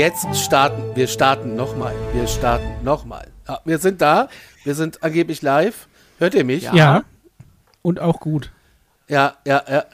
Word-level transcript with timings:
Jetzt 0.00 0.34
starten, 0.34 0.96
wir 0.96 1.06
starten 1.06 1.56
nochmal. 1.56 1.94
Wir 2.14 2.26
starten 2.26 2.82
nochmal. 2.82 3.26
Ja, 3.46 3.60
wir 3.66 3.76
sind 3.76 4.00
da. 4.00 4.30
Wir 4.64 4.74
sind 4.74 5.02
angeblich 5.02 5.42
live. 5.42 5.88
Hört 6.18 6.34
ihr 6.34 6.42
mich? 6.42 6.62
Ja. 6.62 6.74
ja. 6.74 7.04
Und 7.82 8.00
auch 8.00 8.18
gut. 8.18 8.50
Ja, 9.08 9.36
ja, 9.44 9.62
ja. 9.68 9.84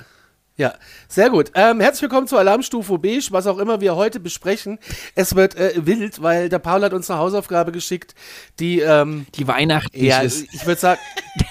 Ja, 0.56 0.74
sehr 1.08 1.28
gut. 1.30 1.50
Ähm, 1.56 1.80
herzlich 1.80 2.02
willkommen 2.02 2.28
zu 2.28 2.36
Alarmstufe 2.38 2.98
Beige, 2.98 3.26
was 3.32 3.48
auch 3.48 3.58
immer 3.58 3.80
wir 3.80 3.96
heute 3.96 4.20
besprechen. 4.20 4.78
Es 5.16 5.34
wird 5.34 5.56
äh, 5.56 5.72
wild, 5.84 6.22
weil 6.22 6.50
der 6.50 6.60
Paul 6.60 6.82
hat 6.82 6.92
uns 6.92 7.10
eine 7.10 7.18
Hausaufgabe 7.18 7.72
geschickt, 7.72 8.14
die 8.60 8.78
ähm, 8.78 9.26
die 9.34 9.48
weihnachtlich 9.48 10.04
ja, 10.04 10.20
ist. 10.20 10.46
Ich 10.54 10.64
würde 10.66 10.80
sagen, 10.80 11.00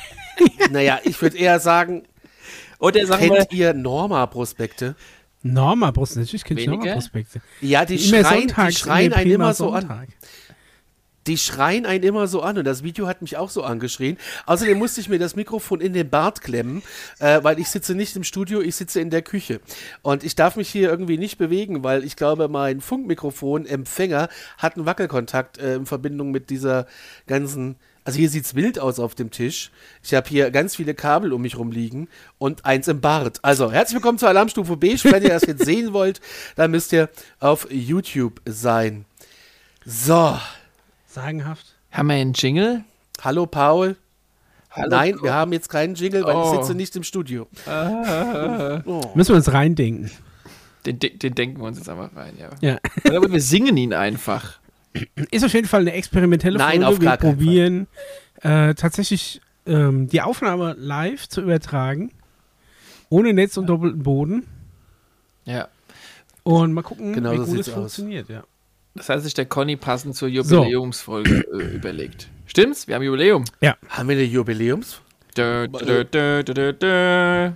naja, 0.72 1.00
ich 1.04 1.22
würde 1.22 1.38
eher 1.38 1.60
sagen, 1.60 2.04
Oder 2.80 3.06
sagen 3.06 3.34
kennt 3.34 3.52
ihr 3.52 3.74
Norma-Prospekte? 3.74 4.96
Norma-Prospekte, 5.46 6.20
natürlich 6.22 6.44
kenne 6.44 6.62
ich 6.62 6.68
Norma-Prospekte. 6.68 7.42
Ja, 7.62 7.86
die 7.86 7.96
Immer 7.96 8.24
schreien, 8.24 8.48
die 8.48 8.76
schreien 8.76 9.14
einen 9.14 9.32
immer 9.32 9.54
so 9.54 9.72
Sonntag. 9.72 9.92
an. 9.92 10.08
Die 11.28 11.38
schreien 11.38 11.86
einen 11.86 12.04
immer 12.04 12.28
so 12.28 12.42
an 12.42 12.58
und 12.58 12.66
das 12.66 12.84
Video 12.84 13.08
hat 13.08 13.22
mich 13.22 13.38
auch 13.38 13.50
so 13.50 13.64
angeschrien. 13.64 14.18
Außerdem 14.46 14.78
musste 14.78 15.02
ich 15.02 15.10
mir 15.10 15.18
das 15.18 15.36
Mikrofon 15.36 15.82
in 15.82 15.94
den 15.94 16.10
Bart 16.10 16.42
klemmen, 16.42 16.84
äh, 17.20 17.44
weil 17.44 17.60
ich 17.60 17.70
sitze 17.70 17.96
nicht 17.96 18.16
im 18.16 18.24
Studio, 18.24 18.62
ich 18.62 18.76
sitze 18.76 19.02
in 19.02 19.10
der 19.10 19.24
Küche. 19.24 19.60
Und 20.04 20.24
ich 20.24 20.36
darf 20.36 20.56
mich 20.56 20.70
hier 20.70 20.90
irgendwie 20.90 21.18
nicht 21.18 21.38
bewegen, 21.38 21.84
weil 21.84 22.04
ich 22.04 22.16
glaube, 22.16 22.48
mein 22.48 22.80
Funkmikrofon-Empfänger 22.80 24.30
hat 24.58 24.76
einen 24.76 24.86
Wackelkontakt 24.86 25.58
äh, 25.58 25.76
in 25.76 25.86
Verbindung 25.86 26.32
mit 26.32 26.50
dieser 26.50 26.86
ganzen. 27.28 27.76
Also 28.08 28.20
hier 28.20 28.30
sieht's 28.30 28.54
wild 28.54 28.78
aus 28.78 29.00
auf 29.00 29.16
dem 29.16 29.32
Tisch. 29.32 29.72
Ich 30.04 30.14
habe 30.14 30.30
hier 30.30 30.52
ganz 30.52 30.76
viele 30.76 30.94
Kabel 30.94 31.34
um 31.34 31.42
mich 31.42 31.58
rumliegen 31.58 32.08
und 32.38 32.64
eins 32.64 32.88
im 32.88 33.02
Bart. 33.02 33.40
Also 33.42 33.72
herzlich 33.72 33.96
willkommen 33.96 34.20
zur 34.20 34.30
Alarmstufe 34.30 34.78
B. 34.78 34.96
Wenn 35.04 35.24
ihr 35.24 35.30
das 35.30 35.42
jetzt 35.48 35.66
sehen 35.66 35.92
wollt, 35.92 36.22
dann 36.56 36.70
müsst 36.70 36.94
ihr 36.94 37.10
auf 37.40 37.68
YouTube 37.72 38.42
sein. 38.46 39.06
So. 39.86 40.38
Sagenhaft. 41.08 41.66
Haben 41.92 42.08
wir 42.10 42.16
einen 42.18 42.34
Jingle? 42.34 42.84
Hallo 43.22 43.48
Paul. 43.48 43.96
Hallo, 44.70 44.90
Nein, 44.90 45.16
wir 45.24 45.34
haben 45.34 45.52
jetzt 45.54 45.70
keinen 45.70 45.96
Jingle, 45.96 46.24
weil 46.26 46.36
Oh. 46.36 46.52
ich 46.54 46.60
sitze 46.60 46.76
nicht 46.76 46.96
im 46.96 47.04
Studio. 47.04 47.48
Oh. 47.66 49.02
Müssen 49.16 49.30
wir 49.30 49.36
uns 49.38 49.52
reindenken. 49.52 50.12
Den, 50.86 51.00
den, 51.00 51.18
den 51.18 51.34
denken 51.34 51.60
wir 51.60 51.66
uns 51.66 51.80
jetzt 51.80 51.90
einfach 51.90 52.16
rein, 52.16 52.34
ja. 52.38 52.50
Ja. 52.62 52.78
Aber 53.16 53.32
wir 53.32 53.42
singen 53.42 53.76
ihn 53.78 53.94
einfach. 53.94 54.60
Ist 55.32 55.44
auf 55.44 55.54
jeden 55.54 55.68
Fall 55.68 55.82
eine 55.82 55.94
experimentelle 55.94 56.58
Nein, 56.58 56.82
Folge. 56.82 56.88
auf 56.88 57.00
wir 57.02 57.06
gar 57.06 57.18
keinen 57.18 57.38
probieren 57.38 57.88
äh, 58.42 58.74
tatsächlich 58.76 59.42
ähm, 59.66 60.08
die 60.08 60.22
Aufnahme 60.22 60.76
live 60.78 61.28
zu 61.28 61.42
übertragen. 61.42 62.12
Ohne 63.10 63.34
Netz 63.34 63.58
und 63.58 63.68
doppelten 63.68 64.04
Boden. 64.04 64.46
Ja. 65.46 65.68
Und 66.44 66.74
mal 66.74 66.82
gucken, 66.82 67.14
Genau 67.14 67.32
wie 67.34 67.38
so 67.38 67.46
gut 67.46 67.60
es 67.60 67.70
funktioniert. 67.70 68.30
Ja. 68.30 68.44
Das 68.96 69.10
heißt, 69.10 69.24
sich 69.24 69.34
der 69.34 69.46
Conny 69.46 69.76
passend 69.76 70.16
zur 70.16 70.28
Jubiläumsfolge 70.28 71.46
äh, 71.54 71.76
überlegt. 71.76 72.30
Stimmt's? 72.46 72.88
Wir 72.88 72.96
haben 72.96 73.04
Jubiläum. 73.04 73.46
Haben 73.90 74.10
wir 74.10 74.16
eine 74.16 74.26
Jubiläums? 74.26 75.02
Dö, 75.36 75.68
dö, 75.68 76.06
dö, 76.06 76.44
dö, 76.44 76.54
dö, 76.54 76.74
dö. 76.74 77.52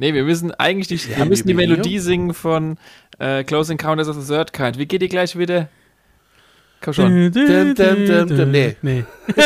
Nee, 0.00 0.14
wir 0.14 0.24
müssen 0.24 0.50
eigentlich 0.52 0.88
die, 0.88 0.98
wir 1.14 1.26
müssen 1.26 1.46
die? 1.46 1.52
Melodie 1.52 1.98
singen 1.98 2.32
von 2.32 2.78
äh, 3.18 3.44
Close 3.44 3.70
Encounters 3.70 4.08
of 4.08 4.16
the 4.16 4.26
Third 4.32 4.50
Kind. 4.54 4.78
Wie 4.78 4.86
geht 4.86 5.02
die 5.02 5.10
gleich 5.10 5.36
wieder? 5.36 5.68
Komm 6.80 6.94
schon. 6.94 7.30
Dum, 7.30 7.74
dum, 7.74 8.06
dum, 8.06 8.28
dum, 8.28 8.50
nee. 8.50 8.76
nee. 8.80 9.04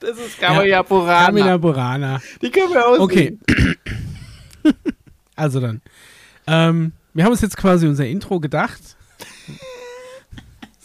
Das 0.00 0.18
ist 0.18 0.38
Kamaya 0.38 0.82
Burana. 0.82 1.26
Kamina 1.26 1.56
Burana. 1.56 2.20
Die 2.42 2.50
können 2.50 2.74
wir 2.74 2.84
aussingen. 2.84 3.40
Okay. 3.46 4.74
also 5.36 5.60
dann. 5.60 5.80
Ähm, 6.46 6.92
wir 7.14 7.24
haben 7.24 7.30
uns 7.30 7.40
jetzt 7.40 7.56
quasi 7.56 7.86
unser 7.86 8.06
Intro 8.06 8.40
gedacht. 8.40 8.80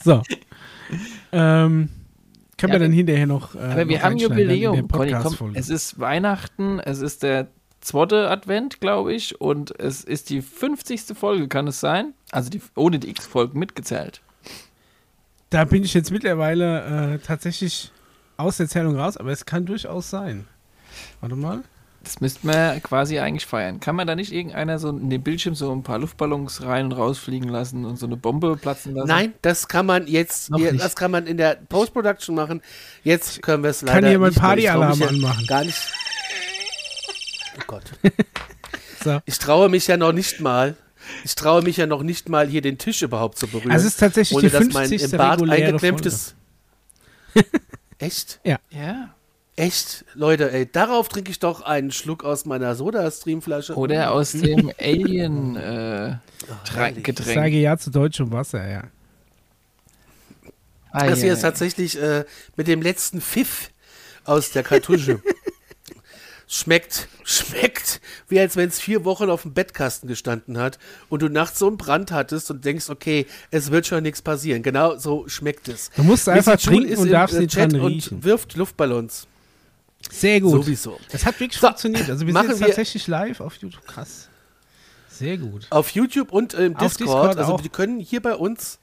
So. 0.03 0.21
Ähm, 1.31 1.89
können 2.59 2.73
Ja, 2.73 2.79
wir 2.79 2.85
dann 2.85 2.91
hinterher 2.91 3.25
noch. 3.27 3.55
Äh, 3.55 3.59
Aber 3.59 3.89
wir 3.89 4.03
haben 4.03 4.17
Jubiläum. 4.17 4.87
Conny, 4.87 5.15
komm, 5.21 5.55
es 5.55 5.69
ist 5.69 5.99
Weihnachten, 5.99 6.79
es 6.79 6.99
ist 6.99 7.23
der 7.23 7.47
zweite 7.81 8.29
Advent, 8.29 8.81
glaube 8.81 9.13
ich, 9.13 9.39
und 9.39 9.77
es 9.79 10.03
ist 10.03 10.29
die 10.29 10.41
50. 10.41 11.17
Folge, 11.17 11.47
kann 11.47 11.67
es 11.67 11.79
sein? 11.79 12.13
Also 12.31 12.49
die, 12.49 12.61
ohne 12.75 12.99
die 12.99 13.09
X-Folgen 13.09 13.57
mitgezählt. 13.57 14.21
Da 15.49 15.63
bin 15.65 15.83
ich 15.83 15.93
jetzt 15.93 16.11
mittlerweile 16.11 17.15
äh, 17.15 17.19
tatsächlich 17.19 17.91
aus 18.37 18.57
der 18.57 18.67
Zählung 18.67 18.95
raus, 18.97 19.17
aber 19.17 19.31
es 19.31 19.45
kann 19.45 19.65
durchaus 19.65 20.09
sein. 20.09 20.45
Warte 21.21 21.35
mal. 21.35 21.63
Das 22.03 22.21
müsste 22.21 22.47
man 22.47 22.81
quasi 22.81 23.19
eigentlich 23.19 23.45
feiern. 23.45 23.79
Kann 23.79 23.95
man 23.95 24.07
da 24.07 24.15
nicht 24.15 24.31
irgendeiner 24.31 24.79
so 24.79 24.89
in 24.89 25.09
den 25.09 25.21
Bildschirm 25.21 25.53
so 25.53 25.71
ein 25.71 25.83
paar 25.83 25.99
Luftballons 25.99 26.63
rein 26.63 26.85
und 26.85 26.91
rausfliegen 26.93 27.49
lassen 27.49 27.85
und 27.85 27.97
so 27.97 28.05
eine 28.05 28.15
Bombe 28.15 28.55
platzen 28.55 28.95
lassen? 28.95 29.07
Nein, 29.07 29.33
das 29.41 29.67
kann 29.67 29.85
man 29.85 30.07
jetzt, 30.07 30.49
Noch 30.49 30.59
hier, 30.59 30.71
nicht. 30.71 30.83
das 30.83 30.95
kann 30.95 31.11
man 31.11 31.27
in 31.27 31.37
der 31.37 31.55
Post-Production 31.55 32.35
machen. 32.35 32.61
Jetzt 33.03 33.41
können 33.41 33.63
wir 33.63 33.71
es 33.71 33.81
leider 33.81 34.01
Kann 34.01 34.11
jemand 34.11 34.29
nicht, 34.31 34.37
ich 34.37 34.41
trau 34.41 34.47
Partyalarm 34.47 34.99
ja 34.99 35.07
anmachen? 35.07 35.45
Gar 35.47 35.63
nicht. 35.65 35.93
Oh 37.57 37.63
Gott. 37.67 37.83
So. 39.01 39.21
Ich 39.25 39.39
traue 39.39 39.69
mich 39.69 39.87
ja 39.87 39.95
noch 39.95 40.11
nicht 40.11 40.41
mal. 40.41 40.75
Ich 41.23 41.35
traue 41.35 41.61
mich 41.61 41.77
ja 41.77 41.85
noch 41.85 42.03
nicht 42.03 42.27
mal, 42.27 42.47
hier 42.47 42.61
den 42.61 42.77
Tisch 42.77 43.01
überhaupt 43.01 43.37
zu 43.37 43.47
berühren. 43.47 43.71
Also 43.71 43.87
es 43.87 43.93
ist 43.93 43.99
tatsächlich 43.99 44.37
ohne 44.37 44.49
die 44.49 44.51
dass 44.51 44.73
mein 44.73 44.89
50. 44.89 45.13
im 45.13 45.17
Bad 45.17 45.49
eingeklemmtes. 45.49 46.35
Echt? 47.97 48.39
Ja. 48.71 49.15
Echt? 49.59 50.05
Leute, 50.13 50.53
ey, 50.53 50.71
darauf 50.71 51.09
trinke 51.09 51.31
ich 51.31 51.39
doch 51.39 51.59
einen 51.59 51.91
Schluck 51.91 52.23
aus 52.23 52.45
meiner 52.45 52.75
Soda-Stream-Flasche. 52.75 53.75
Oder 53.75 54.11
aus 54.11 54.31
dem 54.31 54.71
Alien 54.79 55.57
äh, 55.57 56.15
herrlich. 56.71 57.05
Ich 57.05 57.25
sage 57.25 57.57
ja 57.57 57.77
zu 57.77 57.91
deutschem 57.91 58.31
Wasser, 58.31 58.65
ja. 58.65 58.83
Ah, 60.91 61.07
Das 61.07 61.21
hier 61.21 61.33
ist 61.33 61.41
tatsächlich 61.41 62.01
äh, 62.01 62.23
mit 62.55 62.67
dem 62.67 62.81
letzten 62.81 63.19
Pfiff 63.19 63.71
aus 64.23 64.51
der 64.51 64.63
Kartusche. 64.63 65.21
schmeckt, 66.47 67.09
schmeckt, 67.25 67.99
wie 68.29 68.39
als 68.39 68.55
wenn 68.55 68.69
es 68.69 68.79
vier 68.79 69.03
Wochen 69.03 69.29
auf 69.29 69.41
dem 69.41 69.53
Bettkasten 69.53 70.07
gestanden 70.07 70.57
hat 70.57 70.79
und 71.09 71.21
du 71.21 71.27
nachts 71.27 71.59
so 71.59 71.67
einen 71.67 71.75
Brand 71.75 72.13
hattest 72.13 72.49
und 72.49 72.63
denkst, 72.63 72.89
okay, 72.89 73.25
es 73.51 73.71
wird 73.71 73.85
schon 73.87 74.03
nichts 74.03 74.21
passieren. 74.21 74.63
Genau 74.63 74.95
so 74.97 75.27
schmeckt 75.27 75.67
es. 75.67 75.91
Du 75.97 76.03
musst 76.03 76.29
einfach 76.29 76.53
Missy 76.53 76.69
trinken 76.69 76.95
und 76.95 77.11
darfst 77.11 77.35
äh, 77.35 77.41
nicht 77.41 77.53
Chat 77.53 77.73
dran 77.73 77.81
und 77.81 77.91
riechen. 77.91 78.23
wirft 78.23 78.55
Luftballons. 78.55 79.27
Sehr 80.09 80.41
gut. 80.41 80.63
Sowieso. 80.63 80.99
Das 81.11 81.25
hat 81.25 81.39
wirklich 81.39 81.59
So, 81.59 81.67
funktioniert. 81.67 82.09
Also 82.09 82.25
wir 82.25 82.33
machen 82.33 82.47
sind 82.47 82.53
jetzt 82.53 82.59
wir- 82.61 82.67
tatsächlich 82.67 83.07
live 83.07 83.39
auf 83.41 83.55
YouTube. 83.57 83.85
Krass. 83.85 84.27
Sehr 85.09 85.37
gut. 85.37 85.67
Auf 85.69 85.89
YouTube 85.91 86.31
und 86.31 86.53
äh, 86.53 86.65
im 86.65 86.77
Discord. 86.77 86.99
Discord 87.01 87.37
also 87.37 87.53
auch. 87.53 87.61
die 87.61 87.69
können 87.69 87.99
hier 87.99 88.21
bei 88.21 88.35
uns, 88.35 88.79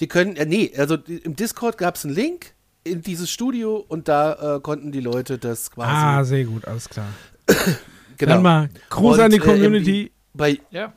die 0.00 0.08
können, 0.08 0.36
äh, 0.36 0.44
nee, 0.44 0.72
also 0.76 0.96
die, 0.96 1.18
im 1.18 1.36
Discord 1.36 1.78
gab 1.78 1.94
es 1.96 2.04
einen 2.04 2.14
Link 2.14 2.52
in 2.84 3.02
dieses 3.02 3.30
Studio 3.30 3.76
und 3.88 4.08
da 4.08 4.56
äh, 4.56 4.60
konnten 4.60 4.92
die 4.92 5.00
Leute 5.00 5.38
das 5.38 5.70
quasi. 5.70 5.90
Ah, 5.92 6.24
sehr 6.24 6.44
gut, 6.44 6.64
alles 6.64 6.88
klar. 6.88 7.06
genau. 8.16 8.32
Dann 8.34 8.42
mal 8.42 8.68
Gruß 8.90 9.18
Und, 9.18 9.22
an 9.24 9.30
die 9.30 9.36
äh, 9.36 9.40
Community. 9.40 10.12
Bei, 10.34 10.58
Ja. 10.70 10.92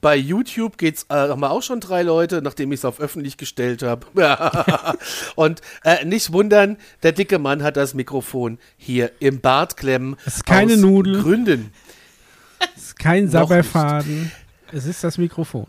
Bei 0.00 0.16
YouTube 0.16 0.78
geht's, 0.78 1.06
äh, 1.08 1.14
haben 1.14 1.40
wir 1.40 1.50
auch 1.50 1.62
schon 1.62 1.80
drei 1.80 2.02
Leute, 2.02 2.40
nachdem 2.42 2.72
ich 2.72 2.80
es 2.80 2.84
auf 2.84 3.00
öffentlich 3.00 3.36
gestellt 3.36 3.82
habe. 3.82 4.06
und 5.34 5.60
äh, 5.84 6.04
nicht 6.04 6.32
wundern, 6.32 6.76
der 7.02 7.12
dicke 7.12 7.38
Mann 7.38 7.62
hat 7.62 7.76
das 7.76 7.94
Mikrofon 7.94 8.58
hier 8.76 9.10
im 9.18 9.40
Bart 9.40 9.76
klemmen. 9.76 10.16
Es 10.24 10.36
ist 10.36 10.46
keine 10.46 10.74
aus 10.74 10.78
Nudel. 10.78 11.22
Gründen. 11.22 11.72
Es 12.76 12.82
ist 12.82 12.98
kein 12.98 13.28
Sabberfaden. 13.28 14.30
Es 14.72 14.84
ist 14.84 15.02
das 15.02 15.18
Mikrofon. 15.18 15.66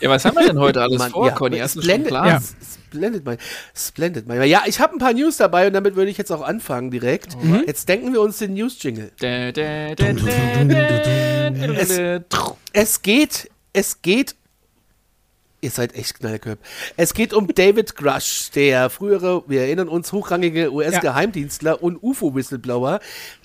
ja, 0.00 0.08
was 0.08 0.24
haben 0.24 0.36
wir 0.36 0.46
denn 0.46 0.58
heute 0.58 0.80
alles 0.80 0.98
Mann, 0.98 1.10
vor, 1.10 1.26
ja, 1.26 1.32
Conny? 1.32 1.58
Plan? 2.06 2.26
Ja. 2.26 2.40
Splendid, 2.86 3.24
mein, 3.24 3.38
splendid, 3.74 4.26
mein. 4.26 4.42
Ja, 4.48 4.62
ich 4.66 4.80
habe 4.80 4.94
ein 4.94 4.98
paar 4.98 5.12
News 5.12 5.36
dabei 5.36 5.68
und 5.68 5.74
damit 5.74 5.94
würde 5.94 6.10
ich 6.10 6.18
jetzt 6.18 6.32
auch 6.32 6.42
anfangen 6.42 6.90
direkt. 6.90 7.36
Jetzt 7.66 7.88
denken 7.88 8.12
wir 8.12 8.20
uns 8.20 8.38
den 8.38 8.54
News-Jingle. 8.54 9.12
Es- 12.72 13.02
geht, 13.02 13.50
es 13.72 14.02
geht. 14.02 14.34
Ihr 15.62 15.70
seid 15.70 15.94
echt 15.94 16.18
Knallköp. 16.20 16.58
Es 16.96 17.12
geht 17.12 17.34
um 17.34 17.46
David 17.46 17.94
Grush, 17.94 18.50
der 18.54 18.88
frühere, 18.88 19.42
wir 19.46 19.60
erinnern 19.62 19.88
uns, 19.88 20.10
hochrangige 20.10 20.72
US-Geheimdienstler 20.72 21.82
und 21.82 22.02
UFO-Whistleblower. 22.02 23.00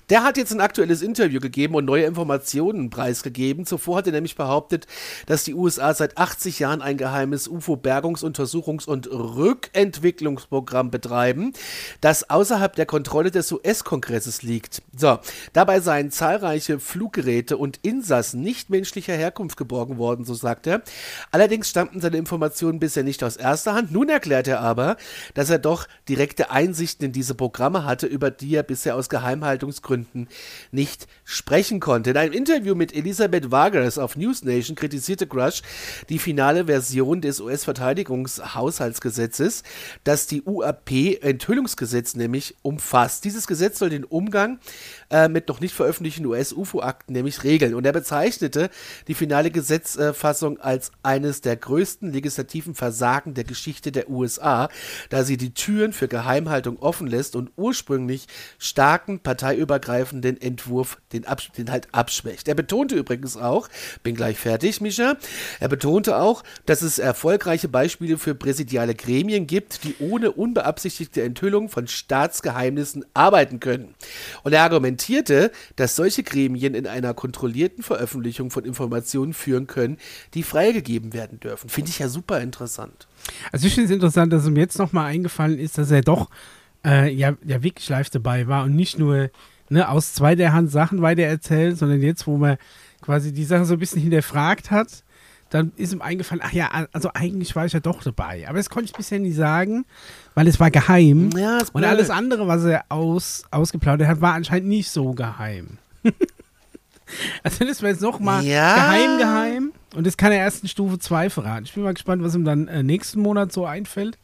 Der 0.08 0.22
hat 0.22 0.36
jetzt 0.36 0.52
ein 0.52 0.60
aktuelles 0.60 1.02
Interview 1.02 1.40
gegeben 1.40 1.74
und 1.74 1.84
neue 1.84 2.04
Informationen 2.04 2.90
preisgegeben. 2.90 3.66
Zuvor 3.66 3.96
hat 3.96 4.06
er 4.06 4.12
nämlich 4.12 4.36
behauptet, 4.36 4.86
dass 5.26 5.42
die 5.42 5.54
USA 5.54 5.94
seit 5.94 6.16
80 6.16 6.60
Jahren 6.60 6.80
ein 6.80 6.96
geheimes 6.96 7.48
UFO-Bergungs-, 7.48 8.22
Untersuchungs- 8.22 8.86
und 8.86 9.10
Rückentwicklungsprogramm 9.10 10.92
betreiben, 10.92 11.54
das 12.00 12.30
außerhalb 12.30 12.76
der 12.76 12.86
Kontrolle 12.86 13.32
des 13.32 13.50
US-Kongresses 13.50 14.42
liegt. 14.42 14.80
So, 14.96 15.18
dabei 15.52 15.80
seien 15.80 16.12
zahlreiche 16.12 16.78
Fluggeräte 16.78 17.56
und 17.56 17.80
Insassen 17.82 18.42
nicht 18.42 18.70
menschlicher 18.70 19.14
Herkunft 19.14 19.56
geborgen 19.56 19.98
worden, 19.98 20.24
so 20.24 20.34
sagt 20.34 20.68
er. 20.68 20.82
Allerdings 21.32 21.68
stammten 21.68 22.00
seine 22.00 22.16
Informationen 22.16 22.78
bisher 22.78 23.02
nicht 23.02 23.24
aus 23.24 23.36
erster 23.36 23.74
Hand. 23.74 23.90
Nun 23.90 24.08
erklärt 24.08 24.46
er 24.46 24.60
aber, 24.60 24.98
dass 25.34 25.50
er 25.50 25.58
doch 25.58 25.88
direkte 26.08 26.52
Einsichten 26.52 27.06
in 27.06 27.12
diese 27.12 27.34
Programme 27.34 27.84
hatte, 27.84 28.06
über 28.06 28.30
die 28.30 28.54
er 28.54 28.62
bisher 28.62 28.94
aus 28.94 29.08
Geheimhaltungsgründen 29.08 29.95
nicht 30.70 31.06
sprechen 31.24 31.80
konnte. 31.80 32.10
In 32.10 32.16
einem 32.16 32.32
Interview 32.32 32.74
mit 32.74 32.94
Elisabeth 32.94 33.50
Vargas 33.50 33.98
auf 33.98 34.16
News 34.16 34.44
Nation 34.44 34.76
kritisierte 34.76 35.26
Grush 35.26 35.62
die 36.08 36.18
finale 36.18 36.66
Version 36.66 37.20
des 37.20 37.40
US-Verteidigungshaushaltsgesetzes, 37.40 39.62
das 40.04 40.26
die 40.26 40.42
UAP-Enthüllungsgesetz 40.42 42.14
nämlich 42.14 42.56
umfasst. 42.62 43.24
Dieses 43.24 43.46
Gesetz 43.46 43.78
soll 43.78 43.90
den 43.90 44.04
Umgang 44.04 44.58
äh, 45.10 45.28
mit 45.28 45.48
noch 45.48 45.60
nicht 45.60 45.74
veröffentlichten 45.74 46.26
US-UFO-Akten 46.26 47.12
nämlich 47.12 47.44
regeln. 47.44 47.74
Und 47.74 47.86
er 47.86 47.92
bezeichnete 47.92 48.70
die 49.08 49.14
finale 49.14 49.50
Gesetzfassung 49.50 50.60
als 50.60 50.92
eines 51.02 51.40
der 51.40 51.56
größten 51.56 52.12
legislativen 52.12 52.74
Versagen 52.74 53.34
der 53.34 53.44
Geschichte 53.44 53.92
der 53.92 54.10
USA, 54.10 54.68
da 55.10 55.24
sie 55.24 55.36
die 55.36 55.54
Türen 55.54 55.92
für 55.92 56.08
Geheimhaltung 56.08 56.78
offen 56.78 57.06
lässt 57.06 57.36
und 57.36 57.50
ursprünglich 57.56 58.26
starken 58.58 59.20
parteiübergreifenden 59.20 60.40
Entwurf 60.40 60.98
den, 61.12 61.26
Abs 61.26 61.50
den 61.56 61.70
halt 61.70 61.88
abschwächt. 61.92 62.48
Er 62.48 62.54
betonte 62.54 62.96
übrigens 62.96 63.36
auch, 63.36 63.68
bin 64.02 64.14
gleich 64.14 64.38
fertig, 64.38 64.80
Micha, 64.80 65.16
er 65.60 65.68
betonte 65.68 66.18
auch, 66.18 66.42
dass 66.66 66.82
es 66.82 66.98
erfolgreiche 66.98 67.68
Beispiele 67.68 68.18
für 68.18 68.34
präsidiale 68.34 68.94
Gremien 68.94 69.46
gibt, 69.46 69.84
die 69.84 69.94
ohne 70.00 70.32
unbeabsichtigte 70.32 71.22
Enthüllung 71.22 71.68
von 71.68 71.86
Staatsgeheimnissen 71.86 73.04
arbeiten 73.14 73.60
können. 73.60 73.94
Und 74.42 74.52
er 74.52 74.62
argumentierte, 74.96 75.52
dass 75.76 75.96
solche 75.96 76.22
Gremien 76.22 76.74
in 76.74 76.86
einer 76.86 77.14
kontrollierten 77.14 77.82
Veröffentlichung 77.82 78.50
von 78.50 78.64
Informationen 78.64 79.34
führen 79.34 79.66
können, 79.66 79.98
die 80.34 80.42
freigegeben 80.42 81.12
werden 81.12 81.38
dürfen. 81.40 81.68
Finde 81.68 81.90
ich 81.90 81.98
ja 81.98 82.08
super 82.08 82.40
interessant. 82.40 83.06
Also 83.52 83.66
ich 83.66 83.74
finde 83.74 83.86
es 83.86 83.94
interessant, 83.94 84.32
dass 84.32 84.46
ihm 84.46 84.56
jetzt 84.56 84.78
nochmal 84.78 85.06
eingefallen 85.06 85.58
ist, 85.58 85.78
dass 85.78 85.90
er 85.90 86.02
doch 86.02 86.30
äh, 86.84 87.12
ja, 87.12 87.34
ja 87.44 87.62
wirklich 87.62 87.88
live 87.88 88.10
dabei 88.10 88.46
war 88.46 88.64
und 88.64 88.74
nicht 88.74 88.98
nur 88.98 89.30
ne, 89.68 89.88
aus 89.88 90.14
zweiter 90.14 90.52
Hand 90.52 90.70
Sachen 90.70 91.02
weiter 91.02 91.22
erzählt, 91.22 91.76
sondern 91.76 92.00
jetzt, 92.00 92.26
wo 92.26 92.36
man 92.36 92.56
quasi 93.02 93.32
die 93.32 93.44
Sache 93.44 93.64
so 93.64 93.74
ein 93.74 93.78
bisschen 93.78 94.00
hinterfragt 94.00 94.70
hat, 94.70 95.04
dann 95.50 95.72
ist 95.76 95.92
ihm 95.92 96.02
eingefallen, 96.02 96.42
ach 96.44 96.52
ja, 96.52 96.86
also 96.92 97.10
eigentlich 97.14 97.54
war 97.54 97.66
ich 97.66 97.72
ja 97.72 97.80
doch 97.80 98.02
dabei. 98.02 98.48
Aber 98.48 98.58
das 98.58 98.68
konnte 98.68 98.86
ich 98.86 98.92
bisher 98.92 99.18
nicht 99.20 99.36
sagen, 99.36 99.84
weil 100.34 100.48
es 100.48 100.58
war 100.58 100.70
geheim. 100.70 101.30
Ja, 101.36 101.58
ist 101.58 101.74
und 101.74 101.84
alles 101.84 102.10
andere, 102.10 102.48
was 102.48 102.64
er 102.64 102.84
aus, 102.88 103.44
ausgeplaudert 103.50 104.08
hat, 104.08 104.20
war 104.20 104.34
anscheinend 104.34 104.68
nicht 104.68 104.90
so 104.90 105.12
geheim. 105.12 105.78
also 107.42 107.64
das 107.64 107.82
war 107.82 107.90
jetzt 107.90 108.02
nochmal 108.02 108.44
Ja. 108.44 108.74
geheim, 108.74 109.18
geheim. 109.18 109.72
Und 109.94 110.06
das 110.06 110.16
kann 110.16 110.32
er 110.32 110.38
erst 110.38 110.62
in 110.62 110.68
Stufe 110.68 110.98
2 110.98 111.30
verraten. 111.30 111.64
Ich 111.64 111.72
bin 111.74 111.82
mal 111.84 111.94
gespannt, 111.94 112.22
was 112.22 112.34
ihm 112.34 112.44
dann 112.44 112.68
äh, 112.68 112.82
nächsten 112.82 113.20
Monat 113.20 113.52
so 113.52 113.64
einfällt. 113.66 114.18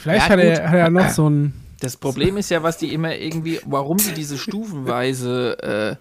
Vielleicht 0.00 0.26
Ja, 0.28 0.32
hat, 0.32 0.38
er, 0.40 0.68
hat 0.68 0.74
er 0.78 0.90
noch 0.90 1.08
so 1.10 1.30
ein. 1.30 1.54
Das 1.80 1.96
Problem 1.96 2.36
ist 2.36 2.50
ja, 2.50 2.62
was 2.62 2.76
die 2.78 2.92
immer 2.92 3.16
irgendwie, 3.16 3.60
warum 3.64 3.98
sie 3.98 4.12
diese 4.12 4.36
stufenweise 4.38 5.58
äh, 5.62 5.96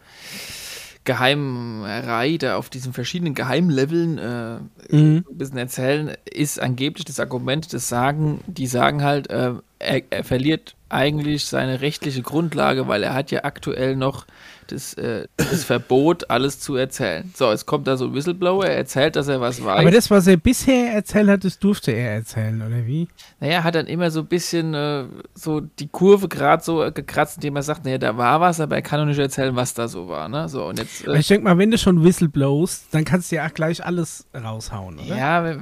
Geheimerei 1.03 2.37
da 2.37 2.57
auf 2.57 2.69
diesen 2.69 2.93
verschiedenen 2.93 3.33
Geheimleveln 3.33 4.17
äh, 4.17 4.59
Mhm. 4.95 5.25
ein 5.29 5.37
bisschen 5.37 5.57
erzählen, 5.57 6.15
ist 6.25 6.59
angeblich 6.59 7.05
das 7.05 7.19
Argument, 7.19 7.73
das 7.73 7.87
sagen, 7.87 8.41
die 8.47 8.67
sagen 8.67 9.03
halt, 9.03 9.29
äh, 9.29 9.53
er, 9.79 10.01
er 10.09 10.23
verliert 10.23 10.75
eigentlich 10.89 11.45
seine 11.45 11.81
rechtliche 11.81 12.21
Grundlage, 12.21 12.87
weil 12.87 13.03
er 13.03 13.13
hat 13.13 13.31
ja 13.31 13.45
aktuell 13.45 13.95
noch 13.95 14.25
das, 14.71 14.93
äh, 14.95 15.27
das 15.37 15.63
Verbot, 15.63 16.29
alles 16.29 16.59
zu 16.59 16.75
erzählen. 16.75 17.31
So, 17.35 17.51
jetzt 17.51 17.65
kommt 17.65 17.87
da 17.87 17.97
so 17.97 18.05
ein 18.05 18.13
Whistleblower, 18.13 18.65
er 18.65 18.77
erzählt, 18.77 19.15
dass 19.15 19.27
er 19.27 19.41
was 19.41 19.63
weiß. 19.63 19.79
Aber 19.79 19.91
das, 19.91 20.09
was 20.09 20.27
er 20.27 20.37
bisher 20.37 20.93
erzählt 20.93 21.29
hat, 21.29 21.43
das 21.43 21.59
durfte 21.59 21.91
er 21.91 22.13
erzählen, 22.13 22.61
oder 22.61 22.85
wie? 22.85 23.07
Naja, 23.39 23.63
hat 23.63 23.75
dann 23.75 23.87
immer 23.87 24.11
so 24.11 24.21
ein 24.21 24.27
bisschen 24.27 24.73
äh, 24.73 25.05
so 25.33 25.61
die 25.61 25.87
Kurve 25.87 26.27
gerade 26.27 26.63
so 26.63 26.83
äh, 26.83 26.91
gekratzt, 26.91 27.37
indem 27.37 27.55
er 27.55 27.63
sagt, 27.63 27.85
naja, 27.85 27.97
da 27.97 28.17
war 28.17 28.39
was, 28.41 28.59
aber 28.59 28.75
er 28.75 28.81
kann 28.81 28.99
noch 28.99 29.07
nicht 29.07 29.19
erzählen, 29.19 29.55
was 29.55 29.73
da 29.73 29.87
so 29.87 30.07
war. 30.07 30.29
Ne? 30.29 30.47
So, 30.49 30.65
und 30.65 30.79
jetzt, 30.79 31.07
äh, 31.07 31.17
ich 31.17 31.27
denke 31.27 31.43
mal, 31.43 31.57
wenn 31.57 31.71
du 31.71 31.77
schon 31.77 32.03
Whistleblowst, 32.03 32.87
dann 32.91 33.05
kannst 33.05 33.31
du 33.31 33.35
ja 33.35 33.47
auch 33.47 33.53
gleich 33.53 33.85
alles 33.85 34.25
raushauen, 34.33 34.99
oder? 34.99 35.15
ja, 35.15 35.57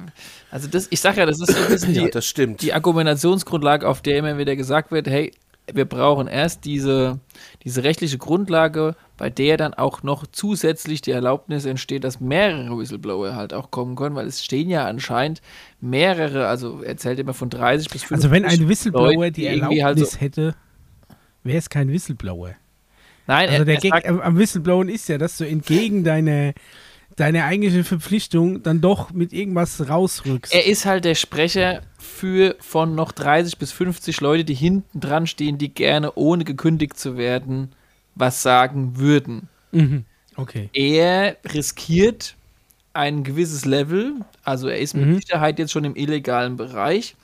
also 0.52 0.68
das, 0.68 0.88
ich 0.90 1.00
sag 1.00 1.18
ja, 1.18 1.26
das 1.26 1.40
ist 1.40 1.52
so 1.52 1.64
ein 1.64 1.70
bisschen 1.70 1.94
Ja, 1.94 2.04
die, 2.06 2.12
das 2.12 2.26
stimmt. 2.26 2.62
die 2.62 2.74
Argumentationsgrundlage, 2.74 3.88
auf 3.88 4.02
der 4.02 4.18
immer 4.18 4.38
wieder 4.38 4.56
gesagt 4.56 4.92
wird, 4.92 5.08
hey, 5.08 5.32
wir 5.74 5.86
brauchen 5.86 6.28
erst 6.28 6.66
diese, 6.66 7.20
diese 7.64 7.84
rechtliche 7.84 8.18
Grundlage, 8.18 8.96
bei 9.18 9.30
der 9.30 9.58
dann 9.58 9.74
auch 9.74 10.04
noch 10.04 10.26
zusätzlich 10.28 11.02
die 11.02 11.12
Erlaubnis 11.12 11.66
entsteht, 11.66 12.04
dass 12.04 12.20
mehrere 12.20 12.78
Whistleblower 12.78 13.36
halt 13.36 13.54
auch 13.54 13.72
kommen 13.72 13.96
können, 13.96 14.16
weil 14.16 14.28
es 14.28 14.44
stehen 14.44 14.70
ja 14.70 14.86
anscheinend 14.86 15.42
mehrere, 15.82 16.48
also 16.48 16.82
er 16.82 16.98
zählt 16.98 17.20
immer 17.20 17.34
von 17.34 17.50
30 17.50 17.90
bis 17.90 18.04
50 18.04 18.12
Also 18.16 18.32
wenn 18.32 18.46
ein 18.46 18.68
Whistleblower 18.68 19.14
Leute, 19.14 19.32
die 19.34 19.46
irgendwie 19.46 19.80
Erlaubnis 19.80 20.22
halt 20.22 20.36
so, 20.36 20.42
hätte, 20.42 20.56
wäre 21.44 21.58
es 21.58 21.70
kein 21.70 21.90
Whistleblower. 21.90 22.56
Nein, 23.28 23.50
Also 23.50 23.62
er, 23.62 23.66
der 23.66 23.76
er 23.76 23.82
sagt, 23.82 24.08
am 24.08 24.38
Whistleblowen 24.38 24.90
ist 24.90 25.08
ja, 25.10 25.18
dass 25.18 25.38
du 25.38 25.48
entgegen 25.48 26.04
deiner 26.04 26.54
deine 27.20 27.44
eigentliche 27.46 27.84
Verpflichtung 27.84 28.64
dann 28.64 28.82
doch 28.82 29.12
mit 29.12 29.34
irgendwas 29.34 29.90
rausrückst. 29.90 30.54
Er 30.54 30.66
ist 30.66 30.86
halt 30.86 31.06
der 31.06 31.16
Sprecher 31.16 31.82
für 31.98 32.56
von 32.60 32.96
noch 32.96 33.12
30 33.12 33.58
bis 33.58 33.72
50 33.72 34.22
Leute, 34.22 34.46
die 34.46 34.54
hinten 34.54 35.00
dran 35.00 35.28
stehen, 35.28 35.58
die 35.58 35.74
gerne 35.74 36.14
ohne 36.16 36.44
gekündigt 36.46 36.98
zu 36.98 37.18
werden 37.18 37.74
was 38.16 38.42
sagen 38.42 38.98
würden. 38.98 39.50
mhm. 39.72 40.06
Okay. 40.36 40.70
Er 40.74 41.38
riskiert 41.54 42.36
ein 42.94 43.24
gewisses 43.24 43.66
Level, 43.66 44.16
also 44.44 44.68
er 44.70 44.80
ist 44.80 44.96
mit 44.96 45.06
Mhm. 45.08 45.16
Sicherheit 45.16 45.60
jetzt 45.60 45.72
schon 45.72 45.84
im 45.84 45.96
illegalen 45.96 46.56
Bereich 46.56 47.16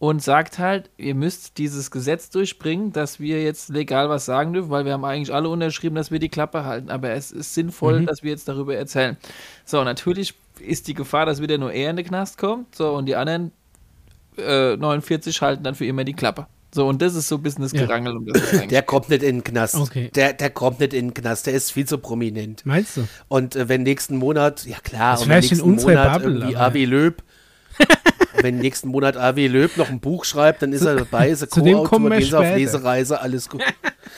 und 0.00 0.22
sagt 0.22 0.58
halt, 0.58 0.90
ihr 0.96 1.14
müsst 1.14 1.58
dieses 1.58 1.90
Gesetz 1.90 2.30
durchbringen, 2.30 2.92
dass 2.92 3.18
wir 3.18 3.42
jetzt 3.42 3.68
legal 3.68 4.08
was 4.08 4.24
sagen 4.26 4.52
dürfen, 4.52 4.70
weil 4.70 4.84
wir 4.84 4.92
haben 4.92 5.04
eigentlich 5.04 5.34
alle 5.34 5.48
unterschrieben, 5.48 5.96
dass 5.96 6.10
wir 6.12 6.18
die 6.20 6.28
Klappe 6.28 6.64
halten, 6.64 6.88
aber 6.90 7.10
es 7.10 7.32
ist 7.32 7.54
sinnvoll, 7.54 8.00
Mhm. 8.00 8.06
dass 8.06 8.22
wir 8.22 8.30
jetzt 8.30 8.46
darüber 8.48 8.76
erzählen. 8.76 9.16
So, 9.64 9.82
natürlich 9.82 10.34
ist 10.60 10.86
die 10.88 10.94
Gefahr, 10.94 11.26
dass 11.26 11.40
wieder 11.42 11.58
nur 11.58 11.72
er 11.72 11.90
in 11.90 11.96
den 11.96 12.06
Knast 12.06 12.38
kommt, 12.38 12.74
so, 12.74 12.90
und 12.94 13.06
die 13.06 13.16
anderen 13.16 13.50
äh, 14.36 14.76
49 14.76 15.42
halten 15.42 15.64
dann 15.64 15.74
für 15.74 15.84
immer 15.86 16.04
die 16.04 16.12
Klappe. 16.14 16.46
So, 16.72 16.86
und 16.86 17.00
das 17.02 17.14
ist 17.16 17.26
so 17.28 17.36
ein 17.36 17.42
bisschen 17.42 17.62
das 17.62 17.72
Ja. 17.72 17.86
Gerangel 17.86 18.16
um 18.16 18.26
das 18.26 18.42
Der 18.68 18.82
kommt 18.82 19.08
nicht 19.08 19.22
in 19.24 19.38
den 19.38 19.44
Knast. 19.44 19.74
Okay. 19.74 20.10
Der, 20.14 20.32
der 20.34 20.50
kommt 20.50 20.78
nicht 20.80 20.92
in 20.92 21.08
den 21.08 21.14
Knast. 21.14 21.46
Der 21.46 21.54
ist 21.54 21.72
viel 21.72 21.86
zu 21.88 21.96
prominent. 21.98 22.64
Meinst 22.66 22.98
du? 22.98 23.08
Und 23.26 23.56
äh, 23.56 23.68
wenn 23.68 23.82
nächsten 23.82 24.16
Monat, 24.16 24.64
ja 24.66 24.76
klar, 24.78 25.12
Das 25.14 25.22
und 25.22 25.28
wenn 25.30 25.36
in 25.42 25.48
nächsten 25.48 25.60
unserer 25.62 25.90
Monat 25.90 26.12
Bubble, 26.12 26.34
irgendwie 26.36 26.56
aber- 26.56 26.66
Avi 26.66 26.84
Löb, 26.84 27.22
wenn 28.40 28.58
nächsten 28.58 28.88
Monat 28.88 29.16
Avi 29.16 29.46
Löb 29.46 29.76
noch 29.76 29.88
ein 29.88 30.00
Buch 30.00 30.24
schreibt, 30.24 30.62
dann 30.62 30.72
ist 30.72 30.82
er 30.82 30.96
dabei, 30.96 31.28
ist 31.30 31.42
er 31.42 31.48
Co-Autor, 31.48 31.84
kommen 31.84 32.10
wir 32.10 32.18
gehen 32.18 32.28
sie 32.30 32.36
auf. 32.38 32.44
Lesereise, 32.56 33.20
alles 33.20 33.48
gut. 33.48 33.62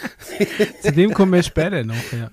Zu 0.82 0.92
dem 0.92 1.12
kommen 1.14 1.32
wir 1.32 1.42
später 1.42 1.84
noch, 1.84 1.94
ja. 2.12 2.30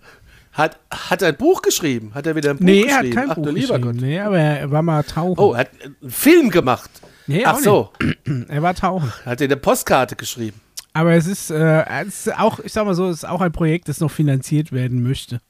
Hat, 0.53 0.79
hat 0.89 1.21
er 1.21 1.27
ein 1.29 1.37
Buch 1.37 1.61
geschrieben? 1.61 2.11
Hat 2.15 2.25
er 2.25 2.35
wieder 2.35 2.51
ein 2.51 2.57
Buch 2.57 2.65
Nee, 2.65 2.83
er 2.85 2.95
hat 2.95 3.01
geschrieben? 3.03 3.15
kein 3.15 3.29
Ach 3.31 3.35
Buch 3.35 3.53
geschrieben. 3.53 3.81
Gott. 3.81 3.95
Nee, 3.95 4.19
aber 4.19 4.39
er 4.39 4.71
war 4.71 4.81
mal 4.81 5.03
tauchen. 5.03 5.37
Oh, 5.39 5.53
er 5.53 5.59
hat 5.59 5.69
einen 5.83 6.11
Film 6.11 6.49
gemacht. 6.49 6.89
nee, 7.27 7.43
Ach 7.45 7.53
auch 7.53 7.59
so, 7.59 7.89
Nicht. 8.01 8.17
Er 8.49 8.61
war 8.63 8.73
tauchen. 8.73 9.11
hat 9.25 9.39
er 9.41 9.45
eine 9.45 9.57
Postkarte 9.57 10.15
geschrieben. 10.15 10.59
Aber 10.93 11.13
es 11.13 11.27
ist, 11.27 11.51
äh, 11.51 11.85
es 12.07 12.25
ist 12.25 12.39
auch, 12.39 12.59
ich 12.59 12.73
sag 12.73 12.85
mal 12.85 12.95
so, 12.95 13.07
es 13.09 13.17
ist 13.17 13.25
auch 13.29 13.41
ein 13.41 13.51
Projekt, 13.51 13.87
das 13.87 13.99
noch 13.99 14.09
finanziert 14.09 14.71
werden 14.71 15.03
möchte. 15.03 15.41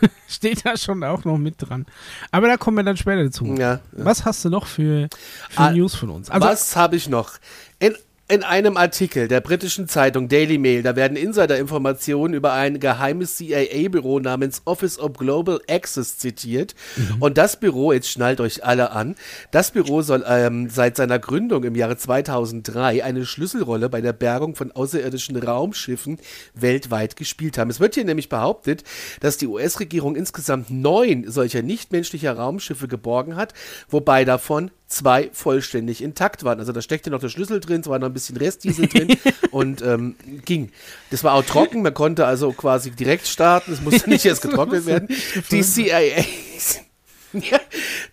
Steht 0.28 0.64
da 0.66 0.76
schon 0.76 1.02
auch 1.04 1.24
noch 1.24 1.38
mit 1.38 1.54
dran. 1.58 1.86
Aber 2.30 2.48
da 2.48 2.56
kommen 2.56 2.76
wir 2.76 2.84
dann 2.84 2.96
später 2.96 3.24
dazu. 3.24 3.46
Ja, 3.58 3.74
ja. 3.74 3.80
Was 3.92 4.24
hast 4.24 4.44
du 4.44 4.50
noch 4.50 4.66
für, 4.66 5.08
für 5.50 5.60
Ah, 5.60 5.70
News 5.72 5.94
von 5.94 6.10
uns? 6.10 6.30
Also, 6.30 6.46
Was 6.46 6.76
habe 6.76 6.96
ich 6.96 7.08
noch? 7.08 7.34
In, 7.78 7.94
in 8.28 8.42
einem 8.42 8.76
Artikel 8.76 9.28
der 9.28 9.40
britischen 9.40 9.86
Zeitung 9.86 10.28
Daily 10.28 10.58
Mail, 10.58 10.82
da 10.82 10.96
werden 10.96 11.16
Insider-Informationen 11.16 12.34
über 12.34 12.52
ein 12.54 12.80
geheimes 12.80 13.36
CIA-Büro 13.36 14.18
namens 14.18 14.62
Office 14.64 14.98
of 14.98 15.12
Global 15.12 15.60
Access 15.68 16.18
zitiert. 16.18 16.74
Und 17.20 17.38
das 17.38 17.60
Büro, 17.60 17.92
jetzt 17.92 18.10
schnallt 18.10 18.40
euch 18.40 18.64
alle 18.64 18.90
an, 18.90 19.14
das 19.52 19.70
Büro 19.70 20.02
soll 20.02 20.24
ähm, 20.26 20.68
seit 20.68 20.96
seiner 20.96 21.20
Gründung 21.20 21.62
im 21.62 21.76
Jahre 21.76 21.96
2003 21.96 23.04
eine 23.04 23.24
Schlüsselrolle 23.24 23.88
bei 23.88 24.00
der 24.00 24.12
Bergung 24.12 24.56
von 24.56 24.72
außerirdischen 24.72 25.36
Raumschiffen 25.36 26.18
weltweit 26.54 27.14
gespielt 27.14 27.58
haben. 27.58 27.70
Es 27.70 27.78
wird 27.78 27.94
hier 27.94 28.04
nämlich 28.04 28.28
behauptet, 28.28 28.82
dass 29.20 29.36
die 29.36 29.46
US-Regierung 29.46 30.16
insgesamt 30.16 30.70
neun 30.70 31.30
solcher 31.30 31.62
nichtmenschlicher 31.62 32.32
Raumschiffe 32.32 32.88
geborgen 32.88 33.36
hat, 33.36 33.54
wobei 33.88 34.24
davon 34.24 34.72
zwei 34.88 35.30
vollständig 35.32 36.02
intakt 36.02 36.44
waren. 36.44 36.58
Also 36.60 36.72
da 36.72 36.80
steckte 36.80 37.10
noch 37.10 37.20
der 37.20 37.28
Schlüssel 37.28 37.60
drin, 37.60 37.80
es 37.80 37.88
war 37.88 37.98
noch 37.98 38.06
ein 38.06 38.12
bisschen 38.12 38.36
Restdiesel 38.36 38.86
drin 38.86 39.16
und 39.50 39.82
ähm, 39.82 40.14
ging. 40.44 40.70
Das 41.10 41.24
war 41.24 41.34
auch 41.34 41.44
trocken, 41.44 41.82
man 41.82 41.94
konnte 41.94 42.26
also 42.26 42.52
quasi 42.52 42.90
direkt 42.90 43.26
starten, 43.26 43.72
es 43.72 43.80
musste 43.80 44.08
nicht 44.08 44.24
erst 44.24 44.42
getrocknet 44.42 44.86
werden. 44.86 45.08
Die 45.50 45.62
CIA, 45.62 46.24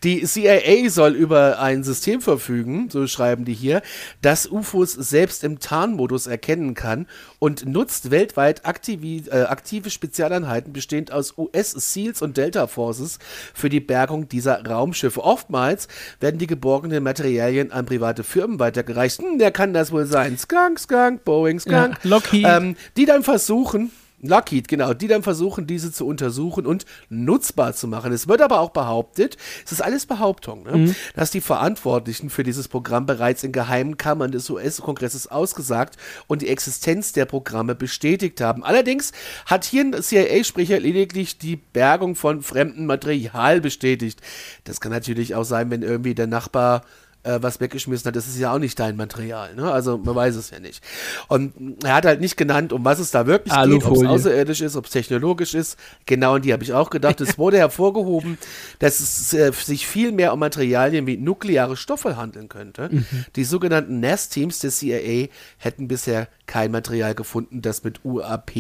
Die 0.04 0.24
CIA 0.24 0.90
soll 0.90 1.14
über 1.14 1.60
ein 1.60 1.84
System 1.84 2.22
verfügen, 2.22 2.90
so 2.90 3.08
schreiben 3.08 3.46
die 3.46 3.54
hier, 3.54 3.82
das 4.22 4.52
UFOs 4.52 4.94
selbst 4.94 5.44
im 5.44 5.60
Tarnmodus 5.60 6.28
erkennen 6.28 6.74
kann 6.74 7.08
und 7.40 7.66
nutzt 7.66 8.12
weltweit 8.12 8.66
aktive, 8.66 9.30
äh, 9.32 9.44
aktive 9.44 9.90
Spezialeinheiten 9.90 10.74
bestehend 10.74 11.12
aus 11.12 11.38
US-SEALs 11.38 12.22
und 12.22 12.38
Delta 12.38 12.68
Forces 12.68 13.20
für 13.54 13.70
die 13.70 13.80
Bergung 13.80 14.28
dieser 14.28 14.66
Raumschiffe. 14.66 15.24
Oftmals 15.24 15.88
werden 16.20 16.38
die 16.38 16.48
geborgenen 16.48 17.04
Materialien 17.04 17.72
an 17.72 17.86
private 17.86 18.24
Firmen 18.24 18.60
weitergereicht. 18.60 19.22
Hm, 19.22 19.40
wer 19.40 19.52
kann 19.52 19.74
das 19.74 19.92
wohl 19.92 20.06
sein? 20.06 20.38
Skunk, 20.38 20.80
Skunk, 20.80 21.24
Boeing, 21.24 21.60
Skunk. 21.60 21.98
Ja, 22.04 22.10
Lockheed. 22.10 22.46
Ähm, 22.46 22.76
die 22.98 23.06
dann 23.06 23.24
versuchen, 23.24 23.92
Lockheed, 24.24 24.68
genau, 24.68 24.94
die 24.94 25.08
dann 25.08 25.22
versuchen, 25.22 25.68
diese 25.68 25.92
zu 25.92 26.08
untersuchen 26.08 26.66
und 26.66 26.86
nutzbar 27.10 27.74
zu 27.74 27.88
machen. 27.88 28.14
Es 28.14 28.28
wird 28.28 28.42
aber 28.42 28.62
auch 28.62 28.72
behauptet, 28.72 29.38
es 29.66 29.74
ist 29.74 29.82
alles 29.82 30.06
Behauptung, 30.06 30.64
ne, 30.64 30.78
mhm. 30.78 30.96
dass 31.16 31.32
die 31.32 31.42
Verantwortlichen 31.42 32.30
für 32.30 32.44
dieses 32.44 32.70
Programm 32.70 33.06
bereits 33.06 33.44
in 33.44 33.52
geheimen 33.52 33.98
Kammern 33.98 34.32
des 34.32 34.50
US-Kongresses 34.50 35.28
ausgesagt 35.28 35.98
und 36.28 36.42
die 36.42 36.48
Existenz 36.48 37.12
der 37.12 37.26
Programme 37.26 37.76
bestätigt 37.76 38.40
haben. 38.40 38.64
Allerdings 38.64 39.12
hat 39.46 39.66
hier 39.66 39.84
ein 39.84 40.02
CIA-Sprecher 40.02 40.80
lediglich 40.80 41.38
die 41.38 41.58
Bergung 41.58 42.16
von 42.16 42.42
fremdem 42.42 42.86
Material 42.86 43.60
bestätigt. 43.60 44.22
Das 44.64 44.80
kann 44.80 44.92
natürlich 44.92 45.36
auch 45.36 45.44
sein, 45.44 45.70
wenn 45.70 45.82
irgendwie 45.82 46.16
der 46.16 46.28
Nachbar 46.28 46.84
äh, 47.24 47.40
was 47.42 47.60
weggeschmissen 47.60 48.08
hat, 48.08 48.16
das 48.16 48.28
ist 48.28 48.38
ja 48.38 48.54
auch 48.54 48.60
nicht 48.60 48.80
dein 48.80 48.96
Material. 48.96 49.56
Ne? 49.56 49.72
Also 49.72 49.98
man 49.98 50.16
weiß 50.16 50.36
es 50.36 50.50
ja 50.52 50.60
nicht. 50.60 50.84
Und 51.28 51.84
er 51.84 51.96
hat 51.96 52.06
halt 52.06 52.22
nicht 52.22 52.38
genannt, 52.38 52.74
um 52.74 52.86
was 52.86 53.00
es 53.00 53.12
da 53.12 53.26
wirklich 53.26 53.54
geht, 53.54 53.86
ob 53.86 53.98
es 53.98 54.04
außerirdisch 54.04 54.62
ist, 54.62 54.76
ob 54.76 54.86
es 54.86 54.92
technologisch 54.92 55.54
ist. 55.54 55.78
Genau, 56.06 56.36
und 56.36 56.46
die 56.46 56.54
habe 56.54 56.64
ich 56.64 56.74
auch 56.74 56.90
gedacht. 56.90 57.22
Es 57.22 57.38
wurde 57.38 57.58
hervorgehoben, 57.64 58.38
dass 58.80 59.00
es 59.00 59.34
äh, 59.34 59.52
sich 59.54 59.88
viel 59.88 60.12
mehr 60.12 60.34
um 60.34 60.40
Materialien 60.40 61.08
wie 61.08 61.18
nukleare 61.18 61.78
Stoffe 61.78 62.18
handeln 62.18 62.50
könnte. 62.50 62.90
Mhm. 62.92 63.06
Die 63.36 63.44
sogenannten 63.44 64.00
NAS-Teams 64.00 64.60
der 64.60 64.72
CIA 64.72 65.30
hätten 65.58 65.88
bisher 65.88 66.28
kein 66.46 66.72
Material 66.72 67.16
gefunden, 67.16 67.62
das 67.62 67.84
mit 67.84 68.04
UAP 68.04 68.52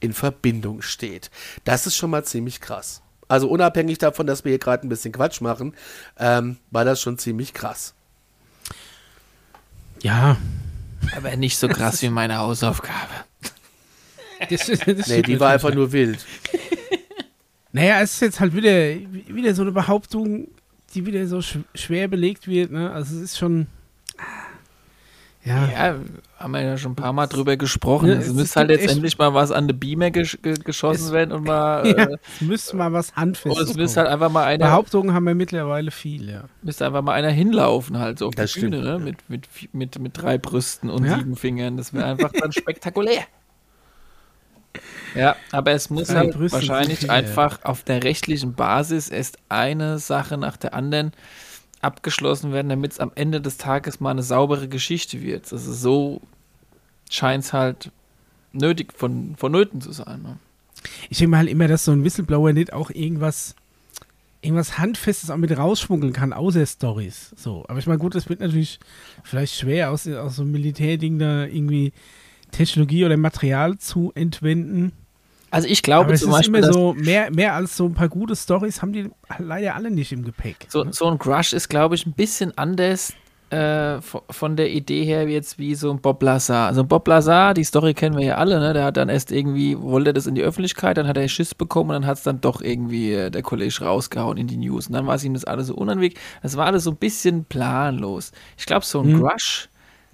in 0.00 0.12
Verbindung 0.12 0.82
steht. 0.82 1.30
Das 1.64 1.86
ist 1.86 1.96
schon 1.96 2.10
mal 2.10 2.24
ziemlich 2.24 2.60
krass. 2.60 3.02
Also 3.28 3.48
unabhängig 3.48 3.98
davon, 3.98 4.26
dass 4.26 4.44
wir 4.44 4.50
hier 4.50 4.58
gerade 4.58 4.86
ein 4.86 4.88
bisschen 4.88 5.12
Quatsch 5.12 5.40
machen, 5.40 5.74
ähm, 6.18 6.58
war 6.70 6.84
das 6.84 7.00
schon 7.00 7.18
ziemlich 7.18 7.52
krass. 7.52 7.95
Ja. 10.06 10.36
Aber 11.16 11.36
nicht 11.36 11.58
so 11.58 11.66
krass 11.66 12.00
wie 12.02 12.10
meine 12.10 12.38
Hausaufgabe. 12.38 12.94
Das, 14.50 14.66
das 14.66 15.08
nee, 15.08 15.22
die 15.22 15.40
war 15.40 15.52
einfach 15.52 15.72
nur 15.72 15.92
wild. 15.92 16.18
Naja, 17.72 18.02
es 18.02 18.12
ist 18.12 18.20
jetzt 18.20 18.40
halt 18.40 18.54
wieder, 18.54 18.94
wieder 19.34 19.54
so 19.54 19.62
eine 19.62 19.72
Behauptung, 19.72 20.48
die 20.92 21.06
wieder 21.06 21.26
so 21.26 21.40
sch 21.40 21.60
schwer 21.74 22.06
belegt 22.06 22.46
wird. 22.46 22.70
Ne? 22.70 22.92
Also 22.92 23.16
es 23.16 23.22
ist 23.22 23.38
schon. 23.38 23.66
Ja. 25.42 25.68
ja, 25.68 25.96
haben 26.38 26.52
wir 26.52 26.60
ja 26.60 26.76
schon 26.76 26.92
ein 26.92 26.96
paar 26.96 27.14
Mal 27.14 27.26
drüber 27.26 27.56
gesprochen. 27.56 28.08
Ja, 28.08 28.14
es, 28.16 28.28
es 28.28 28.34
müsste 28.34 28.60
halt 28.60 28.70
jetzt 28.70 28.90
endlich 28.90 29.16
mal 29.16 29.32
was 29.32 29.50
an 29.50 29.68
die 29.68 29.72
Beamer 29.72 30.10
gesch 30.10 30.38
geschossen 30.42 31.06
es, 31.06 31.12
werden 31.12 31.32
und 31.32 31.44
mal. 31.46 31.86
Ja, 31.86 32.04
äh, 32.04 32.18
es 32.34 32.40
müsste 32.42 32.76
mal 32.76 32.92
was 32.92 33.16
handfestes. 33.16 33.62
Und 33.62 33.70
es 33.70 33.76
müsste 33.76 34.00
halt 34.00 34.10
einfach 34.10 34.30
mal 34.30 34.44
einer. 34.44 34.66
Behauptungen 34.66 35.14
haben 35.14 35.24
wir 35.24 35.34
mittlerweile 35.34 35.90
viel, 35.90 36.28
ja. 36.28 36.44
Müsste 36.62 36.86
einfach 36.86 37.02
mal 37.02 37.14
einer 37.14 37.30
hinlaufen, 37.30 37.98
halt 37.98 38.18
so 38.18 38.28
auf 38.28 38.34
das 38.34 38.52
die 38.52 38.60
Bühne, 38.60 38.82
ne? 38.82 38.98
Mit, 38.98 39.28
mit, 39.28 39.48
mit, 39.72 39.98
mit 39.98 40.12
drei 40.20 40.36
Brüsten 40.36 40.90
und 40.90 41.06
ja. 41.06 41.18
sieben 41.18 41.36
Fingern. 41.36 41.78
Das 41.78 41.94
wäre 41.94 42.04
einfach 42.04 42.32
dann 42.32 42.52
spektakulär. 42.52 43.22
Ja, 45.14 45.36
aber 45.52 45.70
es 45.72 45.88
muss 45.88 46.08
drei 46.08 46.16
halt 46.16 46.34
Brüsten 46.34 46.68
wahrscheinlich 46.68 47.10
einfach 47.10 47.64
auf 47.64 47.82
der 47.82 48.04
rechtlichen 48.04 48.52
Basis 48.52 49.08
erst 49.08 49.38
eine 49.48 49.98
Sache 49.98 50.36
nach 50.36 50.58
der 50.58 50.74
anderen 50.74 51.12
abgeschlossen 51.80 52.52
werden, 52.52 52.68
damit 52.68 52.92
es 52.92 53.00
am 53.00 53.12
Ende 53.14 53.40
des 53.40 53.58
Tages 53.58 54.00
mal 54.00 54.10
eine 54.10 54.22
saubere 54.22 54.68
Geschichte 54.68 55.22
wird. 55.22 55.52
Also 55.52 55.72
so 55.72 56.20
scheint 57.10 57.44
es 57.44 57.52
halt 57.52 57.90
nötig, 58.52 58.92
von, 58.92 59.36
vonnöten 59.36 59.80
zu 59.80 59.92
sein. 59.92 60.22
Ne? 60.22 60.38
Ich 61.10 61.18
denke 61.18 61.30
mal 61.30 61.38
halt 61.38 61.48
immer, 61.48 61.68
dass 61.68 61.84
so 61.84 61.92
ein 61.92 62.04
Whistleblower 62.04 62.52
nicht 62.52 62.72
auch 62.72 62.90
irgendwas, 62.90 63.54
irgendwas 64.40 64.78
Handfestes 64.78 65.30
auch 65.30 65.36
mit 65.36 65.56
rausschmuggeln 65.56 66.12
kann, 66.12 66.32
außer 66.32 66.64
Stories. 66.66 67.34
So. 67.36 67.64
Aber 67.68 67.78
ich 67.78 67.86
meine, 67.86 67.98
gut, 67.98 68.14
das 68.14 68.28
wird 68.28 68.40
natürlich 68.40 68.78
vielleicht 69.22 69.54
schwer, 69.54 69.90
aus, 69.90 70.06
aus 70.08 70.36
so 70.36 70.42
einem 70.42 70.52
Militärding 70.52 71.18
da 71.18 71.44
irgendwie 71.44 71.92
Technologie 72.50 73.04
oder 73.04 73.16
Material 73.16 73.78
zu 73.78 74.12
entwenden. 74.14 74.92
Also 75.56 75.68
ich 75.68 75.82
glaube 75.82 76.08
zum 76.08 76.14
es 76.14 76.22
ist 76.22 76.30
Beispiel, 76.30 76.56
immer 76.56 76.72
so, 76.72 76.92
mehr, 76.92 77.30
mehr 77.30 77.54
als 77.54 77.78
so 77.78 77.86
ein 77.86 77.94
paar 77.94 78.10
gute 78.10 78.36
Stories 78.36 78.82
haben 78.82 78.92
die 78.92 79.08
leider 79.38 79.74
alle 79.74 79.90
nicht 79.90 80.12
im 80.12 80.22
Gepäck. 80.22 80.66
So, 80.68 80.84
so 80.92 81.06
ein 81.06 81.18
Crush 81.18 81.54
ist, 81.54 81.70
glaube 81.70 81.94
ich, 81.94 82.04
ein 82.04 82.12
bisschen 82.12 82.56
anders 82.58 83.14
äh, 83.48 84.02
von 84.02 84.56
der 84.56 84.70
Idee 84.70 85.04
her 85.04 85.26
jetzt 85.26 85.58
wie 85.58 85.74
so 85.74 85.90
ein 85.90 86.02
Bob 86.02 86.22
Lazar. 86.22 86.66
Also 86.66 86.84
Bob 86.84 87.08
Lazar, 87.08 87.54
die 87.54 87.64
Story 87.64 87.94
kennen 87.94 88.18
wir 88.18 88.24
ja 88.24 88.34
alle, 88.34 88.60
ne? 88.60 88.74
Der 88.74 88.84
hat 88.84 88.98
dann 88.98 89.08
erst 89.08 89.32
irgendwie, 89.32 89.80
wollte 89.80 90.12
das 90.12 90.26
in 90.26 90.34
die 90.34 90.42
Öffentlichkeit, 90.42 90.98
dann 90.98 91.08
hat 91.08 91.16
er 91.16 91.26
Schiss 91.26 91.54
bekommen 91.54 91.88
und 91.88 92.02
dann 92.02 92.06
hat 92.06 92.18
es 92.18 92.24
dann 92.24 92.42
doch 92.42 92.60
irgendwie 92.60 93.14
äh, 93.14 93.30
der 93.30 93.40
Kollege 93.40 93.82
rausgehauen 93.82 94.36
in 94.36 94.48
die 94.48 94.58
News. 94.58 94.88
Und 94.88 94.92
dann 94.92 95.06
war 95.06 95.14
es 95.14 95.24
ihm 95.24 95.32
das 95.32 95.44
alles 95.44 95.68
so 95.68 95.74
unanweg. 95.74 96.18
Das 96.42 96.58
war 96.58 96.66
alles 96.66 96.84
so 96.84 96.90
ein 96.90 96.96
bisschen 96.96 97.46
planlos. 97.46 98.32
Ich 98.58 98.66
glaube, 98.66 98.84
so 98.84 99.00
ein 99.00 99.12
hm. 99.14 99.20
Crush 99.22 99.70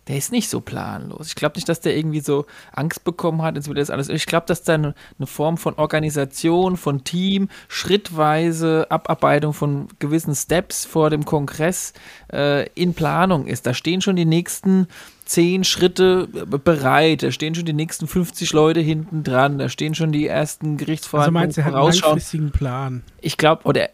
der 0.08 0.16
ist 0.16 0.32
nicht 0.32 0.48
so 0.48 0.60
planlos. 0.60 1.28
Ich 1.28 1.34
glaube 1.36 1.56
nicht, 1.56 1.68
dass 1.68 1.80
der 1.80 1.96
irgendwie 1.96 2.20
so 2.20 2.46
Angst 2.72 3.04
bekommen 3.04 3.42
hat, 3.42 3.54
jetzt 3.54 3.68
will 3.68 3.76
das 3.76 3.90
alles. 3.90 4.08
Ich 4.08 4.26
glaube, 4.26 4.46
dass 4.46 4.64
da 4.64 4.74
eine, 4.74 4.94
eine, 5.18 5.26
Form 5.26 5.56
von 5.56 5.74
Organisation, 5.74 6.76
von 6.76 7.04
Team, 7.04 7.48
schrittweise 7.68 8.86
Abarbeitung 8.90 9.52
von 9.52 9.88
gewissen 10.00 10.34
Steps 10.34 10.84
vor 10.84 11.10
dem 11.10 11.24
Kongress 11.24 11.92
äh, 12.32 12.68
in 12.70 12.94
Planung 12.94 13.46
ist. 13.46 13.66
Da 13.66 13.74
stehen 13.74 14.00
schon 14.00 14.16
die 14.16 14.24
nächsten 14.24 14.88
zehn 15.24 15.62
Schritte 15.62 16.26
bereit, 16.26 17.22
da 17.22 17.30
stehen 17.30 17.54
schon 17.54 17.64
die 17.64 17.72
nächsten 17.72 18.08
50 18.08 18.52
Leute 18.52 18.80
hinten 18.80 19.22
dran, 19.22 19.58
da 19.58 19.68
stehen 19.68 19.94
schon 19.94 20.10
die 20.10 20.26
ersten 20.26 20.76
Gerichtsverhandlungen. 20.76 21.36
Also 21.36 21.46
meinst 21.46 21.56
du, 21.56 21.60
er 21.60 21.64
hat 21.64 21.74
einen 21.74 22.02
langfristigen 22.02 22.50
Plan? 22.50 23.02
Ich 23.20 23.36
glaube, 23.38 23.62
oder 23.64 23.88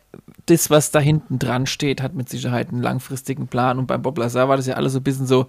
das, 0.47 0.71
was 0.71 0.91
da 0.91 0.99
hinten 0.99 1.38
dran 1.38 1.67
steht, 1.67 2.03
hat 2.03 2.15
mit 2.15 2.29
Sicherheit 2.29 2.71
einen 2.71 2.83
langfristigen 2.83 3.49
Plan. 3.49 3.79
Und 3.79 3.87
beim 3.87 4.03
Bob 4.03 4.19
Lazar 4.19 4.49
war 4.49 4.57
das 4.57 4.67
ja 4.67 4.75
alles 4.75 4.95
so 4.95 5.00
ein 5.00 5.03
bisschen 5.03 5.27
so 5.27 5.47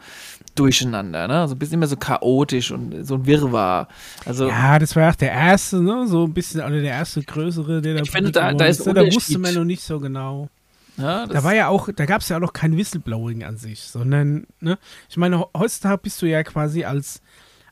durcheinander, 0.59 1.27
ne? 1.27 1.47
So 1.47 1.55
ein 1.55 1.59
bisschen 1.59 1.75
immer 1.75 1.87
so 1.87 1.95
chaotisch 1.95 2.71
und 2.71 3.05
so 3.05 3.15
ein 3.15 3.25
Wirrwarr. 3.25 3.87
Also, 4.25 4.47
ja, 4.47 4.77
das 4.77 4.95
war 4.95 5.09
auch 5.09 5.15
der 5.15 5.31
erste, 5.31 5.81
ne? 5.81 6.07
So 6.07 6.25
ein 6.25 6.33
bisschen, 6.33 6.61
oder 6.61 6.81
der 6.81 6.91
erste 6.91 7.23
größere, 7.23 7.81
der 7.81 7.95
da 7.95 8.01
Ich 8.01 8.11
finde, 8.11 8.31
da, 8.31 8.53
da 8.53 8.65
ist 8.65 8.85
Da 8.85 8.95
wusste 9.13 9.39
man 9.39 9.53
noch 9.53 9.63
nicht 9.63 9.83
so 9.83 9.99
genau. 9.99 10.49
Ja, 10.97 11.25
da 11.27 11.43
war 11.45 11.55
ja 11.55 11.69
auch, 11.69 11.89
da 11.95 12.05
gab 12.05 12.21
es 12.21 12.27
ja 12.27 12.35
auch 12.35 12.41
noch 12.41 12.51
kein 12.51 12.75
Whistleblowing 12.75 13.43
an 13.43 13.55
sich, 13.55 13.83
sondern, 13.83 14.45
ne? 14.59 14.77
Ich 15.09 15.15
meine, 15.15 15.45
heutzutage 15.55 16.01
bist 16.03 16.21
du 16.21 16.25
ja 16.25 16.43
quasi 16.43 16.83
als, 16.83 17.21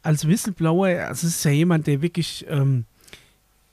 als 0.02 0.26
Whistleblower, 0.26 0.88
also 0.88 1.28
es 1.28 1.36
ist 1.36 1.44
ja 1.44 1.52
jemand, 1.52 1.88
der 1.88 2.02
wirklich, 2.02 2.46
ähm, 2.48 2.86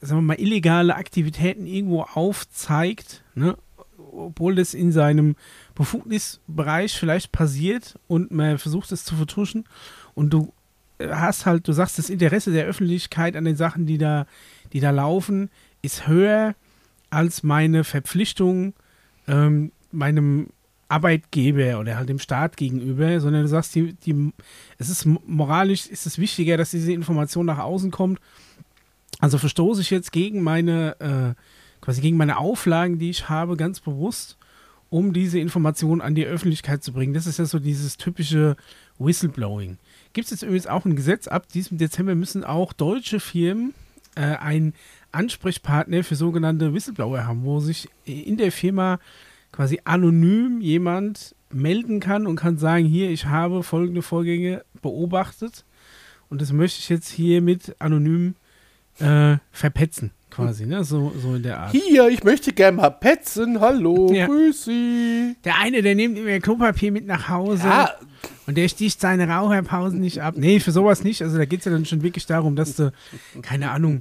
sagen 0.00 0.18
wir 0.18 0.22
mal, 0.22 0.40
illegale 0.40 0.96
Aktivitäten 0.96 1.66
irgendwo 1.66 2.02
aufzeigt, 2.02 3.22
ne? 3.36 3.56
obwohl 4.16 4.54
das 4.54 4.74
in 4.74 4.92
seinem 4.92 5.36
Befugnisbereich 5.74 6.96
vielleicht 6.98 7.32
passiert 7.32 7.98
und 8.06 8.30
man 8.30 8.58
versucht 8.58 8.92
es 8.92 9.04
zu 9.04 9.16
vertuschen 9.16 9.64
und 10.14 10.30
du 10.30 10.52
hast 11.00 11.46
halt, 11.46 11.66
du 11.66 11.72
sagst, 11.72 11.98
das 11.98 12.10
Interesse 12.10 12.52
der 12.52 12.66
Öffentlichkeit 12.66 13.36
an 13.36 13.44
den 13.44 13.56
Sachen, 13.56 13.86
die 13.86 13.98
da, 13.98 14.26
die 14.72 14.80
da 14.80 14.90
laufen, 14.90 15.50
ist 15.82 16.06
höher 16.06 16.54
als 17.10 17.42
meine 17.42 17.84
Verpflichtung 17.84 18.74
ähm, 19.26 19.72
meinem 19.90 20.48
Arbeitgeber 20.88 21.80
oder 21.80 21.96
halt 21.96 22.08
dem 22.08 22.18
Staat 22.18 22.56
gegenüber, 22.56 23.20
sondern 23.20 23.42
du 23.42 23.48
sagst, 23.48 23.74
die, 23.74 23.94
die, 23.94 24.32
es 24.78 24.88
ist 24.88 25.06
moralisch, 25.06 25.86
ist 25.86 26.06
es 26.06 26.18
wichtiger, 26.18 26.56
dass 26.56 26.70
diese 26.70 26.92
Information 26.92 27.46
nach 27.46 27.58
außen 27.58 27.90
kommt. 27.90 28.20
Also 29.20 29.38
verstoße 29.38 29.80
ich 29.80 29.90
jetzt 29.90 30.12
gegen 30.12 30.42
meine, 30.42 30.96
äh, 31.00 31.80
quasi 31.80 32.00
gegen 32.00 32.16
meine 32.16 32.36
Auflagen, 32.36 32.98
die 32.98 33.10
ich 33.10 33.28
habe, 33.28 33.56
ganz 33.56 33.80
bewusst, 33.80 34.36
um 34.94 35.12
diese 35.12 35.40
Information 35.40 36.00
an 36.00 36.14
die 36.14 36.24
Öffentlichkeit 36.24 36.84
zu 36.84 36.92
bringen. 36.92 37.14
Das 37.14 37.26
ist 37.26 37.40
ja 37.40 37.46
so 37.46 37.58
dieses 37.58 37.96
typische 37.96 38.54
Whistleblowing. 39.00 39.78
Gibt 40.12 40.26
es 40.26 40.30
jetzt 40.30 40.44
übrigens 40.44 40.68
auch 40.68 40.84
ein 40.84 40.94
Gesetz, 40.94 41.26
ab 41.26 41.48
diesem 41.48 41.78
Dezember 41.78 42.14
müssen 42.14 42.44
auch 42.44 42.72
deutsche 42.72 43.18
Firmen 43.18 43.74
äh, 44.14 44.20
einen 44.20 44.72
Ansprechpartner 45.10 46.04
für 46.04 46.14
sogenannte 46.14 46.72
Whistleblower 46.72 47.26
haben, 47.26 47.42
wo 47.42 47.58
sich 47.58 47.88
in 48.04 48.36
der 48.36 48.52
Firma 48.52 49.00
quasi 49.50 49.80
anonym 49.82 50.60
jemand 50.60 51.34
melden 51.50 51.98
kann 51.98 52.28
und 52.28 52.36
kann 52.36 52.56
sagen, 52.56 52.84
hier, 52.84 53.10
ich 53.10 53.26
habe 53.26 53.64
folgende 53.64 54.02
Vorgänge 54.02 54.64
beobachtet 54.80 55.64
und 56.28 56.40
das 56.40 56.52
möchte 56.52 56.78
ich 56.78 56.88
jetzt 56.88 57.08
hiermit 57.08 57.74
anonym 57.80 58.36
äh, 59.00 59.38
verpetzen 59.50 60.12
quasi, 60.34 60.66
ne? 60.66 60.84
So, 60.84 61.12
so 61.20 61.34
in 61.34 61.42
der 61.42 61.60
Art. 61.60 61.72
Hier, 61.72 62.08
ich 62.08 62.24
möchte 62.24 62.52
gerne 62.52 62.76
mal 62.78 62.90
petzen. 62.90 63.60
Hallo, 63.60 64.12
Ja. 64.12 64.26
grüß 64.26 64.64
Sie. 64.64 65.36
Der 65.44 65.60
eine, 65.60 65.82
der 65.82 65.94
nimmt 65.94 66.18
immer 66.18 66.38
Klopapier 66.40 66.90
mit 66.92 67.06
nach 67.06 67.28
Hause 67.28 67.64
Ja, 67.66 67.90
und 68.46 68.56
der 68.58 68.68
sticht 68.68 69.00
seine 69.00 69.28
Raucherpausen 69.28 70.00
nicht 70.00 70.20
ab. 70.22 70.34
Nee, 70.36 70.60
für 70.60 70.72
sowas 70.72 71.04
nicht. 71.04 71.22
Also 71.22 71.38
da 71.38 71.44
geht 71.44 71.60
es 71.60 71.64
ja 71.66 71.72
dann 71.72 71.84
schon 71.86 72.02
wirklich 72.02 72.26
darum, 72.26 72.56
dass 72.56 72.76
du, 72.76 72.92
keine 73.42 73.70
Ahnung, 73.70 74.00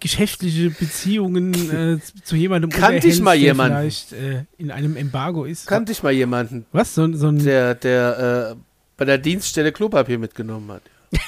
geschäftliche 0.00 0.70
Beziehungen 0.70 1.52
äh, 1.70 1.98
zu 2.24 2.36
jemandem 2.36 2.70
Kannte 2.70 3.08
ich 3.08 3.20
mal 3.20 3.34
jemanden. 3.36 3.76
vielleicht 3.78 4.12
äh, 4.12 4.44
in 4.58 4.70
einem 4.70 4.96
Embargo 4.96 5.44
ist. 5.44 5.66
kannte 5.66 5.92
ich 5.92 6.02
mal 6.02 6.12
jemanden, 6.12 6.66
Was? 6.72 6.94
So, 6.94 7.10
so 7.14 7.28
ein. 7.28 7.42
der, 7.44 7.74
der 7.74 8.52
äh, 8.52 8.56
bei 8.96 9.04
der 9.04 9.18
Dienststelle 9.18 9.72
Klopapier 9.72 10.18
mitgenommen 10.18 10.70
hat. 10.72 10.82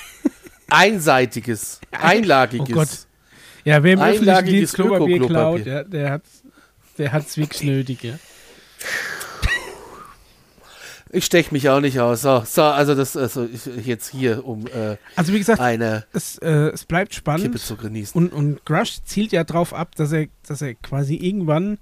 Einseitiges, 0.68 1.80
einlagiges. 1.90 2.68
Oh 2.70 2.72
Gott. 2.74 2.88
Ja, 3.64 3.82
wer 3.82 3.92
im 3.92 4.00
öffentlichen 4.00 4.44
Dienst 4.44 4.74
Klopapier 4.74 5.16
Öko-Klopapier. 5.16 5.62
klaut, 5.62 5.66
ja, 5.66 5.84
der 5.84 6.10
hat 6.10 6.22
der 6.98 7.12
hat's 7.12 7.36
wirklich 7.36 7.62
nötig, 7.62 8.02
ja. 8.04 8.18
Ich 11.14 11.26
stech 11.26 11.52
mich 11.52 11.68
auch 11.68 11.80
nicht 11.80 12.00
aus. 12.00 12.22
So, 12.22 12.42
so 12.46 12.62
also 12.62 12.94
das 12.94 13.16
also 13.16 13.44
ich, 13.44 13.66
jetzt 13.86 14.10
hier, 14.10 14.46
um 14.46 14.66
äh, 14.66 14.96
Also 15.14 15.34
wie 15.34 15.38
gesagt, 15.38 15.60
eine 15.60 16.06
es, 16.12 16.38
äh, 16.38 16.70
es 16.70 16.84
bleibt 16.86 17.12
Kippe 17.12 17.20
spannend 17.20 17.58
zu 17.58 17.76
genießen. 17.76 18.18
und, 18.18 18.32
und 18.32 18.64
Grush 18.64 19.02
zielt 19.04 19.32
ja 19.32 19.44
drauf 19.44 19.74
ab, 19.74 19.94
dass 19.94 20.12
er, 20.12 20.28
dass 20.46 20.62
er 20.62 20.74
quasi 20.74 21.16
irgendwann 21.16 21.78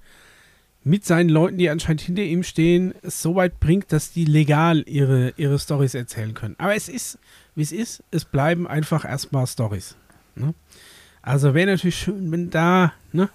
mit 0.82 1.04
seinen 1.04 1.28
Leuten, 1.28 1.58
die 1.58 1.70
anscheinend 1.70 2.00
hinter 2.00 2.22
ihm 2.22 2.42
stehen, 2.42 2.94
es 3.02 3.22
so 3.22 3.36
weit 3.36 3.60
bringt, 3.60 3.92
dass 3.92 4.12
die 4.12 4.24
legal 4.24 4.82
ihre, 4.88 5.34
ihre 5.36 5.58
Stories 5.58 5.94
erzählen 5.94 6.34
können. 6.34 6.56
Aber 6.58 6.74
es 6.74 6.88
ist, 6.88 7.18
wie 7.54 7.62
es 7.62 7.70
ist, 7.72 8.02
es 8.10 8.24
bleiben 8.24 8.66
einfach 8.66 9.04
erstmal 9.04 9.46
Stories. 9.46 9.96
Ne? 10.34 10.54
Also 11.22 11.54
wäre 11.54 11.70
natürlich 11.70 11.98
schön, 11.98 12.30
wenn 12.32 12.50
da, 12.50 12.92
ne, 13.12 13.28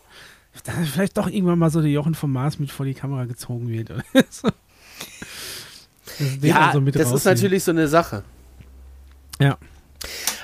da 0.64 0.72
vielleicht 0.92 1.18
doch 1.18 1.28
irgendwann 1.28 1.60
mal 1.60 1.70
so 1.70 1.82
der 1.82 1.92
Jochen 1.92 2.16
vom 2.16 2.32
Mars 2.32 2.60
mit 2.60 2.72
vor 2.72 2.86
die 2.86 2.94
Kamera 2.94 3.26
gezogen 3.26 3.70
wird. 3.70 3.92
Oder 3.92 4.04
so. 4.30 4.50
Den 6.20 6.46
Ja, 6.50 6.66
dann 6.66 6.74
so 6.74 6.82
mit 6.82 6.96
das 6.96 7.12
ist 7.12 7.26
natürlich 7.26 7.64
so 7.64 7.72
eine 7.72 7.88
Sache. 7.88 8.24
Ja. 9.40 9.58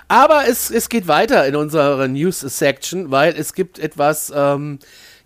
Aber 0.08 0.46
es, 0.48 0.70
es 0.70 0.90
geht 0.90 1.08
weiter 1.08 1.48
in 1.48 1.56
unserer 1.56 2.08
News-Section, 2.08 3.12
weil 3.12 3.34
es 3.34 3.54
gibt 3.54 3.80
etwas, 3.80 4.32
ähm, 4.36 4.80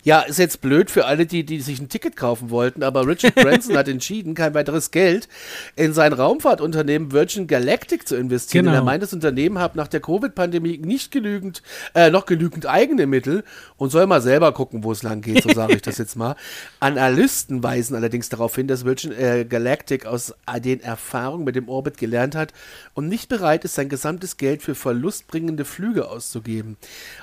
ja, 0.06 0.20
ist 0.20 0.38
jetzt 0.38 0.60
blöd 0.60 0.88
für 0.88 1.06
alle, 1.06 1.26
die, 1.26 1.44
die 1.44 1.60
sich 1.60 1.80
ein 1.80 1.88
Ticket 1.88 2.14
kaufen 2.14 2.50
wollten, 2.50 2.84
aber 2.84 3.08
Richard 3.08 3.34
Branson 3.34 3.76
hat 3.76 3.88
entschieden, 3.88 4.34
kein 4.34 4.54
weiteres 4.54 4.92
Geld 4.92 5.28
in 5.74 5.92
sein 5.92 6.12
Raumfahrtunternehmen 6.12 7.10
Virgin 7.10 7.48
Galactic 7.48 8.06
zu 8.06 8.14
investieren. 8.14 8.66
Genau. 8.66 8.76
Denn 8.76 8.82
er 8.82 8.84
meint, 8.84 9.02
das 9.02 9.12
Unternehmen 9.12 9.58
hat 9.58 9.74
nach 9.74 9.88
der 9.88 9.98
Covid-Pandemie 9.98 10.78
nicht 10.78 11.10
genügend, 11.10 11.60
äh, 11.92 12.10
noch 12.10 12.24
genügend 12.26 12.66
eigene 12.66 13.08
Mittel 13.08 13.42
und 13.78 13.90
soll 13.90 14.06
mal 14.06 14.20
selber 14.20 14.52
gucken, 14.52 14.84
wo 14.84 14.92
es 14.92 15.02
lang 15.02 15.22
geht, 15.22 15.42
so 15.42 15.52
sage 15.52 15.74
ich 15.74 15.82
das 15.82 15.98
jetzt 15.98 16.14
mal. 16.14 16.36
Analysten 16.78 17.64
weisen 17.64 17.96
allerdings 17.96 18.28
darauf 18.28 18.54
hin, 18.54 18.68
dass 18.68 18.84
Virgin 18.84 19.10
äh, 19.10 19.44
Galactic 19.44 20.06
aus 20.06 20.32
den 20.60 20.78
Erfahrungen 20.82 21.42
mit 21.42 21.56
dem 21.56 21.68
Orbit 21.68 21.98
gelernt 21.98 22.36
hat 22.36 22.52
und 22.94 23.08
nicht 23.08 23.28
bereit 23.28 23.64
ist, 23.64 23.74
sein 23.74 23.88
gesamtes 23.88 24.36
Geld 24.36 24.62
für 24.62 24.76
verlustbringende 24.76 25.64
Flüge 25.64 26.08
auszugeben. 26.08 26.76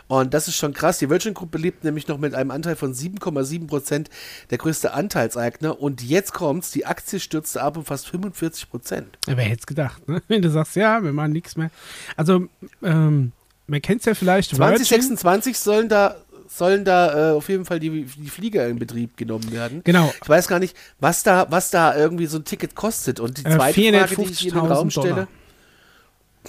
Und 0.09 0.33
das 0.33 0.49
ist 0.49 0.57
schon 0.57 0.73
krass. 0.73 0.97
Die 0.97 1.09
Virgin 1.09 1.33
Group 1.33 1.51
belebt 1.51 1.85
nämlich 1.85 2.09
noch 2.09 2.17
mit 2.17 2.35
einem 2.35 2.51
Anteil 2.51 2.72
von 2.75 2.93
7,7 2.93 3.67
Prozent 3.67 4.09
der 4.49 4.57
größte 4.57 4.93
Anteilseigner. 4.93 5.81
Und 5.81 6.01
jetzt 6.03 6.33
kommt's, 6.33 6.71
die 6.71 6.85
Aktie 6.85 7.19
stürzte 7.19 7.61
ab 7.61 7.77
um 7.77 7.85
fast 7.85 8.07
45 8.07 8.69
Prozent. 8.69 9.17
Wer 9.25 9.35
hätte 9.37 9.59
es 9.61 9.67
gedacht, 9.67 10.07
ne? 10.07 10.21
Wenn 10.27 10.41
du 10.41 10.49
sagst, 10.49 10.75
ja, 10.75 11.03
wir 11.03 11.13
machen 11.13 11.31
nichts 11.31 11.55
mehr. 11.57 11.71
Also, 12.15 12.47
ähm, 12.81 13.31
man 13.67 13.81
kennt 13.81 14.01
es 14.01 14.05
ja 14.05 14.13
vielleicht. 14.13 14.51
Virgin. 14.51 14.77
2026 14.77 15.57
sollen 15.57 15.89
da 15.89 16.17
sollen 16.47 16.85
da 16.85 17.31
äh, 17.31 17.33
auf 17.33 17.49
jeden 17.49 17.65
Fall 17.65 17.79
die, 17.79 18.03
die 18.03 18.29
Flieger 18.29 18.67
in 18.67 18.77
Betrieb 18.77 19.17
genommen 19.17 19.51
werden. 19.51 19.81
Genau. 19.83 20.13
Ich 20.21 20.29
weiß 20.29 20.47
gar 20.47 20.59
nicht, 20.59 20.75
was 20.99 21.23
da, 21.23 21.47
was 21.49 21.71
da 21.71 21.95
irgendwie 21.95 22.27
so 22.27 22.37
ein 22.37 22.45
Ticket 22.45 22.75
kostet. 22.75 23.19
Und 23.19 23.39
die 23.39 23.45
Äh, 23.45 23.55
zweite 23.55 23.81
Frage, 23.81 24.15
die 24.15 24.31
ich 24.31 24.39
hier 24.39 24.53
in 24.53 24.59
den 24.59 24.67
450.000 24.67 24.73
Raum 24.73 24.89
stelle, 24.91 25.09
Dollar. 25.09 25.27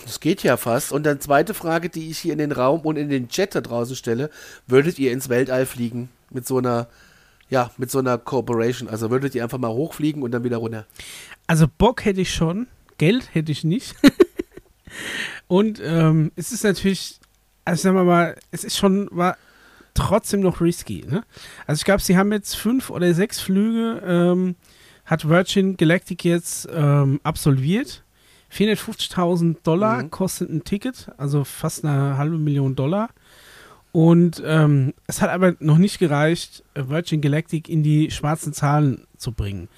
Das 0.02 0.20
geht 0.20 0.42
ja 0.42 0.56
fast. 0.56 0.92
Und 0.92 1.04
dann 1.04 1.20
zweite 1.20 1.54
Frage, 1.54 1.88
die 1.88 2.10
ich 2.10 2.18
hier 2.18 2.32
in 2.32 2.38
den 2.38 2.52
Raum 2.52 2.80
und 2.80 2.96
in 2.96 3.08
den 3.08 3.28
Chat 3.28 3.54
da 3.54 3.60
draußen 3.60 3.96
stelle, 3.96 4.30
würdet 4.66 4.98
ihr 4.98 5.12
ins 5.12 5.28
Weltall 5.28 5.66
fliegen 5.66 6.08
mit 6.30 6.46
so 6.46 6.58
einer, 6.58 6.88
ja, 7.48 7.70
mit 7.76 7.90
so 7.90 7.98
einer 7.98 8.18
Corporation? 8.18 8.88
Also 8.88 9.10
würdet 9.10 9.34
ihr 9.34 9.42
einfach 9.42 9.58
mal 9.58 9.70
hochfliegen 9.70 10.22
und 10.22 10.32
dann 10.32 10.44
wieder 10.44 10.56
runter? 10.58 10.86
Also 11.46 11.66
Bock 11.78 12.04
hätte 12.04 12.20
ich 12.20 12.32
schon, 12.32 12.66
Geld 12.98 13.34
hätte 13.34 13.52
ich 13.52 13.64
nicht. 13.64 13.94
Und 15.46 15.80
ähm, 15.82 16.32
es 16.36 16.52
ist 16.52 16.64
natürlich, 16.64 17.18
also 17.64 17.82
sagen 17.82 17.96
wir 17.96 18.04
mal, 18.04 18.36
es 18.50 18.64
ist 18.64 18.76
schon, 18.76 19.08
war 19.10 19.36
trotzdem 19.94 20.40
noch 20.40 20.60
risky. 20.60 21.04
Ne? 21.08 21.24
Also 21.66 21.80
ich 21.80 21.84
glaube, 21.84 22.02
sie 22.02 22.16
haben 22.16 22.32
jetzt 22.32 22.56
fünf 22.56 22.90
oder 22.90 23.12
sechs 23.14 23.40
Flüge, 23.40 24.02
ähm, 24.04 24.56
hat 25.04 25.28
Virgin 25.28 25.76
Galactic 25.76 26.24
jetzt 26.24 26.68
ähm, 26.72 27.20
absolviert. 27.22 28.03
450.000 28.54 29.56
Dollar 29.62 30.02
Mhm. 30.04 30.10
kostet 30.10 30.50
ein 30.50 30.64
Ticket, 30.64 31.10
also 31.16 31.44
fast 31.44 31.84
eine 31.84 32.16
halbe 32.16 32.38
Million 32.38 32.74
Dollar. 32.76 33.10
Und 33.92 34.42
ähm, 34.44 34.92
es 35.06 35.22
hat 35.22 35.30
aber 35.30 35.54
noch 35.60 35.78
nicht 35.78 35.98
gereicht, 35.98 36.64
Virgin 36.74 37.20
Galactic 37.20 37.68
in 37.68 37.82
die 37.82 38.10
schwarzen 38.10 38.52
Zahlen 38.52 39.06
zu 39.16 39.32
bringen. 39.32 39.68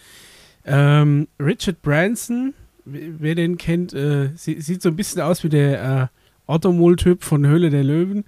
Ähm, 0.65 1.29
Richard 1.39 1.83
Branson, 1.83 2.55
wer 2.85 3.35
den 3.35 3.59
kennt, 3.59 3.93
äh, 3.93 4.31
sie, 4.35 4.61
sieht 4.61 4.81
so 4.83 4.89
ein 4.89 4.97
bisschen 4.97 5.21
aus 5.21 5.45
wie 5.45 5.49
der 5.51 6.11
äh, 6.47 6.51
Ottomol-Typ 6.51 7.25
von 7.25 7.47
Höhle 7.47 7.71
der 7.71 7.85
Löwen. 7.85 8.25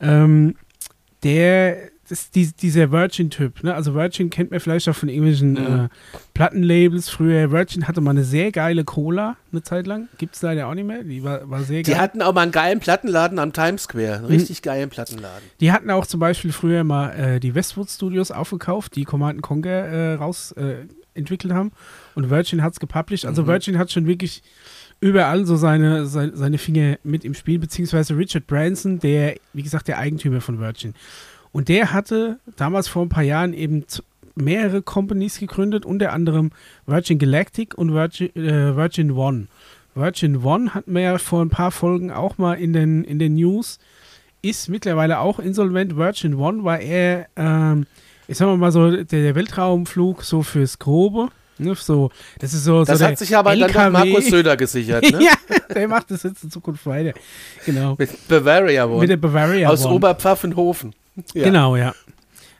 Ähm, 0.00 0.56
der, 1.22 1.90
das 2.08 2.30
die, 2.30 2.50
dieser 2.52 2.90
Virgin-Typ. 2.90 3.62
Ne? 3.64 3.74
Also 3.74 3.94
Virgin 3.94 4.30
kennt 4.30 4.50
man 4.50 4.60
vielleicht 4.60 4.88
auch 4.88 4.94
von 4.94 5.08
irgendwelchen 5.08 5.52
Mhm. 5.52 5.84
äh, 5.84 5.88
Plattenlabels. 6.34 7.08
Früher, 7.08 7.50
Virgin 7.50 7.88
hatte 7.88 8.00
mal 8.00 8.10
eine 8.12 8.24
sehr 8.24 8.52
geile 8.52 8.84
Cola, 8.84 9.36
eine 9.52 9.62
Zeit 9.62 9.86
lang. 9.86 10.08
Gibt 10.18 10.34
es 10.36 10.42
leider 10.42 10.66
auch 10.68 10.74
nicht 10.74 10.86
mehr. 10.86 11.02
Die 11.04 11.22
war, 11.24 11.48
war 11.50 11.62
sehr 11.62 11.82
Die 11.82 11.90
geil. 11.92 12.00
hatten 12.00 12.22
auch 12.22 12.32
mal 12.34 12.42
einen 12.42 12.52
geilen 12.52 12.80
Plattenladen 12.80 13.38
am 13.38 13.52
Times 13.52 13.82
Square. 13.84 14.16
Einen 14.18 14.24
richtig 14.26 14.62
geilen 14.62 14.88
Plattenladen. 14.90 15.42
Die 15.60 15.72
hatten 15.72 15.90
auch 15.90 16.06
zum 16.06 16.20
Beispiel 16.20 16.52
früher 16.52 16.84
mal 16.84 17.10
äh, 17.10 17.40
die 17.40 17.54
Westwood 17.54 17.90
Studios 17.90 18.30
aufgekauft, 18.30 18.94
die 18.96 19.04
Command 19.04 19.42
Conquer 19.42 19.70
äh, 19.86 20.14
raus 20.14 20.52
äh, 20.52 20.86
entwickelt 21.14 21.52
haben. 21.52 21.72
Und 22.14 22.30
Virgin 22.30 22.62
hat 22.62 22.72
es 22.74 22.80
gepublished. 22.80 23.26
Also 23.26 23.42
Mhm. 23.42 23.46
Virgin 23.48 23.78
hat 23.78 23.90
schon 23.90 24.06
wirklich 24.06 24.42
überall 25.00 25.46
so 25.46 25.56
seine, 25.56 26.06
seine, 26.06 26.36
seine 26.36 26.58
Finger 26.58 26.96
mit 27.04 27.24
im 27.24 27.34
Spiel, 27.34 27.58
beziehungsweise 27.58 28.16
Richard 28.16 28.46
Branson, 28.48 28.98
der, 28.98 29.36
wie 29.52 29.62
gesagt, 29.62 29.86
der 29.88 29.98
Eigentümer 29.98 30.40
von 30.40 30.58
Virgin. 30.58 30.94
Und 31.58 31.68
der 31.68 31.92
hatte 31.92 32.38
damals 32.54 32.86
vor 32.86 33.04
ein 33.04 33.08
paar 33.08 33.24
Jahren 33.24 33.52
eben 33.52 33.84
mehrere 34.36 34.80
Companies 34.80 35.40
gegründet, 35.40 35.84
unter 35.84 36.12
anderem 36.12 36.52
Virgin 36.86 37.18
Galactic 37.18 37.76
und 37.76 37.92
Virgin, 37.92 38.28
äh, 38.36 38.76
Virgin 38.76 39.10
One. 39.10 39.48
Virgin 39.96 40.44
One 40.44 40.72
hatten 40.72 40.94
wir 40.94 41.02
ja 41.02 41.18
vor 41.18 41.42
ein 41.44 41.48
paar 41.48 41.72
Folgen 41.72 42.12
auch 42.12 42.38
mal 42.38 42.54
in 42.54 42.72
den, 42.74 43.02
in 43.02 43.18
den 43.18 43.34
News, 43.34 43.80
ist 44.40 44.68
mittlerweile 44.68 45.18
auch 45.18 45.40
insolvent. 45.40 45.96
Virgin 45.96 46.34
One 46.34 46.62
war 46.62 46.78
eher, 46.78 47.26
ähm, 47.34 47.86
ich 48.28 48.38
sag 48.38 48.56
mal 48.56 48.70
so, 48.70 48.92
der, 48.92 49.02
der 49.02 49.34
Weltraumflug 49.34 50.22
so 50.22 50.44
fürs 50.44 50.78
Grobe. 50.78 51.26
Ne, 51.58 51.74
so, 51.74 52.12
das 52.38 52.54
ist 52.54 52.62
so, 52.62 52.84
Das 52.84 53.00
so 53.00 53.04
hat 53.04 53.18
sich 53.18 53.36
aber 53.36 53.50
dann 53.56 53.62
LKW. 53.68 53.90
Markus 53.90 54.26
Söder 54.26 54.56
gesichert, 54.56 55.10
ne? 55.10 55.18
ja, 55.24 55.32
der 55.74 55.88
macht 55.88 56.08
das 56.12 56.22
jetzt 56.22 56.44
in 56.44 56.52
Zukunft 56.52 56.86
weiter. 56.86 57.14
Genau. 57.66 57.96
Mit 57.98 58.28
Bavaria 58.28 58.86
Mit 58.86 58.94
One. 58.94 59.06
der 59.08 59.16
Bavaria 59.16 59.68
Aus 59.68 59.84
One. 59.84 59.94
Oberpfaffenhofen. 59.96 60.94
Ja. 61.34 61.44
Genau, 61.44 61.76
ja. 61.76 61.94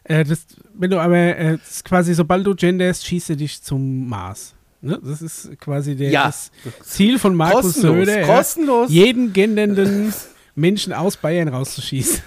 Äh, 0.05 0.25
das, 0.25 0.47
wenn 0.75 0.91
du 0.91 0.99
aber, 1.01 1.17
äh, 1.17 1.59
quasi, 1.85 2.15
sobald 2.15 2.47
du 2.47 2.55
genderst, 2.55 3.07
schießt 3.07 3.31
er 3.31 3.37
dich 3.37 3.63
zum 3.63 4.09
Mars. 4.09 4.55
Ne? 4.81 4.99
Das 5.03 5.23
ist 5.23 5.51
quasi 5.61 5.97
der, 5.97 6.11
Ja. 6.11 6.27
das 6.27 6.51
Ziel 6.83 7.19
von 7.19 7.35
Markus 7.35 7.63
Kostenlos. 7.75 8.07
Söder. 8.07 8.21
Ja. 8.21 8.27
Kostenlos. 8.27 8.91
Jeden 8.91 9.33
gendernden 9.33 10.15
Menschen 10.55 10.93
aus 10.93 11.17
Bayern 11.17 11.49
rauszuschießen. 11.49 12.21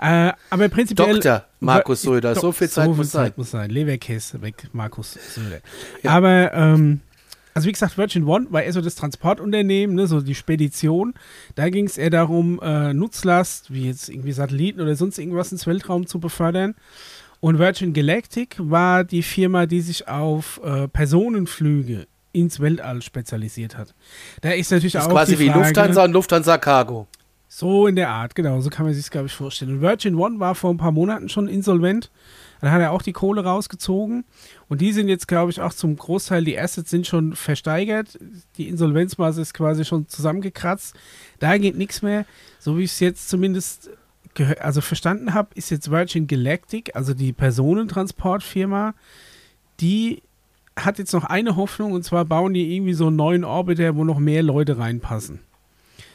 äh, 0.00 0.32
aber 0.50 0.68
prinzipiell. 0.68 1.14
Dr. 1.18 1.44
Markus 1.60 2.02
Söder, 2.02 2.34
so 2.34 2.52
viel 2.52 2.68
Zeit 2.68 2.88
muss 2.94 3.10
sein. 3.12 3.32
muss 3.36 3.50
sein. 3.50 3.70
Leberkäse 3.70 4.40
weg, 4.42 4.68
Markus 4.72 5.12
Söder. 5.34 5.60
Aber, 6.04 6.52
ähm, 6.54 7.00
also 7.54 7.68
wie 7.68 7.72
gesagt, 7.72 7.96
Virgin 7.96 8.24
One 8.24 8.48
war 8.50 8.62
eher 8.64 8.72
so 8.72 8.80
das 8.80 8.96
Transportunternehmen, 8.96 9.94
ne, 9.94 10.06
so 10.06 10.20
die 10.20 10.34
Spedition. 10.34 11.14
Da 11.54 11.68
ging 11.70 11.86
es 11.86 11.96
eher 11.96 12.10
darum, 12.10 12.60
äh, 12.60 12.92
Nutzlast, 12.92 13.72
wie 13.72 13.86
jetzt 13.86 14.08
irgendwie 14.08 14.32
Satelliten 14.32 14.80
oder 14.80 14.96
sonst 14.96 15.18
irgendwas 15.18 15.52
ins 15.52 15.66
Weltraum 15.66 16.06
zu 16.06 16.18
befördern. 16.18 16.74
Und 17.40 17.58
Virgin 17.58 17.92
Galactic 17.92 18.56
war 18.58 19.04
die 19.04 19.22
Firma, 19.22 19.66
die 19.66 19.80
sich 19.82 20.08
auf 20.08 20.60
äh, 20.64 20.88
Personenflüge 20.88 22.06
ins 22.32 22.58
Weltall 22.58 23.02
spezialisiert 23.02 23.76
hat. 23.78 23.94
Da 24.40 24.50
ist 24.50 24.72
natürlich 24.72 24.94
Das 24.94 25.04
ist 25.04 25.08
auch 25.08 25.12
quasi 25.12 25.36
die 25.36 25.44
wie 25.44 25.48
Frage, 25.48 25.60
Lufthansa 25.60 26.04
und 26.04 26.12
Lufthansa 26.12 26.58
Cargo. 26.58 27.06
so 27.48 27.86
in 27.86 27.94
der 27.94 28.08
Art, 28.10 28.34
genau, 28.34 28.60
so 28.60 28.70
kann 28.70 28.86
man 28.86 28.94
sich 28.94 29.08
glaube 29.10 29.26
ich, 29.26 29.32
vorstellen. 29.32 29.74
Und 29.74 29.80
Virgin 29.80 30.16
One 30.16 30.40
war 30.40 30.56
vor 30.56 30.70
ein 30.70 30.76
paar 30.78 30.90
Monaten 30.90 31.28
schon 31.28 31.46
insolvent. 31.46 32.10
Dann 32.64 32.72
hat 32.72 32.80
er 32.80 32.92
auch 32.92 33.02
die 33.02 33.12
Kohle 33.12 33.44
rausgezogen. 33.44 34.24
Und 34.70 34.80
die 34.80 34.92
sind 34.92 35.08
jetzt, 35.08 35.28
glaube 35.28 35.50
ich, 35.50 35.60
auch 35.60 35.74
zum 35.74 35.96
Großteil, 35.96 36.44
die 36.44 36.58
Assets 36.58 36.88
sind 36.88 37.06
schon 37.06 37.36
versteigert. 37.36 38.18
Die 38.56 38.70
Insolvenzmasse 38.70 39.42
ist 39.42 39.52
quasi 39.52 39.84
schon 39.84 40.08
zusammengekratzt. 40.08 40.96
Da 41.40 41.58
geht 41.58 41.76
nichts 41.76 42.00
mehr. 42.00 42.24
So 42.58 42.78
wie 42.78 42.84
ich 42.84 42.92
es 42.92 43.00
jetzt 43.00 43.28
zumindest 43.28 43.90
also 44.60 44.80
verstanden 44.80 45.34
habe, 45.34 45.50
ist 45.56 45.68
jetzt 45.68 45.90
Virgin 45.90 46.26
Galactic, 46.26 46.96
also 46.96 47.12
die 47.12 47.34
Personentransportfirma, 47.34 48.94
die 49.80 50.22
hat 50.74 50.98
jetzt 50.98 51.12
noch 51.12 51.24
eine 51.24 51.56
Hoffnung 51.56 51.92
und 51.92 52.02
zwar 52.02 52.24
bauen 52.24 52.54
die 52.54 52.74
irgendwie 52.74 52.94
so 52.94 53.08
einen 53.08 53.16
neuen 53.16 53.44
Orbiter, 53.44 53.94
wo 53.94 54.04
noch 54.04 54.18
mehr 54.18 54.42
Leute 54.42 54.78
reinpassen. 54.78 55.40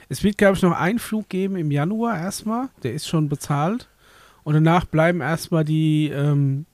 Es 0.10 0.24
wird, 0.24 0.40
glaube 0.40 0.58
ich, 0.58 0.64
noch 0.64 0.76
einen 0.76 0.98
Flug 0.98 1.30
geben 1.30 1.58
im 1.58 1.70
Januar 1.70 2.18
erstmal, 2.20 2.70
der 2.82 2.94
ist 2.94 3.08
schon 3.08 3.30
bezahlt. 3.30 3.88
Und 4.44 4.54
danach 4.54 4.86
bleiben 4.86 5.22
erstmal 5.22 5.64
die, 5.66 6.08
ähm, 6.10 6.66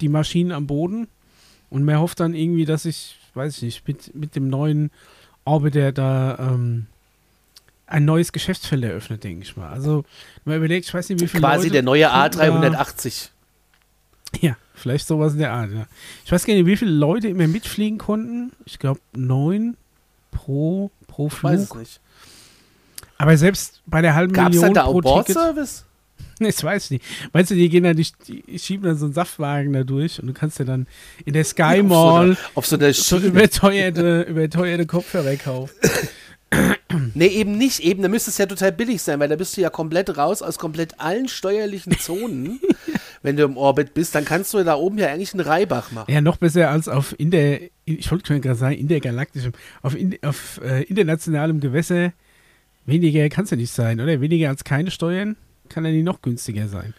die 0.00 0.08
Maschinen 0.08 0.52
am 0.52 0.66
Boden. 0.66 1.08
Und 1.70 1.84
man 1.84 1.98
hofft 1.98 2.20
dann 2.20 2.34
irgendwie, 2.34 2.64
dass 2.64 2.84
ich, 2.84 3.18
weiß 3.34 3.56
ich 3.58 3.62
nicht, 3.62 3.88
mit, 3.88 4.14
mit 4.14 4.36
dem 4.36 4.48
neuen 4.48 4.90
Orbiter 5.44 5.92
da 5.92 6.38
ähm, 6.38 6.86
ein 7.86 8.04
neues 8.04 8.32
Geschäftsfeld 8.32 8.84
eröffnet, 8.84 9.24
denke 9.24 9.44
ich 9.44 9.56
mal. 9.56 9.70
Also, 9.70 10.04
man 10.44 10.56
überlegt, 10.56 10.86
ich 10.86 10.94
weiß 10.94 11.08
nicht, 11.08 11.20
wie 11.20 11.26
viele 11.26 11.40
Quasi 11.42 11.64
Leute 11.68 11.70
der 11.72 11.82
neue 11.82 12.04
könnten 12.06 12.62
da- 12.72 12.82
A380. 12.82 13.28
Ja, 14.40 14.56
vielleicht 14.74 15.06
sowas 15.06 15.32
in 15.32 15.38
der 15.38 15.52
Art, 15.52 15.70
ja. 15.72 15.86
Ich 16.24 16.30
weiß 16.32 16.44
gar 16.44 16.52
nicht, 16.54 16.66
wie 16.66 16.76
viele 16.76 16.90
Leute 16.90 17.28
immer 17.28 17.46
mitfliegen 17.48 17.98
konnten. 17.98 18.52
Ich 18.66 18.78
glaube, 18.78 19.00
neun 19.14 19.76
pro, 20.30 20.90
pro 21.06 21.28
Ich 21.28 21.42
weiß 21.42 21.60
es 21.60 21.68
Flug. 21.68 21.78
nicht. 21.80 22.00
Aber 23.16 23.36
selbst 23.36 23.80
bei 23.86 24.02
der 24.02 24.14
halben 24.14 24.32
Gab 24.34 24.50
es 24.50 24.56
Million 24.56 24.74
dann 24.74 24.84
da 24.86 24.90
pro 24.90 25.00
Ticket. 25.00 25.34
Bordservice? 25.34 25.84
Das 26.48 26.62
weiß 26.62 26.84
ich 26.86 26.90
nicht. 26.90 27.04
Meinst 27.32 27.50
du, 27.50 27.54
die 27.54 27.68
gehen 27.68 27.84
dann, 27.84 27.96
die, 27.96 28.06
die 28.26 28.58
schieben 28.58 28.84
dann 28.84 28.96
so 28.96 29.06
einen 29.06 29.14
Saftwagen 29.14 29.72
da 29.72 29.84
durch 29.84 30.20
und 30.20 30.26
du 30.28 30.32
kannst 30.32 30.58
dir 30.58 30.64
dann 30.64 30.86
in 31.24 31.34
der 31.34 31.44
Sky 31.44 31.82
Mall 31.82 32.36
Auf 32.54 32.66
so 32.66 32.76
einer 32.76 32.92
so 32.92 33.18
Schiene. 33.18 33.28
überteuerte, 33.28 34.22
überteuerte 34.22 34.86
Kopfhörer 34.86 35.36
kaufen. 35.36 35.74
Nee, 37.12 37.26
eben 37.26 37.58
nicht. 37.58 37.80
Eben, 37.80 38.02
da 38.02 38.08
müsste 38.08 38.30
es 38.30 38.38
ja 38.38 38.46
total 38.46 38.72
billig 38.72 39.02
sein, 39.02 39.20
weil 39.20 39.28
da 39.28 39.36
bist 39.36 39.54
du 39.56 39.60
ja 39.60 39.68
komplett 39.68 40.16
raus 40.16 40.40
aus 40.40 40.58
komplett 40.58 40.98
allen 40.98 41.28
steuerlichen 41.28 41.98
Zonen. 41.98 42.58
wenn 43.22 43.36
du 43.36 43.44
im 43.44 43.58
Orbit 43.58 43.92
bist, 43.92 44.14
dann 44.14 44.24
kannst 44.24 44.54
du 44.54 44.64
da 44.64 44.74
oben 44.74 44.96
ja 44.96 45.08
eigentlich 45.08 45.34
einen 45.34 45.44
Reibach 45.46 45.92
machen. 45.92 46.10
Ja, 46.10 46.22
noch 46.22 46.38
besser 46.38 46.70
als 46.70 46.88
auf 46.88 47.14
in 47.18 47.30
der, 47.30 47.60
ich 47.84 48.10
wollte 48.10 48.28
schon 48.28 48.40
gerade 48.40 48.56
sagen, 48.56 48.76
intergalaktischem, 48.76 49.52
auf, 49.82 49.94
in, 49.94 50.16
auf 50.22 50.60
äh, 50.64 50.84
internationalem 50.84 51.60
Gewässer. 51.60 52.12
Weniger 52.86 53.28
kann 53.28 53.44
es 53.44 53.50
ja 53.50 53.56
nicht 53.58 53.72
sein, 53.72 54.00
oder? 54.00 54.20
Weniger 54.22 54.48
als 54.48 54.64
keine 54.64 54.90
Steuern 54.90 55.36
kann 55.68 55.84
ja 55.84 55.90
nicht 55.90 56.04
noch 56.04 56.22
günstiger 56.22 56.68
sein. 56.68 56.94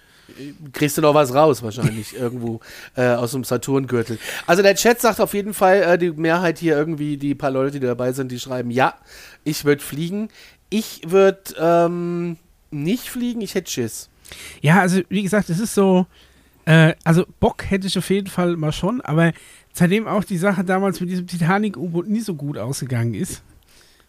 Kriegst 0.73 0.97
du 0.97 1.01
noch 1.01 1.13
was 1.13 1.33
raus, 1.33 1.63
wahrscheinlich, 1.63 2.15
irgendwo 2.19 2.59
äh, 2.95 3.07
aus 3.09 3.31
dem 3.31 3.43
Saturngürtel. 3.43 4.19
Also 4.45 4.61
der 4.61 4.75
Chat 4.75 5.01
sagt 5.01 5.19
auf 5.19 5.33
jeden 5.33 5.53
Fall, 5.53 5.81
äh, 5.81 5.97
die 5.97 6.11
Mehrheit 6.11 6.59
hier 6.59 6.77
irgendwie, 6.77 7.17
die 7.17 7.35
paar 7.35 7.51
Leute, 7.51 7.79
die 7.79 7.85
dabei 7.85 8.11
sind, 8.11 8.31
die 8.31 8.39
schreiben, 8.39 8.71
ja, 8.71 8.93
ich 9.43 9.65
würde 9.65 9.83
fliegen. 9.83 10.29
Ich 10.69 11.01
würde 11.07 11.55
ähm, 11.57 12.37
nicht 12.69 13.09
fliegen, 13.09 13.41
ich 13.41 13.55
hätte 13.55 13.71
Schiss. 13.71 14.09
Ja, 14.61 14.79
also 14.81 15.01
wie 15.09 15.23
gesagt, 15.23 15.49
es 15.49 15.59
ist 15.59 15.73
so, 15.73 16.05
äh, 16.65 16.93
also 17.03 17.25
Bock 17.39 17.69
hätte 17.69 17.87
ich 17.87 17.97
auf 17.97 18.09
jeden 18.09 18.27
Fall 18.27 18.55
mal 18.55 18.71
schon, 18.71 19.01
aber 19.01 19.33
seitdem 19.73 20.07
auch 20.07 20.23
die 20.23 20.37
Sache 20.37 20.63
damals 20.63 20.99
mit 20.99 21.09
diesem 21.09 21.25
Titanic-U-Boot 21.25 22.07
nie 22.07 22.19
so 22.19 22.35
gut 22.35 22.57
ausgegangen 22.57 23.15
ist, 23.15 23.41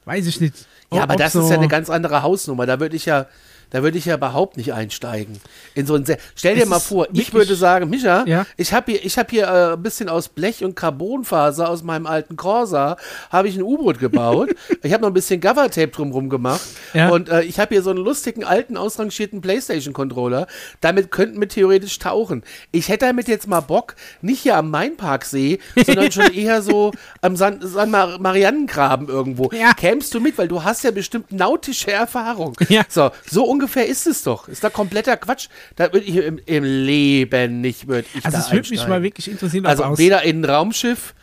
weiß 0.05 0.27
ich 0.27 0.41
nicht. 0.41 0.67
Ja, 0.93 1.05
aber 1.05 1.17
das 1.17 1.33
so, 1.33 1.43
ist 1.43 1.51
ja 1.51 1.57
eine 1.57 1.69
ganz 1.69 1.89
andere 1.89 2.23
Hausnummer. 2.23 2.67
Da 2.67 2.81
würde 2.81 2.97
ich 2.97 3.07
ja, 3.07 3.27
da 3.71 3.83
würde 3.83 3.99
ich 3.99 4.05
ja 4.05 4.15
überhaupt 4.17 4.57
nicht 4.57 4.73
einsteigen. 4.73 5.41
In 5.75 5.87
so 5.87 5.95
ein 5.95 6.05
Se 6.05 6.17
Stell 6.37 6.55
dir 6.57 6.65
Es 6.65 6.69
mal 6.69 6.81
vor, 6.81 7.09
ich 7.13 7.33
würde 7.33 7.55
sagen, 7.55 7.89
Micha, 7.91 8.25
Ja. 8.27 8.47
ich 8.57 8.73
habe 8.73 8.93
hier, 8.93 9.05
ich 9.05 9.17
habe 9.19 9.29
hier 9.31 9.45
äh, 9.47 9.73
ein 9.75 9.83
bisschen 9.83 10.09
aus 10.09 10.29
Blech 10.29 10.63
und 10.65 10.77
Carbonfaser 10.77 11.69
aus 11.69 11.83
meinem 11.83 12.07
alten 12.07 12.37
Corsa 12.37 12.97
habe 13.31 13.49
ich 13.49 13.57
ein 13.57 13.63
U-Boot 13.63 13.99
gebaut. 13.99 14.51
ich 14.83 14.93
habe 14.93 15.03
noch 15.03 15.11
ein 15.11 15.15
bisschen 15.15 15.41
Cover-Tape 15.41 15.89
drumrum 15.89 16.29
gemacht 16.29 16.61
Ja. 16.95 17.09
und 17.11 17.29
äh, 17.29 17.43
ich 17.43 17.59
habe 17.59 17.75
hier 17.75 17.83
so 17.83 17.91
einen 17.91 18.05
lustigen 18.05 18.45
alten 18.45 18.77
ausrangierten 18.77 19.41
PlayStation-Controller. 19.41 20.47
Damit 20.81 21.11
könnten 21.11 21.41
wir 21.41 21.49
theoretisch 21.49 21.99
tauchen. 21.99 22.43
Ich 22.73 22.89
hätte 22.89 23.07
damit 23.07 23.29
jetzt 23.29 23.47
mal 23.47 23.61
Bock, 23.61 23.95
nicht 24.21 24.41
hier 24.41 24.57
am 24.57 24.71
Mainparksee, 24.71 25.59
sondern 25.87 26.11
schon 26.13 26.33
eher 26.35 26.63
so 26.63 26.93
am 27.21 27.37
San, 27.37 27.61
San 27.63 27.91
Mar 27.91 28.19
Marianengraben 28.19 29.09
irgendwo. 29.09 29.51
Ja. 29.53 29.73
Kämst 29.75 30.13
du 30.15 30.21
mit, 30.21 30.37
weil 30.39 30.49
du 30.49 30.63
hast 30.65 30.85
ja 30.85 30.91
bestimmt 30.91 31.33
nautische 31.33 31.91
Erfahrung. 31.93 32.57
Ja. 32.69 32.83
So, 32.89 33.11
so 33.31 33.45
ungefähr 33.45 33.60
ist 33.67 34.07
es 34.07 34.23
doch. 34.23 34.49
Ist 34.49 34.63
da 34.65 34.71
kompletter 34.71 35.17
Quatsch. 35.17 35.49
Da 35.77 35.93
würde 35.93 36.07
ich 36.07 36.17
im, 36.17 36.39
im 36.47 36.65
Leben 36.65 37.61
nicht, 37.61 37.87
würde 37.89 38.07
ich 38.15 38.25
Also 38.25 38.39
da 38.39 38.45
es 38.45 38.53
würde 38.53 38.69
mich 38.71 38.87
mal 38.89 39.03
wirklich 39.03 39.31
interessieren, 39.31 39.65
ob 39.67 39.71
Also 39.71 39.85
aus, 39.85 39.99
weder 39.99 40.23
in 40.23 40.41
ein 40.41 40.45
Raumschiff, 40.45 41.15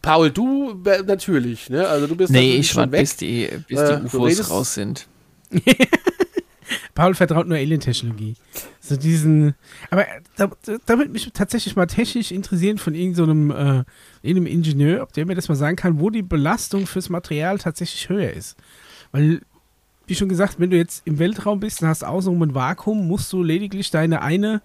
Paul, 0.00 0.30
du 0.30 0.80
äh, 0.86 1.02
natürlich, 1.02 1.68
ne? 1.70 1.86
Also 1.88 2.06
du 2.06 2.14
bist 2.16 2.32
Nee, 2.32 2.56
ich 2.56 2.68
schon 2.70 2.76
warte, 2.82 2.92
weg. 2.92 3.00
bis 3.00 3.16
die, 3.16 3.48
bis 3.68 3.78
Äh, 3.80 3.96
die 3.96 4.00
du 4.00 4.06
UFOs 4.18 4.30
redest- 4.32 4.50
raus 4.50 4.74
sind. 4.74 5.06
Paul 6.94 7.14
vertraut 7.14 7.46
nur 7.48 7.56
Alien-Technologie. 7.56 8.34
So 8.80 8.96
diesen, 8.96 9.54
aber 9.90 10.06
da, 10.36 10.50
da, 10.64 10.76
da 10.84 10.98
würde 10.98 11.10
mich 11.10 11.30
tatsächlich 11.34 11.74
mal 11.76 11.86
technisch 11.86 12.30
interessieren 12.30 12.78
von 12.78 12.94
irgendeinem 12.94 13.50
so 13.50 13.58
einem, 13.58 13.80
äh, 13.80 13.84
irgendeinem 14.26 14.46
Ingenieur, 14.58 15.02
ob 15.02 15.12
der 15.12 15.26
mir 15.26 15.34
das 15.34 15.48
mal 15.48 15.54
sagen 15.54 15.76
kann, 15.76 16.00
wo 16.00 16.10
die 16.10 16.22
Belastung 16.22 16.86
fürs 16.86 17.08
Material 17.08 17.58
tatsächlich 17.58 18.08
höher 18.08 18.30
ist. 18.32 18.56
Weil, 19.10 19.40
wie 20.12 20.16
schon 20.16 20.28
gesagt, 20.28 20.60
wenn 20.60 20.68
du 20.68 20.76
jetzt 20.76 21.06
im 21.06 21.18
Weltraum 21.18 21.58
bist 21.58 21.80
und 21.80 21.88
hast 21.88 22.04
außenrum 22.04 22.42
ein 22.42 22.54
Vakuum, 22.54 23.08
musst 23.08 23.32
du 23.32 23.42
lediglich 23.42 23.90
deine 23.90 24.20
eine 24.20 24.60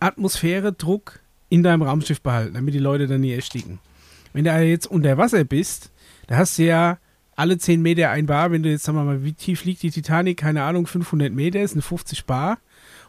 Atmosphäre 0.00 0.72
Druck 0.72 1.20
in 1.48 1.62
deinem 1.62 1.82
Raumschiff 1.82 2.20
behalten, 2.20 2.54
damit 2.54 2.74
die 2.74 2.80
Leute 2.80 3.06
dann 3.06 3.20
nie 3.20 3.30
ersticken. 3.30 3.78
Wenn 4.32 4.42
du 4.42 4.50
jetzt 4.50 4.88
unter 4.88 5.16
Wasser 5.16 5.44
bist, 5.44 5.92
da 6.26 6.38
hast 6.38 6.58
du 6.58 6.64
ja 6.64 6.98
alle 7.36 7.56
10 7.56 7.80
Meter 7.80 8.10
ein 8.10 8.26
Bar, 8.26 8.50
wenn 8.50 8.64
du 8.64 8.68
jetzt, 8.68 8.82
sagen 8.82 8.98
wir 8.98 9.04
mal, 9.04 9.22
wie 9.22 9.32
tief 9.32 9.64
liegt 9.64 9.84
die 9.84 9.92
Titanic, 9.92 10.38
keine 10.38 10.64
Ahnung, 10.64 10.88
500 10.88 11.32
Meter, 11.32 11.60
ist 11.60 11.74
eine 11.74 11.82
50 11.82 12.24
Bar. 12.24 12.58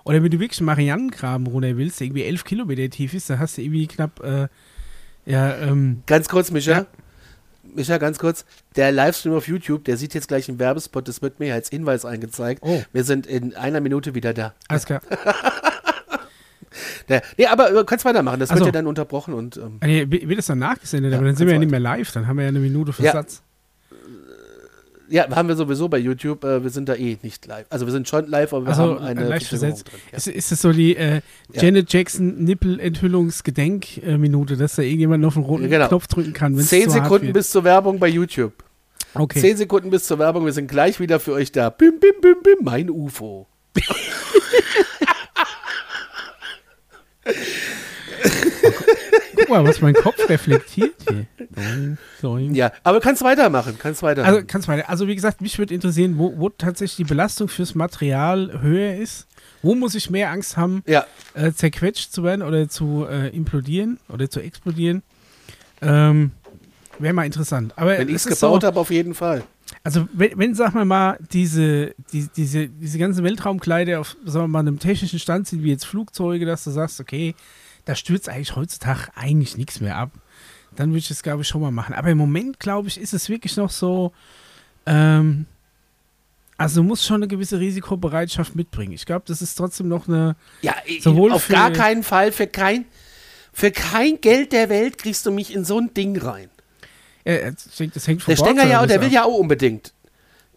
Oder 0.04 0.22
wenn 0.22 0.30
du 0.30 0.40
wirklich 0.40 0.60
einen 0.60 0.68
Marianengraben 0.68 1.48
runter 1.48 1.78
willst, 1.78 2.00
der 2.00 2.06
irgendwie 2.06 2.26
11 2.26 2.44
Kilometer 2.44 2.88
tief 2.92 3.16
ist, 3.16 3.28
da 3.28 3.40
hast 3.40 3.58
du 3.58 3.64
irgendwie 3.64 3.88
knapp, 3.88 4.20
äh, 4.24 4.50
ja, 5.26 5.58
ähm, 5.58 6.04
Ganz 6.06 6.30
kurz, 6.30 6.52
Micha. 6.52 6.72
Ja. 6.72 6.86
Micha, 7.76 7.98
ganz 7.98 8.20
kurz. 8.20 8.46
Der 8.76 8.92
Livestream 8.92 9.34
auf 9.34 9.48
YouTube, 9.48 9.86
der 9.86 9.98
sieht 9.98 10.14
jetzt 10.14 10.28
gleich 10.28 10.50
einen 10.50 10.60
Werbespot, 10.60 11.08
das 11.08 11.22
wird 11.22 11.40
mir 11.40 11.54
als 11.54 11.70
Hinweis 11.70 12.06
eingezeigt. 12.06 12.62
Oh. 12.64 12.84
Wir 12.94 13.04
sind 13.04 13.28
in 13.28 13.56
einer 13.56 13.82
Minute 13.82 14.16
wieder 14.16 14.34
da. 14.34 14.54
alles 14.68 14.86
klar. 14.86 15.02
Der, 17.10 17.22
nee, 17.38 17.48
aber 17.48 17.70
du 17.72 17.84
kannst 17.84 18.06
weitermachen. 18.06 18.40
Das 18.40 18.50
Ach 18.50 18.56
so. 18.56 18.60
wird 18.64 18.68
ja 18.68 18.80
dann 18.80 18.88
unterbrochen 18.88 19.34
und 19.34 19.58
ähm, 19.58 19.80
Nee, 19.84 20.06
wird 20.10 20.38
das 20.38 20.46
dann 20.46 20.60
nachgesendet, 20.60 21.12
Ja, 21.12 21.18
aber 21.18 21.28
dann 21.28 21.36
sind 21.36 21.48
wir 21.48 21.54
ja 21.54 21.60
nicht 21.60 21.72
mehr 21.72 21.82
live, 21.82 22.12
dann 22.14 22.28
haben 22.28 22.38
wir 22.38 22.44
ja 22.44 22.50
eine 22.50 22.60
Minute. 22.60 22.94
Versatz. 22.94 23.36
ja, 23.38 23.51
haben 25.20 25.48
wir 25.48 25.56
sowieso 25.56 25.90
bei 25.90 25.98
YouTube. 25.98 26.44
Äh, 26.44 26.64
wir 26.64 26.70
sind 26.70 26.90
da 26.90 26.96
eh 26.96 27.18
nicht 27.22 27.46
live. 27.46 27.66
Also 27.70 27.86
wir 27.86 27.92
sind 27.92 28.08
schon 28.08 28.28
live, 28.28 28.54
aber 28.54 28.66
wir 28.66 28.70
Also 28.70 28.84
haben 28.84 28.98
eine 29.00 29.40
versetzt. 29.40 29.88
drin. 29.92 30.00
Ja. 30.12 30.18
Ist, 30.18 30.28
ist 30.28 30.52
das 30.52 30.62
so 30.62 30.72
die 30.72 30.96
äh, 30.96 31.22
Ja. 31.54 31.64
Janet 31.64 31.92
Jackson 31.94 32.44
Nippel-Enthüllungsgedenk-Minute, 32.44 34.58
dass 34.58 34.76
da 34.76 34.82
irgendjemand 34.82 35.24
auf 35.26 35.34
den 35.36 35.44
roten 35.44 35.70
Genau. 35.70 35.88
Knopf 35.88 36.08
drücken 36.08 36.34
kann, 36.34 36.58
Zehn 36.58 36.90
Sekunden 36.90 37.34
bis 37.34 37.52
zur 37.52 37.64
Werbung 37.64 38.00
bei 38.00 38.08
YouTube. 38.08 38.54
Okay. 39.14 39.42
Zehn 39.42 39.58
Sekunden 39.58 39.90
bis 39.90 40.06
zur 40.06 40.20
Werbung. 40.20 40.46
Wir 40.46 40.54
sind 40.54 40.68
gleich 40.68 41.00
wieder 41.00 41.20
für 41.20 41.34
euch 41.34 41.52
da. 41.52 41.70
Bim, 41.70 42.00
bim, 42.00 42.14
bim, 42.22 42.36
bim, 42.44 42.58
mein 42.62 42.90
UFO. 42.90 43.48
Mal, 49.52 49.64
was 49.66 49.82
mein 49.82 49.94
Kopf 49.94 50.18
reflektiert 50.30 50.96
hier. 51.08 51.26
Doing, 51.56 51.98
doing. 52.22 52.56
Ja, 52.56 52.72
aber 52.84 53.00
kannst 53.00 53.22
weitermachen. 53.22 53.76
Kannst 53.78 54.02
weitermachen. 54.02 54.34
Also 54.34 54.48
kannst 54.48 54.68
weiter. 54.68 54.90
Also 54.90 55.08
wie 55.08 55.16
gesagt, 55.16 55.42
mich 55.42 55.60
würde 55.60 55.74
interessieren, 55.74 56.18
wo, 56.18 56.34
wo 56.38 56.50
tatsächlich 56.50 56.96
die 56.96 57.04
Belastung 57.04 57.48
fürs 57.48 57.76
Material 57.76 58.62
höher 58.62 58.96
ist. 58.96 59.28
Wo 59.62 59.76
muss 59.76 59.94
ich 59.94 60.10
mehr 60.10 60.32
Angst 60.32 60.58
haben, 60.58 60.84
ja, 60.88 61.06
äh, 61.36 61.52
zerquetscht 61.52 62.12
zu 62.12 62.24
werden 62.24 62.42
oder 62.42 62.68
zu 62.68 63.06
äh, 63.08 63.28
implodieren 63.30 64.00
oder 64.10 64.30
zu 64.30 64.40
explodieren? 64.40 65.04
Ähm, 65.82 66.32
Wäre 66.98 67.14
mal 67.14 67.26
interessant. 67.26 67.74
Aber 67.76 67.98
wenn 67.98 68.10
ich 68.10 68.16
es 68.16 68.26
gebaut 68.26 68.62
so, 68.62 68.68
habe, 68.68 68.80
auf 68.80 68.92
jeden 68.92 69.14
Fall. 69.14 69.44
Also 69.84 70.08
wenn, 70.14 70.38
wenn 70.38 70.56
sag 70.56 70.74
mal 70.74 70.86
mal, 70.86 71.18
diese, 71.32 71.96
die, 72.12 72.28
diese, 72.36 72.68
diese 72.68 73.00
ganzen 73.00 73.24
Weltraumkleider 73.24 74.00
auf 74.00 74.16
sagen 74.26 74.46
wir 74.46 74.48
mal, 74.48 74.60
einem 74.60 74.80
technischen 74.80 75.20
Stand 75.20 75.48
sind, 75.48 75.64
wie 75.64 75.70
jetzt 75.70 75.86
Flugzeuge, 75.86 76.46
dass 76.46 76.64
du 76.64 76.72
sagst, 76.72 77.00
okay, 77.00 77.36
da 77.92 77.96
stürzt 77.96 78.30
eigentlich 78.30 78.56
heutzutage 78.56 79.10
eigentlich 79.16 79.58
nichts 79.58 79.82
mehr 79.82 79.98
ab, 79.98 80.12
dann 80.78 80.92
würde 80.92 81.00
ich 81.00 81.10
das, 81.10 81.24
glaube 81.24 81.42
ich, 81.42 81.48
schon 81.50 81.60
mal 81.60 81.72
machen. 81.72 81.94
Aber 81.94 82.08
im 82.10 82.18
Moment, 82.18 82.58
glaube 82.58 82.88
ich, 82.88 82.98
ist 82.98 83.14
es 83.14 83.28
wirklich 83.28 83.58
noch 83.58 83.70
so, 83.70 84.14
ähm, 84.86 85.46
also 86.58 86.82
du 86.82 86.88
musst 86.88 87.06
schon 87.06 87.18
eine 87.18 87.28
gewisse 87.28 87.60
Risikobereitschaft 87.60 88.56
mitbringen. 88.56 88.94
Ich 88.94 89.06
glaube, 89.06 89.24
das 89.28 89.42
ist 89.42 89.56
trotzdem 89.56 89.90
noch 89.90 90.08
eine, 90.08 90.38
Ja, 90.62 90.74
Sowohl 91.02 91.34
auf 91.34 91.44
für- 91.44 91.54
gar 91.54 91.72
keinen 91.72 92.04
Fall. 92.04 92.32
Für 92.32 92.48
kein, 92.48 92.86
für 93.52 93.72
kein 93.72 94.22
Geld 94.22 94.54
der 94.54 94.70
Welt 94.70 94.98
kriegst 94.98 95.26
du 95.26 95.32
mich 95.32 95.54
in 95.54 95.66
so 95.66 95.78
ein 95.78 95.94
Ding 95.94 96.18
rein. 96.18 96.50
denke, 97.26 97.56
das 97.94 98.08
hängt 98.08 98.22
vom 98.22 98.32
Der 98.32 98.38
Stenger 98.38 98.68
ja, 98.68 98.86
der 98.86 99.02
will 99.02 99.08
ab. 99.08 99.14
ja 99.14 99.24
auch 99.26 99.38
unbedingt. 99.38 99.92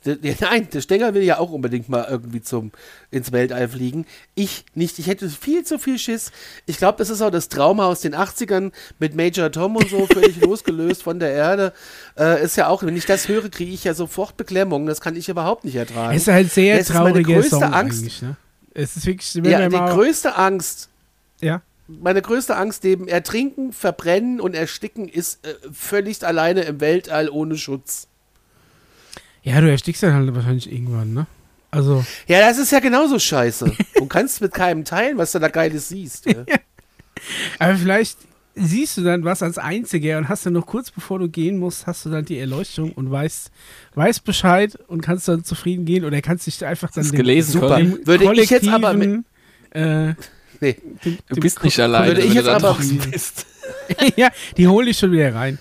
Der, 0.05 0.17
der, 0.17 0.35
nein, 0.41 0.69
der 0.73 0.81
Stenger 0.81 1.15
will 1.15 1.23
ja 1.23 1.39
auch 1.39 1.51
unbedingt 1.51 1.89
mal 1.89 2.07
irgendwie 2.11 2.43
zum 2.43 2.73
ins 3.11 3.33
Weltall 3.33 3.69
fliegen. 3.69 4.07
Ich 4.35 4.65
nicht. 4.75 4.99
Ich 4.99 5.07
hätte 5.07 5.29
viel 5.31 5.65
zu 5.65 5.79
viel 5.79 5.99
Schiss. 5.99 6.31
Ich 6.67 6.77
glaube, 6.79 6.99
das 6.99 7.11
ist 7.11 7.23
auch 7.23 7.31
das 7.31 7.49
Trauma 7.49 7.87
aus 7.87 8.01
den 8.01 8.15
80ern 8.15 8.73
mit 8.99 9.15
Major 9.15 9.51
Tom 9.51 9.77
und 9.77 9.89
so, 9.89 10.07
völlig 10.07 10.37
losgelöst 10.41 11.03
von 11.03 11.19
der 11.21 11.33
Erde. 11.33 11.73
Äh, 12.19 12.45
ist 12.45 12.57
ja 12.57 12.69
auch, 12.69 12.83
wenn 12.83 12.97
ich 12.97 13.07
das 13.07 13.29
höre, 13.29 13.49
kriege 13.49 13.73
ich 13.73 13.85
ja 13.85 13.95
sofort 13.95 14.37
Beklemmung. 14.37 14.87
Das 14.87 15.01
kann 15.01 15.17
ich 15.17 15.29
überhaupt 15.29 15.65
nicht 15.65 15.77
ertragen. 15.77 16.15
Es 16.15 16.23
ist 16.23 16.29
halt 16.33 16.53
sehr 16.53 16.77
Das 16.79 16.91
ist 16.91 16.95
meine 16.95 17.23
größte 17.23 17.51
Song 17.51 17.63
Angst. 17.63 18.23
ne? 18.23 18.37
Es 18.75 18.97
ist 18.97 19.07
wirklich, 19.07 19.33
Ja, 19.35 19.69
die 19.69 19.77
größte 19.77 20.37
Angst, 20.37 20.89
ja. 21.41 21.63
meine 21.87 22.21
größte 22.21 22.57
Angst 22.57 22.83
neben 22.85 23.07
Ertrinken, 23.09 23.73
Verbrennen 23.73 24.41
und 24.41 24.55
Ersticken 24.55 25.09
ist 25.09 25.47
äh, 25.47 25.55
völlig 25.73 26.27
alleine 26.27 26.63
im 26.63 26.81
Weltall 26.81 27.29
ohne 27.31 27.57
Schutz. 27.57 28.09
Ja, 29.45 29.61
du 29.61 29.71
erstickst 29.71 30.03
dann 30.03 30.15
halt 30.15 30.35
wahrscheinlich 30.35 30.71
irgendwann, 30.73 31.13
ne? 31.15 31.27
Also, 31.71 32.05
Ja, 32.27 32.41
das 32.41 32.59
ist 32.59 32.73
ja 32.73 32.81
genauso 32.81 33.19
scheiße. 33.19 33.71
Und 34.01 34.09
kannst 34.09 34.41
mit 34.41 34.53
keinem 34.53 34.85
teilen, 34.85 35.17
was 35.19 35.33
du 35.33 35.39
da 35.39 35.49
Geiles 35.49 35.89
siehst. 35.89 36.27
Ja. 36.27 36.45
aber 37.59 37.77
vielleicht 37.77 38.19
siehst 38.55 38.97
du 38.97 39.03
dann 39.03 39.25
was 39.25 39.43
als 39.43 39.59
Einziger 39.59 40.19
und 40.19 40.29
hast 40.29 40.47
dann 40.47 40.53
noch 40.53 40.67
kurz 40.67 40.91
bevor 40.93 41.19
du 41.19 41.29
gehen 41.29 41.59
musst, 41.59 41.87
hast 41.89 42.05
du 42.07 42.11
dann 42.11 42.25
die 42.25 42.39
Erleuchtung 42.39 42.93
und 42.93 43.11
weißt, 43.11 43.51
weißt 43.97 44.23
Bescheid 44.25 44.79
und 44.87 45.01
kannst 45.01 45.27
dann 45.27 45.43
zufrieden 45.43 45.85
gehen 45.85 46.05
oder 46.05 46.21
kannst 46.23 46.47
dich 46.47 46.65
einfach 46.65 46.91
dann 46.93 47.03
Hast 47.03 47.13
dem, 47.13 47.17
gelesen, 47.17 47.53
Super. 47.61 47.81
Würde 48.05 48.41
ich 48.41 48.51
jetzt 48.51 48.69
aber 48.69 48.91
kollektiven, 48.93 49.25
äh, 49.71 50.15
Nee. 50.61 50.77
dem, 51.05 51.19
Du 51.29 51.41
bist 51.41 51.63
nicht 51.65 51.77
Ko- 51.77 51.83
alleine, 51.83 52.07
Würde 52.07 52.21
ich 52.21 52.29
wenn 52.29 52.35
jetzt 52.37 52.45
du 52.47 52.51
da 52.51 52.57
aber- 52.57 52.69
draußen 52.75 52.99
bist. 53.11 53.47
ja, 54.17 54.29
die 54.57 54.69
hole 54.69 54.91
ich 54.91 54.99
schon 54.99 55.11
wieder 55.11 55.35
rein. 55.35 55.59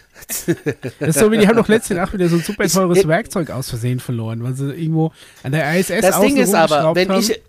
Das 0.99 1.09
ist 1.15 1.19
so 1.19 1.31
wie, 1.31 1.37
die 1.37 1.47
haben 1.47 1.55
doch 1.57 1.67
letzte 1.67 1.95
Nacht 1.95 2.13
wieder 2.13 2.27
so 2.29 2.35
ein 2.37 2.41
super 2.43 2.67
teures 2.67 2.97
ich- 2.99 3.07
Werkzeug 3.07 3.49
aus 3.51 3.69
Versehen 3.69 3.99
verloren, 3.99 4.43
weil 4.43 4.53
sie 4.53 4.71
irgendwo 4.73 5.11
an 5.43 5.51
der 5.51 5.77
ISS 5.79 6.01
Das 6.01 6.19
Ding 6.21 6.37
ist 6.37 6.53
aber, 6.53 6.95
wenn 6.95 7.11
ich, 7.13 7.39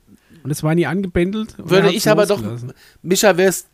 und 0.42 0.50
es 0.50 0.62
war 0.62 0.74
nie 0.74 0.86
angebändelt. 0.86 1.58
und 1.58 1.70
würde 1.70 1.90
ich 1.92 2.08
aber 2.08 2.26
doch. 2.26 2.42
Micha, 3.02 3.36
wärst, 3.36 3.66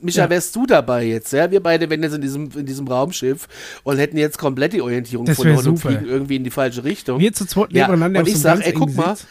Micha, 0.00 0.22
Ja. 0.24 0.30
wärst 0.30 0.54
du 0.54 0.64
dabei 0.64 1.04
jetzt, 1.06 1.32
ja? 1.32 1.50
Wir 1.50 1.60
beide 1.60 1.90
wären 1.90 2.02
jetzt 2.04 2.14
in 2.14 2.20
diesem, 2.20 2.48
in 2.56 2.64
diesem 2.66 2.86
Raumschiff 2.86 3.48
und 3.82 3.96
hätten 3.98 4.16
jetzt 4.16 4.38
komplett 4.38 4.72
die 4.72 4.80
Orientierung 4.80 5.26
Das 5.26 5.36
verloren 5.40 5.66
und 5.66 5.78
fliegen 5.78 6.06
irgendwie 6.06 6.36
in 6.36 6.44
die 6.44 6.50
falsche 6.50 6.84
Richtung. 6.84 7.18
Wir 7.18 7.32
zu 7.32 7.46
zweit 7.46 7.72
Ja, 7.72 7.88
nebeneinander 7.88 8.20
und 8.20 8.26
auf 8.26 8.28
ich 8.32 8.38
so 8.40 8.46
einem 8.48 8.58
sag, 8.58 8.64
ganz 8.66 8.74
ey, 8.74 8.78
guck 8.78 8.94
mal, 8.96 9.16
Sitz. 9.16 9.26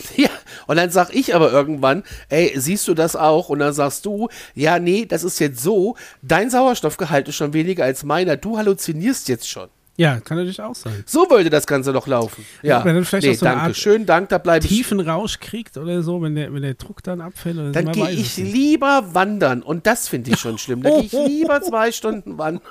Ja, 0.16 0.28
und 0.66 0.76
dann 0.76 0.90
sag 0.90 1.14
ich 1.14 1.34
aber 1.34 1.52
irgendwann, 1.52 2.02
ey, 2.28 2.52
siehst 2.56 2.86
du 2.88 2.94
das 2.94 3.16
auch? 3.16 3.48
Und 3.48 3.58
dann 3.60 3.72
sagst 3.72 4.04
du, 4.06 4.28
ja, 4.54 4.78
nee, 4.78 5.06
das 5.06 5.24
ist 5.24 5.38
jetzt 5.38 5.60
so, 5.62 5.96
dein 6.22 6.50
Sauerstoffgehalt 6.50 7.28
ist 7.28 7.36
schon 7.36 7.52
weniger 7.52 7.84
als 7.84 8.04
meiner, 8.04 8.36
du 8.36 8.58
halluzinierst 8.58 9.28
jetzt 9.28 9.48
schon. 9.48 9.68
Ja, 9.98 10.20
kann 10.20 10.38
natürlich 10.38 10.60
auch 10.60 10.74
sein. 10.74 11.04
So 11.06 11.28
würde 11.28 11.50
das 11.50 11.66
Ganze 11.66 11.92
doch 11.92 12.06
laufen. 12.06 12.46
Ja, 12.62 12.82
man 12.82 12.94
dann 12.94 13.04
vielleicht 13.04 13.26
nee, 13.26 13.32
auch 13.32 13.38
so 13.38 13.44
danke, 13.44 13.60
Art 13.62 13.76
schön, 13.76 14.06
Dank, 14.06 14.30
da 14.30 14.38
bleibe 14.38 14.64
ich. 14.64 14.72
Tiefen 14.72 15.00
Rausch 15.00 15.38
kriegt 15.38 15.76
oder 15.76 16.02
so, 16.02 16.22
wenn 16.22 16.34
der, 16.34 16.52
wenn 16.54 16.62
der 16.62 16.74
Druck 16.74 17.02
dann 17.02 17.20
abfällt. 17.20 17.56
Oder 17.56 17.66
so, 17.66 17.72
Dann 17.72 17.92
gehe 17.92 18.10
ich 18.10 18.38
lieber 18.38 19.14
wandern 19.14 19.62
und 19.62 19.86
das 19.86 20.08
finde 20.08 20.30
ich 20.30 20.38
schon 20.40 20.56
schlimm. 20.56 20.82
Dann 20.82 20.94
gehe 20.94 21.02
ich 21.02 21.12
lieber 21.28 21.60
zwei 21.60 21.92
Stunden 21.92 22.38
wandern, 22.38 22.62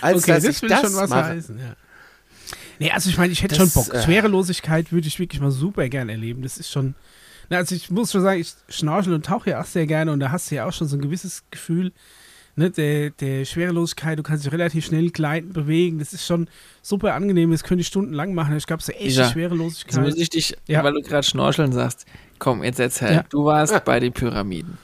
als 0.00 0.22
Okay, 0.22 0.32
dass 0.32 0.44
das 0.44 0.56
ich 0.56 0.62
will 0.62 0.68
das 0.70 0.80
schon 0.80 0.94
was 0.94 1.10
mache. 1.10 1.24
heißen, 1.24 1.58
ja. 1.58 1.76
Nee, 2.78 2.90
also 2.90 3.08
ich 3.10 3.18
meine, 3.18 3.32
ich 3.32 3.42
hätte 3.42 3.56
Das, 3.56 3.72
schon 3.72 3.84
Bock. 3.84 3.94
äh, 3.94 4.02
Schwerelosigkeit 4.02 4.92
würde 4.92 5.06
ich 5.08 5.18
wirklich 5.18 5.40
mal 5.40 5.50
super 5.50 5.88
gern 5.88 6.08
erleben. 6.08 6.42
Das 6.42 6.58
ist 6.58 6.70
schon. 6.70 6.94
Na, 7.50 7.58
also 7.58 7.74
ich 7.74 7.90
muss 7.90 8.10
schon 8.12 8.22
sagen, 8.22 8.40
ich 8.40 8.54
schnorchel 8.68 9.12
und 9.12 9.26
tauche 9.26 9.50
ja 9.50 9.60
auch 9.60 9.66
sehr 9.66 9.86
gerne 9.86 10.12
und 10.12 10.20
da 10.20 10.30
hast 10.30 10.50
du 10.50 10.54
ja 10.54 10.66
auch 10.66 10.72
schon 10.72 10.88
so 10.88 10.96
ein 10.96 11.02
gewisses 11.02 11.44
Gefühl 11.50 11.92
ne, 12.56 12.70
der, 12.70 13.10
der 13.10 13.44
Schwerelosigkeit. 13.44 14.18
Du 14.18 14.22
kannst 14.22 14.44
dich 14.46 14.52
relativ 14.52 14.86
schnell 14.86 15.10
gleiten, 15.10 15.52
bewegen. 15.52 15.98
Das 15.98 16.12
ist 16.14 16.26
schon 16.26 16.48
super 16.80 17.14
angenehm. 17.14 17.50
Das 17.50 17.62
könnte 17.62 17.82
ich 17.82 17.86
stundenlang 17.88 18.32
machen. 18.34 18.56
Ich 18.56 18.66
glaube, 18.66 18.82
so 18.82 18.92
echte 18.92 19.08
Ja. 19.20 19.22
Jetzt 19.24 19.32
Schwerelosigkeit. 19.32 20.02
muss 20.04 20.16
ich 20.16 20.30
dich, 20.30 20.56
Ja. 20.66 20.82
weil 20.82 20.94
du 20.94 21.02
gerade 21.02 21.26
Schnorcheln 21.26 21.72
sagst, 21.72 22.06
komm, 22.38 22.62
jetzt 22.64 22.80
erzähl. 22.80 23.12
Ja. 23.12 23.24
Du 23.28 23.44
warst 23.44 23.84
bei 23.84 24.00
den 24.00 24.12
Pyramiden. 24.12 24.78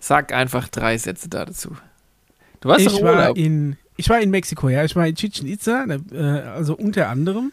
Sag 0.00 0.32
einfach 0.32 0.66
drei 0.68 0.98
Sätze 0.98 1.28
da 1.28 1.44
dazu. 1.44 1.76
Du 2.60 2.68
warst 2.70 2.86
doch 2.86 2.94
ich 2.96 3.02
war 3.02 3.36
in 3.36 3.76
ich 4.00 4.08
war 4.08 4.20
in 4.20 4.30
Mexiko, 4.30 4.68
ja. 4.68 4.84
Ich 4.84 4.96
war 4.96 5.06
in 5.06 5.14
Chichen 5.14 5.46
Itza, 5.46 5.84
äh, 5.84 6.16
also 6.16 6.74
unter 6.74 7.08
anderem. 7.08 7.52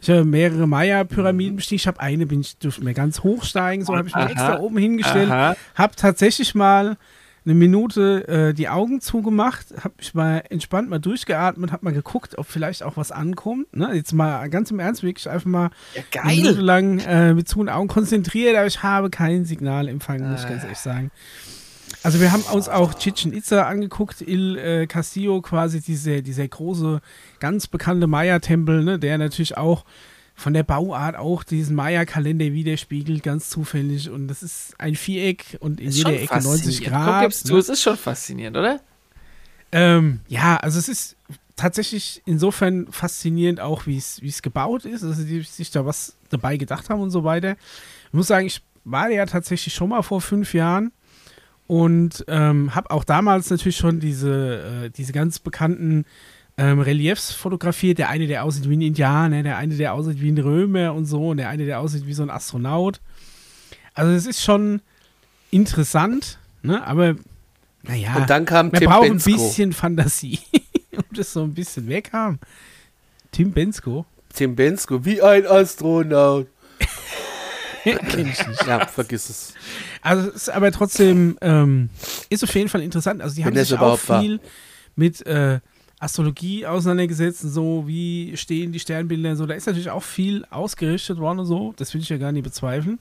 Ich 0.00 0.10
habe 0.10 0.24
mehrere 0.24 0.66
Maya-Pyramiden 0.66 1.56
bestiegen. 1.56 1.76
Ich 1.76 1.86
habe 1.86 2.00
eine, 2.00 2.26
bin 2.26 2.40
ich 2.40 2.58
durfte 2.58 2.84
mir 2.84 2.92
ganz 2.92 3.22
hochsteigen, 3.22 3.84
so 3.86 3.96
habe 3.96 4.08
ich 4.08 4.14
mich 4.14 4.22
Aha. 4.22 4.30
extra 4.30 4.58
oben 4.58 4.76
hingestellt. 4.76 5.30
Habe 5.30 5.96
tatsächlich 5.96 6.54
mal 6.54 6.98
eine 7.46 7.54
Minute 7.54 8.26
äh, 8.26 8.54
die 8.54 8.68
Augen 8.68 9.00
zugemacht, 9.00 9.66
habe 9.82 9.94
mich 9.98 10.14
mal 10.14 10.42
entspannt 10.50 10.90
mal 10.90 10.98
durchgeatmet, 10.98 11.70
habe 11.70 11.84
mal 11.84 11.94
geguckt, 11.94 12.36
ob 12.38 12.46
vielleicht 12.46 12.82
auch 12.82 12.96
was 12.96 13.12
ankommt. 13.12 13.74
Ne? 13.74 13.92
Jetzt 13.94 14.12
mal 14.12 14.50
ganz 14.50 14.72
im 14.72 14.80
Ernst, 14.80 15.04
wirklich 15.04 15.30
einfach 15.30 15.46
mal 15.46 15.70
Ja, 15.94 16.22
eine 16.22 16.34
Minute 16.34 16.60
lang 16.60 16.98
äh, 16.98 17.34
mit 17.34 17.48
zu 17.48 17.60
und 17.60 17.68
Augen 17.68 17.86
konzentriert, 17.86 18.56
aber 18.56 18.66
ich 18.66 18.82
habe 18.82 19.10
kein 19.10 19.44
Signal 19.44 19.86
empfangen, 19.86 20.28
muss 20.30 20.42
ich 20.42 20.48
ganz 20.48 20.64
ehrlich 20.64 20.78
sagen. 20.78 21.12
Also 22.06 22.20
wir 22.20 22.30
haben 22.30 22.42
uns 22.52 22.68
auch 22.68 22.94
Chichen 22.94 23.32
Itza 23.32 23.64
angeguckt, 23.64 24.20
Il 24.20 24.56
äh, 24.58 24.86
Castillo, 24.86 25.42
quasi 25.42 25.80
diese, 25.80 26.22
dieser 26.22 26.46
große, 26.46 27.00
ganz 27.40 27.66
bekannte 27.66 28.06
Maya-Tempel, 28.06 28.84
ne, 28.84 29.00
der 29.00 29.18
natürlich 29.18 29.56
auch 29.56 29.84
von 30.36 30.54
der 30.54 30.62
Bauart 30.62 31.16
auch 31.16 31.42
diesen 31.42 31.74
Maya-Kalender 31.74 32.44
widerspiegelt, 32.52 33.24
ganz 33.24 33.50
zufällig. 33.50 34.08
Und 34.08 34.28
das 34.28 34.44
ist 34.44 34.76
ein 34.78 34.94
Viereck 34.94 35.56
und 35.58 35.80
in 35.80 35.88
Ist 35.88 35.96
jeder 35.96 36.12
Ecke 36.12 36.32
90 36.32 36.46
faszinierend. 36.46 36.86
Grad. 36.86 37.12
Guck, 37.14 37.22
gibst 37.22 37.48
du, 37.48 37.54
ne? 37.54 37.58
es 37.58 37.68
ist 37.70 37.82
schon 37.82 37.96
faszinierend, 37.96 38.56
oder? 38.56 38.80
Ähm, 39.72 40.20
ja, 40.28 40.58
also 40.58 40.78
es 40.78 40.88
ist 40.88 41.16
tatsächlich 41.56 42.22
insofern 42.24 42.86
faszinierend 42.92 43.58
auch, 43.58 43.86
wie 43.86 43.96
es 43.96 44.22
wie 44.22 44.28
es 44.28 44.42
gebaut 44.42 44.84
ist, 44.84 45.02
also 45.02 45.24
die 45.24 45.42
sich 45.42 45.72
da 45.72 45.84
was 45.84 46.16
dabei 46.30 46.56
gedacht 46.56 46.88
haben 46.88 47.00
und 47.00 47.10
so 47.10 47.24
weiter. 47.24 47.56
Ich 48.06 48.12
muss 48.12 48.28
sagen, 48.28 48.46
ich 48.46 48.62
war 48.84 49.10
ja 49.10 49.26
tatsächlich 49.26 49.74
schon 49.74 49.88
mal 49.88 50.02
vor 50.02 50.20
fünf 50.20 50.54
Jahren 50.54 50.92
und 51.66 52.24
ähm, 52.28 52.74
habe 52.74 52.90
auch 52.90 53.04
damals 53.04 53.50
natürlich 53.50 53.76
schon 53.76 54.00
diese, 54.00 54.84
äh, 54.86 54.90
diese 54.90 55.12
ganz 55.12 55.38
bekannten 55.38 56.04
ähm, 56.56 56.80
Reliefs 56.80 57.32
fotografiert. 57.32 57.98
Der 57.98 58.08
eine, 58.08 58.26
der 58.26 58.44
aussieht 58.44 58.68
wie 58.68 58.76
ein 58.76 58.82
Indianer, 58.82 59.42
der 59.42 59.56
eine, 59.56 59.76
der 59.76 59.94
aussieht 59.94 60.20
wie 60.20 60.30
ein 60.30 60.38
Römer 60.38 60.94
und 60.94 61.06
so, 61.06 61.30
und 61.30 61.38
der 61.38 61.48
eine, 61.48 61.66
der 61.66 61.80
aussieht 61.80 62.06
wie 62.06 62.14
so 62.14 62.22
ein 62.22 62.30
Astronaut. 62.30 63.00
Also 63.94 64.12
es 64.12 64.26
ist 64.26 64.42
schon 64.42 64.80
interessant, 65.50 66.38
ne? 66.62 66.86
aber 66.86 67.16
naja. 67.82 68.16
Und 68.16 68.30
dann 68.30 68.44
kam 68.44 68.68
Man 68.68 68.80
Tim 68.80 68.90
braucht 68.90 69.04
ein 69.04 69.12
Bensko. 69.12 69.32
bisschen 69.32 69.72
Fantasie, 69.72 70.38
um 70.96 71.04
das 71.12 71.32
so 71.32 71.42
ein 71.42 71.54
bisschen 71.54 71.88
weghaben. 71.88 72.40
Tim 73.32 73.52
Bensko? 73.52 74.06
Tim 74.34 74.54
Bensko, 74.56 75.04
wie 75.04 75.22
ein 75.22 75.46
Astronaut. 75.46 76.46
Kenn 77.94 78.28
ich 78.28 78.46
nicht. 78.46 78.66
Ja, 78.66 78.86
vergiss 78.86 79.30
es. 79.30 79.54
Also 80.02 80.28
es 80.28 80.34
ist 80.34 80.50
aber 80.50 80.72
trotzdem, 80.72 81.38
ähm, 81.40 81.90
ist 82.28 82.42
auf 82.42 82.54
jeden 82.54 82.68
Fall 82.68 82.82
interessant. 82.82 83.22
Also 83.22 83.36
die 83.36 83.44
Wenn 83.44 83.54
haben 83.54 83.64
sich 83.64 83.74
auch 83.74 83.78
überhaupt 83.78 84.08
war. 84.08 84.20
viel 84.20 84.40
mit 84.96 85.24
äh, 85.26 85.60
Astrologie 85.98 86.66
auseinandergesetzt 86.66 87.44
und 87.44 87.50
so, 87.50 87.84
wie 87.86 88.36
stehen 88.36 88.72
die 88.72 88.80
Sternbilder 88.80 89.30
und 89.30 89.36
so. 89.36 89.46
Da 89.46 89.54
ist 89.54 89.66
natürlich 89.66 89.90
auch 89.90 90.02
viel 90.02 90.44
ausgerichtet 90.50 91.18
worden 91.18 91.40
und 91.40 91.46
so. 91.46 91.74
Das 91.76 91.94
will 91.94 92.00
ich 92.00 92.08
ja 92.08 92.18
gar 92.18 92.32
nicht 92.32 92.44
bezweifeln. 92.44 92.98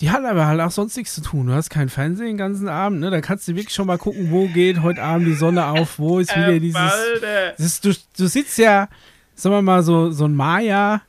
Die 0.00 0.10
hat 0.10 0.24
aber 0.24 0.46
halt 0.46 0.60
auch 0.60 0.70
sonst 0.70 0.96
nichts 0.96 1.14
zu 1.14 1.20
tun. 1.20 1.46
Du 1.46 1.52
hast 1.52 1.70
kein 1.70 1.88
Fernsehen 1.88 2.26
den 2.26 2.36
ganzen 2.36 2.68
Abend, 2.68 3.00
ne? 3.00 3.10
Da 3.10 3.20
kannst 3.20 3.46
du 3.46 3.54
wirklich 3.54 3.74
schon 3.74 3.86
mal 3.86 3.98
gucken, 3.98 4.30
wo 4.30 4.48
geht 4.48 4.82
heute 4.82 5.02
Abend 5.02 5.26
die 5.28 5.34
Sonne 5.34 5.66
auf, 5.66 5.98
wo 5.98 6.18
ist 6.18 6.34
wieder 6.34 6.58
dieses. 6.58 6.92
Das 7.56 7.66
ist, 7.66 7.84
du, 7.84 7.92
du 8.16 8.26
sitzt 8.26 8.58
ja, 8.58 8.88
sagen 9.34 9.54
wir 9.54 9.62
mal, 9.62 9.82
so, 9.82 10.10
so 10.10 10.24
ein 10.24 10.34
Maya, 10.34 11.02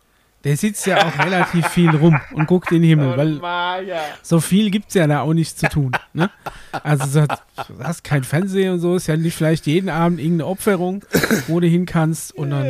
der 0.44 0.58
sitzt 0.58 0.86
ja 0.86 1.06
auch 1.08 1.26
relativ 1.26 1.68
viel 1.68 1.90
rum 1.96 2.20
und 2.34 2.48
guckt 2.48 2.72
in 2.72 2.82
den 2.82 2.90
Himmel, 2.90 3.18
weil 3.18 3.96
so 4.22 4.40
viel 4.42 4.72
gibt 4.72 4.90
es 4.90 4.96
ja 4.96 5.08
da 5.08 5.22
auch 5.22 5.34
nicht 5.34 5.58
zu 5.58 5.70
tun. 5.70 5.92
Ne? 6.14 6.30
Also 6.72 7.06
so, 7.08 7.26
du 7.26 7.84
hast 7.84 8.04
kein 8.04 8.24
Fernsehen 8.24 8.74
und 8.74 8.80
so, 8.80 8.96
ist 8.96 9.08
ja 9.08 9.16
nicht 9.16 9.36
vielleicht 9.36 9.66
jeden 9.68 9.90
Abend 9.90 10.20
irgendeine 10.20 10.48
Opferung, 10.50 11.06
wo 11.48 11.60
du 11.60 11.68
hin 11.68 11.86
kannst 11.86 12.36
und 12.36 12.50
dann. 12.50 12.66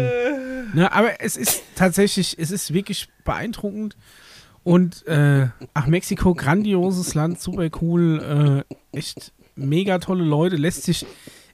Ne? 0.73 0.91
Aber 0.91 1.21
es 1.21 1.35
ist 1.37 1.63
tatsächlich, 1.75 2.37
es 2.37 2.51
ist 2.51 2.73
wirklich 2.73 3.07
beeindruckend. 3.25 3.95
Und 4.63 5.05
äh, 5.07 5.47
ach, 5.73 5.87
Mexiko, 5.87 6.33
grandioses 6.35 7.15
Land, 7.15 7.41
super 7.41 7.67
cool, 7.81 8.63
äh, 8.93 8.97
echt 8.97 9.33
mega 9.55 9.97
tolle 9.99 10.23
Leute, 10.23 10.55
lässt 10.55 10.83
sich 10.83 11.05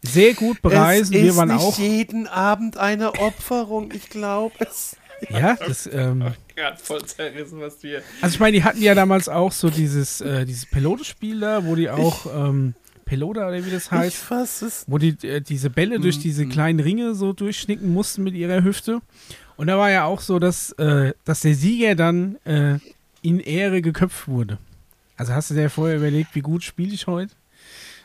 sehr 0.03 0.33
gut 0.33 0.61
bereisen. 0.61 1.15
es 1.15 1.21
Wir 1.23 1.29
ist 1.31 1.37
waren 1.37 1.49
nicht 1.49 1.59
auch. 1.59 1.77
jeden 1.79 2.27
Abend 2.27 2.77
eine 2.77 3.13
Opferung, 3.19 3.91
ich 3.93 4.09
glaube 4.09 4.53
es. 4.59 4.95
Ja, 5.29 5.55
das, 5.55 5.87
ähm, 5.91 6.23
Gerade 6.55 6.77
voll 6.77 7.03
zerrissen, 7.05 7.59
was 7.59 7.81
wir. 7.83 8.01
also 8.21 8.33
ich 8.33 8.39
meine, 8.39 8.57
die 8.57 8.63
hatten 8.63 8.81
ja 8.81 8.95
damals 8.95 9.29
auch 9.29 9.51
so 9.51 9.69
dieses, 9.69 10.21
äh, 10.21 10.45
dieses 10.45 10.65
Pelote-Spiel 10.65 11.39
da, 11.39 11.65
wo 11.65 11.75
die 11.75 11.89
auch, 11.89 12.25
ähm, 12.33 12.73
Pelota 13.05 13.47
oder 13.47 13.65
wie 13.65 13.71
das 13.71 13.85
Ich 13.85 13.91
heißt, 13.91 14.17
fass 14.17 14.61
es. 14.61 14.85
wo 14.87 14.97
die 14.99 15.17
äh, 15.27 15.41
diese 15.41 15.69
Bälle 15.71 15.99
durch 15.99 16.19
diese 16.19 16.45
kleinen 16.45 16.79
Ringe 16.79 17.15
so 17.15 17.33
durchschnicken 17.33 17.91
mussten 17.91 18.23
mit 18.23 18.35
ihrer 18.35 18.63
Hüfte. 18.63 19.01
Und 19.57 19.67
da 19.67 19.77
war 19.77 19.89
ja 19.89 20.05
auch 20.05 20.21
so, 20.21 20.37
dass, 20.39 20.71
äh, 20.73 21.13
dass 21.25 21.41
der 21.41 21.55
Sieger 21.55 21.95
dann 21.95 22.35
äh, 22.45 22.77
in 23.21 23.39
Ehre 23.39 23.81
geköpft 23.81 24.27
wurde. 24.27 24.59
Also 25.17 25.33
hast 25.33 25.49
du 25.49 25.55
dir 25.55 25.69
vorher 25.69 25.97
überlegt, 25.97 26.35
wie 26.35 26.41
gut 26.41 26.63
spiele 26.63 26.93
ich 26.93 27.07
heute? 27.07 27.33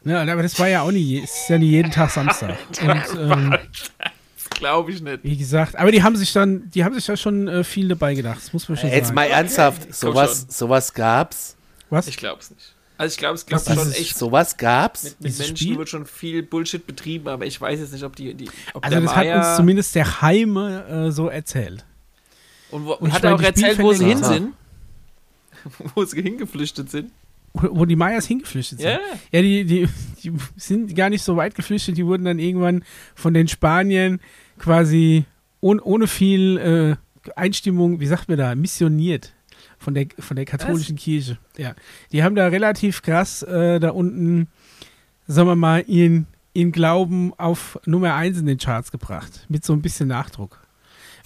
Ne, 0.05 0.19
aber 0.21 0.43
das 0.43 0.59
war 0.59 0.69
ja 0.69 0.83
auch 0.83 0.91
nie, 0.91 1.19
ist 1.19 1.49
ja 1.49 1.59
nie 1.59 1.71
jeden 1.71 1.91
Tag 1.91 2.11
Samstag. 2.11 2.57
Und 2.83 3.31
ähm, 3.31 3.55
Glaube 4.55 4.93
ich 4.93 5.01
nicht. 5.03 5.25
wie 5.25 5.37
gesagt, 5.37 5.77
aber 5.77 5.91
die 5.93 6.03
haben 6.03 6.17
sich 6.17 6.33
dann, 6.33 6.71
die 6.71 6.85
haben 6.85 6.95
sich 6.95 7.05
da 7.07 7.17
schon 7.17 7.49
äh, 7.49 7.65
viel 7.65 7.89
dabei 7.89 8.15
gedacht. 8.15 8.39
Das 8.43 8.53
muss 8.53 8.69
man 8.69 8.79
schon 8.79 8.91
Jetzt 8.91 9.07
sagen. 9.07 9.15
mal 9.17 9.25
ernsthaft, 9.27 9.83
Komm 9.83 9.93
sowas, 9.93 10.47
sowas 10.49 10.93
gab's. 10.95 11.57
Was? 11.91 12.07
Ich 12.09 12.17
glaube 12.17 12.41
es 12.41 12.51
nicht. 12.51 12.75
Also 12.97 13.13
ich 13.13 13.19
glaube, 13.19 13.35
es 13.35 13.47
Was 13.51 13.65
gibt 13.65 13.79
schon 13.79 13.93
echt. 13.93 14.17
Sowas 14.17 14.57
gab's. 14.57 15.05
Mit, 15.05 15.21
mit 15.21 15.39
Menschen 15.39 15.57
Spiel? 15.57 15.79
wird 15.79 15.89
schon 15.89 16.07
viel 16.07 16.43
Bullshit 16.45 16.87
betrieben, 16.87 17.29
aber 17.29 17.45
ich 17.45 17.61
weiß 17.61 17.81
jetzt 17.81 17.93
nicht, 17.93 18.05
ob 18.05 18.15
die. 18.15 18.35
die 18.35 18.49
ob 18.73 18.85
Also 18.85 18.95
der 18.97 19.01
das 19.03 19.17
hat 19.17 19.25
Maya, 19.25 19.49
uns 19.49 19.57
zumindest 19.57 19.95
der 19.97 20.23
Heime 20.23 21.07
äh, 21.09 21.11
so 21.11 21.29
erzählt. 21.29 21.85
Und, 22.71 22.87
wo, 22.87 22.93
und 22.95 23.13
hat 23.13 23.25
er 23.25 23.35
auch 23.35 23.43
erzählt, 23.43 23.81
wo 23.81 23.93
sie 23.93 24.07
hin 24.07 24.23
sind? 24.23 24.53
wo 25.95 26.05
sie 26.05 26.23
hingeflüchtet 26.23 26.91
sind. 26.91 27.11
Wo, 27.53 27.81
wo 27.81 27.85
die 27.85 27.97
Mayas 27.97 28.27
hingeflüchtet 28.27 28.81
sind. 28.81 28.89
Ja. 28.89 29.01
Ja, 29.33 29.43
die, 29.43 29.65
die, 29.65 29.89
die 30.23 30.33
sind 30.57 30.95
gar 30.95 31.11
nicht 31.11 31.23
so 31.25 31.37
weit 31.37 31.55
geflüchtet. 31.55 31.97
Die 31.97 32.07
wurden 32.07 32.25
dann 32.25 32.39
irgendwann 32.39 32.85
von 33.15 33.35
den 33.35 33.49
Spaniern 33.49 34.21
quasi 34.59 35.25
ohne, 35.61 35.83
ohne 35.83 36.07
viel 36.07 36.59
äh, 36.59 37.31
Einstimmung, 37.37 38.01
wie 38.01 38.07
sagt 38.07 38.29
man 38.29 38.39
da, 38.39 38.55
missioniert 38.55 39.33
von 39.79 39.95
der, 39.95 40.07
von 40.19 40.37
der 40.37 40.45
katholischen 40.45 40.97
Kirche. 40.97 41.39
Ja, 41.57 41.75
die 42.13 42.23
haben 42.23 42.35
da 42.35 42.47
relativ 42.49 43.03
krass 43.03 43.43
äh, 43.43 43.81
da 43.81 43.91
unten, 43.91 44.49
sagen 45.27 45.49
wir 45.49 45.57
mal, 45.57 45.85
ihren, 45.87 46.27
ihren 46.53 46.73
Glauben 46.73 47.33
auf 47.39 47.79
Nummer 47.87 48.15
1 48.15 48.39
in 48.39 48.47
den 48.47 48.59
Charts 48.59 48.91
gebracht. 48.91 49.47
Mit 49.49 49.65
so 49.65 49.73
ein 49.73 49.83
bisschen 49.83 50.09
Nachdruck. 50.09 50.64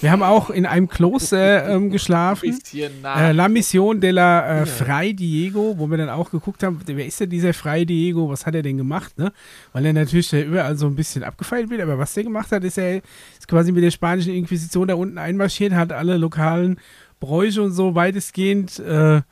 Wir 0.00 0.12
haben 0.12 0.22
auch 0.22 0.48
in 0.50 0.64
einem 0.64 0.88
Kloster 0.88 1.68
ähm, 1.74 1.90
geschlafen. 1.90 2.56
Äh. 2.72 3.32
La 3.32 3.48
Mission 3.48 4.00
de 4.00 4.12
la 4.12 4.60
äh, 4.60 4.66
Fray 4.66 5.12
Diego, 5.12 5.74
wo 5.76 5.90
wir 5.90 5.98
dann 5.98 6.08
auch 6.08 6.30
geguckt 6.30 6.62
haben, 6.62 6.80
wer 6.86 7.04
ist 7.04 7.18
denn 7.18 7.30
dieser 7.30 7.52
Fray 7.52 7.84
Diego, 7.84 8.28
was 8.30 8.46
hat 8.46 8.54
er 8.54 8.62
denn 8.62 8.76
gemacht, 8.76 9.18
ne? 9.18 9.32
Weil 9.72 9.86
er 9.86 9.92
natürlich 9.92 10.32
überall 10.32 10.78
so 10.78 10.86
ein 10.86 10.94
bisschen 10.94 11.24
abgefeilt 11.24 11.68
wird, 11.68 11.80
aber 11.80 11.98
was 11.98 12.14
der 12.14 12.22
gemacht 12.22 12.52
hat, 12.52 12.62
ist 12.62 12.78
er 12.78 12.98
ist 13.38 13.48
quasi 13.48 13.72
mit 13.72 13.82
der 13.82 13.90
spanischen 13.90 14.34
Inquisition 14.34 14.86
da 14.86 14.94
unten 14.94 15.18
einmarschiert, 15.18 15.72
hat 15.72 15.92
alle 15.92 16.16
lokalen 16.16 16.78
Bräuche 17.18 17.60
und 17.60 17.72
so 17.72 17.96
weitestgehend 17.96 18.78
äh, 18.78 19.22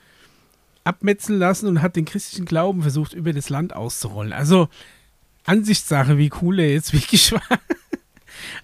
abmetzeln 0.82 1.38
lassen 1.38 1.68
und 1.68 1.82
hat 1.82 1.94
den 1.94 2.04
christlichen 2.04 2.44
Glauben 2.44 2.82
versucht, 2.82 3.12
über 3.12 3.32
das 3.32 3.50
Land 3.50 3.74
auszurollen. 3.74 4.32
Also 4.32 4.68
Ansichtssache, 5.44 6.18
wie 6.18 6.30
cool 6.42 6.58
er 6.58 6.72
jetzt 6.72 6.92
wirklich 6.92 7.32
war. 7.32 7.40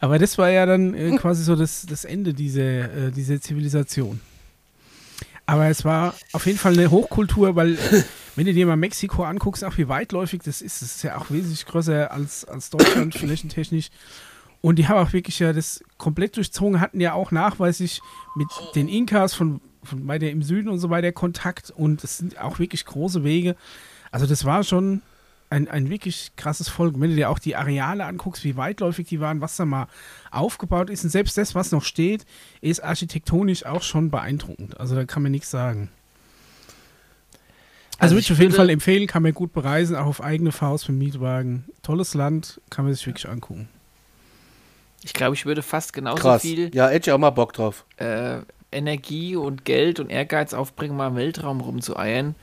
Aber 0.01 0.19
das 0.19 0.39
war 0.39 0.51
ja 0.51 0.67
dann 0.67 0.95
äh, 0.95 1.17
quasi 1.17 1.45
so 1.45 1.57
das, 1.57 1.87
das 1.87 2.05
Ende 2.05 2.35
dieser, 2.35 3.07
äh, 3.07 3.11
dieser 3.11 3.41
Zivilisation. 3.41 4.21
Aber 5.47 5.67
es 5.67 5.85
war 5.85 6.15
auf 6.33 6.47
jeden 6.47 6.59
Fall 6.59 6.73
eine 6.73 6.91
Hochkultur, 6.91 7.57
weil 7.57 7.75
äh, 7.75 8.03
wenn 8.37 8.47
du 8.47 8.53
dir 8.55 8.67
mal 8.67 8.77
Mexiko 8.77 9.25
anguckst, 9.25 9.65
auch 9.65 9.77
wie 9.77 9.89
weitläufig 9.89 10.43
das 10.43 10.63
ist, 10.63 10.83
das 10.83 10.97
ist 10.97 11.03
ja 11.03 11.19
auch 11.19 11.31
wesentlich 11.31 11.67
größer 11.67 12.11
als, 12.11 12.45
als 12.45 12.71
Deutschland 12.71 13.15
flächentechnisch. 13.19 13.91
Und 14.61 14.79
die 14.79 14.87
haben 14.87 14.99
auch 14.99 15.13
wirklich 15.13 15.41
ja 15.41 15.53
das 15.53 15.83
komplett 15.99 16.37
durchzogen, 16.37 16.81
hatten 16.81 17.01
ja 17.01 17.15
auch 17.15 17.33
nachweislich 17.33 18.01
mit 18.37 18.49
den 18.77 18.89
Inkas 18.89 19.35
von, 19.35 19.61
von 19.83 20.07
weiter 20.07 20.31
im 20.31 20.43
Süden 20.43 20.69
und 20.69 20.79
so 20.79 20.89
weiter 20.89 21.11
Kontakt 21.11 21.71
und 21.71 22.05
es 22.05 22.19
sind 22.19 22.41
auch 22.41 22.61
wirklich 22.61 22.85
große 22.85 23.25
Wege. 23.25 23.57
Also 24.13 24.27
das 24.27 24.45
war 24.45 24.63
schon 24.63 25.03
ein, 25.53 25.69
ein 25.69 25.91
wirklich 25.91 26.33
krasses 26.37 26.69
Volk. 26.69 26.95
Wenn 26.99 27.11
du 27.11 27.17
dir 27.17 27.31
auch 27.31 27.39
die 27.39 27.55
Areale 27.57 28.05
anguckst, 28.05 28.43
wie 28.43 28.57
weitläufig 28.57 29.07
die 29.07 29.21
waren, 29.21 29.41
was 29.41 29.57
da 29.57 29.65
mal 29.65 29.87
aufgebaut 30.31 30.91
ist 30.91 31.05
und 31.05 31.11
selbst 31.11 31.37
das, 31.39 31.55
was 31.55 31.71
noch 31.73 31.85
steht, 31.85 32.25
ist 32.61 32.83
architektonisch 32.83 33.65
auch 33.67 33.83
schon 33.83 34.11
beeindruckend. 34.11 34.81
Also 34.81 34.95
da 34.95 35.05
kann 35.05 35.23
man 35.23 35.31
nichts 35.33 35.51
sagen. 35.51 35.91
Also, 37.99 37.99
Also 37.99 38.15
würde 38.17 38.21
ich 38.23 38.33
auf 38.33 38.39
jeden 38.41 38.53
Fall 38.55 38.71
empfehlen, 38.71 39.07
kann 39.07 39.23
man 39.23 39.33
gut 39.35 39.53
bereisen, 39.53 39.95
auch 39.95 40.07
auf 40.07 40.23
eigene 40.23 40.51
Faust 40.53 40.89
mit 40.89 40.99
Mietwagen. 40.99 41.67
Tolles 41.83 42.15
Land, 42.15 42.61
kann 42.71 42.85
man 42.85 42.95
sich 42.95 43.07
wirklich 43.07 43.29
angucken. 43.29 43.69
Ich 45.05 45.13
glaube, 45.13 45.35
ich 45.35 45.47
würde 45.47 45.63
fast 45.63 45.93
genauso 45.93 46.23
Krass. 46.23 46.43
viel 46.43 46.75
Ja, 46.75 46.89
hätte 46.89 47.11
ich 47.11 47.13
auch 47.15 47.19
mal 47.19 47.31
Bock 47.31 47.53
drauf. 47.53 47.85
äh, 47.99 48.39
Energie 48.75 49.37
und 49.37 49.67
Geld 49.67 50.01
und 50.01 50.09
Ehrgeiz 50.09 50.55
aufbringen, 50.55 50.97
mal 50.97 51.09
im 51.09 51.17
Weltraum 51.17 51.61
rumzueiern. 51.61 52.35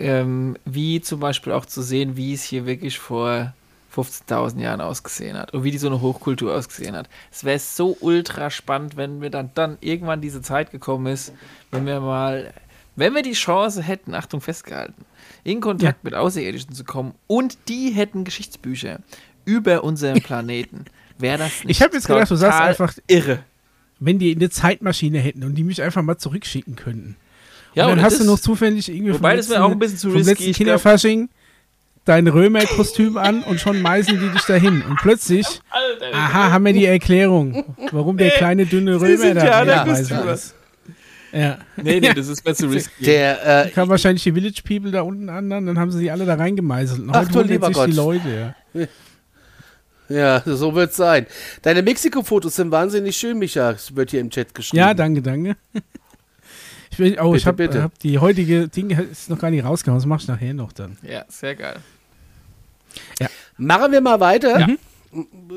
Ähm, 0.00 0.56
wie 0.64 1.00
zum 1.00 1.20
Beispiel 1.20 1.52
auch 1.52 1.66
zu 1.66 1.82
sehen, 1.82 2.16
wie 2.16 2.32
es 2.32 2.42
hier 2.42 2.64
wirklich 2.66 2.98
vor 2.98 3.52
15.000 3.94 4.60
Jahren 4.60 4.80
ausgesehen 4.80 5.36
hat 5.36 5.52
und 5.52 5.64
wie 5.64 5.70
die 5.70 5.78
so 5.78 5.88
eine 5.88 6.00
Hochkultur 6.00 6.54
ausgesehen 6.54 6.96
hat. 6.96 7.08
Es 7.30 7.44
wäre 7.44 7.58
so 7.58 7.96
ultra 8.00 8.50
spannend, 8.50 8.96
wenn 8.96 9.20
wir 9.20 9.30
dann, 9.30 9.50
dann 9.54 9.78
irgendwann 9.80 10.20
diese 10.20 10.42
Zeit 10.42 10.70
gekommen 10.70 11.06
ist, 11.06 11.32
wenn 11.70 11.86
wir 11.86 12.00
mal, 12.00 12.52
wenn 12.96 13.14
wir 13.14 13.22
die 13.22 13.32
Chance 13.32 13.82
hätten, 13.82 14.14
Achtung 14.14 14.40
festgehalten, 14.40 15.04
in 15.44 15.60
Kontakt 15.60 16.04
mit 16.04 16.14
Außerirdischen 16.14 16.72
zu 16.72 16.84
kommen 16.84 17.14
und 17.26 17.58
die 17.68 17.90
hätten 17.90 18.24
Geschichtsbücher 18.24 19.00
über 19.44 19.82
unseren 19.84 20.20
Planeten, 20.22 20.84
wäre 21.18 21.38
das 21.38 21.64
nicht 21.64 21.76
Ich 21.76 21.82
habe 21.82 21.94
jetzt 21.94 22.06
gedacht, 22.06 22.30
du 22.30 22.36
sagst 22.36 22.60
einfach, 22.60 22.94
irre. 23.08 23.40
wenn 23.98 24.18
die 24.18 24.34
eine 24.34 24.50
Zeitmaschine 24.50 25.18
hätten 25.18 25.42
und 25.44 25.56
die 25.56 25.64
mich 25.64 25.82
einfach 25.82 26.02
mal 26.02 26.16
zurückschicken 26.16 26.76
könnten. 26.76 27.16
Ja, 27.74 27.86
und 27.86 27.96
dann 27.96 28.02
hast 28.02 28.20
du 28.20 28.24
noch 28.24 28.38
zufällig 28.38 28.88
irgendwie 28.88 29.14
Wobei, 29.14 29.36
das 29.36 29.48
wäre 29.48 29.64
auch 29.64 29.70
ein 29.70 29.78
bisschen 29.78 29.98
zu 29.98 30.08
vom 30.08 30.16
risky, 30.18 30.30
letzten 30.30 30.52
Kinderfasching 30.52 31.28
dein 32.04 32.26
Römerkostüm 32.26 33.16
an 33.16 33.42
und 33.42 33.60
schon 33.60 33.80
meißen 33.82 34.18
die 34.18 34.28
dich 34.30 34.42
dahin. 34.42 34.82
Und 34.82 34.98
plötzlich, 35.00 35.46
aha, 36.12 36.50
haben 36.50 36.64
wir 36.64 36.72
die 36.72 36.86
Erklärung, 36.86 37.64
warum 37.92 38.16
der 38.16 38.30
kleine 38.30 38.66
dünne 38.66 39.00
Römer 39.00 39.34
da 39.34 39.64
ja 39.64 39.82
ist. 39.84 40.54
Ja, 41.32 41.58
Nee, 41.76 42.00
nee, 42.00 42.12
das 42.14 42.26
ist 42.26 42.44
mir 42.44 42.54
zu 42.54 42.66
risky. 42.66 43.04
Der, 43.04 43.66
äh, 43.66 43.70
kam 43.70 43.88
wahrscheinlich 43.88 44.24
die 44.24 44.32
Village 44.32 44.62
People 44.66 44.90
da 44.90 45.02
unten 45.02 45.28
an, 45.28 45.48
dann 45.48 45.78
haben 45.78 45.92
sie 45.92 46.00
die 46.00 46.10
alle 46.10 46.26
da 46.26 46.34
reingemeißelt. 46.34 47.02
Und 47.02 47.14
Ach 47.14 47.28
du 47.28 47.42
lieber 47.42 47.68
sich 47.68 47.76
Gott. 47.76 47.88
die 47.88 47.92
Leute, 47.92 48.54
ja. 48.74 48.86
ja, 50.44 50.56
so 50.56 50.74
wird's 50.74 50.96
sein. 50.96 51.26
Deine 51.62 51.82
Mexiko-Fotos 51.82 52.56
sind 52.56 52.72
wahnsinnig 52.72 53.16
schön, 53.16 53.38
Micha. 53.38 53.70
Es 53.70 53.94
wird 53.94 54.10
hier 54.10 54.20
im 54.20 54.30
Chat 54.30 54.52
geschrieben. 54.54 54.78
Ja, 54.78 54.92
danke, 54.92 55.22
danke. 55.22 55.56
Ich, 57.00 57.12
will, 57.12 57.18
oh, 57.20 57.34
ich 57.34 57.44
Bitte, 57.44 57.46
habe 57.46 57.56
bitte. 57.56 57.82
hab 57.82 57.98
die 58.00 58.18
heutige 58.18 58.68
Ding 58.68 58.90
ist 58.90 59.30
noch 59.30 59.38
gar 59.38 59.50
nicht 59.50 59.64
rausgehauen, 59.64 59.98
das 59.98 60.06
mache 60.06 60.20
ich 60.20 60.28
nachher 60.28 60.52
noch 60.52 60.72
dann. 60.72 60.98
Ja, 61.02 61.24
sehr 61.28 61.54
geil. 61.54 61.76
Machen 63.56 63.92
wir 63.92 64.00
mal 64.02 64.20
weiter. 64.20 64.60
Ja. 64.60 64.68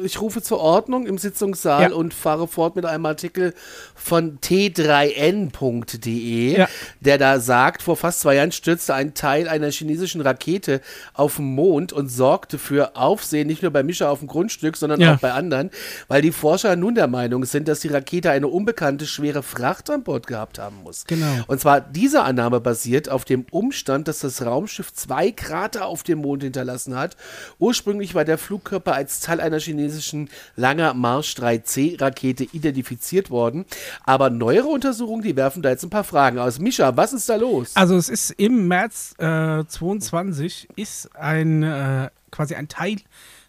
Ich 0.04 0.20
rufe 0.20 0.42
zur 0.42 0.60
Ordnung 0.60 1.06
im 1.06 1.20
Sitzungssaal 1.20 1.92
Ja. 1.92 1.96
und 1.96 2.13
fahre 2.13 2.48
fort 2.48 2.76
mit 2.76 2.86
einem 2.86 3.06
Artikel 3.06 3.54
von 3.94 4.39
t3n.de, 4.42 6.58
Ja. 6.58 6.68
der 7.02 7.18
da 7.18 7.39
sagt, 7.39 7.82
vor 7.84 7.98
fast 7.98 8.22
zwei 8.22 8.36
Jahren 8.36 8.52
stürzte 8.52 8.94
ein 8.94 9.13
Teil 9.13 9.48
einer 9.48 9.70
chinesischen 9.72 10.22
Rakete 10.22 10.82
auf 11.13 11.38
den 11.38 11.46
Mond 11.54 11.94
und 11.94 12.10
sorgte 12.10 12.58
für 12.58 12.96
Aufsehen, 12.96 13.48
nicht 13.48 13.62
nur 13.62 13.72
bei 13.72 13.84
Mischa 13.84 14.10
auf 14.10 14.20
dem 14.20 14.28
Grundstück, 14.28 14.78
sondern 14.78 15.00
Ja. 15.02 15.16
auch 15.16 15.20
bei 15.20 15.34
anderen, 15.34 15.70
weil 16.08 16.22
die 16.22 16.32
Forscher 16.32 16.76
nun 16.76 16.96
der 16.96 17.08
Meinung 17.08 17.46
sind, 17.46 17.68
dass 17.68 17.80
die 17.82 17.88
Rakete 17.89 18.32
eine 18.32 18.48
unbekannte 18.48 19.06
schwere 19.06 19.44
Fracht 19.44 19.89
an 19.89 20.04
Bord 20.04 20.28
gehabt 20.28 20.60
haben 20.60 20.78
muss. 20.84 21.06
Genau. 21.06 21.26
Und 21.48 21.60
zwar 21.62 21.82
diese 21.82 22.24
Annahme 22.24 22.60
basiert 22.60 23.10
auf 23.10 23.26
dem 23.26 23.46
Umstand, 23.52 24.08
dass 24.08 24.20
das 24.20 24.42
Raumschiff 24.44 24.94
zwei 24.94 25.32
Krater 25.32 25.86
auf 25.86 26.04
dem 26.04 26.20
Mond 26.20 26.44
hinterlassen 26.44 26.96
hat. 26.96 27.16
Ursprünglich 27.60 28.16
war 28.16 28.26
der 28.26 28.38
Flugkörper 28.38 28.94
als 28.96 29.20
Teil 29.20 29.39
einer 29.43 29.60
chinesischen 29.60 30.29
Langer 30.56 30.93
Marsch 30.93 31.36
3C 31.36 32.01
Rakete 32.01 32.45
identifiziert 32.51 33.29
worden. 33.29 33.65
Aber 34.03 34.29
neuere 34.29 34.67
Untersuchungen, 34.67 35.21
die 35.21 35.36
werfen 35.36 35.62
da 35.62 35.69
jetzt 35.69 35.84
ein 35.84 35.89
paar 35.89 36.03
Fragen 36.03 36.39
aus. 36.39 36.60
Mischa, 36.60 36.95
was 36.97 37.13
ist 37.13 37.29
da 37.29 37.36
los? 37.36 37.71
Also 37.75 37.95
es 37.95 38.10
ist 38.10 38.32
im 38.32 38.67
März 38.67 39.13
äh, 39.19 39.63
22 39.65 40.69
ist 40.75 41.15
ein 41.15 41.63
äh, 41.63 42.10
quasi 42.32 42.56
ein 42.56 42.67
Teil 42.67 42.97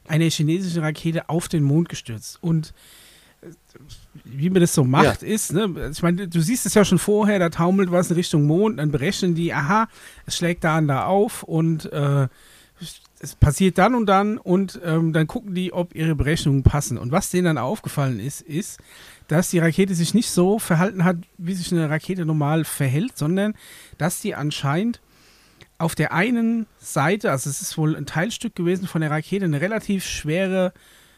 einer 0.06 0.28
chinesischen 0.28 0.82
Rakete 0.82 1.28
auf 1.28 1.48
den 1.48 1.62
Mond 1.62 1.88
gestürzt 1.88 2.38
und 2.42 2.74
äh, 3.42 3.46
wie 4.24 4.50
man 4.50 4.60
das 4.60 4.74
so 4.74 4.84
macht, 4.84 5.22
ist, 5.22 5.52
ne, 5.52 5.90
ich 5.90 6.02
meine, 6.02 6.28
du 6.28 6.40
siehst 6.40 6.66
es 6.66 6.74
ja 6.74 6.84
schon 6.84 6.98
vorher, 6.98 7.38
da 7.38 7.48
taumelt 7.48 7.90
was 7.90 8.10
in 8.10 8.16
Richtung 8.16 8.46
Mond, 8.46 8.78
dann 8.78 8.90
berechnen 8.90 9.34
die, 9.34 9.52
aha, 9.52 9.88
es 10.26 10.36
schlägt 10.36 10.64
da 10.64 10.78
und 10.78 10.88
da 10.88 11.06
auf 11.06 11.42
und 11.42 11.90
äh, 11.92 12.28
es 13.24 13.34
passiert 13.34 13.78
dann 13.78 13.94
und 13.94 14.06
dann 14.06 14.38
und 14.38 14.80
ähm, 14.84 15.12
dann 15.12 15.26
gucken 15.26 15.54
die, 15.54 15.72
ob 15.72 15.94
ihre 15.94 16.14
Berechnungen 16.14 16.62
passen. 16.62 16.98
Und 16.98 17.10
was 17.10 17.30
denen 17.30 17.46
dann 17.46 17.58
aufgefallen 17.58 18.20
ist, 18.20 18.42
ist, 18.42 18.78
dass 19.28 19.50
die 19.50 19.58
Rakete 19.58 19.94
sich 19.94 20.14
nicht 20.14 20.30
so 20.30 20.58
verhalten 20.58 21.04
hat, 21.04 21.16
wie 21.38 21.54
sich 21.54 21.72
eine 21.72 21.88
Rakete 21.88 22.26
normal 22.26 22.64
verhält, 22.64 23.16
sondern 23.16 23.54
dass 23.98 24.20
die 24.20 24.34
anscheinend 24.34 25.00
auf 25.78 25.94
der 25.94 26.12
einen 26.12 26.66
Seite, 26.78 27.30
also 27.30 27.50
es 27.50 27.60
ist 27.60 27.76
wohl 27.78 27.96
ein 27.96 28.06
Teilstück 28.06 28.54
gewesen 28.54 28.86
von 28.86 29.00
der 29.00 29.10
Rakete, 29.10 29.46
eine 29.46 29.60
relativ 29.60 30.04
schwere 30.04 30.72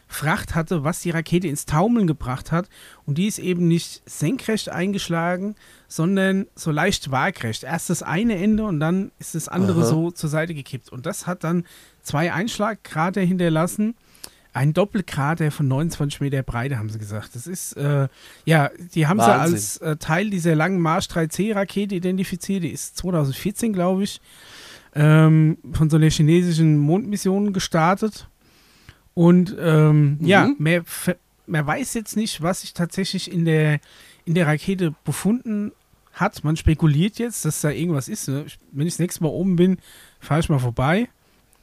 Fracht 0.07 0.55
hatte, 0.55 0.83
was 0.83 1.01
die 1.01 1.09
Rakete 1.09 1.47
ins 1.47 1.65
Taumeln 1.65 2.07
gebracht 2.07 2.51
hat. 2.51 2.69
Und 3.05 3.17
die 3.17 3.27
ist 3.27 3.39
eben 3.39 3.67
nicht 3.67 4.01
senkrecht 4.09 4.69
eingeschlagen, 4.69 5.55
sondern 5.87 6.47
so 6.55 6.71
leicht 6.71 7.11
waagrecht. 7.11 7.63
Erst 7.63 7.89
das 7.89 8.03
eine 8.03 8.37
Ende 8.37 8.63
und 8.63 8.79
dann 8.79 9.11
ist 9.19 9.35
das 9.35 9.47
andere 9.49 9.81
Aha. 9.81 9.87
so 9.87 10.11
zur 10.11 10.29
Seite 10.29 10.53
gekippt. 10.53 10.89
Und 10.89 11.05
das 11.05 11.27
hat 11.27 11.43
dann 11.43 11.65
zwei 12.01 12.31
Einschlagkrater 12.33 13.21
hinterlassen. 13.21 13.95
Ein 14.53 14.73
Doppelkrater 14.73 15.51
von 15.51 15.67
29 15.67 16.19
Meter 16.19 16.41
Breite, 16.41 16.79
haben 16.79 16.89
sie 16.89 16.97
gesagt. 16.97 17.35
Das 17.35 17.45
ist, 17.45 17.73
äh, 17.73 18.07
ja, 18.45 18.71
die 18.95 19.05
haben 19.05 19.19
sie 19.19 19.27
Wahnsinn. 19.27 19.53
als 19.53 19.77
äh, 19.77 19.97
Teil 19.97 20.29
dieser 20.29 20.55
langen 20.55 20.79
Marsch 20.79 21.07
3C-Rakete 21.07 21.93
identifiziert. 21.93 22.63
Die 22.63 22.71
ist 22.71 22.97
2014, 22.97 23.71
glaube 23.73 24.03
ich, 24.03 24.19
ähm, 24.95 25.57
von 25.73 25.89
so 25.91 25.97
einer 25.97 26.09
chinesischen 26.09 26.77
Mondmission 26.77 27.53
gestartet. 27.53 28.29
Und 29.17 29.55
ähm, 29.59 30.19
ja, 30.21 30.51
mehr, 30.59 30.83
man 31.47 31.65
weiß 31.65 31.95
jetzt 31.95 32.15
nicht, 32.15 32.43
was 32.43 32.61
sich 32.61 32.75
tatsächlich 32.75 33.31
in 33.31 33.45
der, 33.45 33.79
in 34.25 34.35
der 34.35 34.45
Rakete 34.45 34.93
befunden 35.05 35.71
hat. 36.13 36.43
Man 36.43 36.55
spekuliert 36.55 37.17
jetzt, 37.17 37.43
dass 37.43 37.61
da 37.61 37.71
irgendwas 37.71 38.09
ist. 38.09 38.27
Ne? 38.27 38.45
Wenn 38.71 38.85
ich 38.85 38.93
das 38.93 38.99
nächste 38.99 39.23
Mal 39.23 39.29
oben 39.29 39.55
bin, 39.55 39.79
fahre 40.19 40.41
ich 40.41 40.49
mal 40.49 40.59
vorbei, 40.59 41.09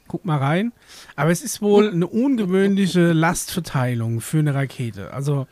guck 0.09 0.25
mal 0.25 0.39
rein. 0.39 0.73
Aber 1.15 1.31
es 1.31 1.43
ist 1.43 1.63
wohl 1.63 1.93
eine 1.93 2.09
ungewöhnliche 2.09 3.13
Lastverteilung 3.13 4.21
für 4.21 4.41
eine 4.41 4.53
Rakete. 4.53 5.13
Also 5.13 5.47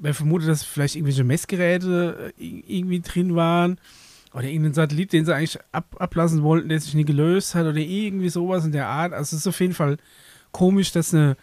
man 0.00 0.14
vermutet, 0.14 0.48
dass 0.48 0.64
vielleicht 0.64 0.96
irgendwelche 0.96 1.22
Messgeräte 1.22 2.32
äh, 2.36 2.62
irgendwie 2.66 2.98
drin 2.98 3.36
waren. 3.36 3.78
oder 4.32 4.42
irgendein 4.48 4.74
Satellit, 4.74 5.12
den 5.12 5.24
sie 5.24 5.36
eigentlich 5.36 5.60
ab, 5.70 5.94
ablassen 6.00 6.42
wollten, 6.42 6.68
der 6.68 6.80
sich 6.80 6.94
nie 6.94 7.04
gelöst 7.04 7.54
hat 7.54 7.66
oder 7.66 7.78
irgendwie 7.78 8.28
sowas 8.28 8.64
in 8.64 8.72
der 8.72 8.88
Art. 8.88 9.12
Also 9.12 9.36
es 9.36 9.42
ist 9.42 9.46
auf 9.46 9.60
jeden 9.60 9.74
Fall 9.74 9.98
komisch, 10.52 10.92
dass 10.92 11.14
eine, 11.14 11.36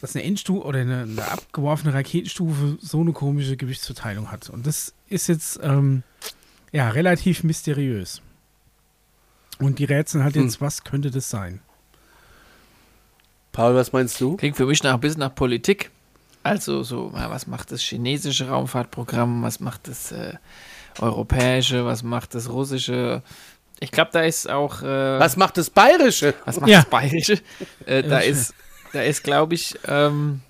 dass 0.00 0.14
eine 0.14 0.24
Endstufe 0.24 0.66
oder 0.66 0.80
eine, 0.80 1.02
eine 1.02 1.28
abgeworfene 1.28 1.94
Raketenstufe 1.94 2.78
so 2.80 3.00
eine 3.00 3.12
komische 3.12 3.56
Gewichtsverteilung 3.56 4.30
hat. 4.30 4.50
Und 4.50 4.66
das 4.66 4.94
ist 5.08 5.28
jetzt 5.28 5.60
ähm, 5.62 6.02
ja 6.72 6.88
relativ 6.90 7.44
mysteriös. 7.44 8.22
Und 9.58 9.78
die 9.78 9.84
Rätsel 9.84 10.24
halt 10.24 10.36
jetzt, 10.36 10.54
hm. 10.54 10.60
was 10.60 10.84
könnte 10.84 11.10
das 11.10 11.28
sein? 11.28 11.60
Paul, 13.52 13.74
was 13.74 13.92
meinst 13.92 14.20
du? 14.20 14.36
Klingt 14.36 14.56
für 14.56 14.66
mich 14.66 14.82
nach 14.82 14.94
ein 14.94 15.00
bisschen 15.00 15.20
nach 15.20 15.34
Politik. 15.34 15.90
Also 16.42 16.82
so, 16.82 17.10
was 17.12 17.46
macht 17.46 17.70
das 17.70 17.82
chinesische 17.82 18.48
Raumfahrtprogramm, 18.48 19.42
was 19.42 19.60
macht 19.60 19.88
das 19.88 20.12
äh, 20.12 20.34
europäische, 20.98 21.84
was 21.84 22.02
macht 22.02 22.34
das 22.34 22.50
russische? 22.50 23.22
Ich 23.80 23.90
glaube, 23.90 24.10
da 24.12 24.20
ist 24.20 24.48
auch. 24.48 24.82
Äh, 24.82 24.86
was 25.18 25.36
macht 25.36 25.56
das 25.56 25.70
bayerische? 25.70 26.34
Was 26.44 26.60
macht 26.60 26.70
ja. 26.70 26.80
das 26.82 26.90
bayerische? 26.90 27.38
Äh, 27.86 28.02
da 28.02 28.18
ist, 28.18 28.54
da 28.92 29.02
ist, 29.02 29.24
glaube 29.24 29.54
ich, 29.54 29.74
ähm, 29.88 30.40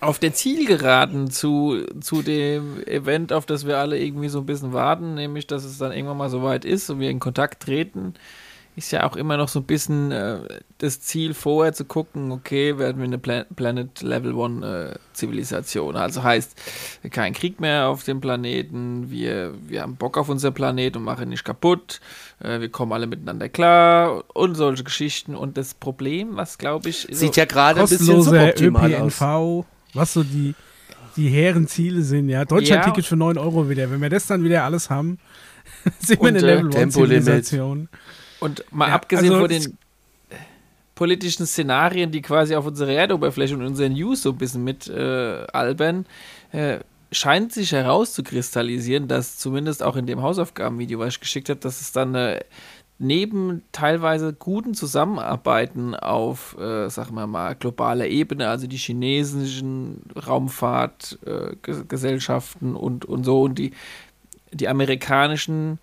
auf 0.00 0.18
der 0.18 0.32
Zielgeraden 0.32 1.30
zu, 1.30 1.84
zu 2.00 2.22
dem 2.22 2.82
Event, 2.86 3.32
auf 3.32 3.46
das 3.46 3.66
wir 3.66 3.78
alle 3.78 3.98
irgendwie 3.98 4.28
so 4.28 4.40
ein 4.40 4.46
bisschen 4.46 4.72
warten, 4.72 5.14
nämlich 5.14 5.46
dass 5.46 5.64
es 5.64 5.78
dann 5.78 5.92
irgendwann 5.92 6.16
mal 6.16 6.30
so 6.30 6.42
weit 6.42 6.64
ist 6.64 6.88
und 6.90 7.00
wir 7.00 7.10
in 7.10 7.20
Kontakt 7.20 7.62
treten 7.62 8.14
ist 8.76 8.92
ja 8.92 9.08
auch 9.08 9.16
immer 9.16 9.36
noch 9.36 9.48
so 9.48 9.60
ein 9.60 9.64
bisschen 9.64 10.12
äh, 10.12 10.38
das 10.78 11.00
Ziel, 11.00 11.34
vorher 11.34 11.72
zu 11.72 11.84
gucken, 11.84 12.30
okay, 12.32 12.78
werden 12.78 12.98
wir 12.98 13.04
eine 13.04 13.18
Plan 13.18 13.44
Planet 13.54 14.00
Level 14.00 14.32
One 14.32 14.94
äh, 14.94 14.98
Zivilisation. 15.12 15.96
Also 15.96 16.22
heißt, 16.22 16.56
kein 17.10 17.34
Krieg 17.34 17.60
mehr 17.60 17.88
auf 17.88 18.04
dem 18.04 18.20
Planeten, 18.20 19.10
wir, 19.10 19.54
wir 19.66 19.82
haben 19.82 19.96
Bock 19.96 20.16
auf 20.16 20.28
unser 20.28 20.50
Planet 20.50 20.96
und 20.96 21.02
machen 21.02 21.24
ihn 21.24 21.28
nicht 21.30 21.44
kaputt, 21.44 22.00
äh, 22.40 22.60
wir 22.60 22.68
kommen 22.68 22.92
alle 22.92 23.06
miteinander 23.06 23.48
klar 23.48 24.24
und 24.34 24.54
solche 24.54 24.84
Geschichten. 24.84 25.34
Und 25.34 25.56
das 25.56 25.74
Problem, 25.74 26.36
was 26.36 26.56
glaube 26.56 26.88
ich. 26.88 27.06
Sieht 27.10 27.34
so 27.34 27.40
ja 27.40 27.44
gerade 27.44 27.80
ein 27.80 27.88
bisschen 27.88 28.22
suboptimal 28.22 28.92
ÖPNV, 28.92 29.22
aus. 29.22 29.64
Was 29.94 30.12
so 30.12 30.22
die, 30.22 30.54
die 31.16 31.28
hehren 31.28 31.66
Ziele 31.66 32.02
sind, 32.02 32.28
ja. 32.28 32.44
Deutschland-Ticket 32.44 33.04
ja. 33.04 33.08
für 33.08 33.16
9 33.16 33.36
Euro 33.36 33.68
wieder. 33.68 33.90
Wenn 33.90 34.00
wir 34.00 34.10
das 34.10 34.26
dann 34.26 34.44
wieder 34.44 34.64
alles 34.64 34.90
haben, 34.90 35.18
sind 35.98 36.20
wir 36.20 36.28
eine 36.28 36.38
äh, 36.38 36.42
Level 36.42 36.74
One 36.74 36.88
Zivilisation. 36.88 37.88
Und 38.40 38.64
mal 38.70 38.88
ja, 38.88 38.94
abgesehen 38.94 39.32
also 39.32 39.46
von 39.46 39.50
den 39.50 39.78
politischen 40.94 41.46
Szenarien, 41.46 42.10
die 42.10 42.20
quasi 42.20 42.54
auf 42.54 42.66
unserer 42.66 42.90
Erdoberfläche 42.90 43.54
und 43.54 43.64
unseren 43.64 43.92
News 43.92 44.22
so 44.22 44.30
ein 44.30 44.38
bisschen 44.38 44.64
mit 44.64 44.88
äh, 44.88 45.46
albern, 45.52 46.06
äh, 46.52 46.80
scheint 47.12 47.52
sich 47.52 47.72
herauszukristallisieren, 47.72 49.08
dass 49.08 49.38
zumindest 49.38 49.82
auch 49.82 49.96
in 49.96 50.06
dem 50.06 50.22
Hausaufgabenvideo, 50.22 50.98
was 50.98 51.14
ich 51.14 51.20
geschickt 51.20 51.48
habe, 51.48 51.60
dass 51.60 51.80
es 51.80 51.92
dann 51.92 52.14
äh, 52.14 52.40
neben 52.98 53.62
teilweise 53.72 54.34
guten 54.34 54.74
Zusammenarbeiten 54.74 55.94
auf, 55.94 56.58
äh, 56.58 56.90
sagen 56.90 57.14
wir 57.14 57.26
mal, 57.26 57.54
globaler 57.54 58.06
Ebene, 58.06 58.48
also 58.48 58.66
die 58.66 58.76
chinesischen 58.76 60.02
Raumfahrtgesellschaften 60.14 62.74
äh, 62.74 62.78
und, 62.78 63.06
und 63.06 63.24
so 63.24 63.40
und 63.42 63.58
die, 63.58 63.72
die 64.52 64.68
amerikanischen 64.68 65.78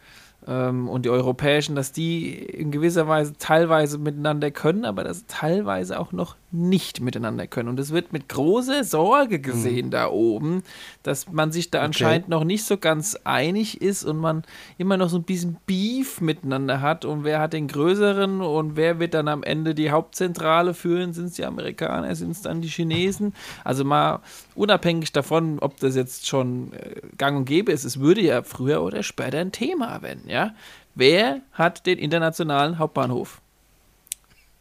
ähm, 0.48 0.88
und 0.88 1.06
die 1.06 1.10
europäischen, 1.10 1.76
dass 1.76 1.92
die 1.92 2.34
in 2.34 2.72
gewisser 2.72 3.08
Weise 3.08 3.34
teilweise 3.38 3.98
miteinander 3.98 4.52
können, 4.52 4.86
aber 4.86 5.04
dass 5.04 5.26
teilweise 5.28 6.00
auch 6.00 6.12
noch 6.12 6.36
nicht 6.52 7.02
miteinander 7.02 7.46
können. 7.46 7.68
Und 7.68 7.80
es 7.80 7.92
wird 7.92 8.14
mit 8.14 8.30
großer 8.30 8.86
Sorge 8.86 9.40
gesehen 9.40 9.88
mhm. 9.88 9.92
da 9.92 10.10
oben, 10.10 10.64
dass 11.04 11.30
man 11.30 11.52
sich 11.52 11.72
da 11.72 11.80
okay. 11.80 11.86
anscheinend 11.86 12.30
noch 12.30 12.46
nicht 12.46 12.64
so 12.64 12.78
ganz 12.78 13.18
einig 13.26 13.82
ist 13.82 14.06
und 14.06 14.18
man 14.18 14.44
immer 14.78 14.96
noch 14.96 15.10
so 15.10 15.18
ein 15.18 15.24
bisschen 15.24 15.58
Beef 15.66 16.22
miteinander 16.22 16.80
hat 16.82 17.04
und 17.04 17.26
wer 17.26 17.42
hat 17.42 17.52
den 17.52 17.68
größeren 17.68 18.40
und 18.40 18.78
wer 18.78 19.00
wird 19.00 19.14
dann 19.14 19.28
am 19.28 19.44
Ende 19.44 19.76
die 19.76 19.92
Hauptzentrale 19.92 20.74
führen? 20.74 21.12
Sind 21.12 21.26
es 21.26 21.34
die 21.34 21.46
Amerikaner, 21.46 22.16
sind 22.16 22.32
es 22.32 22.42
dann 22.42 22.62
die 22.62 22.70
Chinesen? 22.70 23.34
Also 23.66 23.84
mal 23.84 24.22
unabhängig 24.56 25.12
davon, 25.12 25.60
ob 25.60 25.78
das 25.82 25.96
jetzt 25.96 26.28
schon 26.28 26.72
äh, 26.74 27.02
gang 27.18 27.38
und 27.38 27.46
gäbe 27.46 27.74
ist, 27.74 27.84
es 27.84 28.00
würde 28.00 28.22
ja 28.22 28.44
früher 28.44 28.84
oder 28.84 29.04
später 29.04 29.40
ein 29.40 29.52
Thema 29.52 30.02
werden, 30.02 30.24
ja? 30.28 30.54
Wer 30.96 31.42
hat 31.52 31.86
den 31.86 32.00
internationalen 32.00 32.80
Hauptbahnhof? 32.80 33.42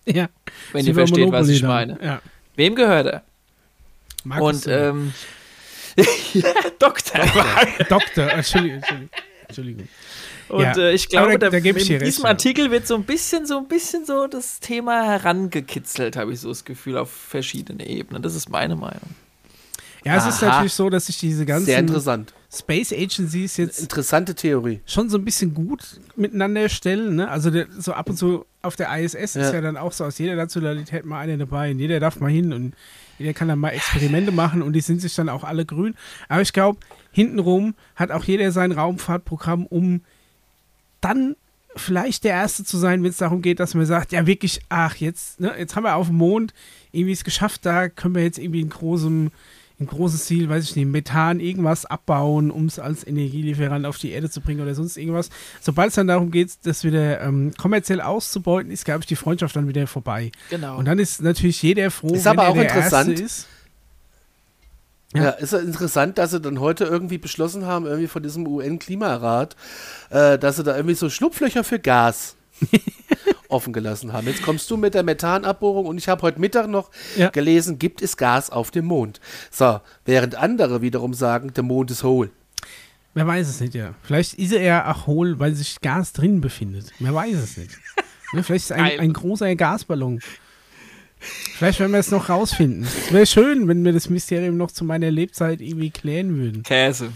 Ja. 0.06 0.28
Wenn 0.72 0.82
Sie 0.82 0.90
ihr 0.90 0.94
versteht, 0.94 1.26
Monopoly 1.26 1.42
was 1.42 1.48
ich 1.48 1.62
meine. 1.62 1.98
Ja. 2.02 2.22
Wem 2.54 2.74
gehört 2.74 3.06
er? 3.06 3.22
Markus 4.24 4.66
Und, 4.66 4.72
ähm, 4.72 5.12
Doktor. 6.78 7.20
Doktor, 7.24 7.84
Doktor. 7.88 8.30
Entschuldigung, 8.30 8.82
Entschuldigung. 9.46 9.88
Und 10.48 10.62
ja. 10.62 10.76
äh, 10.76 10.94
ich 10.94 11.08
glaube, 11.08 11.38
da, 11.38 11.50
da, 11.50 11.58
da 11.58 11.66
in 11.66 11.74
diesem 11.74 11.96
recht, 11.98 12.24
Artikel 12.24 12.70
wird 12.70 12.86
so 12.86 12.94
ein 12.94 13.04
bisschen, 13.04 13.46
so 13.46 13.58
ein 13.58 13.66
bisschen 13.66 14.04
so 14.04 14.26
das 14.26 14.60
Thema 14.60 15.04
herangekitzelt, 15.04 16.16
habe 16.16 16.32
ich 16.32 16.40
so 16.40 16.48
das 16.50 16.64
Gefühl, 16.64 16.98
auf 16.98 17.10
verschiedene 17.10 17.86
Ebenen. 17.86 18.22
Das 18.22 18.34
ist 18.34 18.48
meine 18.48 18.76
Meinung. 18.76 19.14
Ja, 20.04 20.16
es 20.16 20.22
Aha. 20.22 20.28
ist 20.28 20.42
natürlich 20.42 20.72
so, 20.72 20.88
dass 20.88 21.06
sich 21.06 21.18
diese 21.18 21.44
ganzen 21.44 21.66
Sehr 21.66 21.80
interessant. 21.80 22.32
Space 22.56 22.92
Agencies 22.92 23.56
jetzt 23.56 23.80
interessante 23.80 24.34
Theorie 24.34 24.80
schon 24.86 25.10
so 25.10 25.18
ein 25.18 25.24
bisschen 25.24 25.54
gut 25.54 26.00
miteinander 26.16 26.68
stellen. 26.68 27.16
Ne? 27.16 27.28
Also 27.28 27.50
der, 27.50 27.66
so 27.78 27.92
ab 27.92 28.08
und 28.08 28.16
zu 28.16 28.46
auf 28.62 28.76
der 28.76 28.96
ISS 28.98 29.34
ja. 29.34 29.42
ist 29.42 29.52
ja 29.52 29.60
dann 29.60 29.76
auch 29.76 29.92
so 29.92 30.04
aus 30.04 30.18
jeder 30.18 30.36
Nationalität 30.36 31.04
mal 31.04 31.20
einer 31.20 31.36
dabei 31.36 31.70
und 31.70 31.78
jeder 31.78 32.00
darf 32.00 32.20
mal 32.20 32.30
hin 32.30 32.52
und 32.52 32.74
jeder 33.18 33.32
kann 33.32 33.48
dann 33.48 33.58
mal 33.58 33.70
Experimente 33.70 34.32
machen 34.32 34.62
und 34.62 34.72
die 34.72 34.80
sind 34.80 35.00
sich 35.00 35.14
dann 35.14 35.28
auch 35.28 35.44
alle 35.44 35.64
grün. 35.64 35.94
Aber 36.28 36.42
ich 36.42 36.52
glaube, 36.52 36.78
hintenrum 37.12 37.74
hat 37.94 38.10
auch 38.10 38.24
jeder 38.24 38.52
sein 38.52 38.72
Raumfahrtprogramm, 38.72 39.66
um 39.66 40.02
dann 41.00 41.36
vielleicht 41.76 42.24
der 42.24 42.32
Erste 42.32 42.64
zu 42.64 42.78
sein, 42.78 43.02
wenn 43.02 43.10
es 43.10 43.18
darum 43.18 43.42
geht, 43.42 43.60
dass 43.60 43.74
man 43.74 43.86
sagt, 43.86 44.12
ja 44.12 44.26
wirklich, 44.26 44.60
ach, 44.68 44.96
jetzt, 44.96 45.40
ne, 45.40 45.54
jetzt 45.58 45.76
haben 45.76 45.84
wir 45.84 45.94
auf 45.94 46.08
dem 46.08 46.16
Mond 46.16 46.54
irgendwie 46.92 47.12
es 47.12 47.24
geschafft, 47.24 47.64
da 47.64 47.88
können 47.88 48.14
wir 48.14 48.22
jetzt 48.22 48.38
irgendwie 48.38 48.60
in 48.60 48.70
großem 48.70 49.30
ein 49.78 49.86
großes 49.86 50.24
Ziel, 50.24 50.48
weiß 50.48 50.64
ich 50.64 50.76
nicht, 50.76 50.86
Methan, 50.86 51.38
irgendwas 51.38 51.84
abbauen, 51.84 52.50
um 52.50 52.66
es 52.66 52.78
als 52.78 53.06
Energielieferant 53.06 53.84
auf 53.84 53.98
die 53.98 54.10
Erde 54.10 54.30
zu 54.30 54.40
bringen 54.40 54.62
oder 54.62 54.74
sonst 54.74 54.96
irgendwas. 54.96 55.28
Sobald 55.60 55.90
es 55.90 55.96
dann 55.96 56.06
darum 56.06 56.30
geht, 56.30 56.50
das 56.64 56.82
wieder 56.82 57.20
ähm, 57.20 57.52
kommerziell 57.58 58.00
auszubeuten, 58.00 58.70
ist, 58.70 58.86
glaube 58.86 59.00
ich, 59.00 59.06
die 59.06 59.16
Freundschaft 59.16 59.54
dann 59.54 59.68
wieder 59.68 59.86
vorbei. 59.86 60.32
Genau. 60.48 60.78
Und 60.78 60.86
dann 60.86 60.98
ist 60.98 61.20
natürlich 61.20 61.62
jeder 61.62 61.90
froh, 61.90 62.14
ist 62.14 62.24
wenn 62.24 62.38
aber 62.38 62.48
auch 62.48 62.54
der 62.54 62.64
interessant. 62.64 63.10
Erste 63.10 63.24
ist. 63.24 63.46
Ja. 65.14 65.24
ja, 65.24 65.30
ist 65.30 65.52
ja 65.52 65.58
interessant, 65.58 66.18
dass 66.18 66.30
sie 66.30 66.40
dann 66.40 66.58
heute 66.58 66.84
irgendwie 66.84 67.18
beschlossen 67.18 67.66
haben, 67.66 67.86
irgendwie 67.86 68.08
von 68.08 68.22
diesem 68.22 68.46
UN-Klimarat, 68.46 69.56
äh, 70.10 70.38
dass 70.38 70.56
sie 70.56 70.64
da 70.64 70.74
irgendwie 70.74 70.94
so 70.94 71.10
Schlupflöcher 71.10 71.64
für 71.64 71.78
Gas 71.78 72.35
offen 73.48 73.72
gelassen 73.72 74.12
haben. 74.12 74.26
Jetzt 74.26 74.42
kommst 74.42 74.70
du 74.70 74.76
mit 74.76 74.94
der 74.94 75.02
Methanabbohrung 75.02 75.86
und 75.86 75.98
ich 75.98 76.08
habe 76.08 76.22
heute 76.22 76.40
Mittag 76.40 76.68
noch 76.68 76.90
ja. 77.16 77.30
gelesen, 77.30 77.78
gibt 77.78 78.02
es 78.02 78.16
Gas 78.16 78.50
auf 78.50 78.70
dem 78.70 78.86
Mond. 78.86 79.20
So, 79.50 79.80
während 80.04 80.34
andere 80.34 80.82
wiederum 80.82 81.14
sagen, 81.14 81.52
der 81.54 81.62
Mond 81.62 81.90
ist 81.90 82.02
hohl. 82.02 82.30
Wer 83.14 83.26
weiß 83.26 83.48
es 83.48 83.60
nicht, 83.60 83.74
ja. 83.74 83.94
Vielleicht 84.02 84.34
ist 84.34 84.52
er 84.52 84.62
ja 84.62 84.92
auch 84.92 85.06
hohl, 85.06 85.38
weil 85.38 85.54
sich 85.54 85.80
Gas 85.80 86.12
drin 86.12 86.40
befindet. 86.40 86.92
Wer 86.98 87.14
weiß 87.14 87.36
es 87.36 87.56
nicht. 87.56 87.70
ja, 88.34 88.42
vielleicht 88.42 88.66
ist 88.66 88.72
ein, 88.72 89.00
ein 89.00 89.12
großer 89.12 89.54
Gasballon. 89.56 90.20
Vielleicht 91.18 91.80
werden 91.80 91.92
wir 91.92 91.98
es 91.98 92.10
noch 92.10 92.28
rausfinden. 92.28 92.82
Es 92.84 93.12
wäre 93.12 93.26
schön, 93.26 93.68
wenn 93.68 93.84
wir 93.84 93.94
das 93.94 94.10
Mysterium 94.10 94.58
noch 94.58 94.70
zu 94.70 94.84
meiner 94.84 95.10
Lebzeit 95.10 95.62
irgendwie 95.62 95.90
klären 95.90 96.36
würden. 96.36 96.62
Käse. 96.62 97.10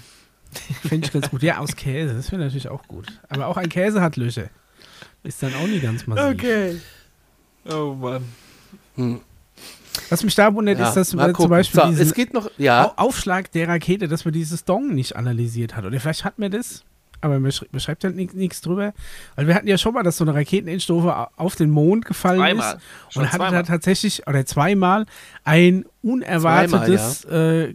Finde 0.88 1.07
ich 1.07 1.12
ganz 1.12 1.30
gut. 1.30 1.43
Ja, 1.43 1.59
aus 1.59 1.76
Käse. 1.76 2.14
Das 2.14 2.32
wäre 2.32 2.43
natürlich 2.43 2.68
auch 2.68 2.88
gut. 2.88 3.07
Aber 3.28 3.47
auch 3.47 3.59
ein 3.59 3.68
Käse 3.68 4.01
hat 4.01 4.16
Löcher. 4.16 4.49
Ist 5.23 5.43
dann 5.43 5.55
auch 5.55 5.66
nicht 5.66 5.83
ganz 5.83 6.07
massiv. 6.07 6.25
Okay. 6.25 6.77
Oh 7.71 7.95
Mann. 7.95 8.25
Hm. 8.97 9.21
Was 10.09 10.25
mich 10.25 10.35
da 10.35 10.55
wundert, 10.55 10.79
ja, 10.79 10.89
ist, 10.89 10.95
dass 10.95 11.14
man 11.14 11.35
zum 11.35 11.51
Beispiel 11.51 11.81
so, 11.95 12.03
es 12.03 12.14
geht 12.14 12.33
noch, 12.33 12.51
ja. 12.59 12.93
Aufschlag 12.97 13.51
der 13.53 13.68
Rakete, 13.68 14.09
dass 14.09 14.25
man 14.25 14.33
dieses 14.33 14.64
Dong 14.64 14.95
nicht 14.95 15.16
analysiert 15.16 15.77
hat. 15.77 15.85
Oder 15.85 16.01
vielleicht 16.01 16.25
hat 16.25 16.39
man 16.39 16.51
das, 16.51 16.85
aber 17.21 17.39
man 17.39 17.53
beschreibt 17.71 18.05
halt 18.05 18.16
nichts 18.16 18.61
drüber. 18.61 18.93
Weil 19.37 19.47
wir 19.47 19.55
hatten 19.55 19.68
ja 19.68 19.79
schon 19.79 19.95
mal, 19.95 20.03
dass 20.03 20.16
so 20.16 20.25
eine 20.25 20.35
Raketenendstufe 20.35 21.29
auf 21.37 21.57
den 21.57 21.71
Mond 21.71 22.07
gefallen 22.07 22.39
zweimal. 22.39 22.77
ist. 22.77 23.12
Schon 23.12 23.23
und 23.25 23.33
hatte 23.33 23.51
da 23.51 23.62
tatsächlich, 23.62 24.27
oder 24.27 24.47
zweimal, 24.47 25.07
ein 25.45 25.85
unerwartetes 26.03 27.23
zweimal, 27.23 27.37
ja. 27.37 27.68
äh, 27.68 27.75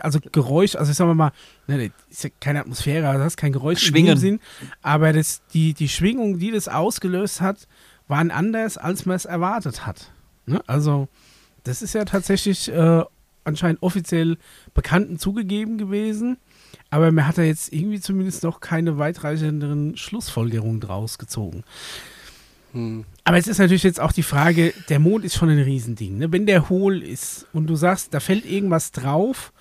also 0.00 0.18
Geräusch, 0.32 0.74
also 0.76 0.90
ich 0.90 0.96
sag 0.96 1.12
mal, 1.14 1.32
ne, 1.66 1.90
ist 2.10 2.24
ja 2.24 2.30
keine 2.40 2.60
Atmosphäre, 2.60 3.08
also 3.08 3.18
das 3.18 3.34
ist 3.34 3.36
kein 3.36 3.52
Geräusch 3.52 3.80
Schwingen. 3.80 4.16
Sinn, 4.18 4.40
aber 4.80 5.12
das, 5.12 5.42
die, 5.52 5.74
die 5.74 5.88
Schwingung, 5.88 6.38
die 6.38 6.50
das 6.50 6.68
ausgelöst 6.68 7.40
hat, 7.40 7.68
waren 8.08 8.30
anders, 8.30 8.78
als 8.78 9.06
man 9.06 9.16
es 9.16 9.24
erwartet 9.24 9.86
hat. 9.86 10.12
Ne? 10.46 10.62
Also, 10.66 11.08
das 11.64 11.82
ist 11.82 11.94
ja 11.94 12.04
tatsächlich 12.04 12.70
äh, 12.70 13.04
anscheinend 13.44 13.82
offiziell 13.82 14.38
Bekannten 14.74 15.18
zugegeben 15.18 15.78
gewesen, 15.78 16.38
aber 16.90 17.10
man 17.12 17.26
hat 17.26 17.38
da 17.38 17.42
jetzt 17.42 17.72
irgendwie 17.72 18.00
zumindest 18.00 18.42
noch 18.42 18.60
keine 18.60 18.98
weitreichenderen 18.98 19.96
Schlussfolgerungen 19.96 20.80
draus 20.80 21.18
gezogen. 21.18 21.64
Hm. 22.72 23.04
Aber 23.24 23.38
es 23.38 23.46
ist 23.46 23.58
natürlich 23.58 23.82
jetzt 23.82 24.00
auch 24.00 24.12
die 24.12 24.22
Frage, 24.22 24.72
der 24.88 24.98
Mond 24.98 25.24
ist 25.24 25.36
schon 25.36 25.50
ein 25.50 25.58
Riesending. 25.58 26.18
Ne? 26.18 26.32
Wenn 26.32 26.46
der 26.46 26.68
hohl 26.68 27.02
ist 27.02 27.46
und 27.52 27.66
du 27.66 27.76
sagst, 27.76 28.14
da 28.14 28.20
fällt 28.20 28.44
irgendwas 28.46 28.92
drauf 28.92 29.52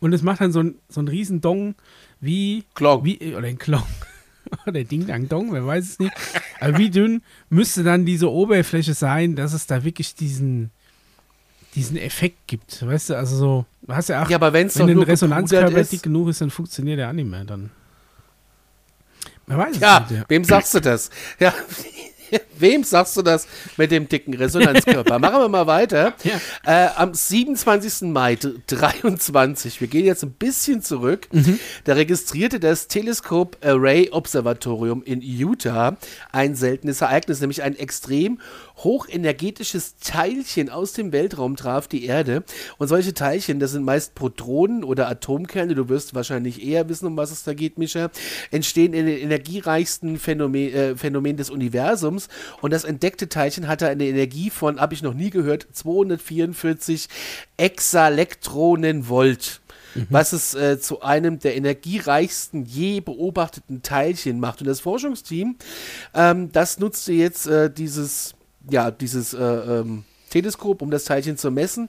und 0.00 0.12
es 0.12 0.22
macht 0.22 0.40
dann 0.40 0.52
so 0.52 0.60
ein, 0.62 0.76
so 0.88 1.00
ein 1.00 1.08
riesen 1.08 1.40
Dong 1.40 1.74
wie, 2.20 2.64
Klong. 2.74 3.04
wie 3.04 3.34
oder 3.34 3.46
ein 3.48 3.58
Klong. 3.58 3.82
oder 4.66 4.84
Ding 4.84 5.06
Dang 5.06 5.28
Dong, 5.28 5.52
wer 5.52 5.66
weiß 5.66 5.84
es 5.84 5.98
nicht. 5.98 6.12
Aber 6.60 6.78
wie 6.78 6.90
dünn 6.90 7.22
müsste 7.50 7.82
dann 7.82 8.04
diese 8.06 8.30
Oberfläche 8.30 8.94
sein, 8.94 9.34
dass 9.36 9.52
es 9.52 9.66
da 9.66 9.82
wirklich 9.84 10.14
diesen, 10.14 10.70
diesen 11.74 11.96
Effekt 11.96 12.46
gibt? 12.46 12.86
Weißt 12.86 13.10
du, 13.10 13.14
also 13.16 13.36
so, 13.36 13.66
du 13.82 13.94
hast 13.94 14.08
ja 14.08 14.22
auch, 14.22 14.30
Ja, 14.30 14.36
aber 14.36 14.52
wenn 14.52 14.68
ein 14.70 14.98
Resonanzkörper 15.02 15.82
dick 15.84 16.02
genug 16.02 16.28
ist, 16.28 16.40
dann 16.40 16.50
funktioniert 16.50 16.98
der 16.98 17.08
auch 17.08 17.12
nicht 17.12 17.28
mehr. 17.28 17.44
Dann. 17.44 17.70
Man 19.46 19.58
weiß 19.58 19.74
es 19.76 19.80
Ja, 19.80 20.00
nicht, 20.00 20.10
ja. 20.12 20.24
wem 20.28 20.44
sagst 20.44 20.74
du 20.74 20.80
das? 20.80 21.10
Ja, 21.40 21.52
wem 22.58 22.84
sagst 22.84 23.16
du 23.16 23.22
das 23.22 23.46
mit 23.76 23.90
dem 23.90 24.08
dicken 24.08 24.34
Resonanzkörper? 24.34 25.18
Machen 25.18 25.40
wir 25.40 25.48
mal 25.48 25.66
weiter. 25.66 26.14
Ja. 26.26 26.40
Äh, 26.64 26.88
am 26.96 27.14
27. 27.14 28.08
Mai 28.10 28.36
23, 28.66 29.80
wir 29.80 29.86
gehen 29.86 30.04
jetzt 30.04 30.24
ein 30.24 30.32
bisschen 30.32 30.82
zurück, 30.82 31.28
da 31.84 31.92
registrierte 31.92 32.58
das 32.58 32.88
Teleskop 32.88 33.56
Array 33.64 34.10
Observatorium 34.10 35.04
in 35.04 35.20
Utah 35.20 35.96
ein 36.32 36.56
seltenes 36.56 37.00
Ereignis, 37.00 37.40
nämlich 37.40 37.62
ein 37.62 37.76
extrem 37.76 38.40
hochenergetisches 38.76 39.96
Teilchen 39.96 40.70
aus 40.70 40.92
dem 40.92 41.12
Weltraum 41.12 41.56
traf 41.56 41.88
die 41.88 42.04
Erde. 42.04 42.44
Und 42.78 42.88
solche 42.88 43.14
Teilchen, 43.14 43.58
das 43.58 43.72
sind 43.72 43.84
meist 43.84 44.14
Protonen 44.14 44.84
oder 44.84 45.08
Atomkerne, 45.08 45.74
du 45.74 45.88
wirst 45.88 46.14
wahrscheinlich 46.14 46.64
eher 46.64 46.88
wissen, 46.88 47.06
um 47.06 47.16
was 47.16 47.30
es 47.30 47.44
da 47.44 47.54
geht, 47.54 47.78
Micha, 47.78 48.10
entstehen 48.50 48.92
in 48.92 49.06
den 49.06 49.18
energiereichsten 49.18 50.18
Phänomen, 50.18 50.74
äh, 50.74 50.96
Phänomen 50.96 51.36
des 51.36 51.50
Universums. 51.50 52.28
Und 52.60 52.72
das 52.72 52.84
entdeckte 52.84 53.28
Teilchen 53.28 53.68
hatte 53.68 53.88
eine 53.88 54.06
Energie 54.06 54.50
von, 54.50 54.80
habe 54.80 54.94
ich 54.94 55.02
noch 55.02 55.14
nie 55.14 55.30
gehört, 55.30 55.66
244 55.72 57.08
Exalektronenvolt. 57.56 59.60
Was 60.10 60.34
es 60.34 60.54
äh, 60.54 60.78
zu 60.78 61.00
einem 61.00 61.38
der 61.38 61.56
energiereichsten 61.56 62.66
je 62.66 63.00
beobachteten 63.00 63.80
Teilchen 63.80 64.40
macht. 64.40 64.60
Und 64.60 64.66
das 64.66 64.80
Forschungsteam, 64.80 65.56
ähm, 66.14 66.52
das 66.52 66.78
nutzte 66.78 67.14
jetzt 67.14 67.46
äh, 67.46 67.70
dieses, 67.70 68.34
ja, 68.70 68.90
dieses 68.90 69.34
äh, 69.34 69.42
ähm, 69.42 70.04
Teleskop, 70.30 70.82
um 70.82 70.90
das 70.90 71.04
Teilchen 71.04 71.36
zu 71.36 71.50
messen. 71.50 71.88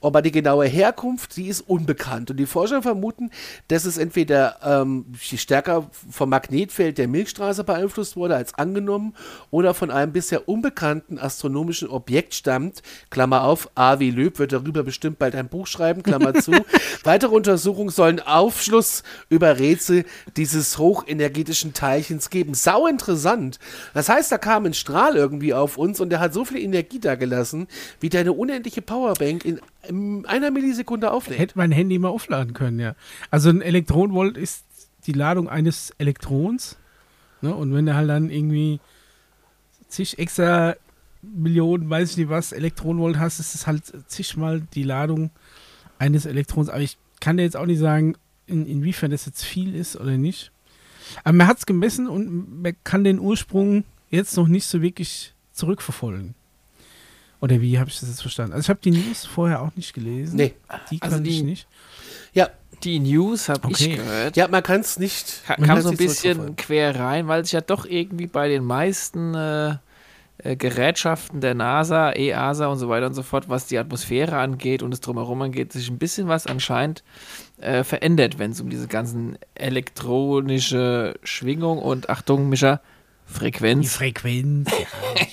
Aber 0.00 0.22
die 0.22 0.30
genaue 0.30 0.66
Herkunft, 0.66 1.36
die 1.36 1.48
ist 1.48 1.62
unbekannt. 1.62 2.30
Und 2.30 2.36
die 2.36 2.46
Forscher 2.46 2.82
vermuten, 2.82 3.30
dass 3.68 3.84
es 3.84 3.98
entweder 3.98 4.58
ähm, 4.62 5.06
stärker 5.20 5.90
vom 6.10 6.30
Magnetfeld 6.30 6.98
der 6.98 7.08
Milchstraße 7.08 7.64
beeinflusst 7.64 8.16
wurde 8.16 8.36
als 8.36 8.54
angenommen 8.54 9.14
oder 9.50 9.74
von 9.74 9.90
einem 9.90 10.12
bisher 10.12 10.48
unbekannten 10.48 11.18
astronomischen 11.18 11.88
Objekt 11.88 12.34
stammt. 12.34 12.82
Klammer 13.10 13.42
auf, 13.42 13.70
A. 13.74 13.98
W. 13.98 14.10
Löb 14.10 14.38
wird 14.38 14.52
darüber 14.52 14.82
bestimmt 14.82 15.18
bald 15.18 15.34
ein 15.34 15.48
Buch 15.48 15.66
schreiben, 15.66 16.02
Klammer 16.02 16.34
zu. 16.34 16.52
Weitere 17.04 17.34
Untersuchungen 17.34 17.90
sollen 17.90 18.20
Aufschluss 18.20 19.02
über 19.28 19.58
Rätsel 19.58 20.04
dieses 20.36 20.78
hochenergetischen 20.78 21.74
Teilchens 21.74 22.30
geben. 22.30 22.54
Sau 22.54 22.86
interessant. 22.86 23.58
Das 23.94 24.08
heißt, 24.08 24.30
da 24.30 24.38
kam 24.38 24.66
ein 24.66 24.74
Strahl 24.74 25.16
irgendwie 25.16 25.54
auf 25.54 25.76
uns 25.76 26.00
und 26.00 26.10
der 26.10 26.20
hat 26.20 26.32
so 26.32 26.44
viel 26.44 26.58
Energie 26.58 27.00
da 27.00 27.16
gelassen, 27.16 27.66
wie 28.00 28.08
deine 28.08 28.32
unendliche 28.32 28.82
Powerbank 28.82 29.44
in 29.44 29.60
einer 29.88 30.50
Millisekunde 30.50 31.10
auflädt. 31.10 31.38
Hätte 31.38 31.58
mein 31.58 31.72
Handy 31.72 31.98
mal 31.98 32.08
aufladen 32.08 32.54
können, 32.54 32.78
ja. 32.78 32.94
Also 33.30 33.50
ein 33.50 33.62
Elektronenvolt 33.62 34.36
ist 34.36 34.64
die 35.06 35.12
Ladung 35.12 35.48
eines 35.48 35.90
Elektrons. 35.98 36.76
Ne? 37.40 37.54
Und 37.54 37.74
wenn 37.74 37.86
du 37.86 37.94
halt 37.94 38.08
dann 38.08 38.30
irgendwie 38.30 38.80
zig 39.88 40.18
extra 40.18 40.76
Millionen, 41.22 41.88
weiß 41.90 42.12
ich 42.12 42.16
nicht 42.16 42.28
was, 42.28 42.52
Elektronenvolt 42.52 43.18
hast, 43.18 43.40
ist 43.40 43.54
es 43.54 43.66
halt 43.66 43.82
zigmal 44.06 44.62
die 44.74 44.82
Ladung 44.82 45.30
eines 45.98 46.26
Elektrons. 46.26 46.68
Aber 46.68 46.80
ich 46.80 46.98
kann 47.20 47.36
dir 47.36 47.42
jetzt 47.42 47.56
auch 47.56 47.66
nicht 47.66 47.78
sagen, 47.78 48.14
in, 48.46 48.66
inwiefern 48.66 49.10
das 49.10 49.26
jetzt 49.26 49.44
viel 49.44 49.74
ist 49.74 49.96
oder 49.96 50.16
nicht. 50.16 50.52
Aber 51.24 51.32
man 51.32 51.46
hat 51.46 51.58
es 51.58 51.66
gemessen 51.66 52.08
und 52.08 52.62
man 52.62 52.76
kann 52.84 53.04
den 53.04 53.18
Ursprung 53.18 53.84
jetzt 54.10 54.36
noch 54.36 54.48
nicht 54.48 54.66
so 54.66 54.82
wirklich 54.82 55.34
zurückverfolgen. 55.52 56.34
Oder 57.40 57.60
wie 57.60 57.78
habe 57.78 57.88
ich 57.88 58.00
das 58.00 58.08
jetzt 58.08 58.22
verstanden? 58.22 58.52
Also 58.52 58.64
ich 58.66 58.70
habe 58.70 58.80
die 58.82 58.90
News 58.90 59.24
vorher 59.24 59.62
auch 59.62 59.74
nicht 59.76 59.94
gelesen. 59.94 60.36
Nee. 60.36 60.54
Die 60.90 61.00
Also 61.02 61.16
kann 61.16 61.24
ich 61.24 61.36
die- 61.38 61.42
nicht. 61.44 61.66
Ja, 62.32 62.48
Die 62.82 63.00
News 63.00 63.48
habe 63.48 63.66
Okay. 63.68 63.90
ich 63.92 63.96
gehört. 63.96 64.36
ja 64.36 64.46
man 64.48 64.62
kann 64.62 64.80
es 64.82 64.98
nicht. 64.98 65.42
Ka- 65.46 65.56
man 65.58 65.68
kam 65.68 65.80
so 65.80 65.88
ein 65.90 65.96
bisschen 65.96 66.54
quer 66.56 66.94
rein, 66.98 67.26
weil 67.26 67.44
sich 67.44 67.52
ja 67.52 67.60
doch 67.60 67.84
irgendwie 67.86 68.26
bei 68.28 68.48
den 68.48 68.64
meisten 68.64 69.34
äh, 69.34 69.76
äh, 70.44 70.54
Gerätschaften 70.54 71.40
der 71.40 71.54
NASA, 71.54 72.12
EASA 72.12 72.66
und 72.68 72.78
so 72.78 72.88
weiter 72.88 73.06
und 73.06 73.14
so 73.14 73.24
fort, 73.24 73.48
was 73.48 73.66
die 73.66 73.78
Atmosphäre 73.78 74.36
angeht 74.38 74.84
und 74.84 74.92
das 74.92 75.00
drumherum 75.00 75.42
angeht, 75.42 75.72
sich 75.72 75.88
ein 75.90 75.98
bisschen 75.98 76.28
was 76.28 76.46
anscheinend 76.46 77.02
äh, 77.60 77.82
verändert, 77.82 78.38
wenn 78.38 78.52
es 78.52 78.60
um 78.60 78.70
diese 78.70 78.86
ganzen 78.86 79.36
elektronische 79.56 81.18
Schwingung 81.24 81.78
und 81.78 82.08
Achtung, 82.10 82.48
Mischa, 82.48 82.80
Die 83.28 83.34
Frequenz 83.34 83.94
Frequenz. 83.96 84.70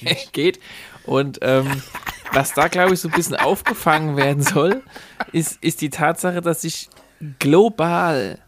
Ja, 0.02 0.12
geht. 0.32 0.60
Und 1.06 1.40
ähm, 1.42 1.82
was 2.32 2.54
da, 2.54 2.68
glaube 2.68 2.94
ich, 2.94 3.00
so 3.00 3.10
ein 3.10 3.16
bisschen 3.16 3.36
aufgefangen 3.36 4.18
werden 4.18 4.44
soll, 4.44 4.84
ist, 5.32 5.64
ist 5.64 5.82
die 5.82 5.90
Tatsache, 5.90 6.42
dass 6.42 6.62
sich 6.62 6.90
global 7.40 8.40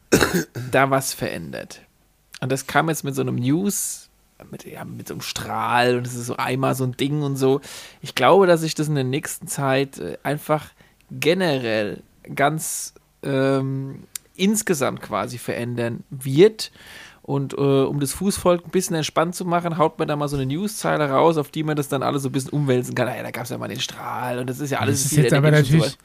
da 0.72 0.90
was 0.90 1.14
verändert. 1.14 1.82
Und 2.42 2.52
das 2.52 2.68
kam 2.68 2.90
jetzt 2.90 3.04
mit 3.04 3.16
so 3.16 3.22
einem 3.22 3.36
News, 3.36 4.10
mit, 4.52 4.66
ja, 4.66 4.86
mit 4.86 5.08
so 5.08 5.16
einem 5.16 5.22
Strahl 5.22 5.98
und 5.98 6.06
es 6.06 6.16
ist 6.16 6.28
so 6.28 6.38
einmal 6.38 6.76
so 6.76 6.84
ein 6.84 6.96
Ding 6.96 7.24
und 7.24 7.36
so. 7.38 7.62
Ich 8.02 8.14
glaube, 8.14 8.46
dass 8.46 8.62
sich 8.62 8.76
das 8.76 8.88
in 8.88 8.96
der 8.96 9.04
nächsten 9.04 9.48
Zeit 9.48 9.98
äh, 9.98 10.18
einfach 10.24 10.70
generell 11.10 12.04
ganz 12.36 12.94
ähm, 13.24 14.04
insgesamt 14.36 15.02
quasi 15.02 15.38
verändern 15.38 16.04
wird. 16.10 16.72
Und 17.28 17.54
äh, 17.54 17.58
um 17.58 18.00
das 18.00 18.14
Fußvolk 18.14 18.64
ein 18.64 18.72
bisschen 18.72 18.96
entspannt 18.96 19.36
zu 19.36 19.44
machen, 19.44 19.78
haut 19.78 20.00
man 20.00 20.08
da 20.08 20.16
mal 20.16 20.30
so 20.30 20.38
eine 20.38 20.46
Newszeile 20.46 21.10
raus, 21.10 21.36
auf 21.38 21.50
die 21.52 21.62
man 21.62 21.76
das 21.76 21.90
dann 21.90 22.02
alles 22.02 22.24
so 22.24 22.30
ein 22.30 22.32
bisschen 22.32 22.52
umwälzen 22.52 22.96
kann. 22.96 23.10
Ah 23.10 23.18
Ja, 23.18 23.22
da 23.24 23.32
gab 23.32 23.44
es 23.44 23.50
ja 23.50 23.58
mal 23.58 23.68
den 23.68 23.82
Strahl 23.82 24.40
und 24.40 24.50
das 24.50 24.60
ist 24.62 24.72
ja 24.72 24.80
alles 24.80 25.04
Das 25.04 25.12
ist 25.12 25.18
jetzt 25.18 25.34
aber 25.34 25.52
natürlich 25.52 25.98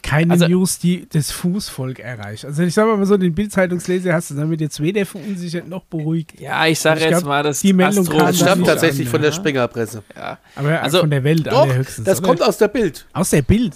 keine 0.00 0.32
Also- 0.34 0.46
News, 0.46 0.78
die 0.78 1.08
das 1.12 1.32
Fußvolk 1.32 1.98
erreicht. 1.98 2.44
Also 2.44 2.62
ich 2.62 2.72
sage 2.72 2.96
mal 2.96 3.04
so, 3.04 3.16
den 3.16 3.34
Bildzeitungsleser 3.34 4.12
hast 4.14 4.30
du 4.30 4.34
damit 4.34 4.60
jetzt 4.60 4.80
weder 4.80 5.04
verunsichert 5.04 5.66
noch 5.68 5.82
beruhigt. 5.86 6.38
Ja, 6.40 6.66
ich 6.66 6.78
sage 6.78 7.00
Ich 7.00 7.06
jetzt 7.06 7.18
glaub, 7.18 7.24
mal, 7.28 7.42
dass 7.42 7.58
die 7.58 7.72
Meldung 7.72 8.04
kam 8.06 8.18
Das 8.18 8.26
das 8.28 8.38
stammt 8.38 8.64
tatsächlich 8.66 9.08
an, 9.08 9.10
von 9.10 9.22
der. 9.22 9.32
Springerpresse. 9.32 10.04
ja, 10.16 10.38
Aber 10.54 10.80
Also, 10.82 11.00
von 11.00 11.10
der 11.10 11.24
Welt 11.24 11.48
Doch, 11.48 11.62
allerhöchstens. 11.62 12.04
das 12.04 12.18
oder? 12.20 12.28
kommt 12.28 12.42
aus 12.44 12.58
der 12.58 12.68
Bild. 12.68 13.06
aus 13.12 13.30
der 13.30 13.42
Bild. 13.42 13.74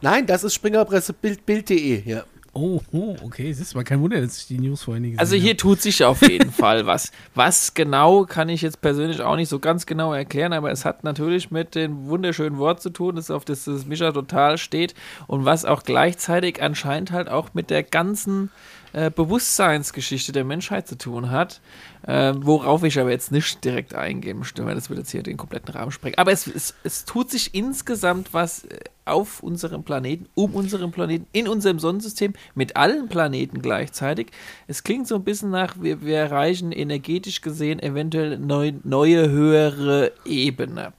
Nein, 0.00 0.26
das 0.26 0.42
ist 0.42 0.54
Springerpresse 0.54 1.12
Bild, 1.12 1.46
Bild.de. 1.46 2.02
Ja. 2.04 2.24
Oh, 2.52 2.80
oh, 2.90 3.16
okay. 3.22 3.48
Es 3.48 3.60
ist 3.60 3.74
mal 3.76 3.84
kein 3.84 4.00
Wunder, 4.00 4.20
dass 4.20 4.38
ich 4.38 4.46
die 4.48 4.58
News 4.58 4.82
vorher 4.82 5.00
nicht 5.00 5.12
gesehen 5.12 5.20
Also 5.20 5.36
hier 5.36 5.50
habe. 5.50 5.56
tut 5.56 5.80
sich 5.80 6.04
auf 6.04 6.20
jeden 6.28 6.50
Fall 6.52 6.84
was. 6.84 7.12
Was 7.34 7.74
genau 7.74 8.24
kann 8.24 8.48
ich 8.48 8.62
jetzt 8.62 8.80
persönlich 8.80 9.20
auch 9.20 9.36
nicht 9.36 9.48
so 9.48 9.60
ganz 9.60 9.86
genau 9.86 10.12
erklären, 10.12 10.52
aber 10.52 10.72
es 10.72 10.84
hat 10.84 11.04
natürlich 11.04 11.52
mit 11.52 11.76
dem 11.76 12.06
wunderschönen 12.06 12.58
Wort 12.58 12.82
zu 12.82 12.90
tun, 12.90 13.14
das 13.16 13.30
auf 13.30 13.44
das, 13.44 13.64
das 13.64 13.86
Mischa 13.86 14.10
total 14.10 14.58
steht 14.58 14.94
und 15.28 15.44
was 15.44 15.64
auch 15.64 15.84
gleichzeitig 15.84 16.60
anscheinend 16.60 17.12
halt 17.12 17.28
auch 17.28 17.54
mit 17.54 17.70
der 17.70 17.84
ganzen 17.84 18.50
äh, 18.92 19.10
Bewusstseinsgeschichte 19.10 20.32
der 20.32 20.44
Menschheit 20.44 20.88
zu 20.88 20.96
tun 20.96 21.30
hat, 21.30 21.60
äh, 22.06 22.32
worauf 22.36 22.82
ich 22.84 22.98
aber 22.98 23.10
jetzt 23.10 23.32
nicht 23.32 23.64
direkt 23.64 23.94
eingehen 23.94 24.38
möchte, 24.38 24.64
weil 24.64 24.74
das 24.74 24.90
würde 24.90 25.02
jetzt 25.02 25.10
hier 25.10 25.22
den 25.22 25.36
kompletten 25.36 25.74
Rahmen 25.74 25.92
sprengen. 25.92 26.18
Aber 26.18 26.32
es, 26.32 26.46
es, 26.46 26.74
es 26.82 27.04
tut 27.04 27.30
sich 27.30 27.54
insgesamt 27.54 28.32
was 28.32 28.64
äh, 28.64 28.80
auf 29.04 29.42
unserem 29.42 29.82
Planeten, 29.82 30.26
um 30.34 30.54
unseren 30.54 30.92
Planeten, 30.92 31.26
in 31.32 31.48
unserem 31.48 31.78
Sonnensystem, 31.78 32.32
mit 32.54 32.76
allen 32.76 33.08
Planeten 33.08 33.60
gleichzeitig. 33.60 34.28
Es 34.66 34.82
klingt 34.82 35.08
so 35.08 35.16
ein 35.16 35.24
bisschen 35.24 35.50
nach, 35.50 35.80
wir, 35.80 36.02
wir 36.02 36.16
erreichen 36.16 36.72
energetisch 36.72 37.40
gesehen 37.40 37.80
eventuell 37.80 38.38
neu, 38.38 38.72
neue, 38.84 39.28
höhere 39.30 40.12
Ebene. 40.24 40.92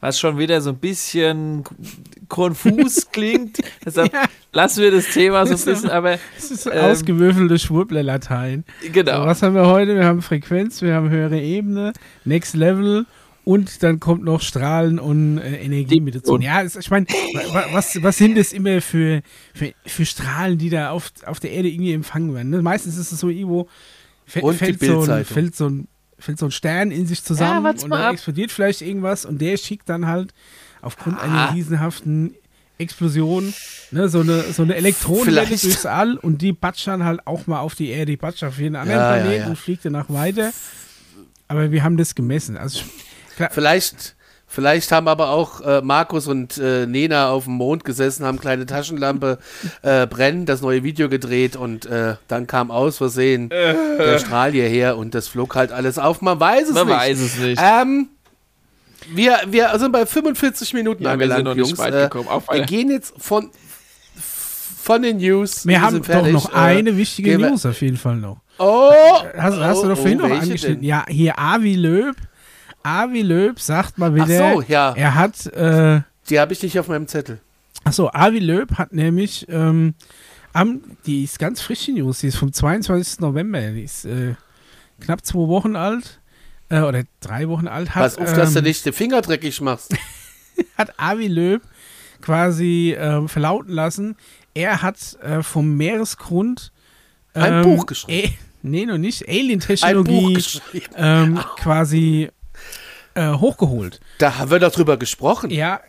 Was 0.00 0.18
schon 0.18 0.38
wieder 0.38 0.60
so 0.62 0.70
ein 0.70 0.76
bisschen 0.78 1.62
konfus 2.28 3.08
klingt. 3.12 3.58
Deshalb 3.84 4.12
Ja. 4.12 4.24
lassen 4.52 4.82
wir 4.82 4.90
das 4.90 5.06
Thema 5.08 5.46
so 5.46 5.54
ein 5.54 5.60
bisschen, 5.74 5.90
aber 5.90 6.18
Das 6.36 6.50
ist 6.50 6.62
so 6.62 6.70
ähm, 6.70 6.84
ausgewürfelte 6.86 7.58
Schwurbler-Latein. 7.58 8.64
genau. 8.92 9.20
So, 9.22 9.26
was 9.26 9.42
haben 9.42 9.54
wir 9.54 9.66
heute? 9.66 9.94
Wir 9.96 10.04
haben 10.04 10.22
Frequenz, 10.22 10.80
wir 10.82 10.94
haben 10.94 11.10
höhere 11.10 11.38
Ebene, 11.40 11.92
Next 12.24 12.54
Level 12.56 13.04
und 13.44 13.82
dann 13.82 14.00
kommt 14.00 14.24
noch 14.24 14.40
Strahlen 14.40 14.98
und 14.98 15.38
äh, 15.38 15.56
Energie 15.62 16.00
mit 16.00 16.14
dazu. 16.14 16.38
Ja, 16.38 16.62
es, 16.62 16.76
ich 16.76 16.90
meine, 16.90 17.06
wa- 17.52 17.66
was, 17.72 18.02
was 18.02 18.16
sind 18.16 18.38
das 18.38 18.52
immer 18.52 18.80
für, 18.80 19.20
für, 19.54 19.72
für 19.86 20.06
Strahlen, 20.06 20.56
die 20.56 20.70
da 20.70 20.90
auf, 20.90 21.10
auf 21.26 21.40
der 21.40 21.50
Erde 21.52 21.68
irgendwie 21.68 21.92
empfangen 21.92 22.34
werden? 22.34 22.50
Ne? 22.50 22.62
Meistens 22.62 22.96
ist 22.96 23.12
es 23.12 23.20
so 23.20 23.28
irgendwo, 23.28 23.68
die 24.26 24.30
fällt, 24.54 24.80
so 24.80 25.00
ein, 25.02 25.24
fällt, 25.24 25.56
so 25.56 25.68
ein, 25.68 25.88
fällt 26.20 26.38
so 26.38 26.46
ein 26.46 26.50
Stern 26.52 26.90
in 26.90 27.06
sich 27.06 27.24
zusammen 27.24 27.64
wart's 27.64 27.84
und 27.84 27.90
dann 27.90 28.12
explodiert 28.14 28.52
vielleicht 28.52 28.82
irgendwas 28.82 29.24
und 29.24 29.40
der 29.40 29.56
schickt 29.56 29.88
dann 29.88 30.06
halt 30.06 30.32
aufgrund 30.82 31.18
Ah. 31.18 31.22
einer 31.22 31.54
riesenhaften 31.54 32.34
Explosion, 32.78 33.52
ne, 33.90 34.08
so 34.08 34.20
eine, 34.20 34.42
so 34.54 34.62
eine 34.62 34.74
Elektronenwelle 34.74 35.46
durchs 35.48 35.84
All 35.84 36.16
und 36.16 36.40
die 36.40 36.52
batscht 36.52 36.86
dann 36.86 37.04
halt 37.04 37.26
auch 37.26 37.46
mal 37.46 37.60
auf 37.60 37.74
die 37.74 37.88
Erde, 37.90 38.06
die 38.12 38.16
batscht 38.16 38.42
auf 38.44 38.58
jeden 38.58 38.74
anderen 38.76 38.98
Ja, 39.00 39.16
ja, 39.16 39.20
Planeten 39.22 39.42
ja. 39.44 39.48
und 39.50 39.56
fliegt 39.58 39.84
danach 39.84 40.08
weiter. 40.08 40.52
Aber 41.48 41.70
wir 41.72 41.82
haben 41.82 41.96
das 41.98 42.14
gemessen. 42.14 42.56
Also 42.56 42.80
klar, 43.36 43.50
Vielleicht, 43.52 44.14
Vielleicht 44.52 44.90
haben 44.90 45.06
aber 45.06 45.28
auch 45.30 45.60
äh, 45.60 45.80
Markus 45.80 46.26
und 46.26 46.58
äh, 46.58 46.84
Nena 46.84 47.30
auf 47.30 47.44
dem 47.44 47.52
Mond 47.52 47.84
gesessen, 47.84 48.26
haben 48.26 48.40
kleine 48.40 48.66
Taschenlampe 48.66 49.38
äh, 49.82 50.08
brennen, 50.08 50.44
das 50.44 50.60
neue 50.60 50.82
Video 50.82 51.08
gedreht 51.08 51.54
und 51.54 51.86
äh, 51.86 52.16
dann 52.26 52.48
kam 52.48 52.72
aus 52.72 52.96
Versehen 52.98 53.48
der 53.48 54.18
Strahl 54.18 54.50
hierher 54.50 54.98
und 54.98 55.14
das 55.14 55.28
flog 55.28 55.54
halt 55.54 55.70
alles 55.70 56.00
auf. 56.00 56.20
Man 56.20 56.40
weiß 56.40 56.68
es 56.68 56.74
Man 56.74 56.88
nicht. 56.88 56.96
weiß 56.96 57.20
es 57.20 57.38
nicht. 57.38 57.62
Ähm, 57.64 58.08
wir, 59.14 59.38
wir 59.46 59.70
sind 59.78 59.92
bei 59.92 60.04
45 60.04 60.74
Minuten 60.74 61.04
Ja, 61.04 61.16
wir 61.16 61.26
sind 61.28 61.32
angelangt, 61.36 61.44
noch 61.44 61.54
nicht 61.54 61.68
Jungs. 61.68 61.78
weit 61.78 61.94
Äh, 61.94 62.02
gekommen. 62.02 62.28
Auf 62.28 62.48
wir 62.50 62.62
gehen 62.62 62.90
jetzt 62.90 63.14
von, 63.18 63.50
von 64.82 65.02
den 65.02 65.18
News. 65.18 65.64
Wir 65.64 65.80
haben 65.80 65.92
sind 65.92 66.08
doch 66.08 66.12
fertig. 66.12 66.32
noch 66.32 66.52
Äh, 66.52 66.56
eine 66.56 66.96
wichtige 66.96 67.38
News 67.38 67.64
auf 67.66 67.80
jeden 67.80 67.96
Fall 67.98 68.16
noch. 68.16 68.38
Oh! 68.58 68.90
Hast, 69.38 69.56
hast 69.58 69.82
du 69.82 69.86
oh, 69.86 69.88
doch 69.90 69.96
vorhin 69.96 70.20
oh, 70.20 70.26
noch 70.26 70.40
angeschnitten. 70.40 70.80
denn? 70.80 70.82
Ja, 70.84 71.04
hier 71.08 71.38
Avi 71.38 71.76
Löb. 71.76 72.16
Avi 72.82 73.22
Löb 73.22 73.60
sagt 73.60 73.98
mal 73.98 74.14
wieder, 74.14 74.26
so, 74.54 74.62
ja. 74.68 74.92
er 74.96 75.14
hat, 75.14 75.46
äh, 75.46 76.00
Die 76.28 76.40
habe 76.40 76.52
ich 76.52 76.62
nicht 76.62 76.78
auf 76.78 76.88
meinem 76.88 77.06
Zettel. 77.08 77.40
achso, 77.84 78.10
Avi 78.12 78.38
Löb 78.38 78.78
hat 78.78 78.92
nämlich, 78.92 79.46
ähm, 79.48 79.94
am, 80.52 80.80
die 81.06 81.24
ist 81.24 81.38
ganz 81.38 81.60
frisch, 81.60 81.84
die 81.86 81.92
News, 81.92 82.20
die 82.20 82.28
ist 82.28 82.36
vom 82.36 82.52
22. 82.52 83.20
November, 83.20 83.60
die 83.72 83.82
ist 83.82 84.04
äh, 84.04 84.34
knapp 85.00 85.24
zwei 85.24 85.46
Wochen 85.48 85.76
alt, 85.76 86.20
äh, 86.70 86.80
oder 86.80 87.02
drei 87.20 87.48
Wochen 87.48 87.68
alt, 87.68 87.94
hat, 87.94 88.02
Pass 88.02 88.18
auf, 88.18 88.32
dass 88.34 88.52
du 88.52 88.58
ähm, 88.60 88.64
nicht 88.64 88.84
den 88.86 88.92
Finger 88.92 89.20
dreckig 89.22 89.60
machst. 89.60 89.94
hat 90.78 90.98
Avi 90.98 91.26
Löb 91.28 91.62
quasi 92.22 92.94
ähm, 92.98 93.28
verlauten 93.28 93.72
lassen, 93.72 94.16
er 94.54 94.82
hat 94.82 95.18
äh, 95.22 95.42
vom 95.42 95.76
Meeresgrund 95.76 96.72
Ein 97.34 97.52
ähm, 97.52 97.62
Buch 97.62 97.86
geschrieben. 97.86 98.28
eh, 98.28 98.32
nee, 98.62 98.86
noch 98.86 98.98
nicht. 98.98 99.22
Ein 99.22 99.26
Buch 99.28 99.34
Alien-Technologie 99.40 100.32
geschrieben. 100.34 100.86
ähm, 100.96 101.40
quasi 101.56 102.30
äh, 103.14 103.32
hochgeholt. 103.34 104.00
Da 104.18 104.38
haben 104.38 104.50
wir 104.50 104.58
doch 104.58 104.72
drüber 104.72 104.96
gesprochen. 104.96 105.50
Ja, 105.50 105.80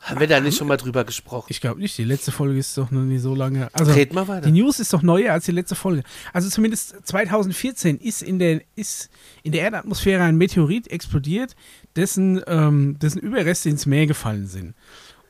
Haben 0.00 0.18
wir 0.18 0.26
da 0.26 0.40
nicht 0.40 0.58
schon 0.58 0.66
mal 0.66 0.76
drüber 0.76 1.04
gesprochen? 1.04 1.46
ich 1.50 1.60
glaube 1.60 1.80
nicht. 1.80 1.96
Die 1.96 2.02
letzte 2.02 2.32
Folge 2.32 2.58
ist 2.58 2.76
doch 2.76 2.90
noch 2.90 3.02
nie 3.02 3.18
so 3.18 3.36
lange. 3.36 3.68
Also, 3.72 3.92
Red 3.92 4.12
mal 4.12 4.26
weiter. 4.26 4.50
die 4.50 4.60
News 4.60 4.80
ist 4.80 4.92
doch 4.92 5.02
neuer 5.02 5.32
als 5.32 5.44
die 5.44 5.52
letzte 5.52 5.76
Folge. 5.76 6.02
Also 6.32 6.48
zumindest 6.48 6.96
2014 7.06 7.98
ist 7.98 8.20
in 8.20 8.40
der, 8.40 8.62
ist 8.74 9.10
in 9.44 9.52
der 9.52 9.62
Erdatmosphäre 9.62 10.24
ein 10.24 10.36
Meteorit 10.36 10.90
explodiert, 10.90 11.54
dessen, 11.94 12.42
ähm, 12.48 12.98
dessen 12.98 13.20
Überreste 13.20 13.68
ins 13.68 13.86
Meer 13.86 14.06
gefallen 14.06 14.48
sind. 14.48 14.74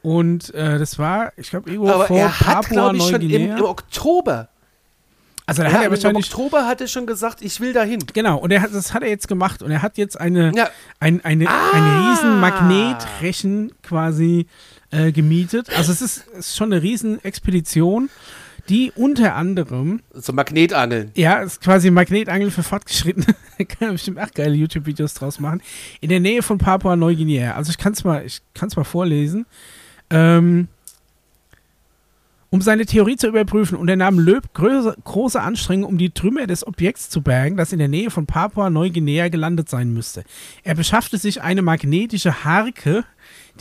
Und 0.00 0.54
äh, 0.54 0.78
das 0.78 0.98
war, 0.98 1.32
ich 1.36 1.50
glaube, 1.50 1.70
irgendwo 1.70 1.90
Aber 1.92 2.06
vor 2.06 2.18
er 2.18 2.40
hat, 2.40 2.66
glaube 2.68 2.96
ich, 2.96 3.02
schon 3.04 3.20
im, 3.20 3.56
im 3.58 3.62
Oktober. 3.62 4.48
Also 5.46 5.62
da 5.62 5.68
Ja, 5.68 5.74
hat 5.74 5.84
er 5.84 5.90
wahrscheinlich 5.90 6.26
Oktober 6.32 6.66
hat 6.66 6.80
er 6.80 6.86
schon 6.86 7.06
gesagt, 7.06 7.42
ich 7.42 7.60
will 7.60 7.72
dahin. 7.72 8.04
Genau, 8.12 8.38
und 8.38 8.50
er 8.52 8.62
hat, 8.62 8.72
das 8.72 8.94
hat 8.94 9.02
er 9.02 9.08
jetzt 9.08 9.26
gemacht. 9.28 9.62
Und 9.62 9.70
er 9.70 9.82
hat 9.82 9.98
jetzt 9.98 10.18
eine, 10.20 10.52
Ja. 10.54 10.68
ein, 11.00 11.24
eine, 11.24 11.48
Ah. 11.48 11.70
ein 11.72 12.08
riesen 12.10 12.40
Magnetrechen 12.40 13.72
quasi 13.82 14.46
äh, 14.90 15.10
gemietet. 15.12 15.70
Also 15.76 15.90
es 15.92 16.02
ist, 16.02 16.26
ist 16.28 16.56
schon 16.56 16.72
eine 16.72 16.82
riesen 16.82 17.22
Expedition, 17.24 18.10
die 18.68 18.92
unter 18.94 19.34
anderem, 19.34 20.02
So 20.12 20.32
Magnetangeln. 20.32 21.10
ja, 21.14 21.42
es 21.42 21.54
ist 21.54 21.62
quasi 21.62 21.90
Magnetangeln 21.90 22.50
für 22.50 22.62
Fortgeschrittene. 22.62 23.26
da 23.58 23.64
kann 23.64 23.76
man 23.88 23.92
bestimmt 23.92 24.20
auch 24.20 24.30
geile 24.32 24.54
YouTube-Videos 24.54 25.14
draus 25.14 25.40
machen. 25.40 25.62
In 26.00 26.10
der 26.10 26.20
Nähe 26.20 26.42
von 26.42 26.58
Papua-Neuguinea. 26.58 27.54
Also 27.54 27.70
ich 27.70 27.78
kann 27.78 27.94
es 27.94 28.04
mal, 28.04 28.24
ich 28.24 28.40
kann's 28.54 28.76
mal 28.76 28.84
vorlesen. 28.84 29.46
Ähm, 30.10 30.68
um 32.52 32.60
seine 32.60 32.84
Theorie 32.84 33.16
zu 33.16 33.28
überprüfen, 33.28 33.78
unternahm 33.78 34.18
Löb 34.18 34.52
große, 34.52 35.40
Anstrengungen, 35.40 35.88
um 35.88 35.96
die 35.96 36.10
Trümmer 36.10 36.46
des 36.46 36.66
Objekts 36.66 37.08
zu 37.08 37.22
bergen, 37.22 37.56
das 37.56 37.72
in 37.72 37.78
der 37.78 37.88
Nähe 37.88 38.10
von 38.10 38.26
Papua-Neuguinea 38.26 39.30
gelandet 39.30 39.70
sein 39.70 39.94
müsste. 39.94 40.22
Er 40.62 40.74
beschaffte 40.74 41.16
sich 41.16 41.40
eine 41.40 41.62
magnetische 41.62 42.44
Harke, 42.44 43.04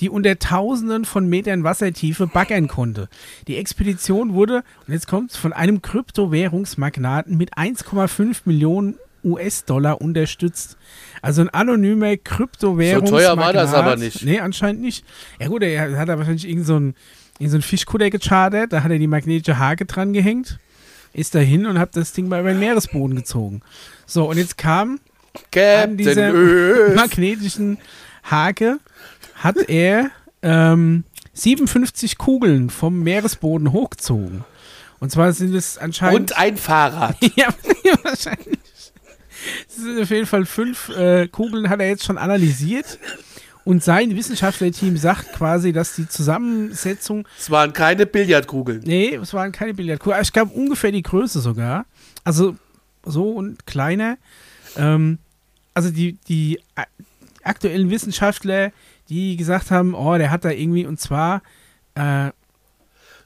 die 0.02 0.10
unter 0.10 0.38
Tausenden 0.38 1.06
von 1.06 1.30
Metern 1.30 1.64
Wassertiefe 1.64 2.28
baggern 2.28 2.68
konnte. 2.68 3.08
Die 3.48 3.56
Expedition 3.56 4.34
wurde, 4.34 4.64
und 4.86 4.94
jetzt 4.94 5.08
kommt 5.08 5.32
von 5.32 5.54
einem 5.54 5.82
Kryptowährungsmagnaten 5.82 7.38
mit 7.38 7.54
1,5 7.54 8.42
Millionen 8.44 8.96
US-Dollar 9.24 10.02
unterstützt. 10.02 10.78
Also 11.22 11.42
ein 11.42 11.50
anonymer 11.50 12.18
Kryptowährungsmagnat. 12.18 13.22
So 13.22 13.36
teuer 13.36 13.38
war 13.38 13.54
das 13.54 13.74
aber 13.74 13.96
nicht. 13.96 14.26
Nee, 14.26 14.40
anscheinend 14.40 14.82
nicht. 14.82 15.06
Ja 15.40 15.48
gut, 15.48 15.64
er 15.64 15.98
hat 15.98 16.10
da 16.10 16.18
wahrscheinlich 16.18 16.50
irgend 16.50 16.66
so 16.66 16.78
ein, 16.78 16.96
irgend 17.42 17.52
so 17.52 17.58
ein 17.58 17.62
Fischkutter 17.62 18.10
gechartert, 18.10 18.72
da 18.72 18.84
hat 18.84 18.92
er 18.92 19.00
die 19.00 19.08
magnetische 19.08 19.58
Hake 19.58 19.86
dran 19.86 20.14
gehängt, 20.14 20.60
ist 21.14 21.36
dahin 21.36 21.66
und 21.66 21.80
hat 21.80 21.96
das 21.96 22.14
Ding 22.14 22.28
mal 22.28 22.40
über 22.40 22.50
den 22.50 22.60
Meeresboden 22.60 23.16
gezogen. 23.16 23.62
So, 24.06 24.30
und 24.30 24.38
jetzt 24.38 24.58
kam 24.58 25.00
an 25.34 25.42
Captain 25.52 25.98
dieser 25.98 26.34
Öl. 26.34 26.96
magnetischen 26.96 27.78
Hake 28.24 28.80
hat 29.36 29.58
er 29.70 30.12
ähm, 30.42 31.04
57 31.34 32.18
Kugeln 32.18 32.70
vom 32.70 33.02
Meeresboden 33.02 33.72
hochgezogen. 33.72 34.44
Und 35.00 35.12
zwar 35.12 35.34
sind 35.34 35.56
es 35.56 35.78
anscheinend. 35.78 36.20
Und 36.20 36.38
ein 36.38 36.58
Fahrrad. 36.58 37.18
ja, 37.36 37.48
wahrscheinlich. 38.04 38.60
Es 39.68 39.78
sind 39.78 40.00
auf 40.00 40.10
jeden 40.12 40.28
Fall 40.28 40.46
fünf 40.46 40.90
äh, 40.90 41.28
Kugeln, 41.28 41.70
hat 41.70 41.80
er 41.80 41.88
jetzt 41.88 42.04
schon 42.04 42.20
analysiert. 42.20 43.00
Und 43.64 43.84
sein 43.84 44.16
Wissenschaftlerteam 44.16 44.98
sagt 44.98 45.34
quasi, 45.34 45.72
dass 45.72 45.96
die 45.96 46.08
Zusammensetzung 46.08 47.28
Es 47.38 47.52
waren 47.52 47.74
keine 47.74 48.06
Billardkugeln. 48.06 48.82
Nee, 48.84 49.16
es 49.16 49.34
waren 49.34 49.52
keine 49.52 49.74
Billardkugeln. 49.74 50.22
Ich 50.22 50.34
glaube 50.34 50.54
ungefähr 50.54 50.92
die 50.92 51.04
Größe 51.04 51.42
sogar. 51.42 51.86
Also 52.24 52.56
so 53.06 53.30
und 53.32 53.66
kleiner. 53.68 54.18
Ähm, 54.78 55.20
also 55.74 55.92
die, 55.92 56.14
die 56.28 56.60
aktuellen 57.44 57.90
Wissenschaftler, 57.90 58.72
die 59.10 59.38
gesagt 59.38 59.72
haben, 59.72 59.94
oh, 59.94 60.18
der 60.18 60.32
hat 60.32 60.44
da 60.44 60.50
irgendwie, 60.50 60.86
und 60.86 61.00
zwar 61.00 61.42
äh, 61.96 62.32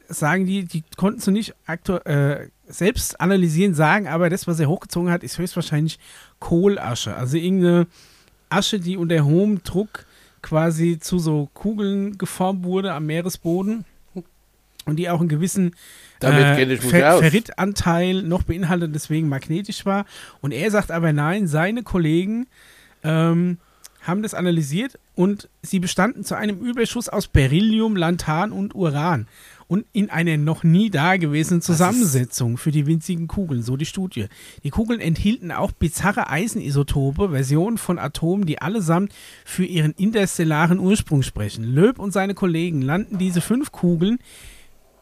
sagen 0.08 0.46
die, 0.46 0.66
die 0.66 0.84
konnten 0.98 1.20
es 1.20 1.28
nicht 1.28 1.56
äh, 2.06 2.48
selbst 2.68 3.20
analysieren, 3.22 3.74
sagen, 3.74 4.08
aber 4.08 4.30
das, 4.30 4.48
was 4.48 4.60
er 4.60 4.68
hochgezogen 4.68 5.12
hat, 5.12 5.24
ist 5.24 5.38
höchstwahrscheinlich 5.38 6.00
Kohlasche. 6.40 7.16
Also 7.16 7.38
irgendeine 7.38 7.88
Asche, 8.50 8.80
die 8.80 8.98
unter 8.98 9.24
hohem 9.24 9.64
Druck 9.64 10.06
quasi 10.46 11.00
zu 11.00 11.18
so 11.18 11.50
Kugeln 11.56 12.20
geformt 12.20 12.64
wurde 12.64 12.94
am 12.94 13.08
Meeresboden 13.08 13.84
und 14.86 14.98
die 14.98 15.10
auch 15.10 15.20
einen 15.20 15.28
gewissen 15.28 15.76
mich 16.22 16.82
Fer. 16.82 17.18
Ferritanteil 17.18 18.22
noch 18.22 18.44
beinhaltet, 18.44 18.94
deswegen 18.94 19.28
magnetisch 19.28 19.88
war. 19.88 20.06
Und 20.42 20.52
er 20.52 20.70
sagt 20.70 20.92
aber 20.92 21.14
nein, 21.14 21.48
seine 21.48 21.82
Kollegen 21.82 22.46
ähm, 23.04 23.58
haben 24.04 24.22
das 24.22 24.36
analysiert 24.36 25.00
und 25.16 25.50
sie 25.64 25.80
bestanden 25.80 26.24
zu 26.24 26.36
einem 26.36 26.60
Überschuss 26.60 27.10
aus 27.10 27.28
Beryllium, 27.28 27.96
Lanthan 27.96 28.52
und 28.52 28.76
Uran. 28.76 29.28
Und 29.68 29.86
in 29.94 30.12
einer 30.12 30.38
noch 30.38 30.64
nie 30.64 30.92
dagewesenen 30.92 31.62
Zusammensetzung 31.62 32.58
für 32.58 32.72
die 32.72 32.86
winzigen 32.86 33.28
Kugeln, 33.28 33.64
so 33.64 33.78
die 33.78 33.88
Studie. 33.88 34.28
Die 34.64 34.70
Kugeln 34.70 35.00
enthielten 35.00 35.52
auch 35.52 35.72
bizarre 35.72 36.30
Eisenisotope, 36.30 37.30
Versionen 37.30 37.80
von 37.80 37.98
Atomen, 37.98 38.46
die 38.46 38.62
allesamt 38.62 39.12
für 39.44 39.66
ihren 39.66 39.94
interstellaren 39.94 40.78
Ursprung 40.78 41.24
sprechen. 41.24 41.64
Löb 41.64 41.98
und 41.98 42.14
seine 42.14 42.36
Kollegen 42.36 42.84
landen 42.84 43.18
diese 43.18 43.42
fünf 43.42 43.72
Kugeln 43.72 44.20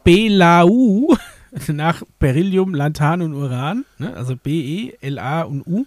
BLAU 0.04 1.16
nach 1.68 2.02
Beryllium, 2.18 2.74
Lanthan 2.74 3.22
und 3.22 3.34
Uran, 3.34 3.84
ne? 3.98 4.14
also 4.14 4.36
B, 4.36 4.60
E, 4.60 4.94
L, 5.00 5.18
A 5.18 5.42
und 5.42 5.66
U, 5.66 5.86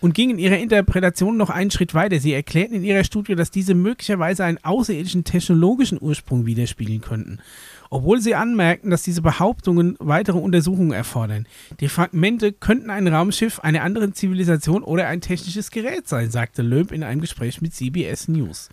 und 0.00 0.14
gingen 0.14 0.32
in 0.32 0.38
ihrer 0.38 0.58
Interpretation 0.58 1.36
noch 1.36 1.50
einen 1.50 1.70
Schritt 1.70 1.94
weiter. 1.94 2.18
Sie 2.18 2.32
erklärten 2.32 2.74
in 2.74 2.82
ihrer 2.82 3.04
Studie, 3.04 3.36
dass 3.36 3.50
diese 3.50 3.74
möglicherweise 3.74 4.44
einen 4.44 4.58
außerirdischen 4.62 5.24
technologischen 5.24 5.98
Ursprung 6.00 6.44
widerspiegeln 6.44 7.00
könnten. 7.00 7.38
Obwohl 7.92 8.22
sie 8.22 8.34
anmerkten, 8.34 8.90
dass 8.90 9.02
diese 9.02 9.20
Behauptungen 9.20 9.96
weitere 9.98 10.38
Untersuchungen 10.38 10.92
erfordern. 10.92 11.46
Die 11.80 11.90
Fragmente 11.90 12.50
könnten 12.50 12.88
ein 12.88 13.06
Raumschiff 13.06 13.60
einer 13.60 13.82
anderen 13.82 14.14
Zivilisation 14.14 14.82
oder 14.82 15.08
ein 15.08 15.20
technisches 15.20 15.70
Gerät 15.70 16.08
sein, 16.08 16.30
sagte 16.30 16.62
Löb 16.62 16.90
in 16.90 17.02
einem 17.02 17.20
Gespräch 17.20 17.60
mit 17.60 17.74
CBS 17.74 18.28
News. 18.28 18.70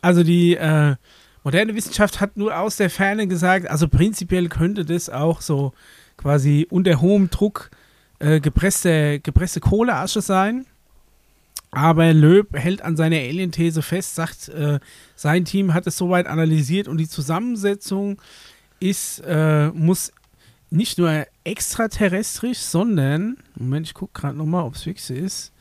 Also 0.00 0.24
die 0.24 0.56
äh, 0.56 0.96
moderne 1.44 1.76
Wissenschaft 1.76 2.20
hat 2.20 2.36
nur 2.36 2.58
aus 2.58 2.76
der 2.76 2.90
Ferne 2.90 3.28
gesagt, 3.28 3.70
also 3.70 3.86
prinzipiell 3.86 4.48
könnte 4.48 4.84
das 4.84 5.08
auch 5.08 5.40
so 5.40 5.72
quasi 6.16 6.66
unter 6.68 7.00
hohem 7.00 7.30
Druck 7.30 7.70
äh, 8.18 8.40
gepresste, 8.40 9.20
gepresste 9.20 9.60
Kohleasche 9.60 10.22
sein. 10.22 10.66
Aber 11.74 12.12
Löb 12.12 12.56
hält 12.56 12.82
an 12.82 12.96
seiner 12.96 13.16
Alien-These 13.16 13.82
fest, 13.82 14.14
sagt, 14.14 14.48
äh, 14.48 14.78
sein 15.16 15.44
Team 15.44 15.74
hat 15.74 15.86
es 15.86 15.96
soweit 15.96 16.26
analysiert 16.26 16.88
und 16.88 16.98
die 16.98 17.08
Zusammensetzung 17.08 18.20
ist, 18.80 19.20
äh, 19.26 19.68
muss 19.70 20.12
nicht 20.70 20.98
nur 20.98 21.26
extraterrestrisch, 21.44 22.58
sondern, 22.58 23.36
Moment, 23.54 23.86
ich 23.86 23.94
gucke 23.94 24.20
gerade 24.20 24.36
nochmal, 24.36 24.64
ob 24.64 24.74
es 24.74 24.82
so 24.82 25.14
ist, 25.14 25.52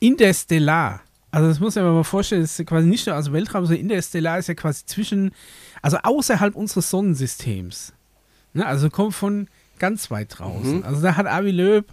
interstellar. 0.00 1.00
Also 1.30 1.48
das 1.48 1.60
muss 1.60 1.74
man 1.76 1.84
sich 1.84 1.92
mal 1.92 2.04
vorstellen, 2.04 2.42
das 2.42 2.58
ist 2.58 2.66
quasi 2.66 2.86
nicht 2.86 3.06
nur 3.06 3.16
aus 3.16 3.32
Weltraum, 3.32 3.64
sondern 3.64 3.82
interstellar 3.82 4.38
ist 4.38 4.48
ja 4.48 4.54
quasi 4.54 4.84
zwischen, 4.84 5.32
also 5.80 5.96
außerhalb 6.02 6.54
unseres 6.54 6.90
Sonnensystems. 6.90 7.94
Ne? 8.52 8.66
Also 8.66 8.90
kommt 8.90 9.14
von 9.14 9.48
ganz 9.78 10.10
weit 10.10 10.38
draußen. 10.38 10.78
Mhm. 10.78 10.84
Also 10.84 11.00
da 11.02 11.16
hat 11.16 11.26
Avi 11.26 11.50
Löb 11.50 11.86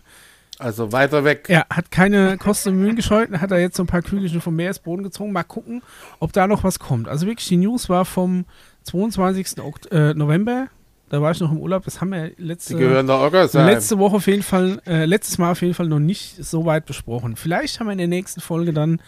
Also 0.60 0.92
weiter 0.92 1.24
weg. 1.24 1.48
Ja, 1.50 1.66
hat 1.70 1.90
keine 1.90 2.38
Kosten 2.38 2.70
und 2.70 2.80
Mühen 2.80 2.96
gescheut, 2.98 3.32
hat 3.32 3.52
er 3.52 3.60
jetzt 3.60 3.78
so 3.78 3.84
ein 3.84 3.88
paar 3.88 4.02
Kügelchen 4.02 4.42
vom 4.42 4.56
Meeresboden 4.56 5.04
gezogen. 5.04 5.32
Mal 5.32 5.44
gucken, 5.44 5.82
ob 6.20 6.34
da 6.34 6.48
noch 6.48 6.64
was 6.66 6.80
kommt. 6.80 7.08
Also 7.08 7.26
wirklich, 7.26 7.48
die 7.48 7.58
News 7.58 7.88
war 7.88 8.04
vom 8.06 8.46
22. 8.84 9.62
Okt 9.64 9.92
äh, 9.92 10.14
November. 10.14 10.68
Da 11.10 11.22
war 11.22 11.32
ich 11.32 11.40
noch 11.40 11.52
im 11.52 11.58
Urlaub. 11.58 11.86
Das 11.86 12.02
haben 12.02 12.12
wir 12.12 12.32
letzte, 12.38 12.76
letzte 12.78 13.98
Woche 13.98 14.18
auf 14.18 14.28
jeden 14.28 14.44
Fall, 14.44 14.82
äh, 14.86 15.06
letztes 15.06 15.38
Mal 15.40 15.52
auf 15.52 15.62
jeden 15.62 15.74
Fall 15.74 15.88
noch 15.88 16.00
nicht 16.00 16.44
so 16.44 16.66
weit 16.66 16.86
besprochen. 16.86 17.36
Vielleicht 17.36 17.80
haben 17.80 17.88
wir 17.88 17.94
in 17.94 17.98
der 17.98 18.08
nächsten 18.08 18.42
Folge 18.42 18.74
dann 18.74 19.02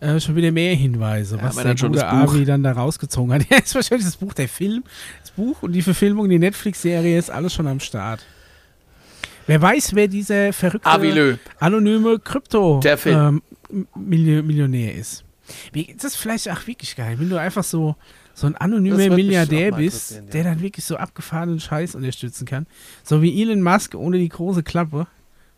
äh, 0.00 0.20
schon 0.20 0.36
wieder 0.36 0.52
mehr 0.52 0.74
Hinweise, 0.74 1.36
Ja, 1.38 1.44
was 1.44 1.56
der 1.56 1.74
gute. 1.74 2.06
Avi 2.06 2.44
dann 2.44 2.62
da 2.62 2.72
rausgezogen 2.72 3.32
hat. 3.32 3.42
Ja, 3.50 3.56
ist 3.58 3.74
wahrscheinlich 3.74 4.06
das 4.06 4.16
Buch, 4.16 4.34
der 4.34 4.48
Film, 4.48 4.84
das 5.20 5.30
Buch 5.32 5.62
und 5.62 5.72
die 5.72 5.82
Verfilmung, 5.82 6.28
die 6.28 6.38
Netflix-Serie 6.38 7.18
ist 7.18 7.30
alles 7.30 7.54
schon 7.54 7.66
am 7.66 7.80
Start. 7.80 8.24
Wer 9.46 9.60
weiß, 9.60 9.94
wer 9.94 10.08
dieser 10.08 10.52
verrückte 10.52 10.88
Avi 10.88 11.10
Löb. 11.10 11.40
anonyme 11.58 12.18
Krypto 12.18 12.80
Der 12.80 12.98
Film. 12.98 13.42
ähm, 13.68 13.86
ist. 14.98 15.24
Das 15.96 16.04
ist 16.04 16.16
vielleicht 16.16 16.50
auch 16.50 16.66
wirklich 16.66 16.96
geil, 16.96 17.18
wenn 17.18 17.28
du 17.28 17.38
einfach 17.38 17.64
so, 17.64 17.96
so 18.34 18.46
ein 18.46 18.56
anonymer 18.56 19.14
Milliardär 19.14 19.72
bist, 19.72 20.12
ja. 20.12 20.20
der 20.20 20.44
dann 20.44 20.60
wirklich 20.60 20.84
so 20.84 20.96
abgefahrenen 20.96 21.60
Scheiß 21.60 21.94
unterstützen 21.94 22.46
kann. 22.46 22.66
So 23.02 23.22
wie 23.22 23.42
Elon 23.42 23.62
Musk 23.62 23.94
ohne 23.94 24.18
die 24.18 24.28
große 24.28 24.62
Klappe, 24.62 25.06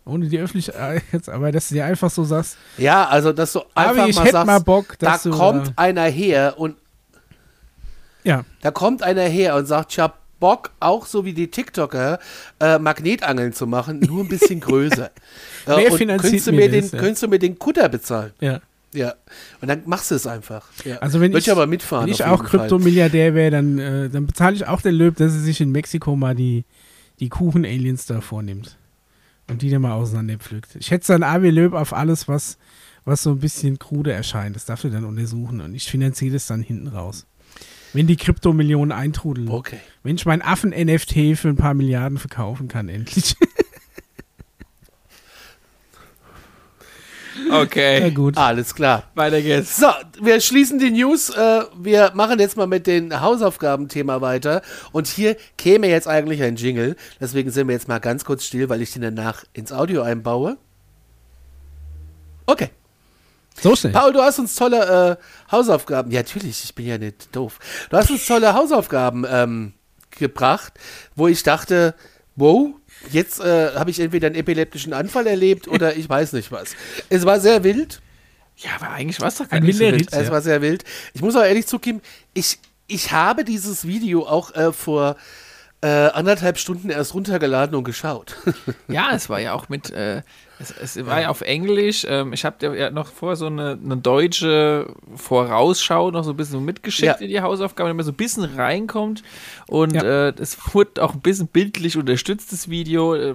ohne 0.05 0.29
die 0.29 0.39
Öffentlichkeit, 0.39 1.03
aber 1.29 1.53
dass 1.53 1.69
du 1.69 1.75
dir 1.75 1.85
einfach 1.85 2.11
so 2.11 2.25
sagst, 2.25 2.57
Ja, 2.79 3.07
also 3.07 3.33
dass 3.33 3.53
du 3.53 3.61
einfach 3.75 3.99
aber 3.99 4.09
ich 4.09 4.17
mal 4.17 4.23
hätte 4.23 4.33
sagst, 4.33 4.47
mal 4.47 4.59
Bock, 4.61 4.99
da 4.99 5.13
dass 5.13 5.23
du, 5.23 5.31
kommt 5.31 5.69
äh, 5.69 5.73
einer 5.77 6.05
her 6.05 6.55
und 6.59 6.77
ja, 8.25 8.45
da 8.63 8.71
kommt 8.71 9.03
einer 9.03 9.23
her 9.25 9.55
und 9.57 9.67
sagt, 9.67 9.93
ich 9.93 9.99
hab 9.99 10.24
Bock, 10.41 10.73
auch 10.81 11.07
so 11.07 11.25
wie 11.25 11.33
die 11.33 11.51
TikToker, 11.51 12.19
äh, 12.61 12.79
Magnetangeln 12.79 13.53
zu 13.53 13.67
machen, 13.67 14.01
nur 14.01 14.25
ein 14.25 14.29
bisschen 14.29 14.61
größer. 14.61 15.11
Äh, 15.67 15.91
finanziert 15.93 16.21
könntest 16.21 16.47
du 16.47 16.53
mir 16.53 16.69
mir 16.69 16.81
das, 16.81 16.91
den, 16.91 16.99
ja? 16.99 17.03
Könntest 17.03 17.23
du 17.23 17.29
mir 17.29 17.39
den 17.39 17.59
Kutter 17.59 17.89
bezahlen? 17.89 18.33
ja. 18.41 18.61
Ja. 18.95 19.15
Und 19.61 19.69
dann 19.69 19.83
machst 19.87 20.11
du 20.13 20.15
es 20.15 20.27
einfach. 20.27 20.69
Ja. 20.85 20.99
Also 20.99 21.21
wenn 21.21 21.33
Würde 21.33 21.41
ich, 21.41 21.47
ich 21.49 21.53
aber 21.53 21.67
mitfahren. 21.67 22.07
wenn 22.07 22.13
ich 22.13 22.25
auch. 22.25 22.45
Kryptomilliardär 22.45 23.35
wäre, 23.35 23.51
dann, 23.51 23.79
äh, 23.79 24.09
dann 24.09 24.27
bezahle 24.27 24.55
ich 24.55 24.67
auch 24.67 24.81
den 24.81 24.95
Löb, 24.95 25.17
dass 25.17 25.33
er 25.33 25.41
sich 25.41 25.61
in 25.61 25.73
Mexiko 25.73 26.15
mal 26.15 26.35
die, 26.35 26.65
die 27.21 27.29
Kuchen-Aliens 27.29 28.07
da 28.07 28.21
vornimmt. 28.21 28.79
Und 29.51 29.63
die 29.63 29.69
dann 29.69 29.83
mal 29.83 29.93
auseinanderpflückt. 29.93 30.77
Ich 30.77 30.91
hätte 30.91 31.09
dann 31.09 31.23
Avi 31.23 31.51
Löb 31.51 31.75
auf 31.75 31.93
alles, 31.93 32.29
was, 32.29 32.57
was 33.05 33.23
so 33.23 33.31
ein 33.31 33.41
bisschen 33.41 33.79
krude 33.79 34.13
erscheint. 34.13 34.57
Das 34.57 34.65
darf 34.65 34.85
er 34.85 34.91
dann 34.91 35.05
untersuchen. 35.05 35.61
Und 35.61 35.75
ich 35.75 35.91
finanziere 35.91 36.35
das 36.35 36.47
dann 36.47 36.63
hinten 36.63 36.87
raus. 36.87 37.27
Wenn 37.95 38.09
die 38.09 38.17
Kryptomillionen 38.17 38.93
eintrudeln. 38.93 39.49
Okay. 39.49 39.79
Wenn 40.03 40.17
ich 40.17 40.27
meinen 40.27 40.43
Affen-NFT 40.43 41.39
für 41.39 41.49
ein 41.49 41.57
paar 41.57 41.75
Milliarden 41.75 42.19
verkaufen 42.19 42.67
kann, 42.67 42.89
endlich. 42.89 43.37
ja, 47.49 47.61
Okay, 47.61 48.11
gut. 48.11 48.37
Alles 48.37 48.75
klar. 48.75 49.05
weiter 49.15 49.41
geht's. 49.41 49.77
So, 49.77 49.87
wir 50.21 50.41
schließen 50.41 50.81
die 50.81 50.91
News. 50.91 51.31
Äh, 51.31 51.63
wir 51.77 52.11
machen 52.15 52.41
jetzt 52.41 52.57
mal 52.57 52.67
mit 52.67 52.89
dem 52.89 53.21
Hausaufgabenthema 53.21 54.21
weiter. 54.21 54.63
Und 54.91 55.07
hier 55.07 55.37
käme 55.57 55.89
jetzt 55.89 56.09
eigentlich 56.09 56.43
ein 56.43 56.57
Jingle. 56.57 56.97
Deswegen 57.21 57.51
sind 57.51 57.69
wir 57.69 57.75
jetzt 57.75 57.87
mal 57.87 58.01
ganz 58.01 58.25
kurz 58.25 58.45
still, 58.45 58.69
weil 58.69 58.83
ich 58.83 58.93
den 58.93 59.03
danach 59.03 59.45
ins 59.53 59.73
Audio 59.73 60.03
einbaue. 60.03 60.57
Okay. 62.47 62.71
So 63.61 63.77
schnell. 63.77 63.93
Paul, 63.93 64.13
du 64.13 64.21
hast 64.21 64.39
uns 64.39 64.55
tolle 64.55 65.19
äh, 65.19 65.53
Hausaufgaben. 65.53 66.11
Ja, 66.11 66.21
natürlich, 66.21 66.65
ich 66.65 66.75
bin 66.75 66.87
ja 66.87 66.99
nicht 66.99 67.35
doof. 67.35 67.59
Du 67.91 67.97
hast 67.97 68.11
uns 68.11 68.27
tolle 68.27 68.55
Hausaufgaben 68.55 69.25
ähm, 69.29 69.75
gebracht, 70.11 70.75
wo 71.15 71.29
ich 71.29 71.43
dachte, 71.43 71.95
wow, 72.37 72.71
jetzt 73.11 73.41
äh, 73.41 73.75
habe 73.75 73.91
ich 73.91 74.01
entweder 74.01 74.27
einen 74.27 74.37
epileptischen 74.37 74.93
Anfall 74.93 75.27
erlebt 75.27 75.69
oder 75.69 75.97
ich 75.97 76.09
weiß 76.09 76.33
nicht 76.33 76.51
was. 76.53 76.75
Es 77.09 77.25
war 77.25 77.41
sehr 77.41 77.65
wild. 77.65 78.01
Ja, 78.57 78.71
aber 78.77 78.91
eigentlich 78.91 79.21
war 79.21 79.29
es 79.29 79.39
doch 79.39 79.49
gar 79.49 79.61
nicht 79.61 79.77
so 79.77 79.85
wild. 79.85 80.13
Es 80.13 80.31
war 80.31 80.41
sehr 80.41 80.63
wild. 80.63 80.85
Ich 81.13 81.23
muss 81.23 81.35
auch 81.37 81.43
ehrlich 81.43 81.67
zugeben, 81.67 82.01
ich, 82.35 82.59
ich 82.87 83.13
habe 83.13 83.45
dieses 83.45 83.87
Video 83.87 84.27
auch 84.27 84.55
äh, 84.55 84.73
vor 84.73 85.17
äh, 85.81 85.87
anderthalb 85.87 86.59
Stunden 86.59 86.89
erst 86.91 87.15
runtergeladen 87.15 87.77
und 87.77 87.85
geschaut. 87.85 88.37
Ja, 88.89 89.11
es 89.13 89.29
war 89.29 89.41
ja 89.41 89.53
auch 89.53 89.69
mit, 89.69 89.91
äh, 89.91 90.23
es, 90.61 90.71
es 90.97 91.07
war 91.07 91.21
ja 91.23 91.29
auf 91.31 91.41
Englisch. 91.41 92.07
Ähm, 92.09 92.33
ich 92.33 92.45
habe 92.45 92.77
ja 92.77 92.91
noch 92.91 93.09
vorher 93.13 93.37
so 93.37 93.47
eine, 93.47 93.79
eine 93.83 93.97
deutsche 93.97 94.95
Vorausschau 95.17 96.11
noch 96.11 96.25
so 96.25 96.31
ein 96.31 96.37
bisschen 96.37 96.65
mitgeschickt 96.65 97.07
Ja. 97.21 97.25
in 97.25 97.29
die 97.29 97.41
Hausaufgaben, 97.41 97.89
damit 97.89 97.97
man 97.97 98.07
so 98.07 98.13
ein 98.13 98.17
bisschen 98.17 98.45
reinkommt. 98.45 99.23
Und 99.67 99.95
Ja. 99.95 100.29
äh, 100.29 100.35
es 100.39 100.57
wurde 100.75 101.03
auch 101.03 101.15
ein 101.15 101.21
bisschen 101.21 101.49
bildlich 101.49 101.97
unterstützt, 101.97 102.53
das 102.53 102.71
Video, 102.71 103.15
äh, 103.15 103.35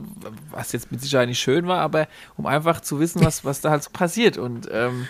was 0.51 0.71
jetzt 0.71 0.91
mit 0.91 1.01
Sicherheit 1.01 1.27
nicht 1.29 1.39
schön 1.39 1.67
war, 1.67 1.81
aber 1.81 2.07
um 2.37 2.45
einfach 2.45 2.81
zu 2.81 2.99
wissen, 2.99 3.21
was, 3.23 3.43
was 3.43 3.61
da 3.61 3.69
halt 3.71 3.83
so 3.83 3.89
passiert. 3.91 4.37
Und 4.37 4.69
ähm, 4.71 5.07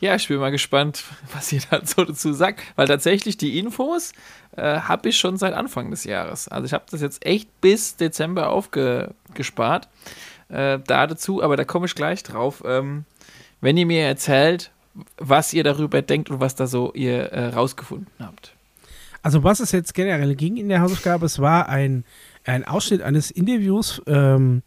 ja, 0.00 0.16
ich 0.16 0.26
bin 0.28 0.38
mal 0.38 0.50
gespannt, 0.50 1.04
was 1.34 1.52
ihr 1.52 1.60
dazu 1.70 2.04
dazu 2.04 2.32
sagt, 2.32 2.60
weil 2.76 2.88
tatsächlich 2.88 3.36
die 3.36 3.58
Infos 3.58 4.12
äh, 4.56 4.80
habe 4.80 5.08
ich 5.08 5.16
schon 5.18 5.36
seit 5.36 5.54
Anfang 5.54 5.90
des 5.90 6.04
Jahres. 6.04 6.48
Also 6.48 6.66
ich 6.66 6.72
habe 6.72 6.84
das 6.90 7.00
jetzt 7.00 7.24
echt 7.24 7.48
bis 7.60 7.96
Dezember 7.96 8.50
aufgespart 8.50 9.88
äh, 10.48 10.78
da 10.86 11.06
dazu, 11.06 11.42
aber 11.42 11.56
da 11.56 11.64
komme 11.64 11.86
ich 11.86 11.94
gleich 11.94 12.22
drauf. 12.22 12.62
Ähm, 12.66 13.04
wenn 13.60 13.76
ihr 13.76 13.86
mir 13.86 14.02
erzählt, 14.04 14.70
was 15.16 15.52
ihr 15.52 15.64
darüber 15.64 16.02
denkt 16.02 16.30
und 16.30 16.40
was 16.40 16.54
da 16.54 16.66
so 16.66 16.92
ihr 16.94 17.32
äh, 17.32 17.46
rausgefunden 17.48 18.06
habt. 18.20 18.54
Also 19.22 19.42
was 19.42 19.58
es 19.60 19.72
jetzt 19.72 19.94
generell 19.94 20.34
ging 20.34 20.56
in 20.56 20.68
der 20.68 20.80
Hausaufgabe, 20.82 21.24
es 21.26 21.38
war 21.38 21.68
ein, 21.68 22.04
ein 22.44 22.64
Ausschnitt 22.64 23.00
eines 23.02 23.30
Interviews 23.30 24.02
ähm, 24.06 24.62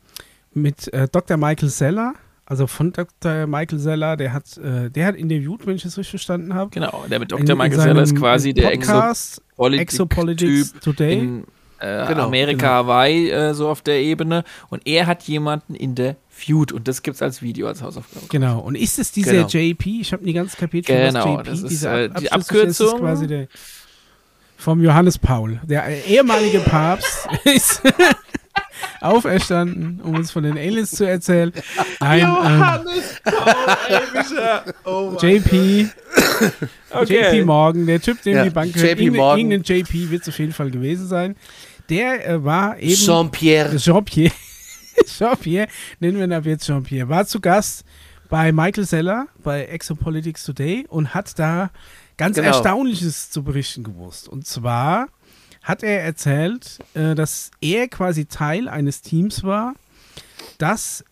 mit 0.54 0.92
äh, 0.94 1.08
Dr. 1.12 1.38
Michael 1.38 1.70
Seller, 1.70 2.14
also 2.46 2.66
von 2.66 2.92
Dr. 2.92 3.46
Michael 3.46 3.78
Seller, 3.78 4.18
der 4.18 4.34
hat, 4.34 4.58
äh, 4.58 4.90
der 4.90 5.06
hat 5.06 5.16
interviewt, 5.16 5.68
wenn 5.68 5.76
ich 5.76 5.84
das 5.84 5.98
richtig 5.98 6.10
verstanden 6.12 6.56
habe. 6.56 6.72
Genau, 6.72 7.06
der 7.10 7.20
mit 7.20 7.32
In- 7.32 7.38
Dr. 7.46 7.52
in 7.52 7.58
Michael 7.58 7.80
Seller 7.82 8.02
ist 8.02 8.16
quasi 8.16 8.54
der 8.54 8.70
Podcast 8.70 9.42
Exopolitics 9.58 9.94
Exopolitik-Typ 9.94 10.82
Today. 10.82 11.20
in 11.20 11.44
äh, 11.80 12.08
Genau, 12.08 12.26
Amerika, 12.26 12.58
genau. 12.58 12.90
Hawaii, 12.90 13.30
äh, 13.30 13.54
so 13.54 13.70
auf 13.70 13.82
der 13.82 14.00
Ebene. 14.02 14.44
Und 14.70 14.86
er 14.88 15.06
hat 15.08 15.24
jemanden 15.24 15.76
in 15.76 15.96
der 15.96 16.16
Feud 16.30 16.72
und 16.72 16.88
das 16.88 17.02
gibt 17.02 17.16
es 17.16 17.22
als 17.22 17.42
Video, 17.42 17.68
als 17.68 17.82
Hausaufgabe. 17.82 18.28
Genau. 18.30 18.60
Und 18.60 18.76
ist 18.76 19.00
es 19.00 19.12
dieser 19.12 19.32
Genau. 19.32 19.48
JP? 19.48 20.02
Ich 20.02 20.14
habe 20.14 20.24
nie 20.24 20.34
ganz 20.34 20.56
kapiert, 20.56 20.86
Genau, 20.86 21.26
was 21.26 21.26
JP, 21.38 21.44
das 21.50 21.60
ist, 21.62 21.70
diese 21.72 21.90
äh, 21.90 22.06
Ab- 22.06 22.18
die 22.20 22.24
das 22.24 22.24
ist 22.24 22.32
Abkürzung. 22.52 23.00
quasi 23.00 23.28
der 23.28 23.48
vom 24.60 24.82
Johannes 24.82 25.18
Paul. 25.20 25.60
Der 25.64 25.86
äh, 25.88 26.00
ehemalige 26.02 26.60
Papst 26.60 27.28
ist 27.44 27.82
auferstanden, 29.02 30.02
um 30.04 30.16
uns 30.16 30.32
von 30.32 30.44
den 30.44 30.58
Aliens 30.58 30.92
zu 30.92 31.06
erzählen. 31.08 31.52
Ein 32.00 32.22
ähm, 32.22 32.80
JP, 35.20 35.88
JP 37.08 37.46
Morgan, 37.46 37.86
der 37.86 38.02
Typ, 38.02 38.22
dem 38.24 38.36
Ja, 38.38 38.44
die 38.44 38.50
Bank 38.50 38.68
JP 38.76 38.80
gehört. 38.82 39.00
Irgendein- 39.00 39.18
Morgan. 39.18 39.40
Irgendein 39.52 39.78
JP 39.78 40.12
wird 40.12 40.22
es 40.24 40.30
auf 40.30 40.40
jeden 40.40 40.54
Fall 40.54 40.72
gewesen 40.72 41.08
sein. 41.08 41.36
Der 41.90 42.28
äh, 42.28 42.44
war 42.44 42.78
eben 42.80 42.94
Jean-Pierre. 42.96 43.78
Jean-Pierre, 43.78 44.34
Jean-Pierre, 45.06 45.68
nennen 46.00 46.18
wir 46.18 46.26
ihn 46.26 46.34
ab 46.34 46.46
jetzt 46.46 46.66
Jean-Pierre, 46.66 47.10
war 47.10 47.26
zu 47.26 47.40
Gast 47.40 47.86
bei 48.30 48.52
Michael 48.52 48.86
Seller 48.86 49.28
bei 49.44 49.66
Exopolitics 49.66 50.44
Today 50.44 50.86
und 50.90 51.14
hat 51.14 51.38
da 51.40 51.72
ganz 52.18 52.36
Genau. 52.36 52.48
Erstaunliches 52.50 53.32
zu 53.32 53.44
berichten 53.44 53.84
gewusst. 53.84 54.28
Und 54.28 54.46
zwar 54.46 55.08
hat 55.64 55.84
er 55.84 56.02
erzählt, 56.04 56.80
äh, 56.94 57.16
dass 57.16 57.52
er 57.62 57.88
quasi 57.88 58.26
Teil 58.26 58.68
eines 58.68 59.02
Teams 59.02 59.44
war, 59.44 59.74
das 60.58 61.04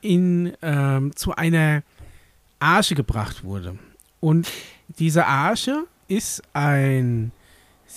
in, 0.00 0.52
ähm, 0.62 1.14
zu 1.16 1.34
einer 1.34 1.82
Arche 2.58 2.94
gebracht 2.94 3.44
wurde. 3.44 3.78
Und 4.20 4.48
diese 4.98 5.26
Arche 5.26 5.84
ist 6.08 6.42
ein, 6.52 7.32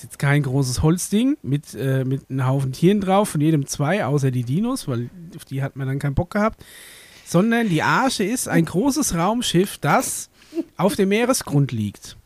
jetzt 0.03 0.19
kein 0.19 0.43
großes 0.43 0.81
Holzding 0.81 1.37
mit, 1.41 1.73
äh, 1.73 2.03
mit 2.05 2.29
einem 2.29 2.45
Haufen 2.45 2.71
Tieren 2.71 3.01
drauf, 3.01 3.29
von 3.29 3.41
jedem 3.41 3.65
zwei, 3.65 4.05
außer 4.05 4.31
die 4.31 4.43
Dinos, 4.43 4.87
weil 4.87 5.09
auf 5.35 5.45
die 5.45 5.63
hat 5.63 5.75
man 5.75 5.87
dann 5.87 5.99
keinen 5.99 6.15
Bock 6.15 6.31
gehabt. 6.31 6.63
Sondern 7.25 7.69
die 7.69 7.81
Arche 7.81 8.23
ist 8.23 8.47
ein 8.47 8.65
großes 8.65 9.15
Raumschiff, 9.15 9.77
das 9.79 10.29
auf 10.77 10.95
dem 10.95 11.09
Meeresgrund 11.09 11.71
liegt. 11.71 12.17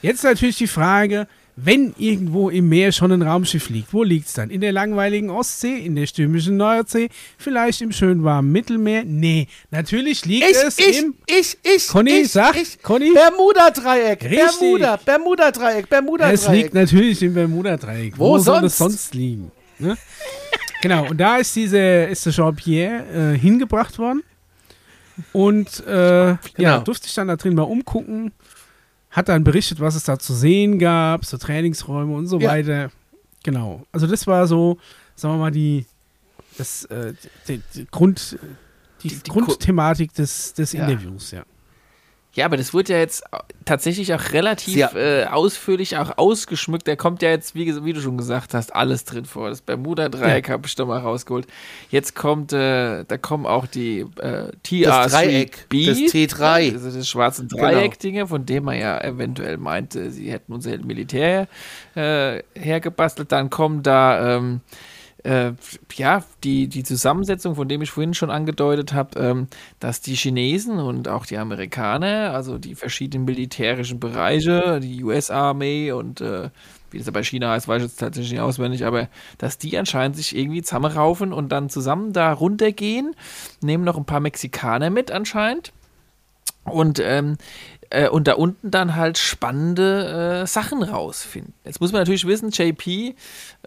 Jetzt 0.00 0.24
natürlich 0.24 0.58
die 0.58 0.66
Frage, 0.66 1.26
wenn 1.56 1.94
irgendwo 1.98 2.50
im 2.50 2.68
Meer 2.68 2.90
schon 2.90 3.12
ein 3.12 3.22
Raumschiff 3.22 3.68
liegt, 3.68 3.92
wo 3.92 4.02
liegt 4.02 4.26
es 4.26 4.32
dann? 4.34 4.50
In 4.50 4.60
der 4.60 4.72
langweiligen 4.72 5.30
Ostsee, 5.30 5.76
in 5.76 5.94
der 5.94 6.06
stürmischen 6.06 6.56
Nordsee, 6.56 7.08
vielleicht 7.38 7.80
im 7.80 7.92
schön 7.92 8.24
warmen 8.24 8.50
Mittelmeer? 8.50 9.04
Nee, 9.04 9.46
natürlich 9.70 10.24
liegt 10.24 10.48
Ich, 10.50 10.56
es 10.56 10.78
ich, 10.78 10.98
im 10.98 11.14
ich, 11.26 11.56
ich, 11.62 11.88
Conny, 11.88 12.22
ich, 12.22 12.32
sag, 12.32 12.56
ich. 12.56 12.82
Conny. 12.82 13.12
Bermuda-Dreieck. 13.14 14.20
Bermuda, 14.28 14.96
Bermuda-Dreieck, 14.96 15.76
Es 15.76 15.80
liegt 15.82 15.90
Bermuda-Dreieck. 15.90 16.74
natürlich 16.74 17.22
im 17.22 17.34
Bermuda-Dreieck. 17.34 18.18
Wo 18.18 18.36
soll 18.38 18.64
es 18.64 18.76
sonst? 18.78 18.96
sonst 18.96 19.14
liegen? 19.14 19.52
Ne? 19.78 19.96
genau, 20.82 21.08
und 21.08 21.18
da 21.18 21.36
ist, 21.36 21.54
diese, 21.54 21.78
ist 21.78 22.26
der 22.26 22.32
Jean-Pierre 22.32 23.32
äh, 23.34 23.38
hingebracht 23.38 23.98
worden. 23.98 24.22
Und 25.32 25.84
äh, 25.86 26.28
ja, 26.30 26.38
Genau. 26.56 26.78
durfte 26.80 27.06
ich 27.06 27.14
dann 27.14 27.28
da 27.28 27.36
drin 27.36 27.54
mal 27.54 27.62
umgucken. 27.62 28.32
Hat 29.14 29.28
dann 29.28 29.44
berichtet, 29.44 29.80
was 29.80 29.94
es 29.94 30.04
da 30.04 30.18
zu 30.18 30.34
sehen 30.34 30.78
gab, 30.78 31.24
so 31.24 31.38
Trainingsräume 31.38 32.14
und 32.14 32.26
so 32.26 32.38
Ja. 32.38 32.50
weiter. 32.50 32.90
Genau. 33.42 33.84
Also 33.92 34.06
das 34.06 34.26
war 34.26 34.46
so, 34.46 34.78
sagen 35.14 35.34
wir 35.34 35.38
mal, 35.38 35.50
die, 35.50 35.86
das, 36.58 36.84
äh, 36.86 37.14
die, 37.48 37.62
die 37.74 37.86
Grund, 37.90 38.38
die, 39.02 39.08
die- 39.08 39.30
Grundthematik 39.30 40.12
des, 40.14 40.52
des 40.54 40.72
Ja. 40.72 40.86
Interviews, 40.88 41.30
ja. 41.30 41.44
Ja, 42.34 42.46
aber 42.46 42.56
das 42.56 42.74
wird 42.74 42.88
ja 42.88 42.98
jetzt 42.98 43.22
tatsächlich 43.64 44.12
auch 44.12 44.32
relativ 44.32 44.76
Ja. 44.76 44.90
äh, 44.94 45.26
ausführlich 45.26 45.96
auch 45.98 46.18
ausgeschmückt. 46.18 46.86
Da 46.88 46.96
kommt 46.96 47.22
ja 47.22 47.30
jetzt, 47.30 47.54
wie, 47.54 47.84
wie 47.84 47.92
du 47.92 48.00
schon 48.00 48.18
gesagt 48.18 48.54
hast, 48.54 48.74
alles 48.74 49.04
drin 49.04 49.24
vor. 49.24 49.48
Das 49.50 49.60
Bermuda-Dreieck 49.60 50.50
habe 50.50 50.66
ich 50.66 50.74
da 50.74 50.84
mal 50.84 50.98
rausgeholt. 50.98 51.46
Jetzt 51.90 52.16
kommt, 52.16 52.52
äh, 52.52 53.04
da 53.04 53.16
kommen 53.18 53.46
auch 53.46 53.66
die 53.68 54.00
äh, 54.20 54.50
Das 54.84 55.12
Dreieck, 55.12 55.66
TR3B, 55.70 55.86
das 55.86 55.98
T3. 56.12 56.72
also 56.72 56.90
das 56.90 57.08
schwarzen 57.08 57.46
Genau. 57.48 57.62
Dreieck-Dinge, 57.62 58.26
von 58.26 58.44
dem 58.44 58.64
man 58.64 58.78
ja 58.78 59.00
eventuell 59.00 59.56
meinte, 59.56 60.10
sie 60.10 60.32
hätten 60.32 60.52
unser 60.52 60.76
Militär 60.78 61.46
äh, 61.94 62.42
hergebastelt. 62.54 63.30
Dann 63.30 63.48
kommen 63.48 63.82
da 63.84 64.36
ähm, 64.38 64.60
äh, 65.24 65.52
ja, 65.94 66.22
die, 66.44 66.68
die 66.68 66.84
Zusammensetzung, 66.84 67.54
von 67.56 67.66
dem 67.66 67.82
ich 67.82 67.90
vorhin 67.90 68.14
schon 68.14 68.30
angedeutet 68.30 68.92
habe, 68.92 69.18
ähm, 69.18 69.48
dass 69.80 70.00
die 70.00 70.14
Chinesen 70.14 70.78
und 70.78 71.08
auch 71.08 71.26
die 71.26 71.38
Amerikaner, 71.38 72.32
also 72.34 72.58
die 72.58 72.74
verschiedenen 72.74 73.24
militärischen 73.24 73.98
Bereiche, 73.98 74.80
die 74.80 75.02
US-Armee 75.02 75.92
und 75.92 76.20
äh, 76.20 76.50
wie 76.90 76.98
das 76.98 77.10
bei 77.10 77.24
China 77.24 77.50
heißt, 77.50 77.66
weiß 77.66 77.82
ich 77.82 77.88
jetzt 77.88 78.00
tatsächlich 78.00 78.32
nicht 78.32 78.40
auswendig, 78.40 78.84
aber 78.84 79.08
dass 79.38 79.58
die 79.58 79.76
anscheinend 79.78 80.16
sich 80.16 80.36
irgendwie 80.36 80.62
zusammenraufen 80.62 81.32
und 81.32 81.50
dann 81.50 81.70
zusammen 81.70 82.12
da 82.12 82.32
runtergehen, 82.32 83.16
nehmen 83.62 83.82
noch 83.82 83.96
ein 83.96 84.04
paar 84.04 84.20
Mexikaner 84.20 84.90
mit 84.90 85.10
anscheinend 85.10 85.72
und 86.64 87.00
ähm, 87.00 87.36
äh, 87.90 88.08
und 88.08 88.28
da 88.28 88.34
unten 88.34 88.70
dann 88.70 88.94
halt 88.94 89.18
spannende 89.18 90.42
äh, 90.42 90.46
Sachen 90.46 90.82
rausfinden. 90.82 91.54
Jetzt 91.64 91.80
muss 91.80 91.92
man 91.92 92.02
natürlich 92.02 92.26
wissen, 92.26 92.50
JP 92.50 93.14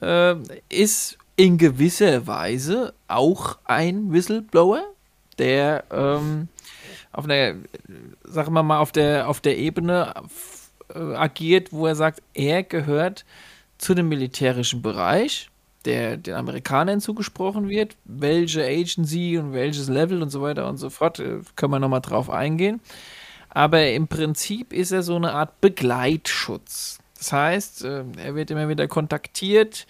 äh, 0.02 0.36
ist 0.70 1.18
in 1.38 1.58
gewisser 1.58 2.28
Weise 2.28 2.94
auch 3.08 3.60
ein 3.64 4.12
Whistleblower, 4.12 4.84
der 5.38 5.86
ähm, 5.92 6.50
auf 7.14 7.26
einer, 7.26 7.56
sagen 8.24 8.54
wir 8.54 8.64
mal, 8.64 8.80
auf 8.80 8.92
der, 8.92 9.30
auf 9.30 9.40
der 9.40 9.58
Ebene 9.58 10.14
äh, 10.94 11.00
agiert, 11.00 11.72
wo 11.72 11.86
er 11.88 11.96
sagt, 11.96 12.22
er 12.34 12.64
gehört 12.64 13.24
zu 13.78 13.94
dem 13.94 14.10
militärischen 14.10 14.82
Bereich, 14.82 15.50
der 15.86 16.18
den 16.18 16.34
Amerikanern 16.34 17.00
zugesprochen 17.00 17.70
wird. 17.70 17.96
Welche 18.04 18.66
Agency 18.66 19.38
und 19.38 19.54
welches 19.54 19.90
Level 19.90 20.24
und 20.24 20.32
so 20.32 20.42
weiter 20.42 20.68
und 20.68 20.78
so 20.78 20.90
fort, 20.90 21.20
äh, 21.20 21.42
können 21.56 21.72
wir 21.72 21.80
nochmal 21.80 22.02
drauf 22.02 22.32
eingehen. 22.32 22.82
Aber 23.50 23.88
im 23.88 24.08
Prinzip 24.08 24.74
ist 24.74 24.92
er 24.92 25.04
so 25.04 25.16
eine 25.16 25.34
Art 25.34 25.62
Begleitschutz. 25.62 27.00
Das 27.18 27.32
heißt, 27.32 27.84
äh, 27.86 28.04
er 28.18 28.36
wird 28.36 28.50
immer 28.50 28.70
wieder 28.70 28.88
kontaktiert, 28.88 29.86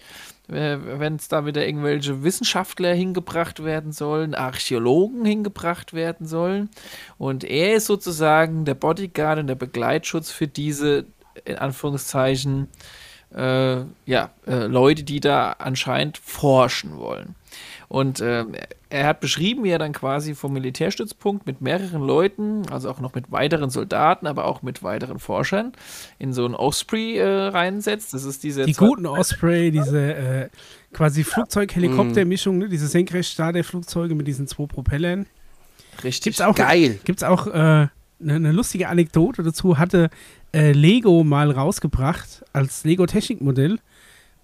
wenn 0.48 1.16
es 1.16 1.28
da 1.28 1.44
wieder 1.44 1.66
irgendwelche 1.66 2.22
Wissenschaftler 2.24 2.94
hingebracht 2.94 3.62
werden 3.62 3.92
sollen, 3.92 4.34
Archäologen 4.34 5.24
hingebracht 5.24 5.92
werden 5.92 6.26
sollen. 6.26 6.70
Und 7.18 7.44
er 7.44 7.74
ist 7.74 7.86
sozusagen 7.86 8.64
der 8.64 8.74
Bodyguard 8.74 9.40
und 9.40 9.46
der 9.46 9.54
Begleitschutz 9.54 10.30
für 10.30 10.46
diese, 10.46 11.04
in 11.44 11.56
Anführungszeichen, 11.56 12.68
äh, 13.34 13.80
ja, 14.06 14.30
äh, 14.46 14.64
Leute, 14.66 15.04
die 15.04 15.20
da 15.20 15.52
anscheinend 15.58 16.16
forschen 16.16 16.96
wollen. 16.96 17.34
Und 17.88 18.20
äh, 18.20 18.44
er 18.90 19.06
hat 19.06 19.20
beschrieben, 19.20 19.64
wie 19.64 19.70
er 19.70 19.78
dann 19.78 19.92
quasi 19.92 20.34
vom 20.34 20.52
Militärstützpunkt 20.52 21.46
mit 21.46 21.60
mehreren 21.60 22.02
Leuten, 22.02 22.62
also 22.70 22.90
auch 22.90 23.00
noch 23.00 23.14
mit 23.14 23.30
weiteren 23.32 23.70
Soldaten, 23.70 24.26
aber 24.26 24.44
auch 24.44 24.62
mit 24.62 24.82
weiteren 24.82 25.18
Forschern, 25.18 25.72
in 26.18 26.32
so 26.32 26.46
ein 26.46 26.54
Osprey 26.54 27.16
äh, 27.16 27.26
reinsetzt. 27.26 28.14
Das 28.14 28.24
ist 28.24 28.42
diese 28.44 28.64
Die 28.64 28.72
guten 28.72 29.06
Osprey, 29.06 29.70
diese 29.70 30.14
äh, 30.14 30.48
quasi 30.92 31.24
Flugzeug-Helikopter-Mischung, 31.24 32.58
ne? 32.58 32.68
diese 32.68 32.88
Senkrechtstarterflugzeuge 32.88 34.14
mit 34.14 34.26
diesen 34.26 34.46
zwei 34.46 34.66
Propellern. 34.66 35.26
Richtig. 36.04 36.24
Gibt's 36.24 36.40
auch, 36.40 36.54
Geil. 36.54 36.98
Gibt's 37.04 37.22
auch 37.22 37.46
äh, 37.46 37.50
eine 37.50 37.90
ne 38.20 38.52
lustige 38.52 38.88
Anekdote 38.88 39.42
dazu, 39.42 39.78
hatte 39.78 40.10
äh, 40.52 40.72
Lego 40.72 41.24
mal 41.24 41.50
rausgebracht 41.50 42.44
als 42.52 42.84
Lego-Technikmodell 42.84 43.78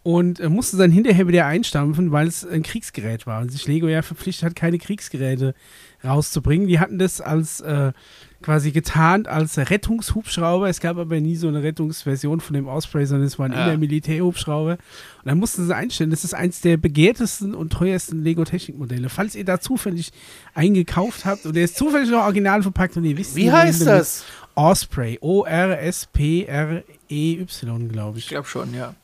und 0.05 0.39
äh, 0.39 0.49
musste 0.49 0.77
dann 0.77 0.93
hinterher 0.93 1.27
wieder 1.27 1.47
einstampfen, 1.47 2.13
weil 2.13 2.29
es 2.29 2.47
ein 2.47 2.63
Kriegsgerät 2.63 3.27
war 3.27 3.41
und 3.41 3.51
sich 3.51 3.67
Lego 3.67 3.89
ja 3.89 4.03
verpflichtet 4.03 4.45
hat, 4.45 4.55
keine 4.55 4.79
Kriegsgeräte 4.79 5.55
rauszubringen. 6.05 6.69
Die 6.69 6.79
hatten 6.79 6.99
das 6.99 7.23
als 7.23 7.63
äh, 7.63 7.93
quasi 8.43 8.73
getarnt 8.73 9.27
als 9.27 9.57
Rettungshubschrauber. 9.57 10.69
Es 10.69 10.81
gab 10.81 10.99
aber 10.99 11.19
nie 11.21 11.35
so 11.37 11.49
eine 11.49 11.63
Rettungsversion 11.63 12.41
von 12.41 12.53
dem 12.53 12.69
Osprey, 12.69 13.07
sondern 13.07 13.27
es 13.27 13.39
waren 13.39 13.53
Ja. 13.53 13.69
immer 13.69 13.79
Militärhubschrauber. 13.79 14.73
Und 14.73 14.79
dann 15.25 15.39
mussten 15.39 15.67
sie 15.67 15.75
einstellen. 15.75 16.11
Das 16.11 16.25
ist 16.25 16.35
eins 16.35 16.61
der 16.61 16.77
begehrtesten 16.77 17.55
und 17.55 17.73
teuersten 17.73 18.23
Lego-Technikmodelle. 18.23 19.09
Falls 19.09 19.35
ihr 19.35 19.47
da 19.47 19.61
zufällig 19.61 20.13
eingekauft 20.53 21.25
habt 21.25 21.47
und 21.47 21.57
der 21.57 21.65
ist 21.65 21.77
zufällig 21.79 22.11
noch 22.11 22.25
original 22.25 22.63
verpackt 22.63 22.99
und 22.99 23.05
ihr 23.05 23.17
wisst, 23.17 23.35
Wie 23.37 23.51
heißt 23.51 23.87
das? 23.87 24.25
Osprey. 24.55 25.17
O-R-S-P-R-E-Y, 25.23 27.89
glaube 27.89 28.19
Ich 28.19 28.25
ich. 28.25 28.29
glaube 28.31 28.47
schon, 28.47 28.75
ja. 28.75 28.95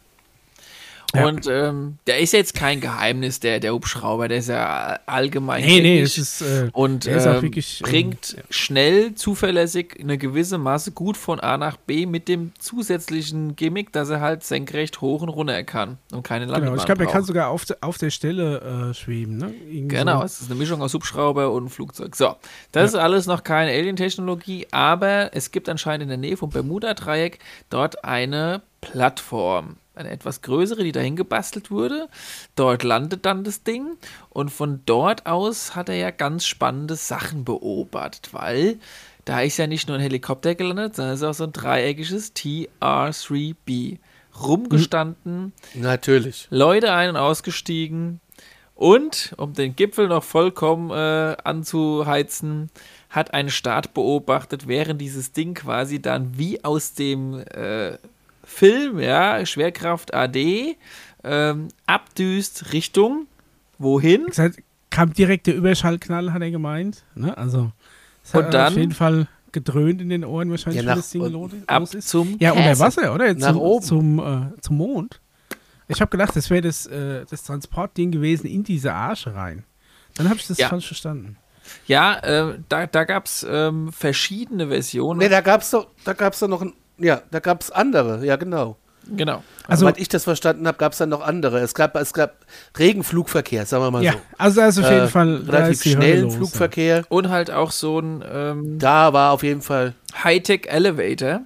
Ja. 1.14 1.26
Und 1.26 1.46
ähm, 1.48 1.98
der 2.06 2.18
ist 2.18 2.32
jetzt 2.32 2.54
kein 2.54 2.80
Geheimnis, 2.80 3.40
der, 3.40 3.58
der 3.58 3.72
Hubschrauber, 3.72 4.28
der 4.28 4.38
ist 4.38 4.48
ja 4.48 5.00
allgemein. 5.06 5.64
Nee, 5.64 5.80
nee, 5.80 6.00
es 6.00 6.18
ist. 6.18 6.40
Äh, 6.42 6.70
und 6.72 7.06
ist 7.06 7.26
ähm, 7.26 7.42
wirklich, 7.42 7.80
ähm, 7.80 7.90
bringt 7.90 8.32
ja. 8.36 8.42
schnell, 8.50 9.14
zuverlässig 9.14 9.98
eine 10.00 10.18
gewisse 10.18 10.58
Masse 10.58 10.92
gut 10.92 11.16
von 11.16 11.40
A 11.40 11.56
nach 11.56 11.76
B 11.76 12.06
mit 12.06 12.28
dem 12.28 12.52
zusätzlichen 12.58 13.56
Gimmick, 13.56 13.92
dass 13.92 14.08
er 14.10 14.20
halt 14.20 14.44
senkrecht 14.44 15.00
hoch 15.00 15.22
und 15.22 15.28
runter 15.30 15.62
kann 15.64 15.98
und 16.12 16.22
keine 16.22 16.44
Landebahn 16.44 16.70
genau, 16.70 16.76
ich 16.76 16.86
glaube, 16.86 17.04
er 17.04 17.10
kann 17.10 17.24
sogar 17.24 17.48
auf, 17.48 17.64
auf 17.80 17.98
der 17.98 18.10
Stelle 18.10 18.90
äh, 18.90 18.94
schweben. 18.94 19.36
Ne? 19.36 19.52
Irgendwie 19.68 19.96
Genau, 19.96 20.20
So. 20.20 20.24
es 20.26 20.40
ist 20.42 20.50
eine 20.50 20.58
Mischung 20.58 20.80
aus 20.82 20.94
Hubschrauber 20.94 21.50
und 21.50 21.70
Flugzeug. 21.70 22.14
So, 22.14 22.36
das 22.72 22.90
ist 22.90 22.96
alles 22.96 23.26
noch 23.26 23.42
keine 23.42 23.72
Alien-Technologie, 23.72 24.68
aber 24.70 25.34
es 25.34 25.50
gibt 25.50 25.68
anscheinend 25.68 26.04
in 26.04 26.08
der 26.08 26.18
Nähe 26.18 26.36
vom 26.36 26.50
Bermuda-Dreieck 26.50 27.38
dort 27.68 28.04
eine 28.04 28.62
Plattform. 28.80 29.76
Eine 30.00 30.10
etwas 30.10 30.40
größere, 30.40 30.82
die 30.82 30.92
dahin 30.92 31.14
gebastelt 31.14 31.70
wurde. 31.70 32.08
Dort 32.56 32.84
landet 32.84 33.26
dann 33.26 33.44
das 33.44 33.64
Ding 33.64 33.98
und 34.30 34.50
von 34.50 34.80
dort 34.86 35.26
aus 35.26 35.76
hat 35.76 35.90
er 35.90 35.96
ja 35.96 36.10
ganz 36.10 36.46
spannende 36.46 36.96
Sachen 36.96 37.44
beobachtet, 37.44 38.32
weil 38.32 38.78
da 39.26 39.42
ist 39.42 39.58
ja 39.58 39.66
nicht 39.66 39.88
nur 39.88 39.98
ein 39.98 40.02
Helikopter 40.02 40.54
gelandet, 40.54 40.96
sondern 40.96 41.14
es 41.14 41.20
ist 41.20 41.26
auch 41.26 41.34
so 41.34 41.44
ein 41.44 41.52
dreieckiges 41.52 42.34
TR-3B 42.34 43.98
rumgestanden. 44.40 45.52
Natürlich. 45.74 46.48
Leute 46.50 46.92
ein- 46.94 47.10
und 47.10 47.16
ausgestiegen. 47.16 48.20
Und, 48.74 49.34
um 49.36 49.52
den 49.52 49.76
Gipfel 49.76 50.08
noch 50.08 50.24
vollkommen 50.24 50.90
äh, 50.90 51.36
anzuheizen, 51.44 52.70
hat 53.10 53.34
einen 53.34 53.50
Start 53.50 53.92
beobachtet, 53.92 54.66
während 54.66 55.02
dieses 55.02 55.32
Ding 55.32 55.52
quasi 55.52 56.00
dann 56.00 56.38
wie 56.38 56.64
aus 56.64 56.94
dem 56.94 57.40
äh, 57.40 57.98
Film, 58.50 58.98
ja, 58.98 59.44
Schwerkraft 59.46 60.12
AD, 60.12 60.76
ähm, 61.24 61.68
abdüst 61.86 62.72
Richtung 62.72 63.26
wohin? 63.78 64.22
Wie 64.22 64.30
gesagt, 64.30 64.58
kam 64.90 65.12
direkt 65.12 65.46
der 65.46 65.54
Überschallknall, 65.54 66.32
hat 66.32 66.42
er 66.42 66.50
gemeint. 66.50 67.04
Ne? 67.14 67.36
Also, 67.38 67.70
es 68.24 68.34
hat 68.34 68.46
Und 68.46 68.54
dann- 68.54 68.72
auf 68.72 68.78
jeden 68.78 68.92
Fall 68.92 69.28
gedröhnt 69.52 70.00
in 70.00 70.08
den 70.10 70.24
Ohren, 70.24 70.50
wahrscheinlich, 70.50 70.82
Ja, 70.82 70.82
wenn 70.82 70.88
nach- 70.90 70.96
das 70.96 71.10
Ding 71.10 71.24
los 71.30 71.50
Ab 71.66 71.82
ist. 71.94 72.08
zum 72.08 72.36
Ja, 72.40 72.52
unter. 72.52 72.78
Wasser, 72.78 73.14
oder? 73.14 73.32
Nach 73.34 73.52
zum, 73.52 73.56
oben. 73.60 73.84
Zum, 73.84 74.18
äh, 74.18 74.60
zum 74.60 74.76
Mond. 74.76 75.20
Ich 75.88 76.00
habe 76.00 76.10
gedacht, 76.10 76.36
das 76.36 76.50
wäre 76.50 76.60
das, 76.62 76.86
äh, 76.86 77.24
das 77.28 77.42
Transportding 77.44 78.10
gewesen 78.12 78.46
in 78.46 78.62
diese 78.62 78.92
Arsche 78.92 79.34
rein. 79.34 79.64
Dann 80.14 80.28
habe 80.28 80.38
ich 80.38 80.46
das 80.46 80.58
Ja. 80.58 80.68
falsch 80.68 80.86
verstanden. 80.86 81.36
Ja, 81.86 82.18
äh, 82.18 82.58
da, 82.68 82.86
da 82.86 83.04
gab 83.04 83.26
es 83.26 83.46
ähm, 83.48 83.92
verschiedene 83.92 84.68
Versionen. 84.68 85.18
Nee, 85.18 85.28
da 85.28 85.40
gab's 85.40 85.70
doch, 85.70 85.88
da 86.04 86.12
gab's 86.14 86.38
doch 86.40 86.48
noch 86.48 86.62
ein, 86.62 86.72
ja, 87.00 87.22
da 87.30 87.40
gab's 87.40 87.70
andere, 87.70 88.24
ja 88.24 88.36
genau. 88.36 88.76
genau. 89.16 89.34
Also- 89.36 89.44
Also, 89.66 89.80
Soweit 89.86 89.98
ich 89.98 90.08
das 90.08 90.24
verstanden 90.24 90.66
habe, 90.66 90.78
gab 90.78 90.92
es 90.92 90.98
dann 90.98 91.08
noch 91.10 91.20
andere. 91.20 91.60
Es 91.60 91.74
gab, 91.74 91.94
es 91.96 92.12
gab 92.12 92.44
Regenflugverkehr, 92.78 93.66
sagen 93.66 93.84
wir 93.84 93.90
mal 93.90 94.02
Ja, 94.02 94.12
so. 94.12 94.18
also, 94.38 94.60
also 94.62 94.82
auf 94.82 94.90
jeden 94.90 95.04
Äh, 95.04 95.08
Fall 95.08 95.38
da 95.44 95.52
relativ 95.52 95.86
ist 95.86 95.92
schnellen 95.92 96.22
los, 96.24 96.34
Flugverkehr. 96.34 97.04
Und 97.08 97.28
halt 97.28 97.50
auch 97.50 97.70
so 97.70 97.98
ein 98.00 98.24
ähm, 98.32 98.78
Da 98.78 99.12
war 99.12 99.32
auf 99.32 99.42
jeden 99.42 99.62
Fall. 99.62 99.94
Hightech 100.24 100.66
Elevator, 100.68 101.42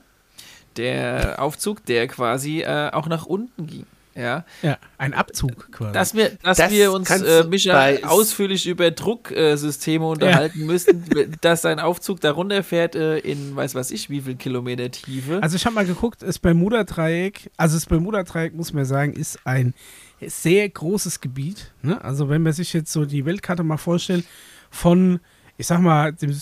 der 0.77 1.37
Aufzug, 1.43 1.85
der 1.87 2.09
quasi 2.09 2.63
äh, 2.63 2.91
auch 2.93 3.07
nach 3.09 3.27
unten 3.27 3.67
ging. 3.67 3.87
Ja, 4.15 4.23
Ja. 4.23 4.45
ja, 4.62 4.79
ein 4.99 5.12
Abzug 5.15 5.73
quasi. 5.73 5.93
dass 5.93 6.15
wir, 6.15 6.31
dass 6.43 6.59
Das 6.59 6.71
wir 6.71 6.93
uns, 6.93 7.11
äh, 7.11 7.45
Micha, 7.49 8.07
ausführlich 8.07 8.67
über 8.67 8.91
Drucksysteme 8.91 10.07
unterhalten 10.07 10.67
müssten, 10.67 11.05
dass 11.41 11.62
sein 11.62 11.81
Aufzug 11.81 12.21
da 12.21 12.31
runterfährt 12.33 12.95
äh, 12.95 13.19
in 13.19 13.55
weiß 13.57 13.75
was 13.75 13.91
ich 13.91 14.11
wie 14.11 14.21
viel 14.21 14.37
Kilometer 14.37 14.91
Tiefe. 14.91 15.43
Also 15.43 15.57
ich 15.57 15.67
habe 15.67 15.75
mal 15.75 15.87
geguckt, 15.87 16.23
das 16.23 16.39
Bermuda-Dreieck, 16.39 17.51
also 17.57 17.77
das 17.77 17.87
Bermuda-Dreieck, 17.87 18.55
muss 18.55 18.73
man 18.73 18.85
sagen, 18.85 19.12
ist 19.15 19.39
ein 19.45 19.75
sehr 20.25 20.69
großes 20.69 21.21
Gebiet. 21.21 21.73
Ne? 21.83 22.03
Also 22.03 22.29
wenn 22.29 22.43
man 22.43 22.53
sich 22.53 22.73
jetzt 22.73 22.93
so 22.93 23.05
die 23.05 23.25
Weltkarte 23.27 23.62
mal 23.62 23.77
vorstellt, 23.77 24.25
von, 24.71 25.21
ich 25.57 25.67
sag 25.67 25.81
mal, 25.81 26.12
dem, 26.12 26.35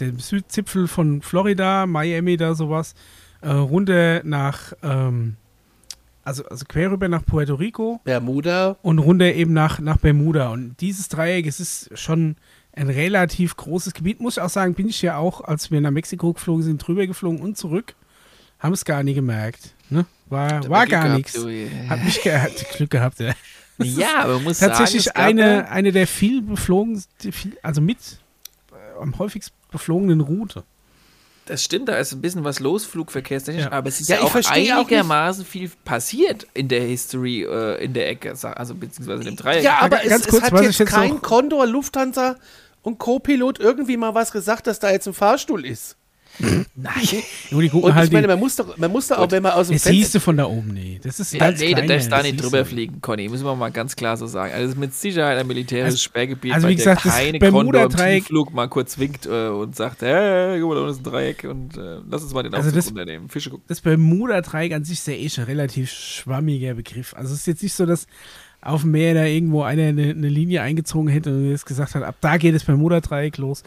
dem 0.00 0.18
Südzipfel 0.18 0.88
von 0.88 1.20
Florida, 1.22 1.86
Miami 1.86 2.36
da 2.36 2.54
sowas, 2.54 2.94
äh, 3.40 3.50
runter 3.50 4.22
nach, 4.24 4.72
ähm, 4.82 5.36
also, 6.24 6.44
also 6.46 6.64
quer 6.66 6.90
rüber 6.90 7.08
nach 7.08 7.24
Puerto 7.24 7.54
Rico 7.54 8.00
Bermuda. 8.04 8.76
und 8.82 8.98
runter 8.98 9.32
eben 9.32 9.52
nach, 9.52 9.78
nach 9.80 9.98
Bermuda. 9.98 10.48
Und 10.48 10.80
dieses 10.80 11.08
Dreieck, 11.08 11.46
es 11.46 11.60
ist 11.60 11.90
schon 11.98 12.36
ein 12.72 12.88
relativ 12.88 13.56
großes 13.56 13.94
Gebiet. 13.94 14.20
Muss 14.20 14.36
ich 14.36 14.42
auch 14.42 14.50
sagen, 14.50 14.74
bin 14.74 14.88
ich 14.88 15.00
ja 15.02 15.16
auch, 15.16 15.42
als 15.42 15.70
wir 15.70 15.80
nach 15.80 15.90
Mexiko 15.90 16.32
geflogen 16.32 16.62
sind, 16.62 16.78
drüber 16.78 17.06
geflogen 17.06 17.40
und 17.40 17.56
zurück. 17.56 17.94
Haben 18.58 18.72
es 18.72 18.84
gar 18.84 19.02
nicht 19.02 19.16
gemerkt. 19.16 19.74
Ne? 19.90 20.06
War, 20.26 20.68
war 20.68 20.86
gar 20.86 21.16
nichts. 21.16 21.36
Hat 21.88 22.02
mich 22.02 22.22
ge 22.22 22.36
hat 22.36 22.52
Glück 22.76 22.90
gehabt, 22.90 23.20
ja. 23.20 23.34
Ja, 23.78 24.22
aber 24.22 24.34
man 24.36 24.44
muss 24.44 24.58
Tatsächlich 24.58 25.04
sagen, 25.04 25.18
eine, 25.18 25.68
eine 25.68 25.92
der 25.92 26.06
viel 26.06 26.42
beflogen, 26.42 27.02
also 27.62 27.80
mit 27.80 27.98
äh, 28.72 29.00
am 29.00 29.18
häufigst 29.18 29.52
beflogenen 29.70 30.20
Route. 30.20 30.64
Das 31.46 31.62
stimmt, 31.62 31.88
da 31.88 31.96
ist 31.96 32.12
ein 32.12 32.22
bisschen 32.22 32.42
was 32.42 32.58
los, 32.60 32.86
flugverkehrstechnisch, 32.86 33.64
Ja. 33.64 33.72
aber 33.72 33.88
es 33.88 34.00
ist 34.00 34.08
Ja, 34.08 34.16
ja, 34.16 34.20
ich 34.22 34.26
auch 34.26 34.32
verstehe 34.32 34.74
auch 34.76 34.80
einigermaßen 34.80 35.44
viel 35.44 35.70
passiert 35.84 36.46
in 36.54 36.68
der 36.68 36.80
History, 36.82 37.42
äh, 37.42 37.84
in 37.84 37.92
der 37.92 38.08
Ecke, 38.08 38.30
also 38.30 38.74
beziehungsweise 38.74 39.20
in 39.20 39.26
dem 39.26 39.36
Dreieck. 39.36 39.62
Ja, 39.62 39.78
aber 39.80 39.98
ganz 39.98 40.24
es, 40.24 40.28
kurz, 40.28 40.44
es 40.44 40.52
hat 40.52 40.62
jetzt 40.62 40.78
jetzt 40.78 40.90
kein 40.90 41.20
Condor, 41.20 41.66
Lufthansa 41.66 42.36
und 42.82 42.98
Co-Pilot 42.98 43.60
irgendwie 43.60 43.96
mal 43.96 44.14
was 44.14 44.32
gesagt, 44.32 44.66
dass 44.66 44.78
da 44.78 44.90
jetzt 44.90 45.06
ein 45.06 45.14
Fahrstuhl 45.14 45.66
ist. 45.66 45.96
Nein. 46.38 46.94
Nur 47.50 47.62
die 47.62 47.68
gucken 47.68 47.90
Und 47.90 47.94
halt 47.94 48.06
ich 48.08 48.12
meine, 48.12 48.26
die, 48.26 48.32
man 48.32 48.40
muss 48.40 48.56
doch, 48.56 48.76
man 48.76 48.90
muss 48.90 49.06
doch 49.08 49.18
auch, 49.18 49.30
wenn 49.30 49.42
man 49.42 49.52
aus 49.52 49.68
dem 49.68 49.74
das 49.76 49.84
siehst 49.84 50.14
du 50.14 50.20
von 50.20 50.36
da 50.36 50.46
oben 50.46 50.74
nicht. 50.74 51.04
Das 51.04 51.20
ist 51.20 51.32
Ja, 51.32 51.38
ganz 51.40 51.60
nee, 51.60 51.70
da 51.70 51.76
klein, 51.82 51.88
darfst 51.88 52.06
du 52.06 52.10
da 52.10 52.16
das 52.18 52.26
nicht 52.26 52.42
drüber 52.42 52.58
du. 52.58 52.64
fliegen, 52.64 53.00
Conny, 53.00 53.28
müssen 53.28 53.44
wir 53.44 53.54
mal 53.54 53.70
ganz 53.70 53.94
klar 53.94 54.16
so 54.16 54.26
sagen. 54.26 54.52
Also 54.52 54.64
es 54.66 54.70
ist 54.72 54.78
mit 54.78 54.92
Sicherheit 54.94 55.38
ein 55.38 55.46
militärisches 55.46 55.94
Also- 55.94 56.02
Sperrgebiet, 56.04 56.52
also 56.54 56.68
wie 56.68 56.74
gesagt, 56.74 57.04
der 57.04 57.12
das 57.12 57.20
keine 57.20 57.38
Condor 57.38 57.82
im 57.84 57.90
Tiefflug 57.90 58.52
mal 58.52 58.68
kurz 58.68 58.98
winkt 58.98 59.26
äh, 59.26 59.48
und 59.48 59.76
sagt, 59.76 60.02
hey, 60.02 60.58
guck 60.60 60.70
mal, 60.70 60.74
da 60.74 60.80
unten 60.82 60.92
ist 60.92 60.98
ein 60.98 61.04
Dreieck 61.04 61.44
und 61.44 61.76
äh, 61.76 61.98
lass 62.10 62.22
uns 62.22 62.34
mal 62.34 62.42
den 62.42 62.52
Also 62.54 62.68
Aufzug 62.68 62.82
das- 62.82 62.90
unternehmen, 62.90 63.28
Fische 63.28 63.50
gucken. 63.50 63.64
Das 63.68 63.80
Bermuda-Dreieck 63.80 64.72
an 64.72 64.84
sich 64.84 64.98
ist 64.98 65.06
ja 65.06 65.14
eh 65.14 65.28
schon 65.28 65.44
ein 65.44 65.50
relativ 65.50 65.90
schwammiger 65.92 66.74
Begriff. 66.74 67.14
Also 67.14 67.32
es 67.32 67.40
ist 67.40 67.46
jetzt 67.46 67.62
nicht 67.62 67.74
so, 67.74 67.86
dass 67.86 68.06
auf 68.60 68.80
dem 68.80 68.92
Meer 68.92 69.12
da 69.12 69.24
irgendwo 69.24 69.62
einer 69.62 69.82
eine, 69.88 70.10
eine 70.10 70.28
Linie 70.28 70.62
eingezogen 70.62 71.08
hätte 71.08 71.30
und 71.30 71.50
jetzt 71.50 71.66
gesagt 71.66 71.94
hat, 71.94 72.02
ab 72.02 72.16
da 72.22 72.38
geht 72.38 72.54
das 72.54 72.64
Bermuda-Dreieck 72.64 73.36
los. 73.36 73.62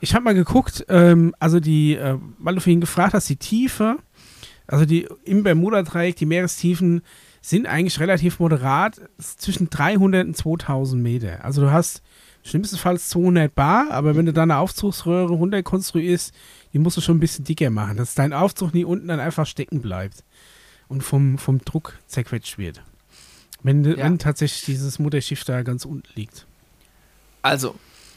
Ich 0.00 0.14
habe 0.14 0.24
mal 0.24 0.34
geguckt, 0.34 0.84
ähm, 0.88 1.34
also 1.38 1.60
die, 1.60 1.94
äh, 1.96 2.18
weil 2.38 2.54
du 2.54 2.60
vorhin 2.60 2.80
gefragt 2.80 3.14
hast, 3.14 3.28
die 3.28 3.36
Tiefe, 3.36 3.96
also 4.66 4.84
die 4.84 5.08
im 5.24 5.42
Bermuda-Dreieck, 5.42 6.16
die 6.16 6.26
Meerestiefen 6.26 7.02
sind 7.40 7.66
eigentlich 7.66 8.00
relativ 8.00 8.40
moderat, 8.40 9.00
zwischen 9.18 9.70
300 9.70 10.26
und 10.26 10.36
2000 10.36 11.02
Meter. 11.02 11.44
Also 11.44 11.62
du 11.62 11.70
hast 11.70 12.02
schlimmstenfalls 12.42 13.08
200 13.10 13.54
Bar, 13.54 13.90
aber 13.90 14.16
wenn 14.16 14.26
du 14.26 14.32
da 14.32 14.42
eine 14.42 14.58
Aufzugsröhre 14.58 15.32
runterkonstruierst, 15.32 16.32
die 16.72 16.78
musst 16.78 16.96
du 16.96 17.00
schon 17.00 17.16
ein 17.16 17.20
bisschen 17.20 17.44
dicker 17.44 17.70
machen, 17.70 17.96
dass 17.96 18.14
dein 18.14 18.32
Aufzug 18.32 18.74
nie 18.74 18.84
unten 18.84 19.08
dann 19.08 19.20
einfach 19.20 19.46
stecken 19.46 19.80
bleibt 19.80 20.24
und 20.88 21.02
vom, 21.02 21.38
vom 21.38 21.58
Druck 21.60 21.94
zerquetscht 22.06 22.58
wird. 22.58 22.82
Wenn, 23.62 23.84
Ja. 23.84 23.96
wenn 23.98 24.18
tatsächlich 24.18 24.64
dieses 24.64 24.98
Mutterschiff 24.98 25.42
da 25.44 25.62
ganz 25.62 25.84
unten 25.84 26.08
liegt. 26.14 26.46
Also, 27.42 27.74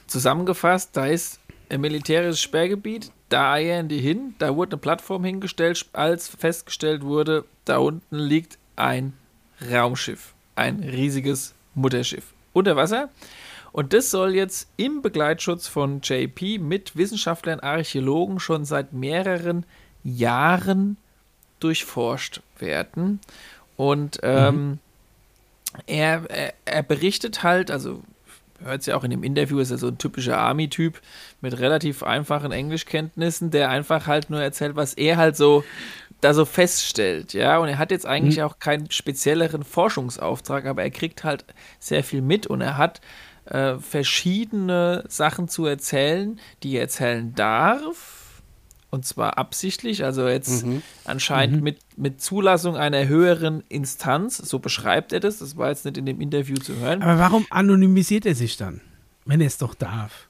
zusammengefasst, 0.07 0.89
da 0.93 1.05
ist 1.05 1.39
ein 1.69 1.81
militärisches 1.81 2.41
Sperrgebiet, 2.41 3.11
da 3.29 3.53
eiern 3.53 3.87
die 3.87 3.99
hin, 3.99 4.35
da 4.39 4.55
wurde 4.55 4.73
eine 4.73 4.81
Plattform 4.81 5.23
hingestellt, 5.23 5.85
als 5.93 6.27
festgestellt 6.27 7.03
wurde, 7.03 7.45
da 7.65 7.77
unten 7.77 8.17
liegt 8.17 8.57
ein 8.75 9.13
Raumschiff, 9.71 10.33
ein 10.55 10.79
riesiges 10.79 11.53
Mutterschiff 11.75 12.33
unter 12.53 12.75
Wasser. 12.75 13.09
Und 13.71 13.93
das 13.93 14.09
soll 14.09 14.33
jetzt 14.33 14.67
im 14.77 15.01
Begleitschutz 15.03 15.67
von 15.67 16.01
JP 16.01 16.59
mit 16.59 16.95
Wissenschaftlern, 16.95 17.59
Archäologen 17.59 18.39
schon 18.39 18.65
seit 18.65 18.93
mehreren 18.93 19.65
Jahren 20.03 20.97
durchforscht 21.59 22.41
werden. 22.57 23.19
Und 23.77 24.19
ähm, 24.23 24.79
er, 25.85 26.29
er, 26.29 26.53
er 26.65 26.83
berichtet 26.83 27.43
halt, 27.43 27.69
also 27.69 28.01
hört 28.63 28.81
es 28.81 28.87
ja 28.87 28.97
auch 28.97 29.03
in 29.03 29.11
dem 29.11 29.23
Interview, 29.23 29.59
ist 29.59 29.71
er 29.71 29.77
so 29.77 29.87
ein 29.87 29.97
typischer 29.97 30.37
Army-Typ 30.37 30.99
mit 31.41 31.59
relativ 31.59 32.03
einfachen 32.03 32.51
Englischkenntnissen, 32.51 33.51
der 33.51 33.69
einfach 33.69 34.07
halt 34.07 34.29
nur 34.29 34.41
erzählt, 34.41 34.75
was 34.75 34.93
er 34.93 35.17
halt 35.17 35.37
so 35.37 35.63
da 36.21 36.33
so 36.33 36.45
feststellt, 36.45 37.33
ja. 37.33 37.57
Und 37.59 37.69
er 37.69 37.77
hat 37.77 37.91
jetzt 37.91 38.05
eigentlich 38.05 38.43
auch 38.43 38.59
keinen 38.59 38.91
spezielleren 38.91 39.63
Forschungsauftrag, 39.63 40.65
aber 40.65 40.83
er 40.83 40.91
kriegt 40.91 41.23
halt 41.23 41.45
sehr 41.79 42.03
viel 42.03 42.21
mit 42.21 42.45
und 42.47 42.61
er 42.61 42.77
hat 42.77 42.99
äh, 43.45 43.75
verschiedene 43.77 45.05
Sachen 45.07 45.47
zu 45.47 45.65
erzählen, 45.65 46.39
die 46.63 46.75
er 46.75 46.81
erzählen 46.81 47.33
darf. 47.35 48.41
Und 48.91 49.05
zwar 49.05 49.37
absichtlich, 49.37 50.03
also 50.03 50.27
jetzt 50.27 50.65
anscheinend 51.05 51.61
mit, 51.61 51.77
mit 51.95 52.21
Zulassung 52.21 52.75
einer 52.75 53.07
höheren 53.07 53.63
Instanz, 53.69 54.37
so 54.37 54.57
beschreibt 54.57 55.13
er 55.13 55.19
das, 55.19 55.37
das 55.37 55.57
war 55.57 55.69
jetzt 55.69 55.85
nicht 55.85 55.97
in 55.97 56.07
dem 56.07 56.19
Interview 56.19 56.55
zu 56.55 56.75
hören. 56.77 57.03
Aber 57.03 57.19
warum 57.19 57.45
anonymisiert 57.51 58.25
er 58.25 58.33
sich 58.33 58.57
dann, 58.57 58.81
wenn 59.25 59.41
er 59.41 59.47
es 59.47 59.59
doch 59.59 59.75
darf? 59.75 60.28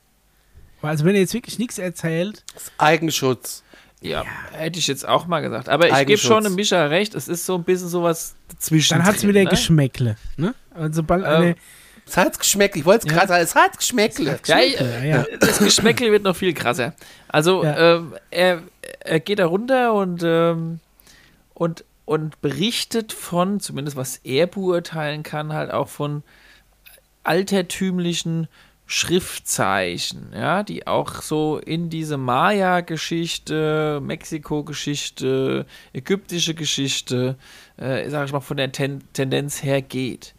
Weil 0.81 0.91
Also 0.91 1.05
wenn 1.05 1.15
er 1.15 1.21
jetzt 1.21 1.33
wirklich 1.33 1.59
nichts 1.59 1.77
erzählt, 1.77 2.43
Eigenschutz. 2.77 3.63
Ja, 4.01 4.23
hätte 4.53 4.79
ich 4.79 4.87
jetzt 4.87 5.05
auch 5.05 5.27
mal 5.27 5.41
gesagt. 5.41 5.67
Aber 5.67 5.89
ich 5.89 6.07
gebe 6.07 6.17
schon 6.17 6.43
dem 6.45 6.55
Micha 6.55 6.85
recht, 6.85 7.15
es 7.15 7.27
ist 7.27 7.45
so 7.45 7.55
ein 7.55 7.63
bisschen 7.63 7.89
sowas 7.89 8.35
dazwischen. 8.47 8.97
dann 8.97 9.05
hat 9.05 9.15
es 9.17 9.27
wieder 9.27 9.43
ne? 9.43 9.49
Geschmäckle. 9.49 10.15
Ne? 10.37 10.55
Und 10.75 10.95
sobald 10.95 11.23
Ähm, 11.25 11.29
eine, 11.29 11.55
Es 12.07 12.15
hat 12.15 12.39
Geschmäckle. 12.39 12.79
Ich 12.79 12.85
wollte 12.85 13.05
es 13.07 13.11
Ja. 13.11 13.17
gerade 13.17 13.27
sagen, 13.27 13.43
es 13.43 13.55
hat 13.55 13.77
Geschmäckle. 13.77 14.39
Ja, 14.45 14.57
Ja, 14.59 15.03
ja. 15.03 15.25
Das 15.41 15.59
Geschmäckle 15.59 16.11
wird 16.11 16.23
noch 16.23 16.35
viel 16.35 16.53
krasser. 16.53 16.93
Also 17.27 17.63
Ja. 17.63 17.97
ähm, 17.97 18.15
er, 18.31 18.63
er 19.01 19.19
geht 19.19 19.39
da 19.39 19.47
runter 19.47 19.93
und, 19.93 20.21
ähm, 20.23 20.79
und, 21.53 21.83
und 22.05 22.41
berichtet 22.41 23.11
von, 23.11 23.59
zumindest 23.59 23.97
was 23.97 24.17
er 24.23 24.47
beurteilen 24.47 25.23
kann, 25.23 25.51
halt 25.53 25.71
auch 25.71 25.89
von 25.89 26.23
altertümlichen 27.23 28.47
Schriftzeichen, 28.91 30.31
ja, 30.33 30.63
die 30.63 30.87
auch 30.87 31.21
so 31.21 31.59
in 31.59 31.91
diese 31.91 32.17
Maya-Geschichte, 32.17 34.01
Mexiko-Geschichte, 34.01 35.67
ägyptische 35.93 36.55
Geschichte, 36.55 37.37
äh, 37.77 38.09
sag 38.09 38.25
ich 38.25 38.31
mal, 38.31 38.39
von 38.39 38.57
der 38.57 38.71
Ten 38.71 39.03
Tendenz 39.13 39.61
her 39.61 39.83
geht. 39.83 40.33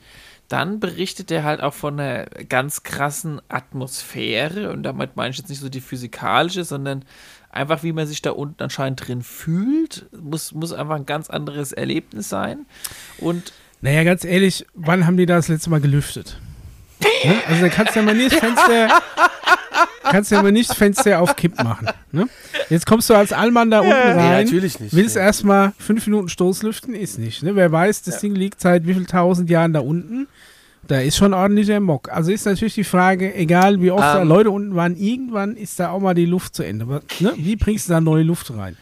Dann 0.48 0.80
berichtet 0.80 1.30
er 1.30 1.44
halt 1.44 1.60
auch 1.60 1.74
von 1.74 2.00
einer 2.00 2.24
ganz 2.24 2.82
krassen 2.82 3.40
Atmosphäre 3.48 4.72
und 4.72 4.82
damit 4.82 5.14
meine 5.14 5.30
ich 5.30 5.38
jetzt 5.38 5.48
nicht 5.48 5.60
so 5.60 5.68
die 5.68 5.80
physikalische, 5.80 6.64
sondern 6.64 7.04
einfach, 7.50 7.84
wie 7.84 7.92
man 7.92 8.08
sich 8.08 8.20
da 8.20 8.32
unten 8.32 8.64
anscheinend 8.64 9.06
drin 9.06 9.22
fühlt. 9.22 10.06
Muss, 10.20 10.52
muss 10.52 10.72
einfach 10.72 10.96
ein 10.96 11.06
ganz 11.06 11.30
anderes 11.30 11.70
Erlebnis 11.70 12.28
sein. 12.28 12.66
Und 13.18 13.52
naja, 13.80 14.02
ganz 14.02 14.24
ehrlich, 14.24 14.66
wann 14.74 15.06
haben 15.06 15.16
die 15.16 15.26
da 15.26 15.36
das 15.36 15.46
letzte 15.46 15.70
Mal 15.70 15.80
gelüftet? 15.80 16.40
Ne? 17.02 17.34
Also 17.48 17.62
da 17.62 17.68
kannst 17.68 17.94
du 17.94 18.00
ja 18.00 18.06
mal 18.06 18.14
nicht 18.14 18.32
das 18.32 18.38
Fenster, 18.40 18.88
kannst 20.04 20.30
ja 20.30 20.42
mal 20.42 20.52
nicht 20.52 20.74
Fenster 20.74 21.20
auf 21.20 21.36
Kipp 21.36 21.62
machen. 21.62 21.88
Ne? 22.12 22.28
Jetzt 22.68 22.86
kommst 22.86 23.08
du 23.10 23.14
als 23.14 23.32
Allmann 23.32 23.70
da 23.70 23.80
unten 23.80 23.90
Nee, 23.92 24.10
rein. 24.12 24.44
natürlich 24.44 24.78
nicht. 24.80 24.94
Willst 24.94 25.16
Nee. 25.16 25.22
erstmal 25.22 25.72
fünf 25.78 26.06
Minuten 26.06 26.28
Stoßlüften? 26.28 26.94
Ist 26.94 27.18
nicht. 27.18 27.42
Ne? 27.42 27.56
Wer 27.56 27.70
weiß, 27.72 28.02
das 28.02 28.20
Ding 28.20 28.34
liegt 28.34 28.60
seit 28.60 28.86
wie 28.86 28.94
viel 28.94 29.06
tausend 29.06 29.48
Jahren 29.50 29.72
da 29.72 29.80
unten. 29.80 30.28
Da 30.86 30.98
ist 31.00 31.16
schon 31.16 31.34
ordentlicher 31.34 31.78
Mock. 31.78 32.10
Also 32.10 32.32
ist 32.32 32.46
natürlich 32.46 32.74
die 32.74 32.84
Frage, 32.84 33.34
egal 33.34 33.80
wie 33.80 33.90
oft 33.90 34.02
da 34.02 34.22
Ähm. 34.22 34.28
Leute 34.28 34.50
unten 34.50 34.74
waren, 34.74 34.96
irgendwann 34.96 35.56
ist 35.56 35.78
da 35.78 35.90
auch 35.90 36.00
mal 36.00 36.14
die 36.14 36.26
Luft 36.26 36.54
zu 36.56 36.62
Ende. 36.62 36.84
Aber, 36.86 37.02
ne? 37.20 37.32
Wie 37.36 37.54
bringst 37.56 37.88
du 37.88 37.92
da 37.92 38.00
neue 38.00 38.22
Luft 38.24 38.50
rein? 38.50 38.76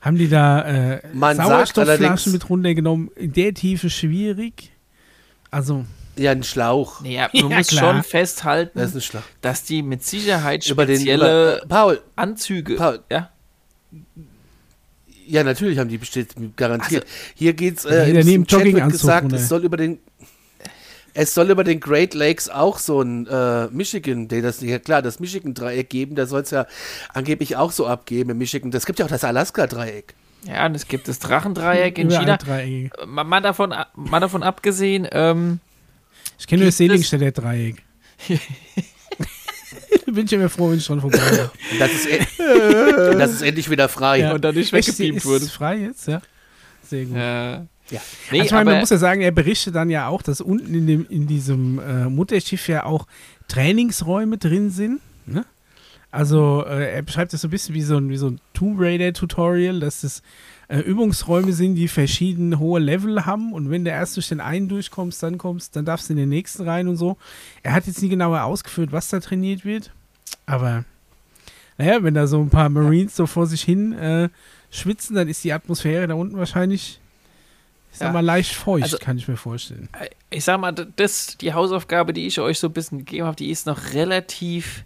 Haben 0.00 0.18
die 0.18 0.28
da 0.28 0.62
äh, 0.94 1.00
Sauerstoffflaschen 1.34 2.32
mit 2.32 2.50
runtergenommen? 2.50 3.08
In 3.16 3.32
der 3.32 3.54
Tiefe 3.54 3.88
schwierig. 3.88 4.72
Also, 5.50 5.84
Ja, 6.16 6.30
ein 6.32 6.42
Schlauch. 6.44 7.00
naja, 7.00 7.28
Ja, 7.32 7.42
man 7.44 7.52
muss 7.58 7.66
klar. 7.68 7.94
schon 7.94 8.02
festhalten, 8.02 8.78
Das 8.78 8.90
ist 8.90 8.94
ein 8.96 9.00
Schlauch. 9.02 9.22
dass 9.40 9.64
die 9.64 9.82
mit 9.82 10.04
Sicherheit 10.04 10.66
Über 10.66 10.86
den, 10.86 10.96
spezielle 10.96 11.56
über, 11.58 11.66
Paul, 11.66 12.00
Anzüge, 12.16 12.76
Paul. 12.76 13.00
ja, 13.10 13.30
ja, 15.26 15.42
natürlich 15.42 15.78
haben 15.78 15.88
die 15.88 15.98
bestimmt 15.98 16.56
garantiert. 16.56 17.06
Hier 17.34 17.54
geht's, 17.54 17.86
Also, 17.86 17.96
äh, 17.98 18.10
im, 18.10 18.16
neben 18.26 18.30
im 18.42 18.46
Chat 18.46 18.64
wird 18.64 18.90
gesagt, 18.90 19.22
runter. 19.24 19.36
es 19.36 19.48
soll 19.48 19.64
über 19.64 19.76
den 19.76 19.98
es 21.16 21.32
soll 21.32 21.48
über 21.50 21.62
den 21.62 21.78
Great 21.78 22.12
Lakes 22.12 22.48
auch 22.50 22.76
so 22.78 23.00
ein 23.00 23.26
äh, 23.28 23.68
Michigan, 23.68 24.26
der 24.26 24.42
das 24.42 24.60
ja 24.60 24.80
klar, 24.80 25.00
das 25.00 25.20
Michigan-Dreieck 25.20 25.88
geben, 25.88 26.16
da 26.16 26.26
soll 26.26 26.40
es 26.42 26.50
ja 26.50 26.66
angeblich 27.14 27.56
auch 27.56 27.70
so 27.70 27.86
abgeben 27.86 28.30
im 28.30 28.38
Michigan. 28.38 28.72
Das 28.72 28.84
gibt 28.84 28.98
ja 28.98 29.04
auch 29.06 29.10
das 29.10 29.22
Alaska-Dreieck. 29.22 30.14
ja, 30.44 30.66
und 30.66 30.74
es 30.74 30.88
gibt 30.88 31.06
das 31.06 31.20
Drachendreieck 31.20 31.98
in 31.98 32.08
China. 32.10 32.36
Dreieck. 32.36 32.92
Mal, 33.06 33.22
mal, 33.22 33.40
davon, 33.40 33.72
mal 33.94 34.18
davon 34.20 34.42
abgesehen, 34.42 35.06
ähm, 35.12 35.60
Ich 36.38 36.46
kenne 36.46 36.60
nur 36.62 36.68
das 36.68 36.76
Seligenstädter 36.76 37.32
Dreieck. 37.32 37.82
Bin 40.06 40.26
ich 40.26 40.32
immer 40.32 40.48
froh, 40.48 40.70
wenn 40.70 40.78
ich 40.78 40.84
schon 40.84 41.00
vorbei 41.00 41.18
bin. 41.18 41.40
Und 41.72 41.80
das 41.80 41.90
ist, 41.92 42.06
e 42.06 42.18
das 43.18 43.32
ist 43.32 43.42
endlich 43.42 43.68
wieder 43.70 43.88
frei. 43.88 44.20
Ja. 44.20 44.34
und 44.34 44.44
dann 44.44 44.54
nicht 44.54 44.72
ist 44.72 45.24
wurde. 45.24 45.44
es 45.44 45.52
frei 45.52 45.78
jetzt? 45.78 46.06
Ja. 46.06 46.20
Sehr 46.82 47.04
gut. 47.06 47.16
Ja. 47.16 47.66
Ja. 47.90 48.00
Nee, 48.30 48.40
also, 48.40 48.46
ich 48.46 48.52
meine, 48.52 48.70
man 48.70 48.80
muss 48.80 48.90
ja 48.90 48.96
sagen, 48.96 49.20
er 49.20 49.30
berichtet 49.30 49.74
dann 49.74 49.90
ja 49.90 50.08
auch, 50.08 50.22
dass 50.22 50.40
unten 50.40 50.74
in, 50.74 50.86
dem, 50.86 51.06
in 51.08 51.26
diesem 51.26 51.78
äh, 51.78 52.04
Mutterschiff 52.06 52.68
ja 52.68 52.84
auch 52.84 53.06
Trainingsräume 53.48 54.38
drin 54.38 54.70
sind. 54.70 55.00
Ne? 55.26 55.44
Also 56.10 56.64
äh, 56.66 56.94
er 56.94 57.02
beschreibt 57.02 57.32
das 57.32 57.42
so 57.42 57.48
ein 57.48 57.50
bisschen 57.50 57.74
wie 57.74 57.82
so 57.82 57.96
ein, 57.96 58.08
wie 58.08 58.16
so 58.16 58.28
ein 58.28 58.40
Tomb 58.54 58.80
Raider-Tutorial, 58.80 59.80
dass 59.80 60.00
das 60.00 60.22
äh, 60.68 60.78
Übungsräume 60.80 61.52
sind, 61.52 61.74
die 61.74 61.88
verschiedene 61.88 62.58
hohe 62.58 62.80
Level 62.80 63.26
haben 63.26 63.52
und 63.52 63.70
wenn 63.70 63.84
du 63.84 63.90
erst 63.90 64.16
durch 64.16 64.28
den 64.28 64.40
einen 64.40 64.68
durchkommst, 64.68 65.22
dann 65.22 65.38
kommst, 65.38 65.76
dann 65.76 65.84
darfst 65.84 66.08
du 66.08 66.12
in 66.14 66.18
den 66.18 66.28
nächsten 66.28 66.66
rein 66.68 66.88
und 66.88 66.96
so. 66.96 67.16
Er 67.62 67.72
hat 67.72 67.86
jetzt 67.86 68.02
nie 68.02 68.08
genauer 68.08 68.42
ausgeführt, 68.44 68.92
was 68.92 69.08
da 69.08 69.20
trainiert 69.20 69.64
wird. 69.64 69.90
Aber 70.46 70.84
naja, 71.78 72.02
wenn 72.02 72.14
da 72.14 72.26
so 72.26 72.40
ein 72.40 72.50
paar 72.50 72.68
Marines 72.68 73.16
so 73.16 73.26
vor 73.26 73.46
sich 73.46 73.62
hin 73.62 73.92
äh, 73.92 74.28
schwitzen, 74.70 75.16
dann 75.16 75.28
ist 75.28 75.44
die 75.44 75.52
Atmosphäre 75.52 76.06
da 76.06 76.14
unten 76.14 76.36
wahrscheinlich, 76.38 77.00
ich 77.92 77.98
sag 77.98 78.06
Ja. 78.08 78.12
mal, 78.12 78.24
leicht 78.24 78.54
feucht, 78.54 78.84
Also- 78.84 78.98
kann 78.98 79.18
ich 79.18 79.28
mir 79.28 79.36
vorstellen. 79.36 79.88
Ich 80.30 80.44
sag 80.44 80.60
mal, 80.60 80.72
das, 80.72 81.36
die 81.38 81.52
Hausaufgabe, 81.52 82.12
die 82.12 82.26
ich 82.26 82.40
euch 82.40 82.58
so 82.58 82.68
ein 82.68 82.72
bisschen 82.72 82.98
gegeben 82.98 83.26
habe, 83.26 83.36
die 83.36 83.50
ist 83.50 83.66
noch 83.66 83.92
relativ 83.92 84.84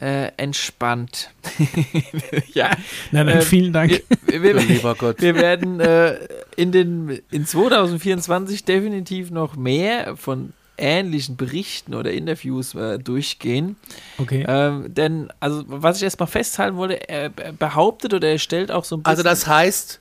äh, 0.00 0.32
entspannt. 0.36 1.30
ja. 2.54 2.70
Na 3.10 3.24
dann 3.24 3.36
Ähm, 3.36 3.42
vielen 3.42 3.72
Dank. 3.72 4.02
Wir, 4.26 4.42
wir, 4.42 4.54
lieber 4.54 4.94
Gott. 4.94 5.20
wir 5.20 5.34
werden 5.34 5.80
äh, 5.80 6.18
in, 6.56 6.72
den, 6.72 7.20
in 7.30 7.46
2024 7.46 8.64
definitiv 8.64 9.30
noch 9.30 9.56
mehr 9.56 10.16
von 10.16 10.52
ähnlichen 10.78 11.36
Berichten 11.36 11.94
oder 11.94 12.10
Interviews 12.10 12.74
äh, 12.74 12.98
durchgehen. 12.98 13.76
Okay. 14.18 14.44
Ähm, 14.48 14.92
denn, 14.92 15.30
also, 15.38 15.64
was 15.66 15.98
ich 15.98 16.02
erstmal 16.02 16.28
festhalten 16.28 16.76
wollte, 16.76 17.08
er 17.08 17.30
er 17.36 17.52
behauptet 17.52 18.14
oder 18.14 18.28
er 18.28 18.38
stellt 18.38 18.72
auch 18.72 18.84
so 18.84 18.96
ein 18.96 19.02
bisschen. 19.02 19.10
Also 19.10 19.22
das 19.22 19.46
heißt, 19.46 20.00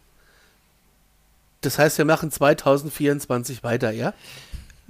das 1.61 1.77
heißt, 1.77 1.97
wir 1.97 2.05
machen 2.05 2.31
2024 2.31 3.63
weiter, 3.63 3.91
ja? 3.91 4.13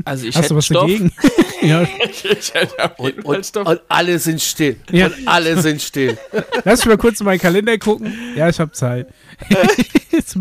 Also 0.06 0.26
ich 0.26 0.36
Hast 0.36 0.50
du 0.52 0.56
was 0.56 0.66
Stoff. 0.66 0.82
dagegen? 0.84 1.12
ja, 1.62 1.82
ich 2.10 2.24
hätte 2.54 2.93
Und, 2.97 3.26
und, 3.26 3.58
und 3.58 3.82
alle 3.89 4.18
sind 4.20 4.41
still. 4.41 4.78
Ja. 4.91 5.08
Und 5.08 5.28
alle 5.28 5.62
sind 5.62 5.82
still. 5.82 6.18
lass 6.64 6.80
mich 6.80 6.88
mal 6.88 6.97
kurz 6.97 7.20
in 7.20 7.26
meinen 7.26 7.39
Kalender 7.39 7.78
gucken. 7.78 8.14
Ja, 8.36 8.47
ich 8.50 8.60
habe 8.60 8.72
Zeit. 8.72 9.08
ist, 10.12 10.38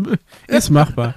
ist 0.47 0.69
machbar. 0.69 1.15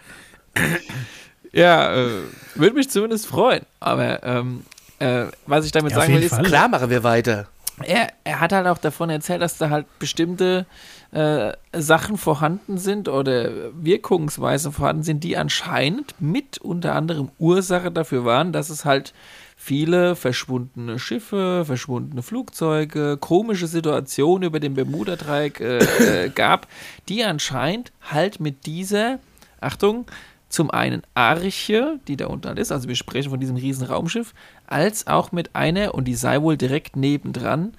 Ja, 1.52 1.94
äh, 1.94 2.08
würde 2.54 2.74
mich 2.76 2.90
zumindest 2.90 3.26
freuen. 3.26 3.64
Aber 3.80 4.22
ähm, 4.22 4.64
äh, 4.98 5.26
was 5.46 5.64
ich 5.66 5.72
damit 5.72 5.92
Ja, 5.92 6.00
sagen 6.00 6.14
will, 6.14 6.22
ist, 6.22 6.34
Fall. 6.34 6.44
Klar 6.44 6.68
machen 6.68 6.90
wir 6.90 7.02
weiter. 7.04 7.48
er, 7.84 8.08
er 8.24 8.40
hat 8.40 8.52
halt 8.52 8.66
auch 8.66 8.78
davon 8.78 9.10
erzählt, 9.10 9.42
dass 9.42 9.58
da 9.58 9.70
halt 9.70 9.86
bestimmte 9.98 10.66
äh, 11.12 11.52
Sachen 11.74 12.16
vorhanden 12.16 12.78
sind 12.78 13.08
oder 13.08 13.50
Wirkungsweisen 13.74 14.72
vorhanden 14.72 15.02
sind, 15.02 15.22
die 15.24 15.36
anscheinend 15.36 16.14
mit 16.20 16.58
unter 16.58 16.94
anderem 16.94 17.30
Ursache 17.38 17.90
dafür 17.90 18.24
waren, 18.24 18.52
dass 18.52 18.70
es 18.70 18.86
halt 18.86 19.12
viele 19.54 20.16
verschwundene 20.16 20.98
Schiffe, 20.98 21.64
verschwundene 21.66 22.22
Flugzeuge, 22.22 23.18
komische 23.18 23.66
Situationen 23.66 24.44
über 24.44 24.58
den 24.58 24.74
Bermuda-Dreieck 24.74 25.60
äh, 25.60 26.24
äh, 26.24 26.28
gab, 26.34 26.66
die 27.08 27.22
anscheinend 27.22 27.92
halt 28.10 28.40
mit 28.40 28.64
dieser, 28.64 29.18
Achtung, 29.60 30.06
zum 30.48 30.70
einen 30.70 31.02
Arche, 31.14 32.00
die 32.08 32.16
da 32.16 32.26
unten 32.26 32.48
halt 32.48 32.58
ist, 32.58 32.72
also 32.72 32.88
wir 32.88 32.96
sprechen 32.96 33.30
von 33.30 33.40
diesem 33.40 33.56
riesen 33.56 33.86
Raumschiff, 33.86 34.34
als 34.66 35.06
auch 35.06 35.30
mit 35.30 35.54
einer, 35.54 35.94
und 35.94 36.06
die 36.06 36.14
sei 36.14 36.40
wohl 36.40 36.56
direkt 36.56 36.96
nebendran, 36.96 37.74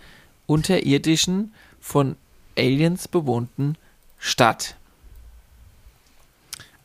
unterirdischen, 0.46 1.52
von 1.80 2.16
Aliens 2.58 3.08
bewohnten 3.08 3.76
Stadt. 4.20 4.76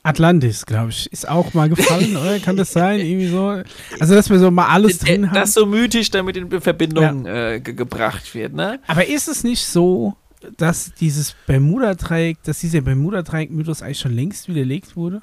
Atlantis, 0.02 0.64
glaube 0.64 0.90
ich, 0.90 1.12
ist 1.12 1.28
auch 1.28 1.52
mal 1.54 1.68
gefallen, 1.68 2.16
oder? 2.16 2.38
Kann 2.38 2.56
das 2.56 2.72
sein? 2.72 3.00
Irgendwie 3.00 3.26
so. 3.28 3.62
Also, 4.00 4.14
dass 4.14 4.30
wir 4.30 4.38
so 4.38 4.50
mal 4.50 4.68
alles 4.68 4.98
drin 5.00 5.26
haben. 5.26 5.34
Das 5.34 5.52
so 5.54 5.66
mythisch 5.66 6.10
damit 6.10 6.36
in 6.36 6.60
Verbindung 6.60 7.26
äh, 7.26 7.60
ge 7.60 7.74
gebracht 7.74 8.34
wird, 8.34 8.54
ne? 8.54 8.80
Aber 8.86 9.06
ist 9.06 9.28
es 9.28 9.44
nicht 9.44 9.66
so, 9.66 10.14
dass 10.56 10.94
dieses 10.94 11.34
Bermuda-Dreieck, 11.46 12.42
dass 12.44 12.60
dieser 12.60 12.80
Bermuda-Dreieck-Mythos 12.80 13.82
eigentlich 13.82 13.98
schon 13.98 14.12
längst 14.14 14.48
widerlegt 14.48 14.96
wurde? 14.96 15.20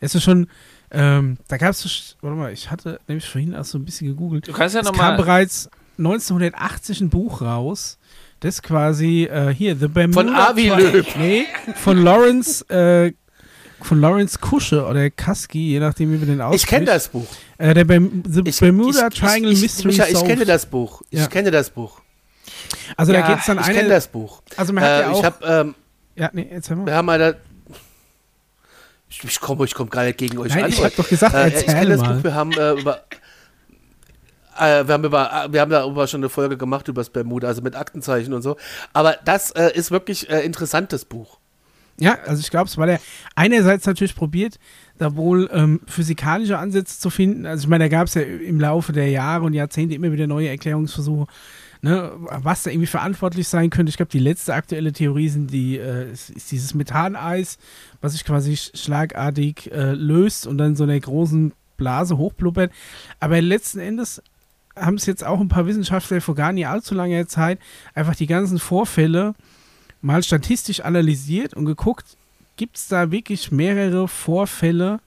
Das 0.00 0.14
ist 0.14 0.14
ja 0.14 0.20
schon, 0.20 0.48
ähm, 0.90 1.36
da 1.48 1.56
gab 1.58 1.70
es, 1.70 2.16
warte 2.22 2.36
mal, 2.36 2.52
ich 2.52 2.70
hatte 2.70 3.00
nämlich 3.08 3.28
vorhin 3.28 3.54
auch 3.54 3.64
so 3.64 3.78
ein 3.78 3.84
bisschen 3.84 4.06
gegoogelt. 4.06 4.48
Du 4.48 4.52
kannst 4.52 4.74
ja 4.74 4.80
Es 4.80 4.86
kam 4.86 4.94
nochmal. 4.96 5.16
bereits 5.16 5.68
1980 5.98 7.00
ein 7.02 7.10
Buch 7.10 7.42
raus, 7.42 7.98
das 8.40 8.62
quasi, 8.62 9.24
äh, 9.24 9.52
hier, 9.54 9.76
The 9.76 9.88
Bermuda 9.88 10.20
Von 10.22 10.34
Avi 10.34 10.68
Löb. 10.68 11.06
Nee, 11.16 11.46
von 11.76 12.02
Lawrence, 12.02 12.64
äh, 12.68 13.12
von 13.82 14.00
Lawrence 14.00 14.38
Kusche 14.38 14.84
oder 14.86 15.10
Kaski, 15.10 15.70
je 15.72 15.80
nachdem, 15.80 16.12
wie 16.12 16.20
wir 16.20 16.26
den 16.26 16.40
aussprechen. 16.40 16.62
Ich 16.64 16.66
kenne 16.68 16.84
das 16.86 17.08
Buch. 17.08 17.26
Äh, 17.58 17.74
der 17.74 17.84
Berm 17.84 18.22
The 18.26 18.42
Ich, 18.44 18.58
Bermuda 18.58 19.08
ich, 19.12 19.18
Triangle 19.18 19.52
ich, 19.52 19.60
Mystery 19.62 19.88
Micha, 19.88 20.06
ich 20.08 20.24
kenne 20.24 20.44
das 20.44 20.66
Buch. 20.66 21.02
Ich 21.10 21.20
Ja. 21.20 21.26
kenne 21.26 21.50
das 21.50 21.70
Buch. 21.70 22.00
Also 22.96 23.12
Ja, 23.12 23.20
da 23.22 23.28
geht 23.28 23.38
es 23.38 23.46
dann 23.46 23.58
Ich 23.58 23.64
eine, 23.64 23.74
kenne 23.74 23.88
das 23.90 24.08
Buch. 24.08 24.42
also 24.56 24.72
man 24.72 24.84
hat 24.84 24.90
Äh, 24.90 25.00
ja 25.02 25.10
auch, 25.10 25.18
ich 25.18 25.24
habe, 25.24 25.46
ähm, 25.46 25.74
ja, 26.16 26.30
nee, 26.32 26.46
erzähl 26.50 26.76
mal. 26.76 26.86
wir 26.86 26.94
haben 26.94 27.06
mal 27.06 27.18
da. 27.18 27.34
Ich, 29.08 29.40
komme 29.40 29.64
ich 29.64 29.74
komm 29.74 29.88
gar 29.90 30.04
nicht 30.04 30.18
gegen 30.18 30.38
euch 30.38 30.50
Nein, 30.54 30.64
an. 30.64 30.70
ich 30.70 30.82
habe 30.82 30.92
doch 30.96 31.08
gesagt, 31.08 31.34
Äh, 31.34 31.48
ich 31.48 31.66
kenne 31.66 31.78
erzähl 31.94 31.96
das. 31.96 32.00
Buch, 32.16 32.24
wir 32.24 32.34
haben 32.34 32.52
äh, 32.52 32.72
über. 32.72 33.00
Äh, 34.58 34.86
wir 34.86 34.94
haben, 34.94 35.04
über, 35.04 35.46
wir 35.50 35.60
haben 35.60 35.70
darüber 35.70 36.06
schon 36.06 36.20
eine 36.20 36.28
Folge 36.28 36.56
gemacht 36.56 36.88
über 36.88 37.00
das 37.00 37.10
Bermuda, 37.10 37.48
also 37.48 37.62
mit 37.62 37.76
Aktenzeichen 37.76 38.32
und 38.32 38.42
so. 38.42 38.56
Aber 38.92 39.16
das 39.24 39.50
äh, 39.52 39.70
ist 39.74 39.90
wirklich 39.90 40.28
äh, 40.30 40.40
interessantes 40.44 41.04
Buch. 41.04 41.38
Ja, 41.98 42.18
also 42.26 42.40
ich 42.40 42.50
glaube, 42.50 42.66
es 42.66 42.76
war 42.76 42.86
der 42.86 43.00
einerseits 43.36 43.86
natürlich 43.86 44.16
probiert, 44.16 44.58
da 44.98 45.14
wohl 45.14 45.48
ähm, 45.52 45.80
physikalische 45.86 46.58
Ansätze 46.58 46.98
zu 46.98 47.08
finden. 47.08 47.46
Also 47.46 47.64
ich 47.64 47.68
meine, 47.68 47.84
da 47.84 47.88
gab 47.88 48.08
es 48.08 48.14
ja 48.14 48.22
im 48.22 48.58
Laufe 48.58 48.92
der 48.92 49.10
Jahre 49.10 49.44
und 49.44 49.52
Jahrzehnte 49.52 49.94
immer 49.94 50.10
wieder 50.10 50.26
neue 50.26 50.48
Erklärungsversuche, 50.48 51.28
ne, 51.82 52.10
was 52.16 52.64
da 52.64 52.70
irgendwie 52.70 52.88
verantwortlich 52.88 53.46
sein 53.46 53.70
könnte. 53.70 53.90
Ich 53.90 53.96
glaube, 53.96 54.10
die 54.10 54.18
letzte 54.18 54.54
aktuelle 54.54 54.92
Theorie 54.92 55.28
sind 55.28 55.52
die, 55.52 55.78
äh, 55.78 56.10
ist, 56.10 56.30
ist 56.30 56.50
dieses 56.50 56.74
Methaneis, 56.74 57.58
was 58.00 58.12
sich 58.12 58.24
quasi 58.24 58.54
sch- 58.54 58.76
schlagartig 58.76 59.70
äh, 59.70 59.92
löst 59.92 60.48
und 60.48 60.58
dann 60.58 60.74
so 60.74 60.82
einer 60.82 60.98
großen 60.98 61.52
Blase 61.76 62.18
hochblubbert. 62.18 62.72
Aber 63.20 63.40
letzten 63.40 63.78
Endes 63.78 64.20
haben 64.76 64.96
es 64.96 65.06
jetzt 65.06 65.24
auch 65.24 65.40
ein 65.40 65.48
paar 65.48 65.66
Wissenschaftler 65.66 66.20
vor 66.20 66.34
gar 66.34 66.52
nicht 66.52 66.66
allzu 66.66 66.94
langer 66.94 67.26
Zeit 67.26 67.58
einfach 67.94 68.16
die 68.16 68.26
ganzen 68.26 68.58
Vorfälle 68.58 69.34
mal 70.00 70.22
statistisch 70.22 70.80
analysiert 70.80 71.54
und 71.54 71.64
geguckt, 71.64 72.16
gibt 72.56 72.76
es 72.76 72.88
da 72.88 73.10
wirklich 73.10 73.50
mehrere 73.50 74.06
Vorfälle? 74.06 75.00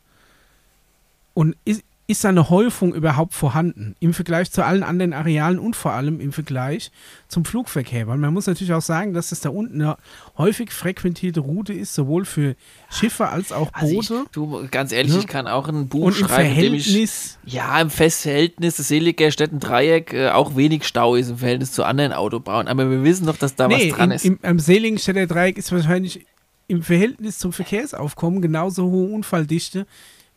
Und 1.33 1.55
ist, 1.65 1.83
ist 2.09 2.25
eine 2.25 2.49
Häufung 2.49 2.93
überhaupt 2.95 3.33
vorhanden 3.33 3.95
im 3.99 4.13
Vergleich 4.13 4.49
zu 4.49 4.63
allen 4.63 4.81
anderen 4.83 5.11
Arealen 5.11 5.59
und 5.59 5.75
vor 5.75 5.91
allem 5.91 6.21
im 6.21 6.31
Vergleich 6.31 6.89
zum 7.27 7.43
Flugverkehr? 7.43 8.07
Weil 8.07 8.17
man 8.17 8.33
muss 8.33 8.47
natürlich 8.47 8.71
auch 8.73 8.81
sagen, 8.81 9.13
dass 9.13 9.33
es 9.33 9.41
da 9.41 9.49
unten 9.49 9.81
eine 9.81 9.97
häufig 10.37 10.71
frequentierte 10.71 11.41
Route 11.41 11.73
ist, 11.73 11.93
sowohl 11.93 12.23
für 12.23 12.55
Schiffe 12.89 13.27
als 13.27 13.51
auch 13.51 13.71
Also 13.73 13.99
ich, 13.99 14.07
Boote. 14.07 14.23
du, 14.31 14.67
ganz 14.71 14.93
ehrlich, 14.93 15.13
Ja. 15.13 15.19
ich 15.19 15.27
kann 15.27 15.47
auch 15.47 15.67
ein 15.67 15.89
Buch 15.89 16.05
und 16.05 16.17
im 16.19 16.27
schreiben, 16.27 16.49
in 16.55 16.61
dem 16.61 16.73
ich. 16.75 16.83
Verhältnis, 16.85 17.37
Ja, 17.45 17.81
im 17.81 17.89
Verhältnis 17.89 18.77
des 18.77 18.87
Seliger 18.87 19.29
Städten-Dreieck 19.29 20.13
äh, 20.13 20.29
auch 20.29 20.55
wenig 20.55 20.85
Stau 20.87 21.15
ist 21.15 21.29
im 21.29 21.37
Verhältnis 21.39 21.73
zu 21.73 21.83
anderen 21.83 22.13
Autobahnen. 22.13 22.69
Aber 22.69 22.89
wir 22.89 23.03
wissen 23.03 23.25
doch, 23.27 23.37
dass 23.37 23.55
da 23.55 23.67
nee, 23.67 23.89
was 23.91 23.97
dran 23.97 24.11
im, 24.11 24.15
ist. 24.15 24.25
im, 24.25 24.39
am 24.43 24.59
Seligenstädter 24.59 25.27
Dreieck 25.27 25.57
ist 25.57 25.73
wahrscheinlich 25.73 26.25
im 26.69 26.83
Verhältnis 26.83 27.37
zum 27.37 27.51
Verkehrsaufkommen 27.51 28.41
genauso 28.41 28.85
hohe 28.91 29.13
Unfalldichte 29.13 29.85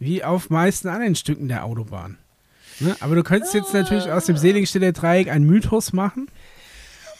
wie 0.01 0.25
auf 0.25 0.51
meisten 0.51 0.89
anderen 0.89 1.15
Stücken 1.15 1.47
der 1.47 1.65
Autobahn. 1.65 2.19
Ne? 2.81 2.97
Aber 3.01 3.15
du 3.15 3.23
könntest 3.23 3.55
jetzt 3.55 3.73
natürlich 3.75 4.11
aus 4.11 4.25
dem 4.25 4.37
Seligenstädter 4.37 4.91
Dreieck 4.93 5.29
ein 5.31 5.45
Mythos 5.45 5.93
machen 5.93 6.27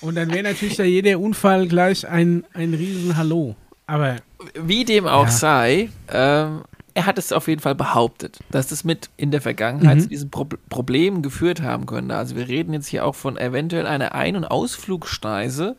und 0.01 0.17
dann 0.17 0.31
wäre 0.33 0.43
natürlich 0.43 0.77
da 0.77 0.83
jeder 0.85 1.19
Unfall 1.21 1.69
gleich 1.69 2.09
ein, 2.09 2.45
ein 2.55 2.75
riesen 2.75 3.17
Hallo. 3.17 3.55
Aber 3.87 4.17
Wie 4.55 4.85
dem 4.85 5.07
auch 5.07 5.25
Ja. 5.27 5.31
sei, 5.31 5.91
ähm, 6.11 6.63
er 6.95 7.07
hat 7.07 7.19
es 7.19 7.33
auf 7.33 7.47
jeden 7.49 7.61
Fall 7.61 7.75
behauptet, 7.75 8.39
dass 8.51 8.69
das 8.69 8.83
mit 8.85 9.11
in 9.17 9.31
der 9.31 9.41
Vergangenheit 9.43 9.99
Mhm. 9.99 10.01
zu 10.01 10.09
diesen 10.09 10.31
Pro 10.31 10.47
Problemen 10.71 11.21
geführt 11.23 11.61
haben 11.63 11.87
könnte. 11.87 12.17
Also 12.17 12.35
wir 12.37 12.49
reden 12.49 12.73
jetzt 12.73 12.87
hier 12.89 13.05
auch 13.05 13.15
von 13.15 13.37
eventuell 13.37 13.87
einer 13.87 14.15
Ein- 14.15 14.37
und 14.37 14.45
Ausflugsteise 14.47 15.77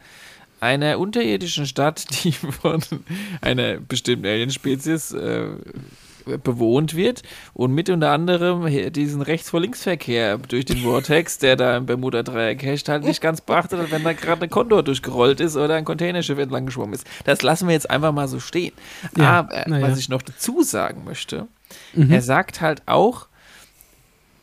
einer 0.60 1.00
unterirdischen 1.00 1.66
Stadt, 1.66 2.06
die 2.24 2.32
von 2.34 2.82
einer 3.42 3.78
bestimmten 3.80 4.28
Alienspezies 4.28 5.12
äh, 5.14 5.48
bewohnt 6.44 6.96
wird 6.96 7.24
und 7.54 7.74
mit 7.74 7.90
unter 7.90 8.12
anderem 8.12 8.66
diesen 8.94 9.22
Rechts- 9.22 9.50
vor 9.50 9.60
Linksverkehr 9.62 10.38
durch 10.38 10.66
den 10.66 10.78
Vortex, 10.78 11.38
der 11.38 11.56
da 11.56 11.78
im 11.78 11.86
Bermuda-Dreieck 11.86 12.62
herrscht, 12.64 12.90
halt 12.90 13.04
nicht 13.04 13.22
ganz 13.22 13.42
beachtet 13.42 13.80
hat, 13.80 13.92
wenn 13.92 14.04
da 14.04 14.14
gerade 14.14 14.44
ein 14.44 14.50
Kondor 14.50 14.84
durchgerollt 14.84 15.40
ist 15.40 15.56
oder 15.58 15.76
ein 15.76 15.86
Containerschiff 15.86 16.38
entlang 16.38 16.66
geschwommen 16.66 16.94
ist. 16.94 17.06
Das 17.26 17.42
lassen 17.42 17.68
wir 17.68 17.74
jetzt 17.74 17.90
einfach 17.90 18.12
mal 18.12 18.28
so 18.28 18.40
stehen. 18.40 18.74
Ja, 19.18 19.40
Aber 19.40 19.64
na 19.68 19.80
ja. 19.80 19.88
was 19.90 19.98
ich 20.00 20.10
noch 20.10 20.22
dazu 20.22 20.64
sagen 20.64 21.04
möchte, 21.06 21.48
Mhm. 21.94 22.12
er 22.12 22.22
sagt 22.22 22.60
halt 22.60 22.82
auch 22.86 23.28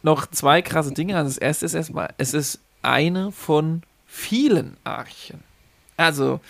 noch 0.03 0.27
zwei 0.27 0.63
krasse 0.63 0.93
Dinge. 0.93 1.17
Also 1.17 1.29
das 1.29 1.39
erste 1.39 1.67
ist 1.67 1.75
erstmal, 1.75 2.15
es 2.19 2.33
ist 2.35 2.61
eine 2.83 3.33
von 3.33 3.83
vielen 4.07 4.77
Archen. 4.85 5.41
Also 5.97 6.41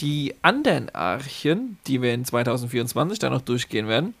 die 0.00 0.34
anderen 0.42 0.94
Archen, 0.94 1.78
die 1.86 2.00
wir 2.02 2.14
in 2.14 2.24
2024 2.24 3.18
dann 3.18 3.32
noch 3.32 3.42
durchgehen 3.42 3.86
werden, 3.88 4.14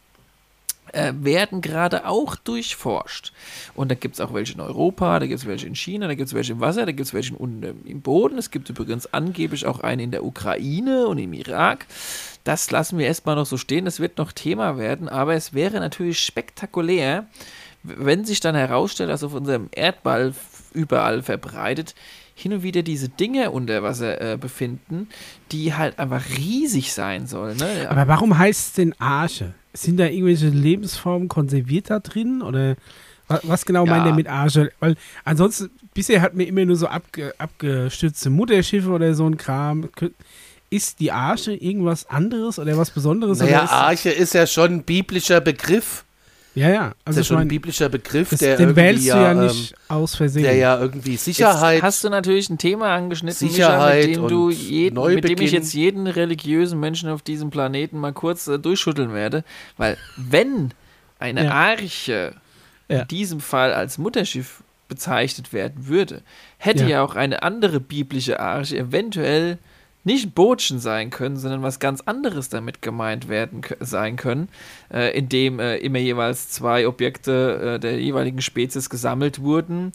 äh, 0.92 1.12
werden 1.16 1.60
gerade 1.60 2.06
auch 2.06 2.36
durchforscht. 2.36 3.32
Und 3.74 3.90
da 3.90 3.94
gibt 3.94 4.14
es 4.14 4.20
auch 4.20 4.34
welche 4.34 4.54
in 4.54 4.60
Europa, 4.60 5.18
da 5.18 5.26
gibt 5.26 5.40
es 5.40 5.46
welche 5.46 5.66
in 5.66 5.74
China, 5.74 6.06
da 6.06 6.14
gibt 6.14 6.28
es 6.28 6.34
welche 6.34 6.52
im 6.52 6.60
Wasser, 6.60 6.86
da 6.86 6.92
gibt 6.92 7.06
es 7.06 7.14
welche 7.14 7.34
unten 7.34 7.86
im 7.86 8.02
Boden. 8.02 8.38
Es 8.38 8.50
gibt 8.50 8.68
übrigens 8.70 9.12
angeblich 9.12 9.66
auch 9.66 9.80
eine 9.80 10.02
in 10.02 10.10
der 10.10 10.24
Ukraine 10.24 11.06
und 11.06 11.18
im 11.18 11.32
Irak. 11.32 11.86
Das 12.44 12.70
lassen 12.70 12.98
wir 12.98 13.06
erstmal 13.06 13.36
noch 13.36 13.46
so 13.46 13.56
stehen, 13.56 13.86
das 13.86 14.00
wird 14.00 14.18
noch 14.18 14.32
Thema 14.32 14.76
werden, 14.76 15.08
aber 15.08 15.34
es 15.34 15.54
wäre 15.54 15.80
natürlich 15.80 16.18
spektakulär, 16.20 17.26
wenn 17.82 18.24
sich 18.24 18.40
dann 18.40 18.54
herausstellt, 18.54 19.10
dass 19.10 19.24
auf 19.24 19.34
unserem 19.34 19.68
Erdball 19.72 20.34
überall 20.72 21.22
verbreitet 21.22 21.94
hin 22.34 22.52
und 22.52 22.62
wieder 22.62 22.82
diese 22.82 23.08
Dinge 23.08 23.50
unter 23.50 23.82
Wasser 23.82 24.20
äh, 24.20 24.36
befinden, 24.36 25.08
die 25.52 25.74
halt 25.74 25.98
einfach 25.98 26.22
riesig 26.36 26.92
sein 26.92 27.26
sollen. 27.26 27.56
Ne? 27.56 27.86
Aber 27.88 28.08
warum 28.08 28.36
heißt 28.36 28.68
es 28.68 28.72
denn 28.72 28.94
Arche? 28.98 29.54
Sind 29.76 29.98
da 29.98 30.06
irgendwelche 30.06 30.48
Lebensformen 30.48 31.28
konserviert 31.28 31.90
da 31.90 31.98
drin? 32.00 32.42
Oder 32.42 32.76
wa- 33.28 33.40
was 33.42 33.66
genau 33.66 33.84
meint 33.86 34.04
Ja. 34.06 34.12
er 34.12 34.14
mit 34.16 34.28
Arche? 34.28 34.70
Weil 34.80 34.96
ansonsten, 35.24 35.70
bisher 35.94 36.20
hat 36.22 36.34
mir 36.34 36.44
immer 36.44 36.64
nur 36.64 36.76
so 36.76 36.86
abge, 36.86 37.34
abgestützte 37.38 38.30
Mutterschiffe 38.30 38.90
oder 38.90 39.14
so 39.14 39.26
ein 39.26 39.36
Kram. 39.36 39.88
Ist 40.70 40.98
die 41.00 41.12
Arche 41.12 41.52
irgendwas 41.54 42.08
anderes 42.08 42.58
oder 42.58 42.76
was 42.76 42.90
Besonderes? 42.90 43.38
Naja, 43.38 43.64
Arche 43.64 44.10
ist 44.10 44.34
ja 44.34 44.46
schon 44.46 44.72
ein 44.72 44.82
biblischer 44.84 45.40
Begriff. 45.40 46.04
Ja, 46.54 46.68
ja. 46.68 46.88
Das 46.88 46.94
Also 47.04 47.20
ist 47.20 47.26
ja 47.26 47.34
schon 47.34 47.42
ein 47.42 47.48
biblischer 47.48 47.88
Begriff, 47.88 48.30
das, 48.30 48.38
der 48.40 48.56
den 48.56 48.68
irgendwie 48.68 48.82
wählst 48.82 49.04
du 49.04 49.08
ja, 49.08 49.22
ja 49.22 49.32
ähm, 49.32 49.46
nicht 49.46 49.74
aus 49.88 50.14
Versehen. 50.14 50.42
der 50.44 50.54
ja 50.54 50.80
irgendwie 50.80 51.16
Sicherheit. 51.16 51.74
Jetzt 51.74 51.82
hast 51.82 52.04
du 52.04 52.10
natürlich 52.10 52.48
ein 52.50 52.58
Thema 52.58 52.94
angeschnitten, 52.94 53.48
Sicherheit 53.48 54.06
Micha, 54.08 54.20
mit 54.22 54.30
dem, 54.30 54.50
jeden, 54.50 55.14
mit 55.14 55.24
dem 55.28 55.40
ich 55.40 55.52
jetzt 55.52 55.74
jeden 55.74 56.06
religiösen 56.06 56.78
Menschen 56.80 57.08
auf 57.10 57.22
diesem 57.22 57.50
Planeten 57.50 57.98
mal 57.98 58.12
kurz 58.12 58.46
äh, 58.46 58.58
durchschütteln 58.58 59.12
werde. 59.12 59.44
Weil 59.76 59.96
wenn 60.16 60.72
eine 61.18 61.44
Ja. 61.44 61.50
Arche 61.50 62.34
Ja. 62.88 63.00
in 63.02 63.08
diesem 63.08 63.40
Fall 63.40 63.72
als 63.72 63.98
Mutterschiff 63.98 64.62
bezeichnet 64.88 65.52
werden 65.52 65.88
würde, 65.88 66.22
hätte 66.58 66.82
Ja. 66.84 66.88
ja, 66.90 67.02
auch 67.02 67.14
eine 67.16 67.42
andere 67.42 67.80
biblische 67.80 68.38
Arche 68.40 68.76
eventuell 68.78 69.58
nicht 70.04 70.34
Bootchen 70.34 70.78
sein 70.78 71.10
können, 71.10 71.36
sondern 71.36 71.62
was 71.62 71.78
ganz 71.78 72.02
anderes 72.02 72.48
damit 72.50 72.82
gemeint 72.82 73.28
werden 73.28 73.62
sein 73.80 74.16
können, 74.16 74.48
äh, 74.92 75.16
in 75.16 75.28
dem 75.28 75.58
äh, 75.60 75.76
immer 75.78 75.98
jeweils 75.98 76.50
zwei 76.50 76.86
Objekte 76.86 77.74
äh, 77.76 77.80
der 77.80 77.98
jeweiligen 77.98 78.42
Spezies 78.42 78.90
gesammelt 78.90 79.40
wurden, 79.40 79.92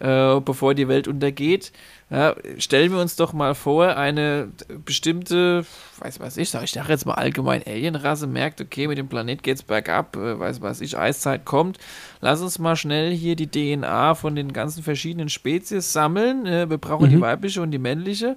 äh, 0.00 0.40
bevor 0.40 0.74
die 0.74 0.88
Welt 0.88 1.08
untergeht. 1.08 1.72
Ja, 2.10 2.36
stellen 2.58 2.92
wir 2.92 3.00
uns 3.00 3.16
doch 3.16 3.32
mal 3.32 3.54
vor, 3.54 3.96
eine 3.96 4.48
bestimmte, 4.84 5.64
weiß 6.00 6.20
was 6.20 6.36
ich, 6.36 6.50
sag 6.50 6.62
ich 6.64 6.72
sage 6.72 6.90
jetzt 6.90 7.06
mal 7.06 7.14
allgemein 7.14 7.62
Alienrasse 7.66 8.26
merkt, 8.26 8.60
okay, 8.60 8.86
mit 8.86 8.98
dem 8.98 9.08
Planet 9.08 9.42
geht's 9.42 9.62
bergab, 9.62 10.16
äh, 10.16 10.38
weiß 10.38 10.60
was 10.60 10.82
ich, 10.82 10.98
Eiszeit 10.98 11.46
kommt. 11.46 11.78
Lass 12.20 12.42
uns 12.42 12.58
mal 12.58 12.76
schnell 12.76 13.12
hier 13.12 13.34
die 13.34 13.46
DNA 13.46 14.14
von 14.14 14.34
den 14.36 14.52
ganzen 14.52 14.82
verschiedenen 14.82 15.30
Spezies 15.30 15.92
sammeln. 15.94 16.44
Äh, 16.44 16.68
wir 16.68 16.76
brauchen 16.76 17.08
die 17.08 17.16
Mhm. 17.16 17.22
weibliche 17.22 17.62
und 17.62 17.70
die 17.70 17.78
männliche. 17.78 18.36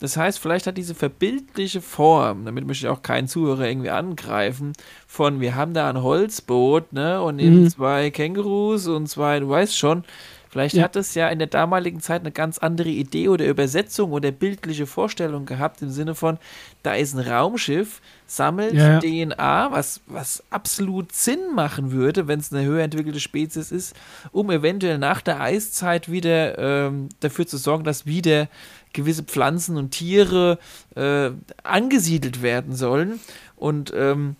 Das 0.00 0.16
heißt, 0.16 0.38
vielleicht 0.38 0.66
hat 0.66 0.76
diese 0.78 0.94
verbildliche 0.94 1.80
Form, 1.80 2.44
damit 2.44 2.66
möchte 2.66 2.86
ich 2.86 2.90
auch 2.90 3.02
keinen 3.02 3.26
Zuhörer 3.28 3.66
irgendwie 3.68 3.90
angreifen, 3.90 4.72
von 5.06 5.40
wir 5.40 5.54
haben 5.56 5.74
da 5.74 5.88
ein 5.90 6.02
Holzboot, 6.02 6.92
ne, 6.92 7.20
und 7.22 7.38
eben 7.40 7.64
Mhm. 7.64 7.68
zwei 7.68 8.10
Kängurus 8.10 8.86
und 8.86 9.08
zwei, 9.08 9.40
du 9.40 9.48
weißt 9.48 9.76
schon, 9.76 10.04
vielleicht 10.50 10.76
Ja. 10.76 10.84
hat 10.84 10.96
es 10.96 11.14
ja 11.14 11.28
in 11.28 11.38
der 11.38 11.48
damaligen 11.48 12.00
Zeit 12.00 12.20
eine 12.22 12.30
ganz 12.32 12.58
andere 12.58 12.88
Idee 12.88 13.28
oder 13.28 13.46
Übersetzung 13.46 14.12
oder 14.12 14.30
bildliche 14.30 14.86
Vorstellung 14.86 15.46
gehabt, 15.46 15.82
im 15.82 15.90
Sinne 15.90 16.14
von, 16.14 16.38
da 16.84 16.94
ist 16.94 17.14
ein 17.14 17.20
Raumschiff, 17.20 18.00
sammelt 18.26 18.74
Ja, 18.74 18.92
ja. 18.94 19.00
DNA, 19.00 19.72
was, 19.72 20.00
was 20.06 20.42
absolut 20.50 21.12
Sinn 21.12 21.54
machen 21.54 21.92
würde, 21.92 22.28
wenn 22.28 22.38
es 22.40 22.52
eine 22.52 22.64
höher 22.64 22.82
entwickelte 22.84 23.20
Spezies 23.20 23.72
ist, 23.72 23.96
um 24.32 24.50
eventuell 24.50 24.98
nach 24.98 25.22
der 25.22 25.40
Eiszeit 25.40 26.10
wieder 26.10 26.56
ähm, 26.58 27.08
dafür 27.20 27.46
zu 27.46 27.56
sorgen, 27.56 27.84
dass 27.84 28.06
wieder 28.06 28.48
gewisse 28.92 29.22
Pflanzen 29.22 29.76
und 29.76 29.90
Tiere 29.90 30.58
äh, 30.94 31.30
angesiedelt 31.62 32.42
werden 32.42 32.74
sollen. 32.74 33.20
Und 33.56 33.92
ähm, 33.94 34.36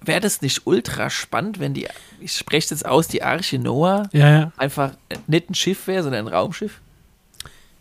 wäre 0.00 0.20
das 0.20 0.42
nicht 0.42 0.66
ultra 0.66 1.10
spannend, 1.10 1.60
wenn 1.60 1.74
die, 1.74 1.88
ich 2.20 2.32
spreche 2.32 2.70
jetzt 2.70 2.86
aus, 2.86 3.08
die 3.08 3.22
Arche 3.22 3.58
Noah 3.58 4.08
ja, 4.12 4.30
ja. 4.30 4.52
einfach 4.56 4.92
nicht 5.26 5.50
ein 5.50 5.54
Schiff 5.54 5.86
wäre, 5.86 6.02
sondern 6.02 6.26
ein 6.26 6.32
Raumschiff? 6.32 6.80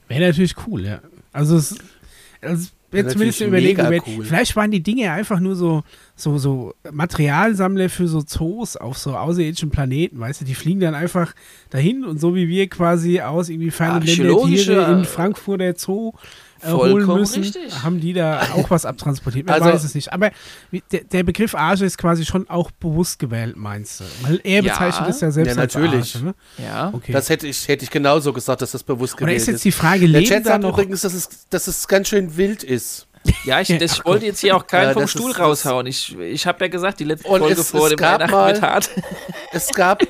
Wäre 0.07 0.27
natürlich 0.27 0.55
cool, 0.67 0.85
ja. 0.85 0.99
Also, 1.31 1.57
es, 1.57 1.75
also 2.41 2.69
jetzt 2.95 3.13
zumindest 3.13 3.39
wert. 3.91 4.03
cool. 4.07 4.25
vielleicht 4.25 4.55
waren 4.55 4.71
die 4.71 4.81
Dinge 4.81 5.11
einfach 5.11 5.39
nur 5.39 5.55
so, 5.55 5.83
so, 6.15 6.37
so 6.37 6.73
Materialsammler 6.91 7.89
für 7.89 8.07
so 8.07 8.21
Zoos 8.21 8.77
auf 8.77 8.97
so 8.97 9.15
außerirdischen 9.15 9.69
Planeten, 9.69 10.19
weißt 10.19 10.41
du, 10.41 10.45
die 10.45 10.55
fliegen 10.55 10.79
dann 10.79 10.95
einfach 10.95 11.33
dahin 11.69 12.03
und 12.03 12.19
so 12.19 12.35
wie 12.35 12.47
wir 12.47 12.67
quasi 12.69 13.21
aus 13.21 13.49
irgendwie 13.49 13.71
fernen 13.71 14.05
Ländern 14.05 14.45
Tiere 14.45 14.91
in 14.91 15.05
Frankfurter 15.05 15.73
Zoo 15.75 16.13
holen 16.73 16.91
vollkommen 16.91 17.19
müssen, 17.21 17.43
richtig. 17.43 17.83
haben 17.83 17.99
die 17.99 18.13
da 18.13 18.41
auch 18.55 18.69
was 18.69 18.85
abtransportiert. 18.85 19.45
Man 19.47 19.55
Also- 19.61 19.73
weiß 19.73 19.83
es 19.83 19.95
nicht. 19.95 20.11
Aber 20.13 20.31
der, 20.91 21.03
der 21.03 21.23
Begriff 21.23 21.55
Arche 21.55 21.85
ist 21.85 21.97
quasi 21.97 22.25
schon 22.25 22.49
auch 22.49 22.71
bewusst 22.71 23.19
gewählt, 23.19 23.55
meinst 23.57 23.99
du? 23.99 24.03
Weil 24.21 24.39
er 24.43 24.61
Ja. 24.63 24.71
bezeichnet 24.73 25.09
es 25.09 25.21
ja 25.21 25.31
selbst 25.31 25.55
Ja, 25.55 25.61
als 25.61 25.73
natürlich. 25.75 26.15
Arche, 26.15 26.25
ne? 26.25 26.35
Ja. 26.57 26.91
Okay. 26.93 27.11
Das 27.11 27.29
hätte 27.29 27.47
ich, 27.47 27.67
hätte 27.67 27.83
ich 27.83 27.91
genauso 27.91 28.33
gesagt, 28.33 28.61
dass 28.61 28.71
das 28.71 28.83
bewusst 28.83 29.13
Oder 29.15 29.25
gewählt 29.25 29.41
ist 29.41 29.47
jetzt 29.47 29.65
die 29.65 29.71
Frage, 29.71 30.01
Der 30.01 30.07
leben 30.09 30.25
Chat 30.25 30.45
da 30.45 30.49
sagt 30.51 30.63
noch 30.63 30.73
übrigens, 30.77 31.01
dass 31.01 31.13
es, 31.13 31.29
dass 31.49 31.67
es 31.67 31.87
ganz 31.87 32.07
schön 32.09 32.37
wild 32.37 32.63
ist. 32.63 33.07
Ja, 33.43 33.59
ich, 33.61 33.67
das, 33.79 33.93
ich 33.97 34.05
wollte 34.05 34.25
jetzt 34.25 34.39
hier 34.41 34.55
auch 34.55 34.65
keinen 34.67 34.89
Äh, 34.91 34.93
vom 34.93 35.07
Stuhl 35.07 35.31
ist- 35.31 35.39
raushauen. 35.39 35.85
Ich, 35.87 36.17
ich 36.19 36.45
habe 36.47 36.63
ja 36.65 36.67
gesagt, 36.69 36.99
die 36.99 37.03
letzte 37.05 37.27
Folge 37.27 37.53
es- 37.53 37.71
vor 37.71 37.83
es 37.85 37.89
dem 37.89 37.97
gab 37.97 38.19
Weihnachten 38.21 38.31
mal- 38.35 38.53
mit 38.53 38.61
Hart. 38.61 38.89
Es 39.51 39.69
gab, 39.69 40.03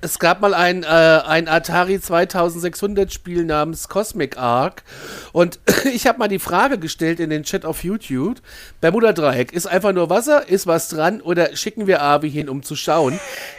es 0.00 0.20
gab 0.20 0.40
mal 0.40 0.54
ein, 0.54 0.84
äh, 0.84 0.86
ein 0.86 1.48
Atari 1.48 2.00
2600 2.00 3.12
Spiel 3.12 3.44
namens 3.44 3.88
Cosmic 3.88 4.38
Arc 4.38 4.84
und 5.32 5.58
ich 5.92 6.06
habe 6.06 6.20
mal 6.20 6.28
die 6.28 6.38
Frage 6.38 6.78
gestellt 6.78 7.18
in 7.18 7.30
den 7.30 7.42
Chat 7.42 7.64
auf 7.64 7.82
YouTube, 7.82 8.36
Bermuda 8.80 9.12
Dreieck, 9.12 9.52
ist 9.52 9.66
einfach 9.66 9.92
nur 9.92 10.08
Wasser, 10.08 10.48
ist 10.48 10.68
was 10.68 10.88
dran 10.88 11.20
oder 11.20 11.56
schicken 11.56 11.88
wir 11.88 12.00
Avi 12.00 12.30
hin, 12.30 12.48
um 12.48 12.62
zu 12.62 12.76
schauen? 12.76 13.18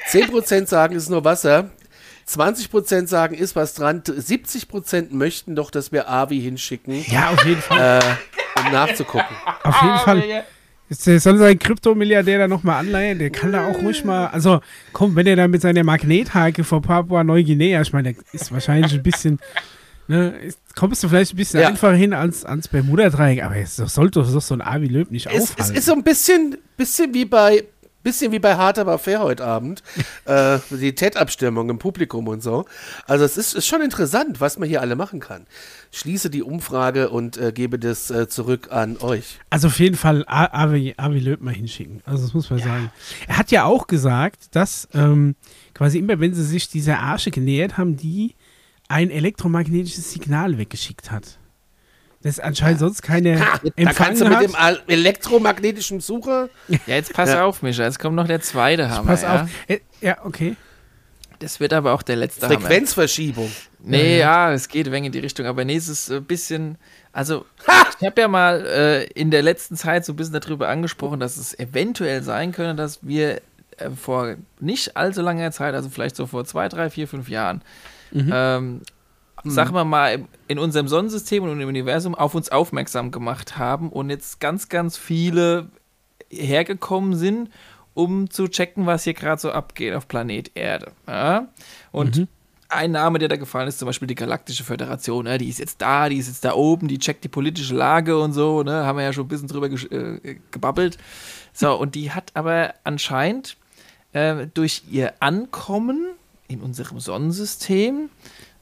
10% 0.09 0.67
sagen, 0.67 0.95
ist 0.95 1.09
nur 1.09 1.25
Wasser, 1.25 1.71
20% 2.27 3.07
sagen, 3.07 3.35
ist 3.35 3.55
was 3.55 3.73
dran, 3.73 4.01
70% 4.03 5.13
möchten 5.13 5.55
doch, 5.55 5.71
dass 5.71 5.91
wir 5.91 6.09
Avi 6.09 6.41
hinschicken, 6.41 7.03
Ja, 7.07 7.29
auf 7.29 7.45
jeden 7.45 7.61
Fall. 7.61 7.99
äh, 8.01 8.59
um 8.65 8.71
nachzugucken. 8.71 9.35
Auf 9.63 9.81
jeden 9.81 9.97
Fall. 9.99 10.43
Jetzt 10.89 11.05
der 11.05 11.19
soll 11.19 11.37
sein 11.37 11.59
Kryptomilliardär 11.59 12.37
da 12.39 12.47
nochmal 12.47 12.79
anleihen, 12.79 13.19
der 13.19 13.29
kann 13.29 13.51
da 13.51 13.67
auch 13.67 13.81
ruhig 13.81 14.05
mal, 14.05 14.27
also 14.27 14.61
komm, 14.93 15.15
wenn 15.17 15.27
er 15.27 15.35
da 15.35 15.47
mit 15.47 15.61
seiner 15.61 15.83
Magnethake 15.83 16.63
vor 16.63 16.81
Papua 16.81 17.23
Neuguinea, 17.25 17.81
ich 17.81 17.91
meine, 17.91 18.13
der 18.13 18.23
ist 18.31 18.51
wahrscheinlich 18.53 18.93
ein 18.93 19.03
bisschen, 19.03 19.39
ne, 20.07 20.29
ist, 20.39 20.59
kommst 20.75 21.03
du 21.03 21.09
vielleicht 21.09 21.33
ein 21.33 21.37
bisschen 21.37 21.59
Ja. 21.59 21.67
einfacher 21.67 21.93
hin 21.95 22.13
als 22.13 22.45
ans 22.45 22.69
Bermuda-Dreieck, 22.69 23.43
aber 23.43 23.57
es 23.57 23.75
sollte 23.75 24.21
doch 24.21 24.41
so 24.41 24.53
ein 24.53 24.61
Avi 24.61 24.87
Löb 24.87 25.11
nicht 25.11 25.27
Es, 25.27 25.53
es 25.57 25.69
ist 25.71 25.85
so 25.87 25.93
ein 25.93 26.03
bisschen, 26.03 26.57
bisschen 26.77 27.13
wie 27.13 27.25
bei 27.25 27.65
bisschen 28.07 28.31
wie 28.31 28.39
bei 28.39 28.55
Hart 28.55 28.79
aber 28.79 28.97
fair 28.99 29.19
heute 29.19 29.43
Abend. 29.43 29.83
äh, 30.25 30.59
die 30.69 30.95
TED-Abstimmung 30.95 31.69
im 31.69 31.77
Publikum 31.77 32.29
und 32.29 32.41
so. 32.41 32.63
Also 33.05 33.25
es 33.25 33.35
ist, 33.35 33.53
ist 33.53 33.67
schon 33.67 33.81
interessant, 33.81 34.39
was 34.39 34.57
man 34.57 34.69
hier 34.69 34.79
alle 34.79 34.95
machen 34.95 35.19
kann. 35.19 35.45
Schließe 35.91 36.29
die 36.29 36.41
Umfrage 36.41 37.09
und 37.09 37.35
äh, 37.35 37.51
gebe 37.51 37.77
das 37.77 38.09
äh, 38.09 38.29
zurück 38.29 38.69
an 38.71 38.95
euch. 39.01 39.39
Also 39.49 39.67
auf 39.67 39.77
jeden 39.79 39.97
Fall 39.97 40.23
Avi, 40.25 40.93
Avi 40.95 41.19
Löb 41.19 41.41
mal 41.41 41.53
hinschicken. 41.53 42.01
Also 42.05 42.23
das 42.23 42.33
muss 42.33 42.49
man 42.49 42.59
sagen. 42.59 42.91
Er 43.27 43.37
hat 43.39 43.51
ja 43.51 43.65
auch 43.65 43.87
gesagt, 43.87 44.55
dass 44.55 44.87
ähm, 44.93 45.35
quasi 45.73 45.99
immer, 45.99 46.21
wenn 46.21 46.33
sie 46.33 46.45
sich 46.45 46.69
dieser 46.69 46.99
Arche 46.99 47.29
genähert 47.29 47.77
haben, 47.77 47.97
die 47.97 48.35
ein 48.87 49.09
elektromagnetisches 49.09 50.13
Signal 50.13 50.57
weggeschickt 50.57 51.11
hat. 51.11 51.39
Das 52.23 52.39
anscheinend 52.39 52.79
sonst 52.79 53.01
keine 53.03 53.39
Ha, 53.39 53.59
da 53.75 53.93
kannst 53.93 54.21
du 54.21 54.25
mit 54.25 54.37
hat. 54.37 54.43
dem 54.43 54.55
elektromagnetischen 54.87 55.99
Sucher. 55.99 56.49
Ja, 56.67 56.77
jetzt 56.87 57.13
pass 57.13 57.29
Ja. 57.29 57.45
auf, 57.45 57.61
Micha. 57.61 57.83
Jetzt 57.83 57.99
kommt 57.99 58.15
noch 58.15 58.27
der 58.27 58.41
zweite 58.41 58.89
Hammer. 58.89 59.11
Pass 59.11 59.21
ja? 59.21 59.43
auf. 59.43 59.49
Äh, 59.67 59.79
Ja, 60.01 60.17
okay. 60.25 60.55
Das 61.39 61.59
wird 61.59 61.71
aber 61.73 61.93
auch 61.93 62.01
der 62.01 62.15
letzte 62.15 62.47
Hammer. 62.49 62.59
Frequenzverschiebung. 62.59 63.51
Nee, 63.79 64.17
ja, 64.17 64.51
es 64.51 64.67
geht 64.67 64.87
ein 64.87 64.91
wenig 64.91 65.07
in 65.07 65.11
die 65.11 65.19
Richtung, 65.19 65.45
aber 65.45 65.63
nee, 65.63 65.75
es 65.75 65.87
ist 65.87 66.11
ein 66.11 66.25
bisschen, 66.25 66.77
also 67.13 67.45
ich 67.99 68.05
habe 68.05 68.19
ja 68.19 68.27
mal 68.27 68.65
äh, 68.65 69.03
in 69.13 69.29
der 69.29 69.43
letzten 69.43 69.75
Zeit 69.77 70.03
so 70.03 70.13
ein 70.13 70.15
bisschen 70.15 70.39
darüber 70.39 70.67
angesprochen, 70.67 71.19
dass 71.19 71.37
es 71.37 71.57
eventuell 71.59 72.23
sein 72.23 72.51
könnte, 72.51 72.75
dass 72.75 72.99
wir 73.03 73.39
äh, 73.77 73.91
vor 73.95 74.35
nicht 74.59 74.97
allzu 74.97 75.21
langer 75.21 75.51
Zeit, 75.51 75.75
also 75.75 75.89
vielleicht 75.89 76.15
so 76.15 76.25
vor 76.25 76.43
zwei, 76.45 76.67
drei, 76.69 76.89
vier, 76.89 77.07
fünf 77.07 77.29
Jahren, 77.29 77.61
ähm, 78.13 78.81
sagen 79.43 79.73
wir 79.73 79.85
mal, 79.85 80.25
in 80.47 80.59
unserem 80.59 80.87
Sonnensystem 80.87 81.43
und 81.43 81.61
im 81.61 81.67
Universum 81.67 82.15
auf 82.15 82.35
uns 82.35 82.49
aufmerksam 82.49 83.11
gemacht 83.11 83.57
haben 83.57 83.89
und 83.89 84.09
jetzt 84.09 84.39
ganz, 84.39 84.69
ganz 84.69 84.97
viele 84.97 85.69
hergekommen 86.29 87.15
sind, 87.15 87.49
um 87.93 88.29
zu 88.29 88.47
checken, 88.47 88.85
was 88.85 89.03
hier 89.03 89.13
gerade 89.13 89.41
so 89.41 89.51
abgeht 89.51 89.93
auf 89.93 90.07
Planet 90.07 90.51
Erde. 90.55 90.91
Ja? 91.07 91.47
Und 91.91 92.27
ein 92.69 92.91
Name, 92.91 93.17
der 93.19 93.29
da 93.29 93.37
gefallen 93.37 93.67
ist, 93.67 93.79
zum 93.79 93.85
Beispiel 93.85 94.07
die 94.07 94.15
Galaktische 94.15 94.63
Föderation, 94.63 95.23
ne? 95.23 95.37
die 95.37 95.47
ist 95.47 95.59
jetzt 95.59 95.81
da, 95.81 96.09
die 96.09 96.17
ist 96.17 96.27
jetzt 96.27 96.43
da 96.43 96.53
oben, 96.53 96.87
die 96.87 96.99
checkt 96.99 97.23
die 97.23 97.29
politische 97.29 97.75
Lage 97.75 98.19
und 98.19 98.33
so, 98.33 98.63
ne? 98.63 98.85
haben 98.85 98.97
wir 98.97 99.05
ja 99.05 99.13
schon 99.13 99.25
ein 99.25 99.29
bisschen 99.29 99.47
drüber 99.47 99.67
gesch- 99.67 99.91
äh, 99.91 100.37
gebabbelt. 100.51 100.97
So, 101.53 101.73
und 101.75 101.95
die 101.95 102.11
hat 102.11 102.31
aber 102.33 102.73
anscheinend 102.83 103.57
äh, 104.13 104.47
durch 104.53 104.83
ihr 104.91 105.13
Ankommen 105.21 106.07
in 106.49 106.61
unserem 106.61 106.99
Sonnensystem, 106.99 108.09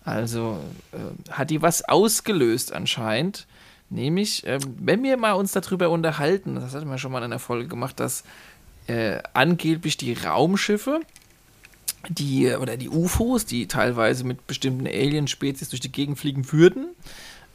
also 0.06 0.60
äh, 0.92 1.32
hat 1.32 1.50
die 1.50 1.62
was 1.62 1.84
ausgelöst 1.84 2.72
anscheinend. 2.72 3.48
Nämlich, 3.90 4.44
ähm, 4.46 4.62
wenn 4.78 5.04
wir 5.04 5.18
mal 5.18 5.34
uns 5.34 5.52
darüber 5.52 5.90
unterhalten, 5.90 6.56
das 6.56 6.74
hatten 6.74 6.90
wir 6.90 6.98
schon 6.98 7.12
mal 7.12 7.20
in 7.20 7.26
einer 7.26 7.40
Folge 7.40 7.68
gemacht, 7.68 8.00
dass 8.00 8.24
äh, 8.88 9.20
angeblich 9.34 9.98
die 9.98 10.14
Raumschiffe 10.14 11.02
die, 12.10 12.52
oder 12.56 12.78
die 12.78 12.90
UFOs, 12.90 13.46
die 13.46 13.68
teilweise 13.68 14.24
mit 14.24 14.46
bestimmten 14.48 14.88
Alien-Spezies 14.88 15.70
durch 15.70 15.80
die 15.80 15.92
Gegend 15.92 16.20
fliegen 16.20 16.52
würden, 16.52 16.88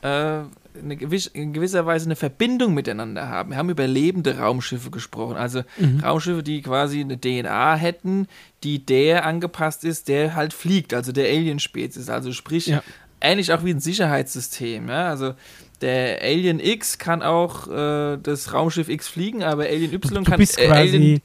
äh, 0.03 0.43
eine 0.83 0.97
gewiss, 0.97 1.27
in 1.27 1.53
gewisser 1.53 1.87
Weise 1.87 2.07
eine 2.07 2.17
Verbindung 2.17 2.75
miteinander 2.75 3.29
haben. 3.29 3.51
Wir 3.51 3.57
haben 3.57 3.71
über 3.71 3.87
lebende 3.87 4.39
Raumschiffe 4.39 4.91
gesprochen, 4.91 5.37
also 5.37 5.63
mhm. 5.79 6.01
Raumschiffe, 6.01 6.43
die 6.43 6.63
quasi 6.63 7.01
eine 7.01 7.19
DNA 7.21 7.75
hätten, 7.77 8.29
die 8.63 8.85
der 8.85 9.27
angepasst 9.27 9.85
ist, 9.85 10.09
der 10.09 10.35
halt 10.35 10.53
fliegt, 10.53 10.95
also 10.95 11.13
der 11.13 11.27
Alien-Spezies. 11.29 12.09
Also 12.09 12.33
sprich, 12.33 12.67
ja. 12.67 12.83
ähnlich 13.21 13.53
auch 13.53 13.65
wie 13.65 13.71
ein 13.71 13.81
Sicherheitssystem. 13.81 14.89
Ja? 14.89 15.09
Also 15.09 15.35
der 15.81 16.23
Alien 16.23 16.61
X 16.61 16.99
kann 16.99 17.23
auch 17.23 17.67
äh, 17.69 18.19
das 18.23 18.53
Raumschiff 18.53 18.89
X 18.89 19.09
fliegen, 19.09 19.43
aber 19.43 19.65
Alien 19.65 19.93
Y 19.95 20.25
du 20.25 20.31
kann 20.31 20.39
bist 20.39 20.59
äh, 20.59 20.67
quasi 20.67 21.23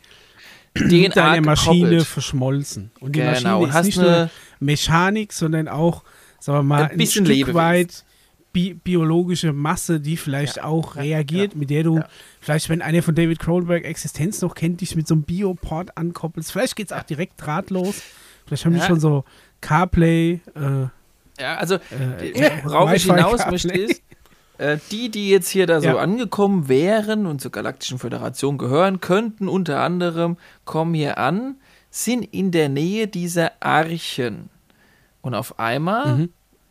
DNA 0.76 1.10
deine 1.10 1.42
Maschine 1.42 1.80
gekoppelt. 1.90 2.08
verschmolzen. 2.08 2.92
Und 3.00 3.16
die 3.16 3.20
Genau, 3.20 3.32
Maschine 3.62 3.68
ist 3.68 3.74
hast 3.74 3.86
nicht 3.86 4.00
eine- 4.00 4.10
nur 4.10 4.30
Mechanik, 4.60 5.34
sondern 5.34 5.68
auch, 5.68 6.04
sagen 6.40 6.60
wir 6.60 6.64
mal, 6.64 6.84
Ein 6.86 6.92
ein, 6.92 6.98
bisschen 6.98 7.26
Stück 7.26 7.36
Lebewesen. 7.36 7.56
weit 7.56 8.05
bi 8.56 8.73
biologische 8.73 9.52
Masse, 9.52 9.99
die 9.99 10.15
vielleicht 10.15 10.57
Ja, 10.57 10.64
auch 10.64 10.95
ja, 10.95 11.02
reagiert, 11.02 11.56
mit 11.56 11.69
der 11.69 11.84
du 11.84 11.98
ja. 11.98 12.07
vielleicht, 12.40 12.69
wenn 12.69 12.82
einer 12.82 13.03
von 13.03 13.14
David 13.14 13.38
Cronenberg 13.40 13.84
Existenz 13.84 14.41
noch 14.41 14.56
kennt, 14.56 14.80
dich 14.80 14.95
mit 14.95 15.07
so 15.07 15.14
einem 15.15 15.23
Bioport 15.23 15.98
ankoppelst. 15.98 16.53
Vielleicht 16.53 16.77
geht 16.77 16.88
es 16.88 16.94
auch 16.94 17.03
direkt 17.03 17.34
drahtlos. 17.38 18.02
Vielleicht 18.45 18.64
haben 18.65 18.73
die 18.73 18.80
Ja. 18.80 18.86
schon 18.88 18.99
so 19.02 19.26
CarPlay. 19.60 20.40
Äh, 20.56 20.88
Ja, 21.38 21.57
also 21.57 21.76
äh, 21.76 22.61
worauf 22.64 22.94
ich 22.94 23.03
hinaus 23.03 23.40
CarPlay. 23.40 23.52
möchte 23.52 23.73
ist, 23.73 24.02
äh, 24.57 24.77
die, 24.90 25.11
die 25.11 25.30
jetzt 25.30 25.49
hier 25.49 25.68
da 25.68 25.82
so 25.82 25.88
Ja. 25.90 25.98
angekommen 25.98 26.69
wären 26.69 27.26
und 27.26 27.41
zur 27.41 27.52
Galaktischen 27.52 27.99
Föderation 27.99 28.57
gehören 28.57 29.02
könnten, 29.02 29.49
unter 29.49 29.82
anderem, 29.82 30.38
kommen 30.64 30.94
hier 30.94 31.18
an, 31.18 31.56
sind 31.91 32.23
in 32.23 32.52
der 32.52 32.69
Nähe 32.69 33.07
dieser 33.07 33.52
Archen. 33.60 34.49
Und 35.22 35.34
auf 35.36 35.60
einmal 35.60 36.15
Mhm. 36.18 36.30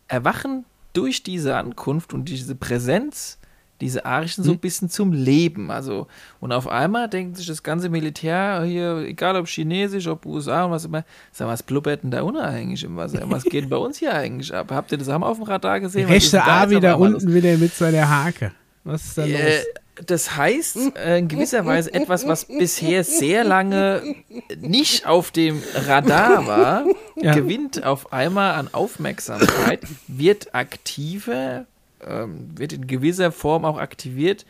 erwachen 0.09 0.65
durch 0.95 1.23
diese 1.23 1.57
Ankunft 1.57 2.15
und 2.15 2.29
diese 2.31 2.55
Präsenz 2.55 3.39
diese 3.81 4.07
Archen 4.07 4.45
so 4.45 4.53
ein 4.53 4.55
Mhm. 4.55 4.61
bisschen 4.61 4.89
zum 4.89 5.13
Leben. 5.13 5.71
Also, 5.73 6.07
und 6.41 6.53
auf 6.53 6.69
einmal 6.69 7.09
denkt 7.09 7.37
sich 7.37 7.49
das 7.49 7.63
ganze 7.65 7.89
Militär 7.89 8.63
hier, 8.65 8.99
egal 8.99 9.35
ob 9.37 9.49
chinesisch, 9.49 10.07
ob 10.07 10.25
USA 10.27 10.65
und 10.67 10.71
was 10.71 10.85
immer, 10.85 11.05
sag 11.33 11.47
mal, 11.49 11.53
was 11.55 11.65
blubbert 11.65 12.05
denn 12.05 12.13
da 12.13 12.23
unabhängig 12.23 12.85
im 12.85 12.97
Wasser? 12.97 13.21
Was 13.25 13.43
geht 13.51 13.69
bei 13.69 13.77
uns 13.77 13.99
hier 13.99 14.15
eigentlich 14.15 14.55
ab? 14.55 14.71
Habt 14.71 14.93
ihr 14.93 14.99
das 14.99 15.09
auch 15.09 15.19
mal 15.19 15.27
auf 15.27 15.39
dem 15.39 15.43
Radar 15.43 15.81
gesehen? 15.81 16.07
Rechte 16.09 16.43
A 16.43 16.71
wieder 16.71 16.97
unten 16.99 17.35
wieder 17.35 17.57
mit 17.59 17.75
seiner 17.75 18.09
Hake. 18.09 18.53
Was 18.85 19.05
ist 19.07 19.19
da 19.19 19.25
los? 19.25 19.33
los? 19.33 19.65
Das 20.07 20.37
heißt, 20.37 20.97
äh, 20.97 21.19
in 21.19 21.29
gewisser 21.29 21.65
Weise 21.67 21.95
etwas, 21.95 22.27
was 22.27 22.47
bisher 22.47 23.05
sehr 23.05 23.45
lange 23.45 24.17
nicht 24.61 25.07
auf 25.07 25.31
dem 25.31 25.63
Radar 25.75 26.47
war, 26.47 26.85
Ja. 27.17 27.33
gewinnt 27.35 27.85
auf 27.85 28.13
einmal 28.13 28.55
an 28.55 28.69
Aufmerksamkeit, 28.73 29.81
wird 30.09 30.55
aktiver, 30.55 31.67
ähm, 32.05 32.51
wird 32.57 32.73
in 32.73 32.87
gewisser 32.89 33.31
Form 33.31 33.65
auch 33.65 33.79
aktiviert, 33.79 34.45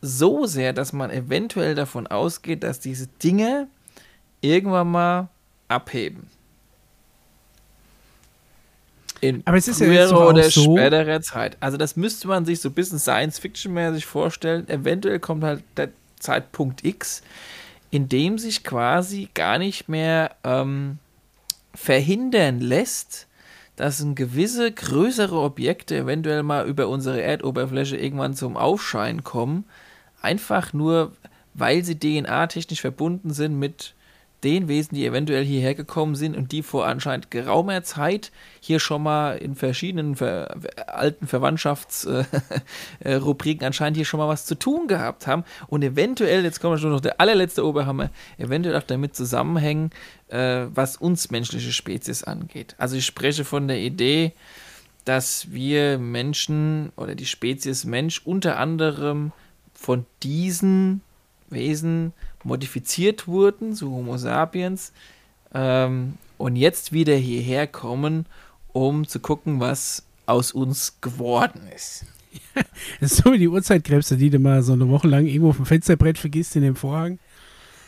so 0.00 0.46
sehr, 0.46 0.72
dass 0.72 0.92
man 0.92 1.10
eventuell 1.10 1.74
davon 1.74 2.06
ausgeht, 2.06 2.62
dass 2.62 2.78
diese 2.78 3.08
Dinge 3.22 3.66
irgendwann 4.40 4.90
mal 4.92 5.28
abheben. 5.66 6.28
In 9.20 9.42
Aber 9.46 9.56
es 9.56 9.66
ist 9.68 9.80
ja 9.80 9.86
früherer 9.86 10.02
jetzt 10.02 10.12
doch 10.12 10.20
auch 10.22 10.28
oder 10.30 10.50
so- 10.50 10.76
späterer 10.76 11.20
Zeit. 11.20 11.56
Also 11.60 11.76
das 11.76 11.96
müsste 11.96 12.28
man 12.28 12.44
sich 12.44 12.60
so 12.60 12.68
ein 12.68 12.74
bisschen 12.74 12.98
Science-Fiction-mäßig 12.98 14.06
vorstellen. 14.06 14.68
Eventuell 14.68 15.18
kommt 15.18 15.42
halt 15.44 15.62
der 15.76 15.90
Zeitpunkt 16.20 16.84
X, 16.84 17.22
in 17.90 18.08
dem 18.08 18.38
sich 18.38 18.64
quasi 18.64 19.28
gar 19.34 19.58
nicht 19.58 19.88
mehr 19.88 20.36
ähm, 20.44 20.98
verhindern 21.74 22.60
lässt, 22.60 23.26
dass 23.76 24.00
ein 24.00 24.14
gewisse 24.14 24.72
größere 24.72 25.38
Objekte 25.38 25.96
eventuell 25.96 26.42
mal 26.42 26.66
über 26.66 26.88
unsere 26.88 27.22
Erdoberfläche 27.22 27.96
irgendwann 27.96 28.34
zum 28.34 28.56
Aufschein 28.56 29.22
kommen, 29.22 29.64
einfach 30.20 30.72
nur, 30.72 31.12
weil 31.54 31.84
sie 31.84 31.98
DNA-technisch 31.98 32.80
verbunden 32.80 33.32
sind 33.32 33.58
mit 33.58 33.94
den 34.44 34.68
Wesen, 34.68 34.94
die 34.94 35.04
eventuell 35.04 35.44
hierher 35.44 35.74
gekommen 35.74 36.14
sind 36.14 36.36
und 36.36 36.52
die 36.52 36.62
vor 36.62 36.86
anscheinend 36.86 37.30
geraumer 37.30 37.82
Zeit 37.82 38.30
hier 38.60 38.78
schon 38.78 39.02
mal 39.02 39.38
in 39.38 39.56
verschiedenen 39.56 40.16
ver 40.16 40.54
alten 40.86 41.26
Verwandtschaftsrubriken 41.26 43.66
anscheinend 43.66 43.96
hier 43.96 44.04
schon 44.04 44.18
mal 44.18 44.28
was 44.28 44.46
zu 44.46 44.54
tun 44.54 44.86
gehabt 44.86 45.26
haben 45.26 45.44
und 45.66 45.82
eventuell, 45.82 46.44
jetzt 46.44 46.60
kommt 46.60 46.80
schon 46.80 46.90
noch 46.90 47.00
der 47.00 47.20
allerletzte 47.20 47.66
Oberhammer, 47.66 48.10
eventuell 48.36 48.76
auch 48.76 48.84
damit 48.84 49.16
zusammenhängen, 49.16 49.90
äh, 50.28 50.66
was 50.72 50.96
uns 50.96 51.30
menschliche 51.30 51.72
Spezies 51.72 52.22
angeht. 52.22 52.76
Also 52.78 52.96
ich 52.96 53.06
spreche 53.06 53.44
von 53.44 53.66
der 53.66 53.78
Idee, 53.78 54.32
dass 55.04 55.50
wir 55.50 55.98
Menschen 55.98 56.92
oder 56.96 57.14
die 57.14 57.26
Spezies 57.26 57.84
Mensch 57.84 58.22
unter 58.24 58.58
anderem 58.58 59.32
von 59.72 60.04
diesen 60.22 61.00
Wesen 61.50 62.12
modifiziert 62.44 63.26
wurden, 63.26 63.74
so 63.74 63.90
Homo 63.90 64.16
sapiens, 64.16 64.92
ähm, 65.54 66.14
und 66.36 66.56
jetzt 66.56 66.92
wieder 66.92 67.16
hierher 67.16 67.66
kommen, 67.66 68.26
um 68.72 69.06
zu 69.08 69.18
gucken, 69.20 69.60
was 69.60 70.04
aus 70.26 70.52
uns 70.52 71.00
geworden 71.00 71.62
ist. 71.74 72.04
Das 73.00 73.12
ist 73.12 73.22
so 73.24 73.32
wie 73.32 73.38
die 73.38 73.48
Uhrzeitkrebse, 73.48 74.16
die 74.16 74.30
du 74.30 74.38
mal 74.38 74.62
so 74.62 74.72
eine 74.72 74.88
Woche 74.88 75.08
lang 75.08 75.26
irgendwo 75.26 75.50
auf 75.50 75.56
dem 75.56 75.64
Fensterbrett 75.66 76.18
vergisst 76.18 76.54
in 76.56 76.62
dem 76.62 76.76
Vorhang. 76.76 77.18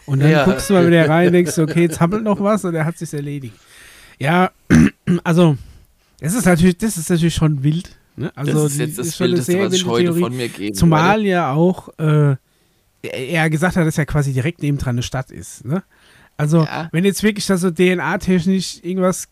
Und 0.07 0.21
dann 0.21 0.31
Ja. 0.31 0.45
guckst 0.45 0.71
du 0.71 0.75
mal 0.75 0.87
wieder 0.87 1.09
rein 1.09 1.29
und 1.29 1.33
denkst, 1.35 1.59
okay, 1.59 1.83
jetzt 1.83 2.01
hammelt 2.01 2.23
noch 2.25 2.41
was 2.41 2.65
und 2.65 2.75
er 2.75 2.85
hat 2.85 2.97
sich 2.97 3.13
erledigt. 3.13 3.55
Ja, 4.19 4.51
also, 5.25 5.57
es 6.21 6.35
ist 6.35 6.47
natürlich, 6.47 6.79
das 6.79 6.97
ist 6.97 7.11
natürlich 7.11 7.35
schon 7.35 7.63
wild. 7.63 7.97
Ne? 8.17 8.33
Also, 8.35 8.53
das 8.65 8.73
ist 8.73 8.79
jetzt 8.79 8.99
das 8.99 9.17
schon 9.17 9.37
sehr 9.37 9.67
was 9.67 9.75
ich 9.75 9.85
heute 9.85 10.05
Theorie. 10.05 10.21
von 10.21 10.37
mir 10.37 10.49
gebe. 10.49 10.77
Zumal 10.77 11.25
ja 11.27 11.53
auch 11.53 11.89
äh, 11.99 12.37
er 13.03 13.49
gesagt 13.51 13.77
hat, 13.77 13.87
dass 13.87 13.99
er 13.99 14.07
quasi 14.07 14.33
direkt 14.33 14.63
nebendran 14.63 14.95
eine 14.97 15.03
Stadt 15.03 15.31
ist. 15.31 15.65
Ne? 15.65 15.83
Also, 16.37 16.65
Ja. 16.65 16.89
wenn 16.93 17.05
jetzt 17.05 17.23
wirklich 17.23 17.47
da 17.47 17.57
so 17.57 17.71
DNA-technisch 17.71 18.81
irgendwas, 18.83 19.29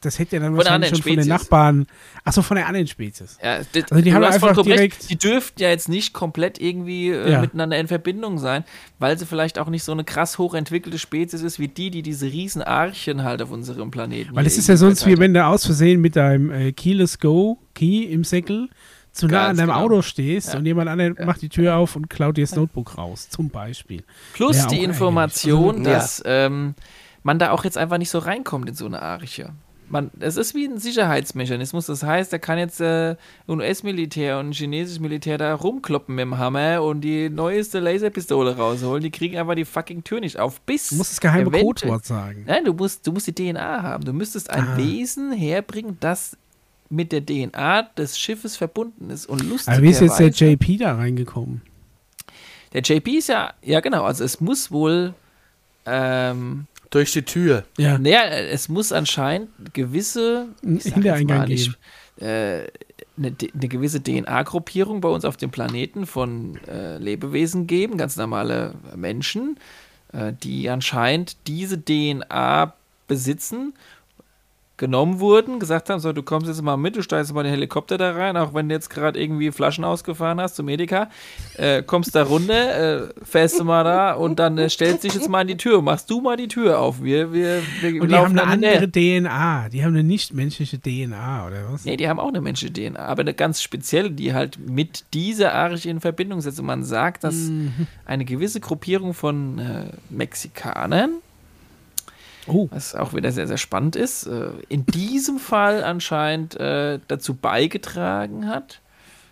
das 0.00 0.20
hätte 0.20 0.36
ja 0.36 0.42
dann 0.42 0.50
Von 0.50 0.58
wahrscheinlich 0.58 0.90
schon 0.90 0.96
anderen 0.98 1.02
von 1.02 1.10
den 1.16 1.24
Spezies. 1.24 1.28
Nachbarn, 1.50 1.86
achso, 2.22 2.42
von 2.42 2.56
der 2.56 2.68
anderen 2.68 2.86
Spezies. 2.86 3.36
Ja, 3.42 3.58
das, 3.72 3.90
Also 3.90 4.04
die 4.04 4.12
haben 4.14 4.22
einfach 4.22 4.62
direkt- 4.62 4.80
Recht, 5.00 5.10
die 5.10 5.16
dürften 5.18 5.60
ja 5.60 5.70
jetzt 5.70 5.88
nicht 5.88 6.12
komplett 6.12 6.60
irgendwie 6.60 7.08
äh, 7.10 7.32
Ja. 7.32 7.40
miteinander 7.40 7.76
in 7.78 7.88
Verbindung 7.88 8.38
sein, 8.38 8.62
weil 9.00 9.18
sie 9.18 9.26
vielleicht 9.26 9.58
auch 9.58 9.68
nicht 9.68 9.82
so 9.82 9.90
eine 9.90 10.04
krass 10.04 10.38
hochentwickelte 10.38 11.00
Spezies 11.00 11.42
ist 11.42 11.58
wie 11.58 11.66
die, 11.66 11.90
die 11.90 12.02
diese 12.02 12.26
riesen 12.26 12.62
Archen 12.62 13.24
halt 13.24 13.42
auf 13.42 13.50
unserem 13.50 13.90
Planeten. 13.90 14.36
Weil 14.36 14.46
es 14.46 14.56
ist 14.56 14.68
ja 14.68 14.76
sonst 14.76 15.04
wie 15.06 15.18
wenn 15.18 15.34
du 15.34 15.44
aus 15.44 15.66
Versehen 15.66 16.00
mit 16.00 16.14
deinem 16.14 16.52
äh, 16.52 16.70
Keyless 16.70 17.18
Go 17.18 17.58
Key 17.74 18.04
im 18.04 18.22
Säckel 18.22 18.68
zu 19.12 19.26
nah 19.26 19.46
an 19.48 19.56
deinem 19.56 19.68
genau. 19.68 19.80
Auto 19.80 20.02
stehst 20.02 20.52
Ja. 20.52 20.58
und 20.58 20.66
jemand 20.66 20.88
anderer 20.88 21.14
Ja. 21.18 21.26
macht 21.26 21.42
die 21.42 21.48
Tür 21.48 21.76
auf 21.76 21.96
und 21.96 22.08
klaut 22.10 22.36
dir 22.36 22.42
das 22.44 22.54
Notebook 22.56 22.96
raus, 22.98 23.28
zum 23.28 23.50
Beispiel. 23.50 24.02
Plus 24.34 24.66
die. 24.68 24.82
Information, 24.82 25.78
Also, 25.86 25.90
dass 25.90 26.22
ähm, 26.26 26.74
man 27.22 27.38
da 27.38 27.50
auch 27.50 27.64
jetzt 27.64 27.76
einfach 27.78 27.98
nicht 27.98 28.10
so 28.10 28.18
reinkommt 28.18 28.68
in 28.68 28.74
so 28.74 28.86
eine 28.86 29.02
Arche. 29.02 29.50
Man, 29.90 30.10
es 30.20 30.36
ist 30.36 30.54
wie 30.54 30.66
ein 30.66 30.76
Sicherheitsmechanismus. 30.78 31.86
Das 31.86 32.02
heißt, 32.02 32.30
da 32.30 32.36
kann 32.38 32.58
jetzt 32.58 32.78
äh, 32.80 33.12
ein 33.12 33.16
US-Militär 33.48 34.38
und 34.38 34.50
ein 34.50 34.52
chinesisches 34.52 35.00
Militär 35.00 35.38
da 35.38 35.54
rumkloppen 35.54 36.14
mit 36.14 36.22
dem 36.24 36.36
Hammer 36.36 36.82
und 36.82 37.00
die 37.00 37.30
neueste 37.30 37.80
Laserpistole 37.80 38.56
rausholen. 38.56 39.02
Die 39.02 39.10
kriegen 39.10 39.38
einfach 39.38 39.54
die 39.54 39.64
fucking 39.64 40.04
Tür 40.04 40.20
nicht 40.20 40.38
auf. 40.38 40.60
Bis 40.60 40.90
Du 40.90 40.96
musst 40.96 41.12
das 41.12 41.20
geheime 41.22 41.50
Codewort 41.50 42.04
sagen. 42.04 42.44
Nein, 42.46 42.64
du 42.66 42.74
musst, 42.74 43.06
du 43.06 43.12
musst 43.12 43.26
die 43.28 43.34
DNA 43.34 43.82
haben. 43.82 44.04
Du 44.04 44.12
müsstest 44.12 44.50
ein 44.50 44.68
Ah. 44.68 44.76
Wesen 44.76 45.32
herbringen, 45.32 45.96
das 46.00 46.36
mit 46.90 47.12
der 47.12 47.24
DNA 47.24 47.82
des 47.96 48.18
Schiffes 48.18 48.56
verbunden 48.56 49.10
ist. 49.10 49.26
Und 49.26 49.42
lustig. 49.48 49.72
Aber 49.74 49.82
wie 49.82 49.90
ist 49.90 50.00
jetzt 50.00 50.18
der 50.20 50.28
JP 50.30 50.78
da 50.78 50.94
reingekommen? 50.96 51.62
Der 52.72 52.82
JP 52.82 53.08
ist 53.18 53.28
ja, 53.28 53.54
ja 53.62 53.80
genau, 53.80 54.04
also 54.04 54.24
es 54.24 54.40
muss 54.40 54.70
wohl, 54.70 55.14
ähm, 55.86 56.66
Durch 56.90 57.12
die 57.12 57.22
Tür. 57.22 57.64
Ja. 57.78 57.98
naja, 57.98 58.24
es 58.24 58.68
muss 58.68 58.92
anscheinend 58.92 59.48
gewisse, 59.74 60.48
Hintereingang 60.62 61.48
jetzt 61.48 61.68
mal, 61.68 61.76
geben. 62.18 62.66
äh, 62.66 62.66
eine, 63.16 63.32
D- 63.32 63.50
eine 63.54 63.68
gewisse 63.68 64.02
DNA-Gruppierung 64.02 65.00
bei 65.00 65.08
uns 65.08 65.24
auf 65.24 65.36
dem 65.36 65.50
Planeten 65.50 66.06
von 66.06 66.56
äh, 66.68 66.98
Lebewesen 66.98 67.66
geben, 67.66 67.96
ganz 67.98 68.16
normale 68.16 68.74
Menschen, 68.94 69.58
äh, 70.12 70.32
die 70.42 70.68
anscheinend 70.70 71.36
diese 71.46 71.82
DNA 71.82 72.74
besitzen, 73.08 73.72
genommen 74.78 75.20
wurden, 75.20 75.58
gesagt 75.58 75.90
haben, 75.90 76.00
so, 76.00 76.12
du 76.12 76.22
kommst 76.22 76.48
jetzt 76.48 76.62
mal 76.62 76.76
mit, 76.76 76.96
du 76.96 77.02
steigst 77.02 77.34
mal 77.34 77.42
den 77.42 77.52
Helikopter 77.52 77.98
da 77.98 78.12
rein, 78.12 78.36
auch 78.36 78.54
wenn 78.54 78.68
du 78.68 78.74
jetzt 78.74 78.88
gerade 78.88 79.20
irgendwie 79.20 79.50
Flaschen 79.50 79.84
ausgefahren 79.84 80.40
hast 80.40 80.56
zum 80.56 80.68
Edeka, 80.68 81.10
äh, 81.56 81.82
kommst 81.82 82.14
da 82.14 82.22
runter, 82.22 83.08
äh, 83.08 83.08
fährst 83.22 83.58
du 83.60 83.64
mal 83.64 83.84
da 83.84 84.12
und 84.14 84.38
dann 84.38 84.56
äh, 84.56 84.70
stellst 84.70 85.04
dich 85.04 85.14
jetzt 85.14 85.28
mal 85.28 85.40
an 85.40 85.48
die 85.48 85.56
Tür, 85.56 85.82
machst 85.82 86.08
du 86.10 86.20
mal 86.20 86.36
die 86.36 86.48
Tür 86.48 86.78
auf, 86.78 87.02
wir, 87.02 87.32
wir, 87.32 87.60
wir 87.82 88.00
Und 88.02 88.08
die 88.08 88.14
haben 88.14 88.38
eine 88.38 88.44
andere 88.44 88.90
DNA. 88.90 89.68
Die 89.70 89.84
haben 89.84 89.94
eine 89.94 90.04
nichtmenschliche 90.04 90.80
DNA, 90.80 91.46
oder 91.46 91.72
was? 91.72 91.84
Nee, 91.84 91.96
die 91.96 92.08
haben 92.08 92.20
auch 92.20 92.28
eine 92.28 92.40
menschliche 92.40 92.72
DNA, 92.72 93.00
aber 93.00 93.20
eine 93.22 93.34
ganz 93.34 93.60
spezielle, 93.60 94.10
die 94.10 94.32
halt 94.32 94.58
mit 94.58 95.04
dieser 95.12 95.54
Arche 95.54 95.90
in 95.90 96.00
Verbindung 96.00 96.40
setzt. 96.40 96.60
Und 96.60 96.66
man 96.66 96.84
sagt, 96.84 97.24
dass 97.24 97.34
Mhm. 97.34 97.86
eine 98.04 98.24
gewisse 98.24 98.60
Gruppierung 98.60 99.14
von 99.14 99.58
äh, 99.58 99.84
Mexikanern 100.10 101.10
Oh. 102.48 102.68
Was 102.70 102.94
auch 102.94 103.14
wieder 103.14 103.32
sehr, 103.32 103.46
sehr 103.46 103.58
spannend 103.58 103.96
ist. 103.96 104.26
Äh, 104.26 104.50
in 104.68 104.86
diesem 104.86 105.38
Fall 105.38 105.84
anscheinend 105.84 106.58
äh, 106.58 106.98
dazu 107.08 107.34
beigetragen 107.34 108.48
hat. 108.48 108.80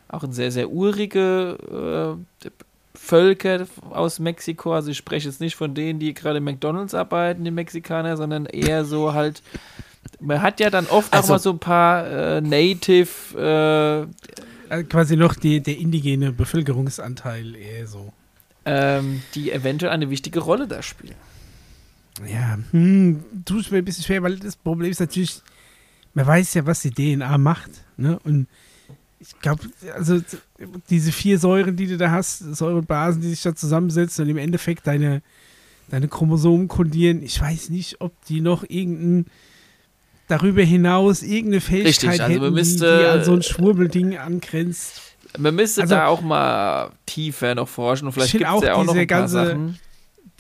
Auch 0.09 0.23
ein 0.23 0.33
sehr, 0.33 0.53
sehr 0.53 0.71
urige 0.71 2.17
äh, 2.45 2.49
Völker 2.95 3.67
aus 3.91 4.19
Mexiko. 4.19 4.75
Also 4.75 4.91
ich 4.91 4.97
spreche 4.97 5.29
jetzt 5.29 5.41
nicht 5.41 5.57
von 5.57 5.75
denen, 5.75 5.99
die 5.99 6.15
gerade 6.15 6.41
McDonalds 6.41 6.95
arbeiten, 6.95 7.45
die 7.45 7.51
Mexikaner, 7.51 8.17
sondern 8.17 8.47
eher 8.47 8.85
so 8.85 9.15
halt. 9.15 9.43
Man 10.21 10.41
hat 10.41 10.61
ja 10.61 10.71
dann 10.71 10.87
oft 10.87 11.13
also, 11.13 11.27
auch 11.27 11.29
mal 11.31 11.39
so 11.41 11.51
ein 11.51 11.59
paar 11.59 12.07
äh, 12.07 12.41
Native. 12.41 14.09
Also 14.69 14.87
quasi 14.89 15.17
noch 15.17 15.35
die, 15.35 15.61
der 15.61 15.79
indigene 15.79 16.33
Bevölkerungsanteil 16.33 17.55
eher 17.55 17.87
so. 17.87 18.13
Ähm, 18.65 19.23
die 19.35 19.53
eventuell 19.53 19.93
eine 19.93 20.11
wichtige 20.11 20.41
Rolle 20.41 20.67
da 20.67 20.83
spielen. 20.83 21.15
Ja, 22.25 22.59
hm, 22.71 23.23
tue 23.45 23.61
ich 23.61 23.71
mir 23.71 23.79
ein 23.79 23.85
bisschen 23.85 24.05
schwer, 24.05 24.23
weil 24.23 24.39
das 24.39 24.57
Problem 24.57 24.91
ist 24.91 25.01
natürlich, 25.01 25.43
man 26.15 26.27
weiß 26.27 26.55
ja, 26.55 26.67
was 26.67 26.81
die 26.83 26.91
DNA 26.91 27.39
macht. 27.39 27.71
Ne? 27.97 28.19
Und 28.25 28.47
ich 29.19 29.39
glaube, 29.41 29.65
also 29.95 30.21
diese 30.91 31.13
vier 31.13 31.39
Säuren, 31.39 31.77
die 31.77 31.87
du 31.87 31.97
da 31.97 32.11
hast, 32.11 32.39
Säurebasen, 32.39 33.21
die 33.21 33.29
sich 33.31 33.43
da 33.43 33.55
zusammensetzen 33.55 34.25
und 34.25 34.31
im 34.31 34.39
Endeffekt 34.39 34.87
deine, 34.87 35.23
deine 35.89 36.09
Chromosomen 36.09 36.69
kodieren, 36.69 37.23
ich 37.23 37.41
weiß 37.41 37.71
nicht, 37.71 38.01
ob 38.01 38.13
die 38.27 38.41
noch 38.41 38.65
irgendein 38.69 39.27
darüber 40.29 40.63
hinaus 40.63 41.23
irgendeine 41.23 41.61
Fähigkeit 41.61 41.87
Richtig, 41.87 42.11
also 42.11 42.25
hätten, 42.25 42.55
müsste, 42.55 42.99
die, 42.99 43.05
an 43.07 43.25
so 43.25 43.33
ein 43.33 43.43
Schwurbelding 43.43 44.19
angrenzt. 44.19 45.01
Man 45.39 45.55
müsste 45.55 45.83
also, 45.83 45.95
da 45.95 46.07
auch 46.07 46.21
mal 46.21 46.91
tiefer 47.05 47.55
noch 47.55 47.69
forschen 47.69 48.07
und 48.07 48.13
vielleicht 48.13 48.33
gibt 48.33 48.45
es 48.45 48.63
ja 48.63 48.75
auch 48.75 48.85
noch 48.85 48.95
ein 48.95 49.07
paar 49.07 49.21
ganze, 49.21 49.47
Sachen. 49.47 49.79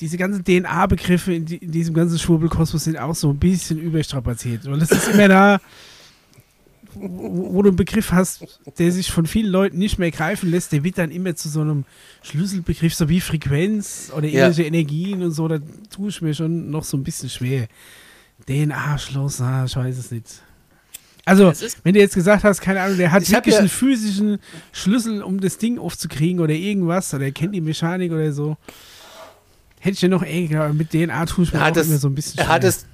Diese 0.01 0.18
ganzen 0.18 0.44
DNA-Begriffe 0.44 1.32
in, 1.32 1.47
die, 1.47 1.56
in, 1.56 1.73
diesem 1.73 1.94
ganzen 1.94 2.18
Schwurbelkosmos 2.18 2.85
sind 2.85 2.98
auch 2.98 3.14
so 3.14 3.31
ein 3.31 3.39
bisschen 3.39 3.78
überstrapaziert. 3.78 4.66
Und 4.66 4.81
das 4.81 4.90
ist 4.90 5.09
immer 5.09 5.28
da, 5.28 5.60
wo, 6.94 7.55
wo, 7.55 7.62
du 7.62 7.70
einen 7.70 7.77
Begriff 7.77 8.12
hast, 8.12 8.60
der 8.78 8.93
sich 8.93 9.10
von 9.10 9.27
vielen 9.27 9.51
Leuten 9.51 9.78
nicht 9.78 9.98
mehr 9.98 10.10
greifen 10.10 10.51
lässt, 10.51 10.73
der 10.73 10.85
wird 10.85 10.98
dann 10.98 11.10
immer 11.10 11.35
zu 11.35 11.48
so 11.48 11.60
einem 11.60 11.85
Schlüsselbegriff, 12.23 12.94
so 12.94 13.09
wie 13.09 13.20
Frequenz 13.20 14.12
oder 14.14 14.27
ähnliche 14.27 14.62
ja. 14.62 14.68
Energien 14.68 15.23
und 15.23 15.32
so. 15.32 15.48
Da 15.48 15.59
tue 15.90 16.10
ich 16.10 16.20
mir 16.20 16.35
schon 16.35 16.70
noch 16.70 16.85
so 16.85 16.97
ein 16.97 17.05
bisschen 17.05 17.31
schwer. 17.31 17.68
DNA-Schloss, 18.47 19.40
ah, 19.40 19.64
ich 19.64 19.77
weiß 19.77 19.97
es 19.97 20.10
nicht. 20.10 20.43
Also, 21.24 21.52
wenn 21.82 21.94
du 21.94 21.98
jetzt 21.98 22.14
gesagt 22.14 22.44
hast, 22.44 22.60
keine 22.60 22.81
Ahnung, 22.81 22.98
der 22.98 23.10
hat 23.10 23.24
ich 23.24 23.32
wirklich 23.32 23.55
ja 23.55 23.59
einen 23.59 23.68
physischen 23.68 24.39
Schlüssel, 24.73 25.23
um 25.23 25.40
das 25.40 25.59
Ding 25.59 25.77
aufzukriegen 25.77 26.39
oder 26.39 26.55
irgendwas, 26.55 27.12
oder 27.12 27.24
er 27.24 27.32
kennt 27.32 27.52
die 27.52 27.60
Mechanik 27.60 28.12
oder 28.12 28.31
so, 28.31 28.56
hätte 29.80 29.94
ich 29.94 30.02
ja 30.02 30.08
noch, 30.08 30.22
ey, 30.22 30.48
mit 30.72 30.90
DNA 30.90 31.26
tue 31.26 31.44
ich 31.44 31.52
mir 31.52 31.64
auch 31.64 31.70
das, 31.70 31.86
immer 31.86 31.98
so 31.98 32.08
ein 32.08 32.14
bisschen 32.14 32.38
Er 32.38 32.48
hat 32.48 32.64
es. 32.64 32.86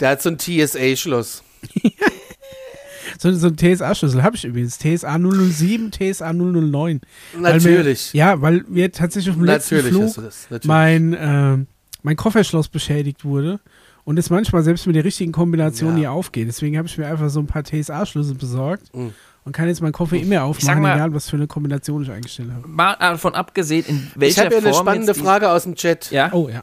Der 0.00 0.10
hat 0.10 0.22
so 0.22 0.30
ein 0.30 0.38
TSA-Schloss. 0.38 1.42
so, 3.18 3.32
so 3.32 3.46
ein 3.46 3.56
TSA-Schlüssel 3.56 4.22
habe 4.22 4.36
ich 4.36 4.44
übrigens. 4.44 4.78
TSA 4.78 5.18
007, 5.18 5.92
TSA 5.92 6.32
009. 6.32 7.00
Natürlich. 7.38 8.12
Wir, 8.12 8.18
ja, 8.18 8.40
weil 8.40 8.64
wir 8.68 8.90
tatsächlich 8.90 9.30
auf 9.30 9.36
dem 9.36 9.44
letzten 9.44 9.76
Natürlich 9.76 10.12
Flug 10.12 10.64
mein, 10.64 11.12
äh, 11.12 11.58
mein 12.02 12.16
Kofferschloss 12.16 12.68
beschädigt 12.68 13.24
wurde 13.24 13.60
und 14.04 14.18
es 14.18 14.30
manchmal 14.30 14.62
selbst 14.62 14.86
mit 14.86 14.96
der 14.96 15.04
richtigen 15.04 15.32
Kombination 15.32 15.92
ja. 15.92 15.98
hier 15.98 16.12
aufgeht. 16.12 16.48
Deswegen 16.48 16.76
habe 16.76 16.88
ich 16.88 16.98
mir 16.98 17.06
einfach 17.06 17.30
so 17.30 17.40
ein 17.40 17.46
paar 17.46 17.64
TSA-Schlüssel 17.64 18.34
besorgt 18.34 18.94
mhm. 18.94 19.14
Und 19.44 19.52
kann 19.52 19.68
jetzt 19.68 19.82
meinen 19.82 19.92
Koffer 19.92 20.16
immer 20.16 20.42
aufmachen, 20.42 20.82
mal, 20.82 20.94
egal 20.94 21.14
was 21.14 21.28
für 21.28 21.36
eine 21.36 21.46
Kombination 21.46 22.02
ich 22.02 22.10
eingestellt 22.10 22.50
habe. 22.52 22.66
Mal 22.66 22.96
davon 22.98 23.34
abgesehen, 23.34 23.84
in 23.86 24.10
welcher 24.14 24.42
Ich 24.42 24.46
habe 24.46 24.54
ja 24.54 24.60
eine 24.60 24.74
spannende 24.74 25.14
Frage 25.14 25.50
aus 25.50 25.64
dem 25.64 25.74
Chat. 25.74 26.10
Ja? 26.10 26.32
Oh 26.32 26.48
ja. 26.48 26.62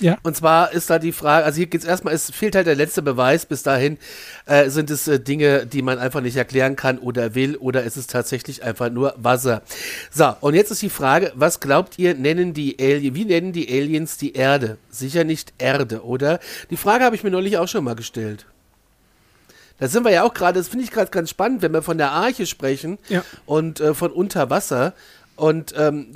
Ja. 0.00 0.16
Und 0.22 0.36
zwar 0.36 0.72
ist 0.72 0.90
da 0.90 1.00
die 1.00 1.10
Frage, 1.10 1.44
also 1.44 1.56
hier 1.56 1.66
geht 1.66 1.80
es 1.80 1.86
erstmal, 1.86 2.14
es 2.14 2.30
fehlt 2.30 2.54
halt 2.54 2.68
der 2.68 2.76
letzte 2.76 3.02
Beweis. 3.02 3.46
Bis 3.46 3.64
dahin 3.64 3.98
äh, 4.46 4.70
sind 4.70 4.90
es 4.90 5.08
äh, 5.08 5.18
Dinge, 5.18 5.66
die 5.66 5.82
man 5.82 5.98
einfach 5.98 6.20
nicht 6.20 6.36
erklären 6.36 6.76
kann 6.76 6.98
oder 6.98 7.34
will, 7.34 7.56
oder 7.56 7.82
ist 7.82 7.96
es 7.96 8.06
tatsächlich 8.06 8.62
einfach 8.62 8.90
nur 8.90 9.14
Wasser. 9.16 9.62
So, 10.12 10.36
und 10.40 10.54
jetzt 10.54 10.70
ist 10.70 10.82
die 10.82 10.90
Frage, 10.90 11.32
was 11.34 11.58
glaubt 11.58 11.98
ihr, 11.98 12.14
nennen 12.14 12.54
die 12.54 12.76
Alien, 12.78 13.14
wie 13.16 13.24
nennen 13.24 13.52
die 13.52 13.68
Aliens 13.68 14.18
die 14.18 14.34
Erde? 14.34 14.78
Sicher 14.88 15.24
nicht 15.24 15.52
Erde, 15.58 16.04
oder? 16.04 16.38
Die 16.70 16.76
Frage 16.76 17.04
habe 17.04 17.16
ich 17.16 17.24
mir 17.24 17.30
neulich 17.30 17.58
auch 17.58 17.68
schon 17.68 17.82
mal 17.82 17.96
gestellt. 17.96 18.46
Da 19.78 19.88
sind 19.88 20.04
wir 20.04 20.10
ja 20.10 20.24
auch 20.24 20.34
gerade, 20.34 20.58
das 20.58 20.68
finde 20.68 20.84
ich 20.84 20.90
gerade 20.90 21.10
ganz 21.10 21.30
spannend, 21.30 21.62
wenn 21.62 21.72
wir 21.72 21.82
von 21.82 21.98
der 21.98 22.10
Arche 22.10 22.46
sprechen 22.46 22.98
ja. 23.08 23.24
und 23.46 23.80
äh, 23.80 23.94
von 23.94 24.10
Unterwasser. 24.10 24.92
Und 25.36 25.72
ähm, 25.76 26.06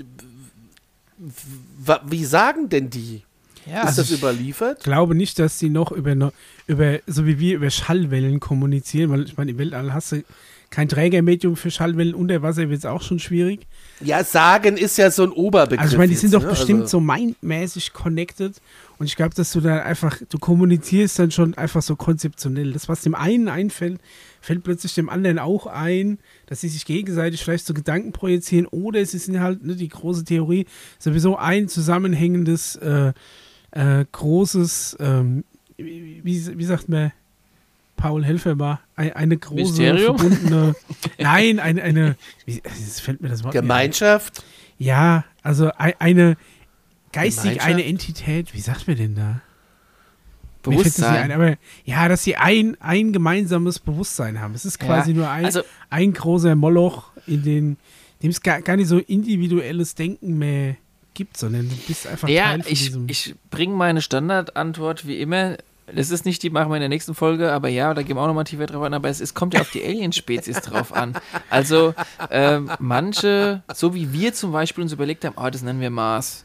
wie 2.04 2.24
sagen 2.24 2.68
denn 2.68 2.90
die? 2.90 3.22
Ja, 3.66 3.82
ist 3.82 3.98
also 3.98 4.02
das 4.02 4.10
überliefert? 4.10 4.78
Ich 4.78 4.84
glaube 4.84 5.14
nicht, 5.14 5.38
dass 5.38 5.58
sie 5.58 5.70
noch 5.70 5.92
über, 5.92 6.32
über, 6.66 6.98
so 7.06 7.26
wie 7.26 7.38
wir, 7.38 7.56
über 7.56 7.70
Schallwellen 7.70 8.40
kommunizieren, 8.40 9.10
weil 9.10 9.22
ich 9.22 9.36
meine, 9.36 9.52
im 9.52 9.58
Weltall 9.58 9.92
hast 9.92 10.12
du 10.12 10.24
kein 10.70 10.88
Trägermedium 10.88 11.54
für 11.54 11.70
Schallwellen 11.70 12.14
unter 12.14 12.42
Wasser, 12.42 12.68
wird 12.70 12.80
es 12.80 12.86
auch 12.86 13.02
schon 13.02 13.18
schwierig. 13.18 13.66
Ja, 14.00 14.24
sagen 14.24 14.76
ist 14.76 14.96
ja 14.98 15.10
so 15.10 15.22
ein 15.22 15.30
Oberbegriff. 15.30 15.80
Also 15.80 15.94
ich 15.94 15.98
meine, 15.98 16.08
die 16.08 16.16
sind 16.16 16.32
jetzt, 16.32 16.40
doch 16.40 16.44
ne? 16.44 16.50
bestimmt 16.50 16.82
also 16.82 16.98
so 16.98 17.00
mindmäßig 17.00 17.92
connected 17.92 18.54
und 19.02 19.06
ich 19.06 19.16
glaube, 19.16 19.34
dass 19.34 19.50
du 19.50 19.60
da 19.60 19.78
einfach, 19.78 20.16
du 20.28 20.38
kommunizierst 20.38 21.18
dann 21.18 21.32
schon 21.32 21.54
einfach 21.54 21.82
so 21.82 21.96
konzeptionell. 21.96 22.72
Das, 22.72 22.88
was 22.88 23.00
dem 23.00 23.16
einen 23.16 23.48
einfällt, 23.48 24.00
fällt 24.40 24.62
plötzlich 24.62 24.94
dem 24.94 25.08
anderen 25.08 25.40
auch 25.40 25.66
ein, 25.66 26.20
dass 26.46 26.60
sie 26.60 26.68
sich 26.68 26.84
gegenseitig 26.84 27.42
vielleicht 27.42 27.66
so 27.66 27.74
Gedanken 27.74 28.12
projizieren 28.12 28.66
oder 28.66 29.00
es 29.00 29.12
ist 29.12 29.28
halt 29.36 29.64
ne, 29.64 29.74
die 29.74 29.88
große 29.88 30.24
Theorie, 30.24 30.66
sowieso 31.00 31.36
ein 31.36 31.66
zusammenhängendes 31.66 32.76
äh, 32.76 33.12
äh, 33.72 34.04
großes, 34.12 34.98
ähm, 35.00 35.42
wie, 35.76 36.22
wie 36.24 36.64
sagt 36.64 36.88
man, 36.88 37.10
Paul 37.96 38.24
Helfer 38.24 38.60
war, 38.60 38.82
ein, 38.94 39.14
eine 39.14 39.36
große 39.36 39.82
Mysterium? 39.82 40.16
verbundene, 40.16 40.76
nein, 41.18 41.58
eine, 41.58 41.82
eine 41.82 42.16
wie, 42.46 42.62
fällt 43.02 43.20
mir 43.20 43.30
das 43.30 43.42
Wort 43.42 43.52
Gemeinschaft? 43.52 44.44
Ja, 44.78 45.24
also 45.42 45.72
eine, 45.76 46.36
geistig 47.12 47.62
eine 47.62 47.84
Entität, 47.84 48.54
wie 48.54 48.60
sagt 48.60 48.88
man 48.88 48.96
denn 48.96 49.14
da? 49.14 49.40
Bewusstsein. 50.62 51.24
Ein, 51.24 51.32
aber 51.32 51.56
ja, 51.84 52.08
dass 52.08 52.24
sie 52.24 52.36
ein, 52.36 52.76
ein 52.80 53.12
gemeinsames 53.12 53.78
Bewusstsein 53.78 54.40
haben. 54.40 54.54
Es 54.54 54.64
ist 54.64 54.78
quasi 54.78 55.10
ja, 55.10 55.16
nur 55.16 55.28
ein, 55.28 55.44
also, 55.44 55.62
ein 55.90 56.12
großer 56.12 56.54
Moloch, 56.54 57.10
in 57.26 57.42
den, 57.42 57.76
dem 58.22 58.30
es 58.30 58.40
gar, 58.42 58.62
gar 58.62 58.76
nicht 58.76 58.88
so 58.88 58.98
individuelles 58.98 59.94
Denken 59.94 60.38
mehr 60.38 60.76
gibt, 61.14 61.36
sondern 61.36 61.68
du 61.68 61.76
bist 61.86 62.06
einfach 62.06 62.28
ja, 62.28 62.50
Teil 62.50 62.62
von 62.62 62.72
ich, 62.72 62.84
diesem... 62.86 63.08
ich 63.08 63.34
bringe 63.50 63.74
meine 63.74 64.00
Standardantwort 64.00 65.06
wie 65.06 65.20
immer. 65.20 65.56
Das 65.94 66.10
ist 66.10 66.24
nicht 66.24 66.42
die, 66.42 66.48
machen 66.48 66.70
wir 66.70 66.76
in 66.76 66.80
der 66.80 66.88
nächsten 66.88 67.14
Folge, 67.14 67.52
aber 67.52 67.68
ja, 67.68 67.92
da 67.92 68.02
gehen 68.02 68.16
wir 68.16 68.22
auch 68.22 68.28
nochmal 68.28 68.44
tiefer 68.44 68.66
drauf 68.66 68.84
an, 68.84 68.94
aber 68.94 69.08
es, 69.08 69.20
es 69.20 69.34
kommt 69.34 69.52
ja 69.54 69.60
auf 69.60 69.70
die 69.72 69.84
Alien-Spezies 69.84 70.60
drauf 70.62 70.94
an. 70.94 71.14
Also, 71.50 71.92
ähm, 72.30 72.70
manche, 72.78 73.62
so 73.74 73.92
wie 73.92 74.12
wir 74.12 74.32
zum 74.32 74.52
Beispiel 74.52 74.82
uns 74.82 74.92
überlegt 74.92 75.24
haben, 75.24 75.34
oh, 75.36 75.50
das 75.50 75.62
nennen 75.62 75.80
wir 75.80 75.90
Mars. 75.90 76.44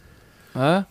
Äh, 0.58 0.84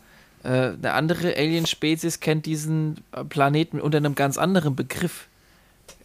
eine 0.48 0.92
andere 0.92 1.36
Alien-Spezies 1.36 2.20
kennt 2.20 2.46
diesen 2.46 2.98
Planeten 3.28 3.80
unter 3.80 3.98
einem 3.98 4.14
ganz 4.14 4.38
anderen 4.38 4.76
Begriff 4.76 5.26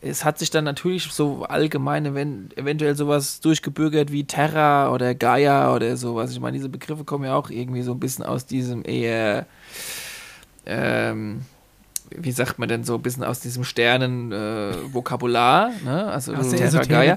es 0.02 0.26
hat 0.26 0.40
sich 0.40 0.50
dann 0.50 0.64
natürlich 0.64 1.12
so 1.12 1.46
allgemein 1.46 2.16
wenn, 2.16 2.50
eventuell 2.56 2.96
sowas 2.96 3.40
durchgebürgert 3.40 4.12
wie 4.12 4.24
Terra 4.24 4.92
oder 4.92 5.14
Gaia 5.14 5.76
oder 5.76 5.96
sowas. 5.96 6.32
Ich 6.32 6.40
meine, 6.40 6.58
diese 6.58 6.70
Begriffe 6.70 7.04
kommen 7.04 7.26
ja 7.26 7.36
auch 7.36 7.52
irgendwie 7.52 7.84
so 7.84 7.92
ein 7.92 8.00
bisschen 8.00 8.26
aus 8.26 8.48
diesem 8.48 8.84
eher, 8.84 9.46
ähm, 10.66 11.42
wie 12.10 12.32
sagt 12.32 12.58
man 12.58 12.68
denn 12.68 12.84
so, 12.84 12.96
ein 12.96 13.04
bisschen 13.04 13.24
aus 13.24 13.42
diesem 13.42 13.64
Sternen-Vokabular, 13.64 15.70
äh, 15.70 15.86
ne? 15.86 16.08
Also 16.08 16.34
Terra, 16.34 16.84
Gaia. 16.84 17.16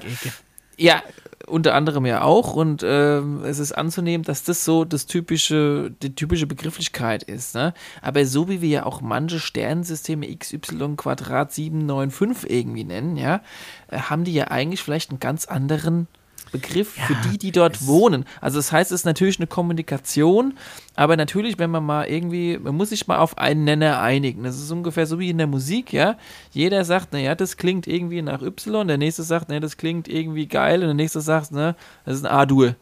Ja, 0.77 1.01
unter 1.47 1.73
anderem 1.73 2.05
ja 2.05 2.21
auch 2.21 2.55
und 2.55 2.83
äh, 2.83 3.19
es 3.19 3.59
ist 3.59 3.71
anzunehmen, 3.71 4.23
dass 4.23 4.43
das 4.43 4.65
so 4.65 4.85
das 4.85 5.05
typische, 5.05 5.91
die 6.01 6.15
typische 6.15 6.47
Begrifflichkeit 6.47 7.23
ist. 7.23 7.55
Ne? 7.55 7.73
Aber 8.01 8.25
so 8.25 8.49
wie 8.49 8.61
wir 8.61 8.69
ja 8.69 8.85
auch 8.85 9.01
manche 9.01 9.39
Sternensysteme 9.39 10.35
XY 10.35 10.95
Quadrat 10.97 11.53
795 11.53 12.49
irgendwie 12.49 12.83
nennen, 12.83 13.17
ja, 13.17 13.41
äh, 13.89 13.97
haben 13.97 14.23
die 14.23 14.33
ja 14.33 14.45
eigentlich 14.45 14.81
vielleicht 14.81 15.11
einen 15.11 15.19
ganz 15.19 15.45
anderen 15.45 16.07
Begriff 16.51 16.97
ja, 16.97 17.03
für 17.05 17.29
die, 17.29 17.37
die 17.37 17.51
dort 17.51 17.85
wohnen. 17.85 18.25
Also 18.41 18.57
das 18.59 18.71
heißt, 18.71 18.91
es 18.91 19.01
ist 19.01 19.05
natürlich 19.05 19.39
eine 19.39 19.47
Kommunikation, 19.47 20.57
aber 20.95 21.17
natürlich, 21.17 21.59
wenn 21.59 21.71
man 21.71 21.85
mal 21.85 22.07
irgendwie, 22.07 22.57
man 22.57 22.75
muss 22.75 22.89
sich 22.89 23.07
mal 23.07 23.17
auf 23.17 23.37
einen 23.37 23.63
Nenner 23.63 23.99
einigen. 24.01 24.43
Das 24.43 24.57
ist 24.57 24.71
ungefähr 24.71 25.05
so 25.05 25.19
wie 25.19 25.29
in 25.29 25.37
der 25.37 25.47
Musik, 25.47 25.91
ja. 25.91 26.17
Jeder 26.51 26.85
sagt, 26.85 27.13
naja, 27.13 27.35
das 27.35 27.57
klingt 27.57 27.87
irgendwie 27.87 28.21
nach 28.21 28.41
Y, 28.41 28.87
der 28.87 28.97
nächste 28.97 29.23
sagt, 29.23 29.49
naja, 29.49 29.59
das 29.59 29.77
klingt 29.77 30.07
irgendwie 30.07 30.47
geil 30.47 30.81
und 30.81 30.87
der 30.87 30.93
nächste 30.93 31.21
sagt, 31.21 31.51
ne, 31.51 31.75
das 32.05 32.15
ist 32.15 32.25
ein 32.25 32.31
A-Dur. 32.31 32.75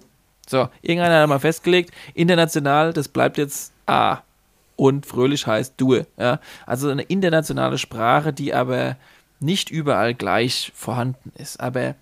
So, 0.48 0.68
irgendeiner 0.82 1.22
hat 1.22 1.30
mal 1.30 1.40
festgelegt, 1.40 1.92
international, 2.14 2.94
das 2.94 3.08
bleibt 3.08 3.38
jetzt 3.38 3.74
A. 3.86 4.20
Und 4.76 5.06
fröhlich 5.06 5.48
heißt 5.48 5.76
Dur. 5.78 6.06
Ja? 6.18 6.40
Also 6.66 6.90
eine 6.90 7.04
internationale 7.04 7.78
Sprache, 7.78 8.34
die 8.34 8.54
aber 8.54 8.98
nicht 9.40 9.70
überall 9.70 10.14
gleich 10.14 10.72
vorhanden 10.76 11.32
ist. 11.38 11.60
Aber 11.60 11.96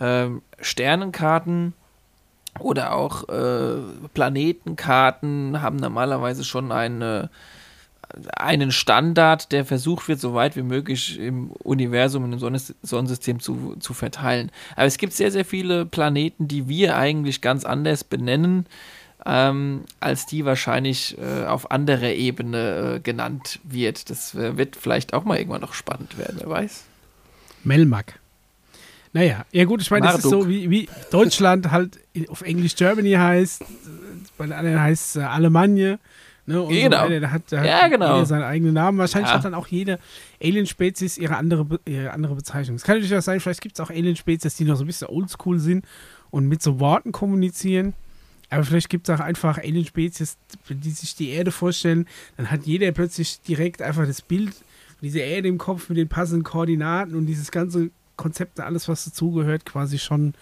ähm, 0.00 0.42
Sternenkarten 0.60 1.72
oder 2.58 2.92
auch 2.92 3.28
äh, 3.28 3.76
Planetenkarten 4.14 5.60
haben 5.62 5.76
normalerweise 5.76 6.44
schon 6.44 6.72
eine, 6.72 7.30
einen 8.36 8.72
Standard, 8.72 9.52
der 9.52 9.64
versucht 9.64 10.08
wird, 10.08 10.20
so 10.20 10.34
weit 10.34 10.56
wie 10.56 10.62
möglich 10.62 11.18
im 11.18 11.50
Universum, 11.62 12.38
Sonnes 12.38 12.74
Sonnensystem 12.82 13.40
zu, 13.40 13.76
zu 13.80 13.94
verteilen. 13.94 14.50
Aber 14.76 14.86
es 14.86 14.98
gibt 14.98 15.12
sehr, 15.12 15.30
sehr 15.30 15.44
viele 15.44 15.86
Planeten, 15.86 16.48
die 16.48 16.68
wir 16.68 16.96
eigentlich 16.96 17.40
ganz 17.40 17.64
anders 17.64 18.04
benennen, 18.04 18.66
ähm, 19.26 19.84
als 20.00 20.26
die 20.26 20.44
wahrscheinlich 20.44 21.16
äh, 21.18 21.44
auf 21.44 21.70
anderer 21.70 22.12
Ebene 22.12 22.96
äh, 22.96 23.00
genannt 23.00 23.60
wird. 23.64 24.10
Das 24.10 24.34
äh, 24.34 24.56
wird 24.56 24.76
vielleicht 24.76 25.12
auch 25.12 25.24
mal 25.24 25.38
irgendwann 25.38 25.60
noch 25.60 25.74
spannend 25.74 26.18
werden, 26.18 26.36
wer 26.40 26.48
weiß. 26.48 26.84
Melmac. 27.64 28.17
Naja, 29.18 29.44
ja 29.50 29.64
gut, 29.64 29.82
ich 29.82 29.90
meine, 29.90 30.06
das 30.06 30.18
ist 30.18 30.30
so, 30.30 30.48
wie, 30.48 30.70
wie 30.70 30.88
Deutschland 31.10 31.72
halt 31.72 31.98
auf 32.28 32.42
Englisch 32.42 32.76
Germany 32.76 33.14
heißt, 33.14 33.64
bei 34.36 34.46
den 34.46 34.52
anderen 34.52 34.80
heißt 34.80 35.16
es 35.16 35.16
äh, 35.16 35.24
Alemannia. 35.24 35.98
Ne, 36.46 36.62
und 36.62 36.72
genau. 36.72 37.08
So 37.08 37.18
da 37.18 37.30
hat, 37.32 37.42
da 37.50 37.64
ja, 37.64 37.82
hat 37.82 37.90
genau. 37.90 38.14
jeder 38.14 38.26
seinen 38.26 38.44
eigenen 38.44 38.74
Namen. 38.74 38.96
Wahrscheinlich 38.96 39.30
Ja. 39.30 39.38
hat 39.38 39.44
dann 39.44 39.54
auch 39.54 39.66
jede 39.66 39.98
Alien-Spezies 40.40 41.18
ihre 41.18 41.36
andere, 41.36 41.66
ihre 41.84 42.12
andere 42.12 42.36
Bezeichnung. 42.36 42.76
Es 42.76 42.84
kann 42.84 42.94
natürlich 42.94 43.16
auch 43.16 43.22
sein, 43.22 43.40
vielleicht 43.40 43.60
gibt 43.60 43.74
es 43.74 43.80
auch 43.80 43.90
Alien-Spezies, 43.90 44.54
die 44.54 44.64
noch 44.64 44.76
so 44.76 44.84
ein 44.84 44.86
bisschen 44.86 45.08
oldschool 45.08 45.58
sind 45.58 45.84
und 46.30 46.46
mit 46.46 46.62
so 46.62 46.78
Worten 46.78 47.10
kommunizieren. 47.10 47.94
Aber 48.50 48.62
vielleicht 48.62 48.88
gibt 48.88 49.08
es 49.08 49.16
auch 49.16 49.20
einfach 49.20 49.58
Alien-Spezies, 49.58 50.38
die 50.68 50.90
sich 50.90 51.16
die 51.16 51.30
Erde 51.30 51.50
vorstellen. 51.50 52.06
Dann 52.36 52.52
hat 52.52 52.66
jeder 52.66 52.92
plötzlich 52.92 53.40
direkt 53.40 53.82
einfach 53.82 54.06
das 54.06 54.22
Bild 54.22 54.52
diese 55.02 55.20
Erde 55.20 55.48
im 55.48 55.58
Kopf 55.58 55.88
mit 55.88 55.98
den 55.98 56.08
passenden 56.08 56.44
Koordinaten 56.44 57.14
und 57.14 57.26
dieses 57.26 57.50
ganze 57.50 57.90
Konzept, 58.18 58.60
alles 58.60 58.88
was 58.88 59.06
dazugehört, 59.06 59.64
quasi 59.64 59.98
schon 59.98 60.34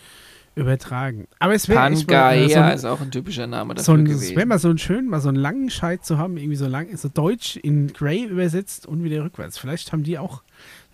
übertragen. 0.56 1.28
Aber 1.38 1.54
es 1.54 1.68
wäre 1.68 1.86
echt 1.90 2.10
mal, 2.10 2.34
äh, 2.34 2.46
Pangaea 2.46 2.48
so 2.48 2.60
ein, 2.60 2.74
ist 2.74 2.84
auch 2.86 3.00
ein 3.00 3.10
typischer 3.10 3.46
Name 3.46 3.74
so 3.74 3.92
dafür 3.92 3.94
ein, 3.94 4.06
es 4.06 4.20
wäre 4.22 4.30
gewesen. 4.30 4.48
mal 4.48 4.58
so 4.58 4.68
ein 4.70 4.78
schön, 4.78 5.06
mal 5.06 5.20
so 5.20 5.28
einen 5.28 5.36
langen 5.36 5.70
Scheit 5.70 6.04
zu 6.04 6.18
haben, 6.18 6.38
irgendwie 6.38 6.56
so 6.56 6.66
lang, 6.66 6.96
so 6.96 7.08
Deutsch 7.08 7.56
in 7.56 7.92
Grey 7.92 8.24
übersetzt 8.24 8.86
und 8.86 9.04
wieder 9.04 9.22
rückwärts. 9.22 9.58
Vielleicht 9.58 9.92
haben 9.92 10.02
die 10.02 10.18
auch 10.18 10.42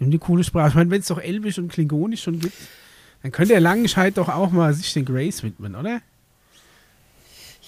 haben 0.01 0.11
die 0.11 0.19
coole 0.19 0.45
Sprache. 0.45 0.71
Ich 0.71 0.75
meine, 0.75 0.91
wenn 0.91 1.01
es 1.01 1.07
doch 1.07 1.21
Elbisch 1.21 1.59
und 1.59 1.69
Klingonisch 1.69 2.23
schon 2.25 2.41
gibt, 2.41 2.57
dann 3.23 3.31
könnte 3.31 3.53
der 3.53 3.61
Langenscheid 3.61 4.17
doch 4.19 4.29
auch 4.29 4.51
mal 4.51 4.75
sich 4.75 4.93
den 4.93 5.05
Greys 5.05 5.45
widmen, 5.45 5.77
oder? 5.77 6.01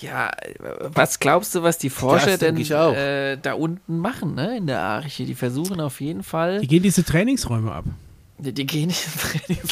Ja, 0.01 0.33
was 0.81 1.21
glaubst 1.21 1.55
du, 1.55 1.63
was 1.63 1.79
die 1.79 1.91
Forscher 1.91 2.37
denn 2.37 2.57
äh, 2.57 3.39
da 3.41 3.55
unten 3.55 3.99
machen, 3.99 4.35
ne, 4.35 4.57
in 4.57 4.67
der 4.67 4.81
Arche? 4.81 5.25
Die 5.25 5.37
versuchen 5.37 5.81
auf 5.81 6.01
jeden 6.01 6.25
Fall, 6.25 6.61
Die 6.61 6.67
gehen 6.67 6.83
diese 6.83 7.05
Trainingsräume 7.05 7.71
ab. 7.71 7.85
Die, 8.45 8.53
die 8.53 8.67
gehen 8.67 8.89
nicht 8.89 9.05
ins 9.05 9.17
Training. 9.17 9.63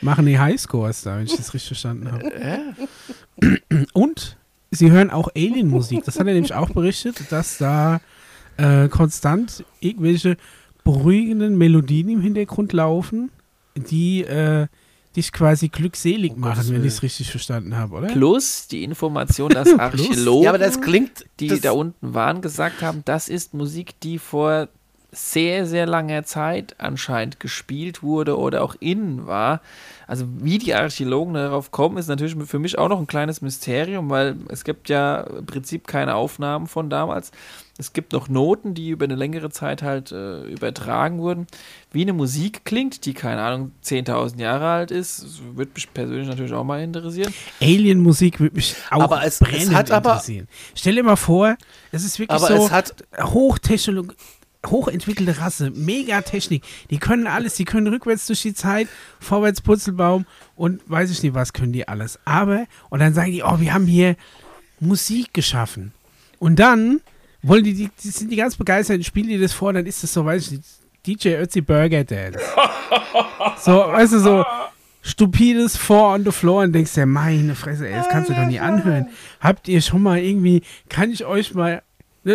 Machen 0.00 0.26
die 0.26 0.38
Highscores 0.38 1.02
da, 1.02 1.16
wenn 1.18 1.26
ich 1.26 1.36
das 1.36 1.52
richtig 1.54 1.68
verstanden 1.68 2.10
habe. 2.12 2.30
Und 3.92 4.36
sie 4.70 4.90
hören 4.90 5.10
auch 5.10 5.28
Alien-Musik. 5.34 6.04
Das 6.04 6.18
hat 6.18 6.26
er 6.26 6.34
nämlich 6.34 6.54
auch 6.54 6.70
berichtet, 6.70 7.16
dass 7.30 7.58
da 7.58 8.00
äh, 8.56 8.88
konstant 8.88 9.64
irgendwelche 9.80 10.36
beruhigenden 10.84 11.58
Melodien 11.58 12.08
im 12.08 12.20
Hintergrund 12.20 12.72
laufen, 12.72 13.30
die 13.74 14.22
äh, 14.22 14.66
dich 15.16 15.32
quasi 15.32 15.68
glückselig 15.68 16.36
machen, 16.36 16.68
wenn 16.68 16.82
ich 16.82 16.88
es 16.88 17.02
richtig 17.02 17.30
verstanden 17.30 17.76
habe, 17.76 17.96
oder? 17.96 18.06
Plus 18.08 18.68
die 18.68 18.84
Information, 18.84 19.50
dass 19.50 19.68
Archäologen, 19.78 20.44
Ja, 20.44 20.50
aber 20.50 20.58
das 20.58 20.80
klingt. 20.80 21.24
die 21.40 21.48
das, 21.48 21.60
da 21.62 21.72
unten 21.72 22.14
waren, 22.14 22.40
gesagt 22.42 22.82
haben, 22.82 23.02
das 23.04 23.28
ist 23.28 23.54
Musik, 23.54 23.98
die 24.00 24.18
vor 24.18 24.68
sehr, 25.16 25.66
sehr 25.66 25.86
langer 25.86 26.24
Zeit 26.24 26.74
anscheinend 26.78 27.40
gespielt 27.40 28.02
wurde 28.02 28.38
oder 28.38 28.62
auch 28.62 28.74
innen 28.80 29.26
war. 29.26 29.60
Also 30.06 30.26
wie 30.40 30.58
die 30.58 30.74
Archäologen 30.74 31.34
darauf 31.34 31.70
kommen, 31.70 31.96
ist 31.96 32.06
natürlich 32.08 32.36
für 32.46 32.58
mich 32.58 32.78
auch 32.78 32.88
noch 32.88 33.00
ein 33.00 33.06
kleines 33.06 33.40
Mysterium, 33.42 34.08
weil 34.10 34.36
es 34.48 34.62
gibt 34.62 34.88
ja 34.88 35.22
im 35.22 35.46
Prinzip 35.46 35.86
keine 35.86 36.14
Aufnahmen 36.14 36.66
von 36.66 36.90
damals. 36.90 37.32
Es 37.78 37.92
gibt 37.92 38.12
noch 38.12 38.28
Noten, 38.28 38.72
die 38.74 38.88
über 38.90 39.04
eine 39.04 39.16
längere 39.16 39.50
Zeit 39.50 39.82
halt 39.82 40.10
äh, 40.12 40.44
übertragen 40.44 41.18
wurden. 41.18 41.46
Wie 41.92 42.02
eine 42.02 42.12
Musik 42.14 42.64
klingt, 42.64 43.04
die, 43.04 43.12
keine 43.12 43.42
Ahnung, 43.42 43.72
10.000 43.84 44.38
Jahre 44.40 44.66
alt 44.68 44.90
ist, 44.90 45.22
das 45.24 45.40
würde 45.54 45.72
mich 45.74 45.92
persönlich 45.92 46.26
natürlich 46.28 46.54
auch 46.54 46.64
mal 46.64 46.82
interessieren. 46.82 47.34
Alien-Musik 47.60 48.40
würde 48.40 48.56
mich 48.56 48.76
auch 48.90 49.02
Aber 49.02 49.24
es- 49.24 49.40
es 49.40 49.48
brennend 49.48 49.74
hat 49.74 49.90
aber- 49.90 50.10
interessieren. 50.12 50.48
Stell 50.74 50.94
dir 50.94 51.02
mal 51.02 51.16
vor, 51.16 51.56
es 51.92 52.04
ist 52.04 52.18
wirklich 52.18 52.42
aber 52.42 52.46
so 52.56 52.64
es 52.66 52.70
hat. 52.70 52.94
Hochtechnologie. 53.20 54.14
Hochentwickelte 54.64 55.38
Rasse, 55.38 55.70
Megatechnik. 55.70 56.62
Die 56.90 56.98
können 56.98 57.26
alles, 57.26 57.54
die 57.54 57.64
können 57.64 57.86
rückwärts 57.86 58.26
durch 58.26 58.42
die 58.42 58.54
Zeit, 58.54 58.88
vorwärts 59.20 59.60
Purzelbaum 59.60 60.26
und 60.54 60.80
weiß 60.86 61.10
ich 61.10 61.22
nicht, 61.22 61.34
was 61.34 61.52
können 61.52 61.72
die 61.72 61.86
alles. 61.86 62.18
Aber, 62.24 62.66
und 62.90 63.00
dann 63.00 63.14
sagen 63.14 63.32
die, 63.32 63.42
oh, 63.42 63.60
wir 63.60 63.74
haben 63.74 63.86
hier 63.86 64.16
Musik 64.80 65.32
geschaffen. 65.34 65.92
Und 66.38 66.58
dann 66.58 67.00
wollen 67.42 67.64
die, 67.64 67.74
die, 67.74 67.90
die 68.02 68.08
sind 68.08 68.30
die 68.30 68.36
ganz 68.36 68.56
begeistert, 68.56 69.04
spielen 69.04 69.28
die 69.28 69.38
das 69.38 69.52
vor, 69.52 69.72
dann 69.72 69.86
ist 69.86 70.02
das 70.02 70.12
so, 70.12 70.24
weiß 70.24 70.46
ich 70.46 70.50
nicht, 70.52 70.64
DJ 71.06 71.36
Ötzi 71.36 71.60
Burger 71.60 72.02
Dance. 72.02 72.40
so, 73.58 73.72
weißt 73.72 74.14
du, 74.14 74.18
so 74.18 74.44
stupides 75.02 75.76
Four 75.76 76.14
on 76.14 76.24
the 76.24 76.32
Floor 76.32 76.64
und 76.64 76.72
denkst 76.72 76.94
dir, 76.94 77.06
meine 77.06 77.54
Fresse, 77.54 77.88
ey, 77.88 77.94
das 77.94 78.08
kannst 78.08 78.28
du 78.28 78.34
doch 78.34 78.46
nie 78.46 78.58
anhören. 78.58 79.08
Habt 79.40 79.68
ihr 79.68 79.80
schon 79.80 80.02
mal 80.02 80.18
irgendwie, 80.18 80.62
kann 80.88 81.12
ich 81.12 81.24
euch 81.24 81.54
mal, 81.54 81.82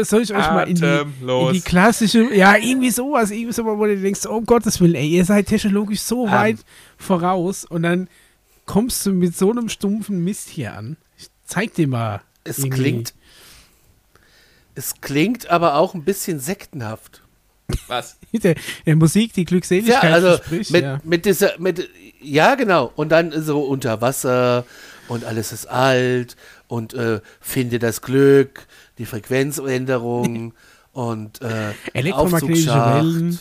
soll 0.03 0.21
ich 0.21 0.33
euch 0.33 0.47
mal 0.47 0.69
in 0.69 0.75
die, 0.75 1.05
in 1.21 1.53
die 1.53 1.61
klassische, 1.61 2.33
ja, 2.33 2.55
irgendwie 2.55 2.91
sowas, 2.91 3.29
irgendwie 3.31 3.53
so, 3.53 3.65
wo 3.65 3.85
du 3.85 3.97
denkst, 3.97 4.25
oh, 4.25 4.37
um 4.37 4.45
Gottes 4.45 4.79
Willen, 4.79 4.95
ey, 4.95 5.07
ihr 5.09 5.25
seid 5.25 5.47
technologisch 5.47 5.99
so 5.99 6.25
Ähm. 6.25 6.31
weit 6.31 6.57
voraus 6.97 7.65
und 7.65 7.83
dann 7.83 8.07
kommst 8.65 9.05
du 9.05 9.11
mit 9.11 9.35
so 9.35 9.51
einem 9.51 9.67
stumpfen 9.69 10.23
Mist 10.23 10.49
hier 10.49 10.73
an. 10.73 10.97
Ich 11.17 11.27
zeig 11.45 11.73
dir 11.73 11.87
mal. 11.87 12.21
Es 12.43 12.59
irgendwie. 12.59 12.77
klingt. 12.77 13.13
Es 14.75 15.01
klingt 15.01 15.49
aber 15.49 15.75
auch 15.75 15.93
ein 15.93 16.03
bisschen 16.03 16.39
sektenhaft. 16.39 17.21
Was? 17.87 18.17
Der, 18.31 18.55
der 18.85 18.95
Musik, 18.95 19.33
die 19.33 19.41
Ja, 19.41 19.45
Glückseligkeit 19.45 20.13
also 20.13 20.27
verspricht, 20.37 20.71
mit, 20.71 20.83
ja. 20.83 21.01
mit 21.03 21.25
dieser, 21.25 21.59
mit, 21.59 21.89
ja 22.21 22.55
genau. 22.55 22.91
Und 22.95 23.09
dann 23.09 23.31
so 23.43 23.61
unter 23.61 23.99
Wasser 24.01 24.65
und 25.09 25.25
alles 25.25 25.51
ist 25.51 25.65
alt 25.67 26.37
und 26.67 26.93
äh, 26.93 27.19
finde 27.41 27.79
das 27.79 28.01
Glück, 28.01 28.67
die 29.01 29.05
Frequenzänderung 29.05 30.53
und 30.93 31.41
äh, 31.41 31.73
Elektromagnetische. 31.93 32.69
Wellen. 32.69 33.39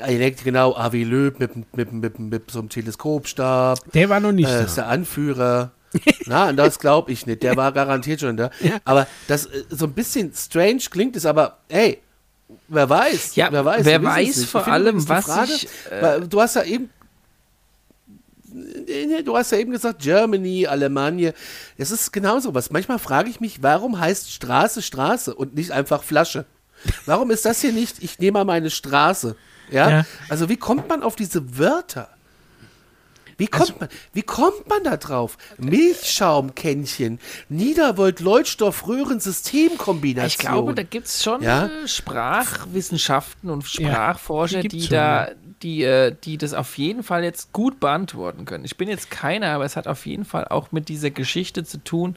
Elekt 0.00 0.44
genau, 0.44 0.76
Avi 0.76 1.02
Löb 1.02 1.40
mit, 1.40 1.74
mit, 1.76 1.92
mit, 1.92 2.18
mit, 2.18 2.50
so 2.50 2.60
einem 2.60 2.68
Teleskopstab. 2.68 3.80
Der 3.92 4.08
war 4.08 4.20
noch 4.20 4.32
nicht 4.32 4.48
äh, 4.48 4.64
ist 4.64 4.76
der 4.76 4.86
Anführer. 4.86 5.72
Na, 6.26 6.52
das 6.52 6.78
glaube 6.78 7.10
ich 7.10 7.26
nicht. 7.26 7.42
Der 7.42 7.56
war 7.56 7.72
garantiert 7.72 8.20
schon 8.20 8.36
da. 8.36 8.50
Ja. 8.60 8.78
Aber 8.84 9.08
das 9.26 9.46
äh, 9.46 9.64
so 9.70 9.86
ein 9.86 9.92
bisschen 9.92 10.32
strange 10.34 10.82
klingt 10.90 11.16
es, 11.16 11.26
aber 11.26 11.58
ey, 11.68 11.98
wer 12.68 12.88
weiß? 12.88 13.34
Ja, 13.34 13.48
wer 13.50 13.64
weiß? 13.64 13.84
wer 13.84 14.02
weiß 14.02 14.44
vor 14.44 14.68
allem, 14.68 15.08
was 15.08 15.24
Frage, 15.24 15.52
ich, 15.52 15.68
äh, 15.90 16.20
du 16.20 16.40
hast 16.40 16.54
ja 16.54 16.62
eben 16.62 16.90
Du 19.24 19.36
hast 19.36 19.52
ja 19.52 19.58
eben 19.58 19.70
gesagt, 19.72 20.02
Germany, 20.02 20.66
Alemannia. 20.66 21.32
Es 21.78 21.90
ist 21.90 22.12
genauso 22.12 22.54
was. 22.54 22.70
Manchmal 22.70 22.98
frage 22.98 23.30
ich 23.30 23.40
mich, 23.40 23.62
warum 23.62 23.98
heißt 23.98 24.32
Straße 24.32 24.82
Straße 24.82 25.34
und 25.34 25.54
nicht 25.54 25.70
einfach 25.70 26.02
Flasche? 26.02 26.46
Warum 27.06 27.30
ist 27.30 27.44
das 27.44 27.60
hier 27.60 27.72
nicht, 27.72 28.02
ich 28.02 28.18
nehme 28.18 28.38
mal 28.38 28.44
meine 28.44 28.70
Straße? 28.70 29.36
Ja? 29.70 29.90
Ja. 29.90 30.06
Also 30.28 30.48
wie 30.48 30.56
kommt 30.56 30.88
man 30.88 31.02
auf 31.02 31.14
diese 31.16 31.58
Wörter? 31.58 32.08
Wie 33.36 33.46
kommt, 33.46 33.80
man, 33.80 33.88
wie 34.12 34.22
kommt 34.22 34.68
man 34.68 34.84
da 34.84 34.98
drauf? 34.98 35.38
Milchschaumkännchen, 35.56 37.18
Niedervolt, 37.48 38.20
Leuchtstoff, 38.20 38.86
Röhrensystemkombination. 38.86 40.26
Ich 40.28 40.36
glaube, 40.38 40.74
da 40.74 40.82
gibt 40.82 41.06
es 41.06 41.22
schon 41.24 41.42
Ja? 41.42 41.66
äh, 41.66 41.88
Sprachwissenschaften 41.88 43.48
und 43.48 43.62
Ja, 43.78 43.90
Sprachforscher, 43.92 44.60
die 44.60 44.68
die, 44.68 44.82
schon, 44.82 44.90
da, 44.90 45.28
ja. 45.28 45.34
Die, 45.62 45.82
äh, 45.82 46.14
die 46.24 46.38
das 46.38 46.54
auf 46.54 46.78
jeden 46.78 47.02
Fall 47.02 47.24
jetzt 47.24 47.52
gut 47.52 47.80
beantworten 47.80 48.44
können. 48.44 48.64
Ich 48.64 48.76
bin 48.76 48.88
jetzt 48.88 49.10
keiner, 49.10 49.48
aber 49.48 49.64
es 49.64 49.76
hat 49.76 49.86
auf 49.86 50.06
jeden 50.06 50.24
Fall 50.24 50.46
auch 50.48 50.72
mit 50.72 50.88
dieser 50.88 51.10
Geschichte 51.10 51.64
zu 51.64 51.78
tun, 51.78 52.16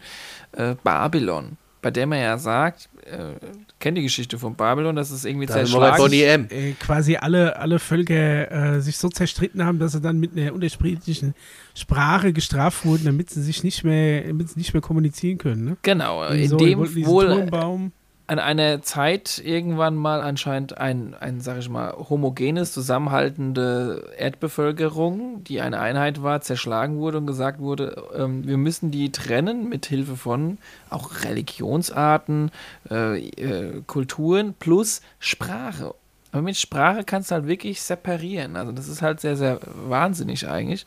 äh, 0.54 0.76
Babylon, 0.84 1.58
bei 1.82 1.92
der 1.92 2.08
man 2.08 2.20
ja 2.20 2.38
sagt, 2.38 2.90
äh, 3.06 3.34
kennt 3.80 3.98
die 3.98 4.04
Geschichte 4.04 4.40
von 4.40 4.56
Babylon, 4.56 4.96
dass 4.96 5.12
es 5.12 5.26
irgendwie 5.26 5.46
da 5.46 5.56
zerschlagen 5.56 6.14
M. 6.14 6.48
äh, 6.50 6.72
quasi 6.74 7.18
alle, 7.18 7.58
alle 7.58 7.80
Völker 7.80 8.76
äh, 8.76 8.82
sich 8.82 8.98
so 8.98 9.10
zerstritten 9.10 9.66
haben, 9.66 9.80
dass 9.80 9.92
sie 9.92 10.02
dann 10.02 10.20
mit 10.20 10.38
einer 10.38 10.54
unterschiedlichen 10.54 11.36
Sprache 11.76 12.32
gestraft 12.32 12.86
wurden, 12.86 13.04
damit 13.04 13.30
sie 13.30 13.42
sich 13.42 13.64
nicht 13.64 13.84
mehr, 13.84 14.24
damit 14.24 14.50
sie 14.50 14.60
nicht 14.60 14.74
mehr 14.74 14.82
kommunizieren 14.82 15.38
können. 15.38 15.66
Ne? 15.66 15.78
Genau, 15.82 16.24
in 16.24 16.48
so, 16.48 16.58
dem 16.58 16.80
wohl 17.06 17.28
Turmbaum. 17.28 17.92
An 18.34 18.40
einer 18.40 18.82
Zeit 18.82 19.42
irgendwann 19.44 19.96
mal 19.96 20.22
anscheinend 20.22 20.78
ein, 20.78 21.14
ein, 21.14 21.40
sag 21.40 21.60
ich 21.60 21.70
mal, 21.70 21.94
homogenes, 21.94 22.74
zusammenhaltende 22.74 24.12
Erdbevölkerung, 24.18 25.44
die 25.44 25.62
eine 25.62 25.80
Einheit 25.80 26.22
war, 26.24 26.42
zerschlagen 26.42 26.98
wurde 26.98 27.20
und 27.20 27.28
gesagt 27.28 27.60
wurde, 27.60 28.04
ähm, 28.16 28.46
wir 28.46 28.58
müssen 28.58 28.92
die 28.92 29.12
trennen 29.12 29.70
mit 29.70 29.86
Hilfe 29.86 30.18
von 30.18 30.58
auch 30.90 31.24
Religionsarten, 31.24 32.52
äh, 32.90 33.20
äh, 33.30 33.82
Kulturen 33.88 34.54
plus 34.54 35.02
Sprache. 35.20 35.94
Aber 36.32 36.42
mit 36.42 36.58
Sprache 36.58 37.04
kannst 37.04 37.30
du 37.32 37.36
halt 37.36 37.48
wirklich 37.48 37.82
separieren. 37.82 38.56
Also 38.56 38.72
das 38.72 38.88
ist 38.88 39.02
halt 39.02 39.22
sehr, 39.22 39.38
sehr 39.38 39.60
wahnsinnig 39.88 40.48
eigentlich. 40.50 40.86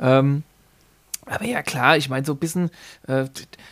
Ähm, 0.00 0.42
Aber 1.26 1.44
ja, 1.44 1.62
klar, 1.62 1.96
ich 1.96 2.08
meine, 2.08 2.26
so 2.26 2.32
ein 2.32 2.38
bisschen, 2.38 2.70
äh, 3.06 3.26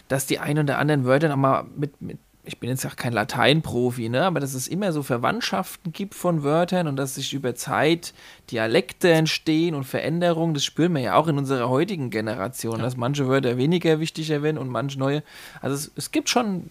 dass 0.09 0.27
die 0.27 0.39
ein 0.39 0.59
oder 0.59 0.79
anderen 0.79 1.05
Wörter 1.05 1.29
nochmal 1.29 1.65
mit, 1.77 2.01
mit 2.01 2.19
ich 2.51 2.59
bin 2.59 2.69
jetzt 2.69 2.85
auch 2.85 2.97
kein 2.97 3.13
Lateinprofi, 3.13 4.09
ne, 4.09 4.25
aber 4.25 4.41
dass 4.41 4.55
es 4.55 4.67
immer 4.67 4.93
so 4.93 5.05
Verwandtschaften 5.05 5.93
gibt 5.93 6.15
von 6.15 6.43
Wörtern 6.43 6.89
und 6.89 6.97
dass 6.97 7.15
sich 7.15 7.33
über 7.33 7.55
Zeit 7.55 8.13
Dialekte 8.51 9.09
entstehen 9.13 9.77
und 9.77 9.85
Veränderungen, 9.85 10.53
das 10.55 10.65
spüren 10.65 10.95
wir 10.95 11.01
ja 11.01 11.15
auch 11.15 11.29
in 11.29 11.39
unserer 11.39 11.69
heutigen 11.69 12.11
Generation, 12.11 12.79
ja. 12.79 12.83
dass 12.83 12.97
manche 12.97 13.29
Wörter 13.29 13.57
weniger 13.57 14.01
wichtiger 14.01 14.43
werden 14.43 14.59
und 14.59 14.69
manche 14.69 14.99
neue. 14.99 15.23
Also 15.61 15.77
es, 15.77 15.93
es 15.95 16.11
gibt 16.11 16.29
schon 16.29 16.65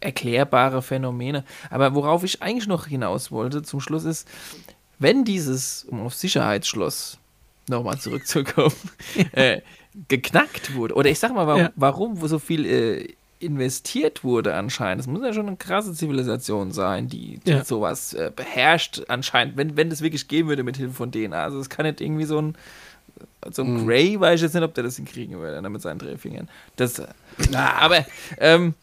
erklärbare 0.00 0.80
Phänomene. 0.80 1.44
Aber 1.68 1.94
worauf 1.94 2.24
ich 2.24 2.42
eigentlich 2.42 2.66
noch 2.66 2.86
hinaus 2.86 3.30
wollte 3.30 3.62
zum 3.62 3.80
Schluss 3.80 4.04
ist, 4.04 4.26
wenn 4.98 5.24
dieses, 5.24 5.84
um 5.84 6.00
auf 6.00 6.14
Sicherheitsschloss 6.14 7.18
nochmal 7.68 7.98
zurückzukommen, 7.98 8.74
äh, 9.32 9.60
geknackt 10.08 10.74
wurde, 10.74 10.94
oder 10.94 11.10
ich 11.10 11.18
sag 11.18 11.34
mal, 11.34 11.46
warum, 11.46 11.60
ja. 11.60 11.72
warum 11.76 12.28
so 12.28 12.38
viel 12.38 12.64
äh, 12.64 13.08
investiert 13.40 14.24
wurde 14.24 14.54
anscheinend. 14.54 15.00
Das 15.00 15.06
muss 15.06 15.22
ja 15.22 15.32
schon 15.32 15.46
eine 15.46 15.56
krasse 15.56 15.92
Zivilisation 15.92 16.72
sein, 16.72 17.08
die, 17.08 17.38
die 17.38 17.50
ja. 17.50 17.64
sowas 17.64 18.14
äh, 18.14 18.32
beherrscht 18.34 19.02
anscheinend, 19.08 19.56
wenn, 19.56 19.76
wenn 19.76 19.90
das 19.90 20.00
wirklich 20.00 20.28
gehen 20.28 20.48
würde 20.48 20.62
mit 20.62 20.76
Hilfe 20.76 20.94
von 20.94 21.12
DNA. 21.12 21.42
Also 21.42 21.60
es 21.60 21.68
kann 21.68 21.86
nicht 21.86 22.00
irgendwie 22.00 22.24
so 22.24 22.40
ein 22.40 22.56
so 23.52 23.62
ein 23.62 23.84
mm. 23.84 23.86
Gray, 23.86 24.20
weiß 24.20 24.36
ich 24.36 24.42
jetzt 24.42 24.54
nicht, 24.54 24.62
ob 24.62 24.74
der 24.74 24.84
das 24.84 24.96
hinkriegen 24.96 25.38
würde, 25.38 25.62
ne, 25.62 25.70
mit 25.70 25.82
seinen 25.82 25.98
Drehfingern. 25.98 26.48
Das, 26.76 27.02
na, 27.50 27.74
aber 27.74 28.04
ähm, 28.38 28.74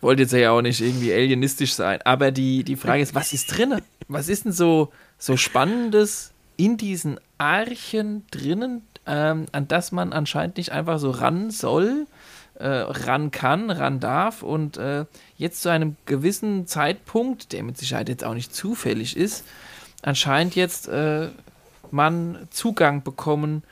wollte 0.00 0.22
jetzt 0.22 0.32
ja 0.32 0.50
auch 0.50 0.62
nicht 0.62 0.80
irgendwie 0.80 1.12
alienistisch 1.12 1.74
sein. 1.74 2.00
Aber 2.04 2.30
die, 2.30 2.64
die 2.64 2.76
Frage 2.76 3.02
ist, 3.02 3.14
was 3.14 3.32
ist 3.32 3.56
drin? 3.56 3.80
Was 4.08 4.28
ist 4.28 4.44
denn 4.44 4.52
so, 4.52 4.92
so 5.18 5.36
Spannendes 5.36 6.32
in 6.56 6.76
diesen 6.76 7.18
Archen 7.38 8.24
drinnen, 8.30 8.82
ähm, 9.06 9.46
an 9.52 9.68
das 9.68 9.92
man 9.92 10.12
anscheinend 10.12 10.56
nicht 10.56 10.72
einfach 10.72 10.98
so 10.98 11.10
ran 11.10 11.50
soll? 11.50 12.06
Äh, 12.56 12.66
ran 12.66 13.30
kann, 13.30 13.70
ran 13.70 14.00
darf 14.00 14.42
und 14.42 14.76
äh, 14.76 15.06
jetzt 15.36 15.62
zu 15.62 15.70
einem 15.70 15.96
gewissen 16.06 16.66
Zeitpunkt, 16.66 17.52
der 17.52 17.62
mit 17.62 17.78
Sicherheit 17.78 18.08
jetzt 18.08 18.24
auch 18.24 18.34
nicht 18.34 18.54
zufällig 18.54 19.16
ist, 19.16 19.44
anscheinend 20.02 20.54
jetzt 20.54 20.88
äh, 20.88 21.28
man 21.90 22.48
Zugang 22.50 23.02
bekommen 23.02 23.62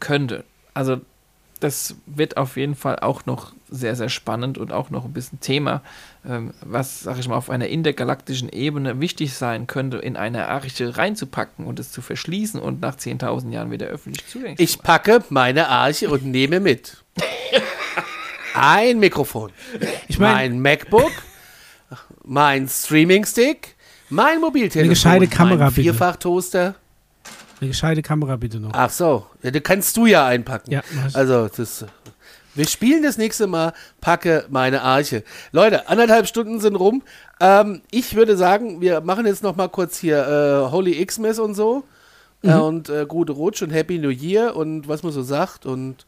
könnte. 0.00 0.44
Also 0.74 1.00
das 1.60 1.96
wird 2.06 2.36
auf 2.36 2.56
jeden 2.56 2.74
Fall 2.74 2.98
auch 2.98 3.24
noch 3.24 3.54
sehr, 3.70 3.96
sehr 3.96 4.08
spannend 4.08 4.58
und 4.58 4.72
auch 4.72 4.90
noch 4.90 5.04
ein 5.04 5.12
bisschen 5.12 5.40
Thema, 5.40 5.82
ähm, 6.26 6.52
was, 6.60 7.00
sag 7.00 7.18
ich 7.18 7.28
mal, 7.28 7.36
auf 7.36 7.50
einer 7.50 7.68
intergalaktischen 7.68 8.48
Ebene 8.48 9.00
wichtig 9.00 9.34
sein 9.34 9.66
könnte, 9.66 9.98
in 9.98 10.16
eine 10.16 10.48
Arche 10.48 10.96
reinzupacken 10.96 11.66
und 11.66 11.80
es 11.80 11.90
zu 11.90 12.02
verschließen 12.02 12.60
und 12.60 12.80
nach 12.80 12.96
10.000 12.96 13.50
Jahren 13.50 13.70
wieder 13.70 13.86
öffentlich 13.86 14.26
zugänglich 14.26 14.60
Ich 14.60 14.82
packe 14.82 15.24
meine 15.30 15.68
Arche 15.68 16.10
und 16.10 16.26
nehme 16.26 16.60
mit. 16.60 17.04
ein 18.56 18.98
Mikrofon, 18.98 19.52
ich 20.08 20.18
mein, 20.18 20.52
mein 20.52 20.60
MacBook, 20.60 21.12
mein 22.24 22.68
Streaming-Stick, 22.68 23.76
mein 24.08 24.40
Mobiltelefon, 24.40 24.80
eine 24.80 24.88
gescheite 24.88 25.26
Kamera, 25.28 25.64
mein 25.64 25.72
Vierfach-Toaster. 25.72 26.74
Eine 27.60 27.68
gescheite 27.68 28.02
Kamera 28.02 28.36
bitte 28.36 28.60
noch. 28.60 28.70
Ach 28.74 28.90
so, 28.90 29.26
ja, 29.42 29.50
die 29.50 29.60
kannst 29.60 29.96
du 29.96 30.06
ja 30.06 30.26
einpacken. 30.26 30.72
Ja, 30.72 30.82
also 31.14 31.48
das. 31.48 31.84
Wir 32.54 32.66
spielen 32.66 33.02
das 33.02 33.18
nächste 33.18 33.46
Mal, 33.46 33.74
packe 34.00 34.46
meine 34.48 34.80
Arche. 34.80 35.24
Leute, 35.52 35.88
anderthalb 35.90 36.26
Stunden 36.26 36.58
sind 36.58 36.74
rum. 36.74 37.02
Ähm, 37.38 37.82
ich 37.90 38.14
würde 38.14 38.34
sagen, 38.38 38.80
wir 38.80 39.02
machen 39.02 39.26
jetzt 39.26 39.42
noch 39.42 39.56
mal 39.56 39.68
kurz 39.68 39.98
hier 39.98 40.26
äh, 40.26 40.70
Holy 40.70 41.04
Xmas 41.04 41.38
und 41.38 41.54
so. 41.54 41.84
Mhm. 42.40 42.50
Äh, 42.50 42.54
und 42.54 42.88
äh, 42.88 43.04
gute 43.06 43.32
Rutsch 43.32 43.60
und 43.60 43.70
Happy 43.70 43.98
New 43.98 44.08
Year 44.08 44.56
und 44.56 44.88
was 44.88 45.02
man 45.02 45.12
so 45.12 45.22
sagt. 45.22 45.66
Und 45.66 46.05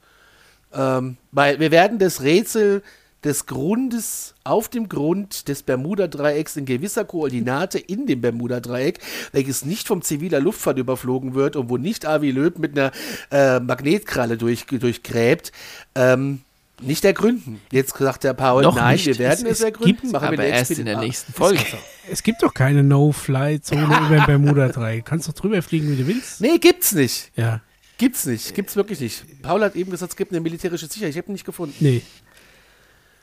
ähm, 0.75 1.17
weil 1.33 1.61
wir 1.61 1.71
werden 1.71 1.99
das 1.99 2.23
Rätsel 2.23 2.83
des 3.25 3.47
Grundes 3.47 4.35
auf 4.45 4.69
dem 4.69 4.89
Grund 4.89 5.49
des 5.49 5.63
Bermuda-Dreiecks 5.63 6.57
in 6.57 6.67
gewisser 6.67 7.05
Koordinate 7.05 7.79
in 7.79 8.07
dem 8.07 8.21
Bermuda-Dreieck, 8.21 9.01
welches 9.33 9.65
nicht 9.65 9.89
vom 9.89 10.03
ziviler 10.03 10.41
Luftfahrt 10.41 10.79
überflogen 10.79 11.35
wird 11.35 11.57
und 11.57 11.69
wo 11.69 11.77
nicht 11.77 12.07
Avi 12.07 12.31
Löb 12.31 12.59
mit 12.59 12.79
einer 12.79 12.93
äh, 13.33 13.59
Magnetkralle 13.59 14.37
durch, 14.37 14.67
durchgräbt, 14.67 15.51
ähm, 15.97 16.43
nicht 16.81 17.05
ergründen. 17.05 17.61
Jetzt 17.73 17.97
sagt 17.97 18.23
der 18.23 18.35
Paul, 18.35 18.63
Noch 18.63 18.77
nein, 18.77 18.95
nicht. 18.95 19.07
wir 19.07 19.19
werden 19.19 19.47
es, 19.47 19.59
es 19.59 19.61
ergründen. 19.63 20.13
Machen 20.13 20.29
aber 20.29 20.39
wir 20.39 20.45
erst 20.45 20.71
in 20.71 20.85
der 20.85 20.99
nächsten 20.99 21.33
Folge. 21.33 21.59
Es, 21.59 22.13
es 22.13 22.23
gibt 22.23 22.45
doch 22.45 22.55
keine 22.55 22.85
No-Fly-Zone 22.85 23.83
über 24.07 24.17
dem 24.17 24.27
Bermuda-Dreieck. 24.27 25.05
Kannst 25.05 25.27
doch 25.29 25.35
drüber 25.35 25.61
fliegen, 25.61 25.91
wie 25.91 25.97
du 25.97 26.07
willst. 26.07 26.41
Nee, 26.41 26.59
gibt's 26.59 26.93
nicht. 26.93 27.33
Ja. 27.35 27.63
Gibt's 27.99 28.27
nicht, 28.27 28.55
gibt's 28.55 28.77
wirklich 28.77 29.01
nicht. 29.01 29.43
Paul 29.43 29.63
hat 29.63 29.75
eben 29.75 29.91
gesagt, 29.91 30.13
es 30.13 30.17
gibt 30.17 30.31
eine 30.33 30.41
militärische 30.41 30.87
Sicherheit. 30.87 31.11
Ich 31.11 31.19
habe 31.19 31.29
ihn 31.29 31.33
nicht 31.33 31.45
gefunden. 31.45 31.75
Nee. 31.81 32.03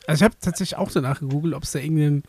Also 0.06 0.20
ich 0.20 0.24
habe 0.24 0.36
tatsächlich 0.40 0.78
auch 0.78 0.92
danach 0.92 1.20
gegoogelt, 1.20 1.54
ob 1.54 1.64
es 1.64 1.72
da 1.72 1.80
irgendeinen 1.80 2.24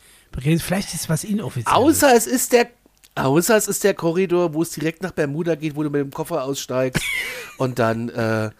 vielleicht 0.60 0.94
ist 0.94 1.09
was 1.09 1.24
inoffiziell. 1.24 1.74
Außer 1.74 2.14
es 2.14 2.27
ist 2.27 2.52
der 2.52 2.68
Außer 3.16 3.56
es 3.56 3.66
ist 3.66 3.82
der 3.82 3.94
Korridor, 3.94 4.52
wo 4.52 4.62
es 4.62 4.70
direkt 4.70 5.02
nach 5.02 5.10
Bermuda 5.10 5.55
geht, 5.55 5.74
wo 5.74 5.82
du 5.82 5.89
mit 5.89 6.02
dem 6.02 6.10
Koffer 6.10 6.44
aussteigst 6.44 7.02
und 7.59 7.78
dann 7.78 8.10
äh, 8.10 8.51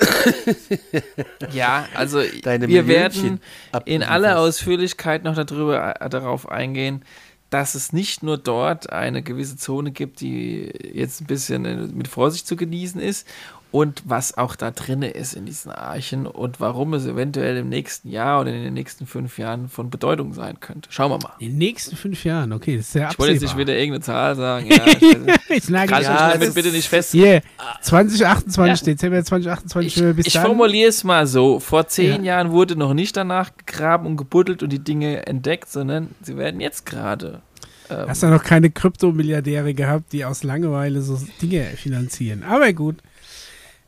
ja, 1.52 1.86
also 1.94 2.22
Deine 2.42 2.68
wir 2.68 2.86
werden 2.86 3.40
in 3.84 4.02
aller 4.02 4.38
Ausführlichkeit 4.38 5.24
noch 5.24 5.34
darüber, 5.34 6.00
äh, 6.00 6.08
darauf 6.08 6.48
eingehen, 6.48 7.04
dass 7.50 7.74
es 7.74 7.92
nicht 7.92 8.22
nur 8.22 8.38
dort 8.38 8.90
eine 8.90 9.22
gewisse 9.22 9.56
Zone 9.56 9.90
gibt, 9.90 10.20
die 10.20 10.72
jetzt 10.92 11.20
ein 11.20 11.26
bisschen 11.26 11.64
äh, 11.64 11.76
mit 11.88 12.08
Vorsicht 12.08 12.46
zu 12.46 12.56
genießen 12.56 13.00
ist 13.00 13.26
und 13.72 14.02
was 14.04 14.36
auch 14.36 14.56
da 14.56 14.70
drin 14.70 15.02
ist 15.02 15.34
in 15.34 15.46
diesen 15.46 15.70
Archen 15.70 16.26
und 16.26 16.60
warum 16.60 16.94
es 16.94 17.06
eventuell 17.06 17.56
im 17.56 17.68
nächsten 17.68 18.08
Jahr 18.08 18.40
oder 18.40 18.52
in 18.52 18.64
den 18.64 18.74
nächsten 18.74 19.06
fünf 19.06 19.38
Jahren 19.38 19.68
von 19.68 19.90
Bedeutung 19.90 20.32
sein 20.32 20.58
könnte. 20.58 20.88
Schauen 20.92 21.10
wir 21.10 21.18
mal. 21.18 21.34
In 21.38 21.50
den 21.50 21.58
nächsten 21.58 21.96
fünf 21.96 22.24
Jahren, 22.24 22.52
okay, 22.52 22.76
das 22.76 22.86
ist 22.86 22.92
sehr 22.92 23.08
Ich 23.10 23.18
wollte 23.18 23.34
jetzt 23.34 23.42
nicht 23.42 23.56
wieder 23.56 23.74
irgendeine 23.74 24.02
Zahl 24.02 24.36
sagen. 24.36 24.68
Ja, 24.80 24.86
ich, 24.86 25.56
ich 25.64 25.68
nagel 25.68 26.02
ja, 26.02 26.32
damit 26.32 26.54
bitte 26.54 26.70
nicht 26.70 26.88
fest. 26.88 27.12
Yeah, 27.12 27.40
2028, 27.82 28.86
ja. 28.86 28.92
Dezember 28.92 29.24
2028 29.24 29.96
ich, 29.96 30.16
bis 30.16 30.26
Ich 30.26 30.38
formuliere 30.38 30.88
es 30.88 31.02
mal 31.02 31.26
so, 31.26 31.58
vor 31.58 31.88
zehn 31.88 32.24
ja. 32.24 32.36
Jahren 32.36 32.50
wurde 32.52 32.76
noch 32.76 32.94
nicht 32.94 33.16
danach 33.16 33.50
gegraben 33.56 34.06
und 34.06 34.16
gebuddelt 34.16 34.62
und 34.62 34.72
die 34.72 34.78
Dinge 34.78 35.26
entdeckt, 35.26 35.70
sondern 35.70 36.14
sie 36.22 36.36
werden 36.36 36.60
jetzt 36.60 36.86
gerade 36.86 37.42
ähm, 37.90 38.08
Hast 38.08 38.22
du 38.22 38.28
noch 38.28 38.44
keine 38.44 38.70
Kryptomilliardäre 38.70 39.74
gehabt, 39.74 40.12
die 40.12 40.24
aus 40.24 40.42
Langeweile 40.42 41.02
so 41.02 41.20
Dinge 41.42 41.64
finanzieren. 41.76 42.44
Aber 42.44 42.72
gut. 42.72 42.96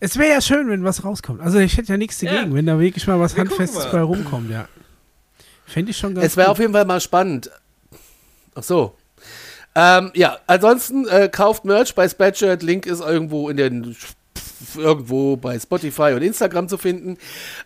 Es 0.04 0.18
wäre 0.18 0.32
ja 0.32 0.40
schön, 0.40 0.68
wenn 0.68 0.82
was 0.82 1.04
rauskommt. 1.04 1.40
Also 1.40 1.60
ich 1.60 1.76
hätte 1.76 1.92
ja 1.92 1.96
nichts 1.96 2.18
dagegen, 2.18 2.50
ja. 2.50 2.54
wenn 2.56 2.66
da 2.66 2.76
wirklich 2.80 3.06
mal 3.06 3.20
was 3.20 3.36
Wir 3.36 3.42
Handfestes 3.42 3.88
bei 3.92 4.00
rumkommt, 4.00 4.50
ja. 4.50 4.66
Fände 5.64 5.92
ich 5.92 5.96
schon 5.96 6.16
ganz 6.16 6.26
Es 6.26 6.36
wäre 6.36 6.48
auf 6.48 6.58
jeden 6.58 6.72
Fall 6.72 6.84
mal 6.84 7.00
spannend. 7.00 7.52
Ach 8.56 8.64
so. 8.64 8.96
Ähm, 9.76 10.10
ja, 10.14 10.38
ansonsten 10.48 11.06
äh, 11.06 11.28
kauft 11.28 11.64
Merch 11.64 11.94
bei 11.94 12.08
Spreadshirt. 12.08 12.64
Link 12.64 12.86
ist 12.86 13.00
irgendwo 13.00 13.48
in 13.48 13.56
den 13.56 13.96
irgendwo 14.76 15.36
bei 15.36 15.58
Spotify 15.58 16.14
und 16.14 16.22
Instagram 16.22 16.68
zu 16.68 16.78
finden. 16.78 17.16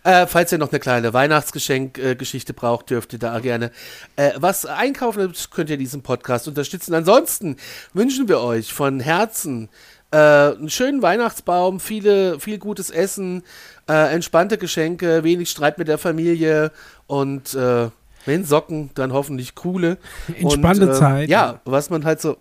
Äh, 0.03 0.27
falls 0.27 0.51
ihr 0.51 0.59
noch 0.59 0.71
eine 0.71 0.79
kleine 0.79 1.13
Weihnachtsgeschenkgeschichte 1.13 2.53
äh, 2.53 2.55
braucht, 2.55 2.91
dürft 2.91 3.13
ihr 3.13 3.19
da 3.19 3.39
gerne 3.39 3.71
äh, 4.15 4.33
was 4.35 4.67
einkaufen. 4.67 5.27
Das 5.27 5.49
könnt 5.49 5.71
ihr 5.71 5.77
diesen 5.77 6.03
Podcast 6.03 6.47
unterstützen. 6.47 6.93
Ansonsten 6.93 7.55
wünschen 7.93 8.27
wir 8.27 8.41
euch 8.41 8.73
von 8.73 8.99
Herzen 8.99 9.69
äh, 10.11 10.17
einen 10.17 10.69
schönen 10.69 11.01
Weihnachtsbaum, 11.01 11.79
viele, 11.79 12.39
viel 12.39 12.57
gutes 12.57 12.89
Essen, 12.89 13.43
äh, 13.89 14.13
entspannte 14.13 14.57
Geschenke, 14.57 15.23
wenig 15.23 15.49
Streit 15.49 15.77
mit 15.77 15.87
der 15.87 15.97
Familie 15.97 16.71
und 17.07 17.53
äh, 17.53 17.89
wenn 18.27 18.43
Socken, 18.43 18.89
dann 18.93 19.13
hoffentlich 19.13 19.55
coole. 19.55 19.97
Entspannte 20.37 20.89
und, 20.89 20.95
Zeit. 20.95 21.29
Ja, 21.29 21.61
was 21.63 21.89
man 21.89 22.03
halt 22.03 22.21
so 22.21 22.37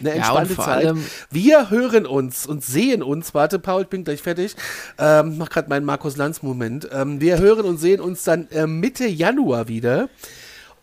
eine 0.00 0.12
entspannte 0.12 0.54
ja, 0.54 0.64
Zeit. 0.64 0.94
Wir 1.30 1.70
hören 1.70 2.06
uns 2.06 2.46
und 2.46 2.64
sehen 2.64 3.02
uns. 3.02 3.34
Warte, 3.34 3.58
Paul, 3.58 3.82
ich 3.82 3.88
bin 3.88 4.02
gleich 4.02 4.22
fertig. 4.22 4.56
Ähm, 4.98 5.36
mach 5.36 5.50
gerade 5.50 5.68
meinen 5.68 5.84
Markus 5.84 6.16
Lanz-Moment. 6.16 6.88
Ähm, 6.90 7.20
wir 7.20 7.38
hören 7.38 7.66
und 7.66 7.76
sehen 7.76 8.00
uns 8.00 8.24
dann 8.24 8.48
äh, 8.50 8.66
Mitte 8.66 9.06
Januar 9.06 9.68
wieder. 9.68 10.08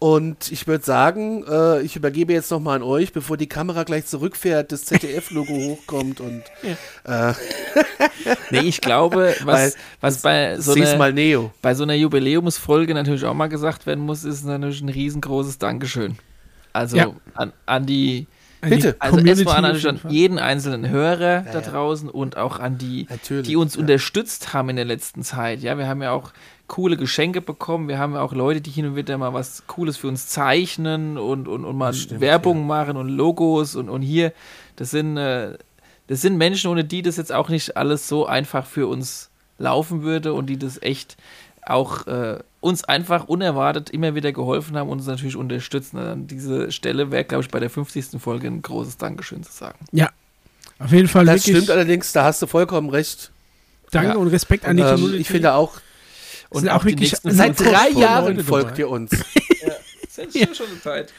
Und 0.04 0.52
ich 0.52 0.68
würde 0.68 0.84
sagen, 0.84 1.46
äh, 1.50 1.82
ich 1.82 1.96
übergebe 1.96 2.34
jetzt 2.34 2.52
nochmal 2.52 2.76
an 2.76 2.84
euch, 2.84 3.14
bevor 3.14 3.38
die 3.38 3.48
Kamera 3.48 3.84
gleich 3.84 4.06
zurückfährt, 4.06 4.74
das 4.74 4.84
ZDF-Logo 4.84 5.54
hochkommt 5.54 6.20
und. 6.20 6.44
Ja. 7.06 7.30
Äh 7.30 7.34
nee, 8.52 8.68
ich 8.68 8.82
glaube, 8.82 9.34
was, 9.46 9.78
was 10.02 10.22
bei, 10.22 10.60
so 10.60 10.74
einer, 10.74 11.52
bei 11.62 11.74
so 11.74 11.84
einer 11.84 11.94
Jubiläumsfolge 11.94 12.94
natürlich 12.94 13.24
auch 13.24 13.34
mal 13.34 13.48
gesagt 13.48 13.86
werden 13.86 14.04
muss, 14.04 14.26
ist 14.26 14.44
natürlich 14.44 14.82
ein 14.82 14.90
riesengroßes 14.90 15.58
Dankeschön. 15.58 16.18
Also 16.74 16.98
ja. 16.98 17.14
an, 17.36 17.54
an 17.66 17.86
die 17.86 18.28
Bitte. 18.70 18.96
Also 19.00 19.20
erstmal 19.20 19.64
an, 19.64 19.86
an 19.86 20.00
jeden 20.10 20.40
einzelnen 20.40 20.90
Hörer 20.90 21.46
ja, 21.46 21.52
da 21.52 21.62
draußen 21.62 22.08
ja. 22.08 22.14
und 22.14 22.38
auch 22.38 22.60
an 22.60 22.78
die, 22.78 23.08
Natürlich, 23.10 23.48
die 23.48 23.56
uns 23.56 23.76
ja. 23.76 23.82
unterstützt 23.82 24.54
haben 24.54 24.70
in 24.70 24.76
der 24.76 24.86
letzten 24.86 25.24
Zeit. 25.24 25.62
Ja, 25.62 25.78
wir 25.78 25.88
haben 25.88 26.02
ja 26.02 26.12
auch 26.12 26.32
coole 26.68 26.98
Geschenke 26.98 27.42
bekommen. 27.42 27.88
Wir 27.88 28.00
haben 28.00 28.14
ja 28.14 28.22
auch 28.22 28.34
Leute, 28.34 28.62
die 28.62 28.72
hin 28.72 28.86
und 28.86 28.96
wieder 28.96 29.18
mal 29.18 29.34
was 29.34 29.68
Cooles 29.68 29.98
für 29.98 30.08
uns 30.08 30.28
zeichnen 30.28 31.18
und, 31.18 31.48
und, 31.48 31.66
und 31.66 31.78
mal 31.78 31.94
stimmt, 31.94 32.22
Werbung 32.22 32.66
machen 32.66 32.98
und 32.98 33.10
Logos 33.10 33.76
und, 33.76 33.90
und 33.90 34.02
hier. 34.02 34.34
Das 34.76 34.92
sind, 34.92 35.18
äh, 35.18 35.58
das 36.08 36.22
sind 36.22 36.38
Menschen, 36.38 36.72
ohne 36.72 36.84
die 36.84 37.02
das 37.02 37.18
jetzt 37.18 37.32
auch 37.32 37.50
nicht 37.50 37.78
alles 37.78 38.08
so 38.08 38.26
einfach 38.26 38.66
für 38.66 38.88
uns 38.88 39.30
laufen 39.58 40.04
würde 40.04 40.34
und 40.34 40.48
die 40.48 40.58
das 40.58 40.82
echt 40.82 41.18
auch 41.66 42.08
äh, 42.08 42.40
uns 42.60 42.84
einfach 42.84 43.26
unerwartet 43.26 43.90
immer 43.90 44.16
wieder 44.16 44.32
geholfen 44.32 44.78
haben 44.78 44.90
und 44.90 45.00
uns 45.00 45.08
natürlich 45.08 45.36
unterstützen. 45.36 45.98
An 45.98 46.28
diese 46.28 46.72
Stelle 46.72 47.12
wäre, 47.12 47.24
glaube 47.24 47.44
ich, 47.44 47.50
bei 47.50 47.60
der 47.60 47.70
50. 47.70 48.22
Folge 48.22 48.48
ein 48.48 48.62
großes 48.62 48.98
Dankeschön 48.98 49.44
zu 49.44 49.52
sagen. 49.52 49.80
Ja, 49.92 50.10
auf 50.80 50.92
jeden 50.92 51.08
Fall. 51.08 51.26
Das 51.26 51.44
stimmt 51.44 51.70
allerdings, 51.70 52.12
da 52.12 52.24
hast 52.24 52.42
du 52.42 52.48
vollkommen 52.48 52.90
recht. 52.90 53.32
Danke 53.92 54.10
ja. 54.10 54.16
und 54.16 54.28
Respekt 54.28 54.66
an 54.66 54.76
die 54.76 54.84
ähm, 54.84 54.90
Community. 54.90 55.22
Ich 55.22 55.28
finde 55.28 55.54
auch, 55.54 55.74
und 56.54 56.70
auch, 56.70 56.82
auch 56.82 56.86
wirklich 56.86 57.16
seit 57.24 57.60
drei 57.60 57.90
Jahren 57.90 58.44
folgt 58.44 58.78
ihr 58.80 58.90
uns. 58.90 59.12
ja. 60.34 60.48
Schon 60.54 60.68
eine 60.68 60.82
Zeit. 60.82 61.14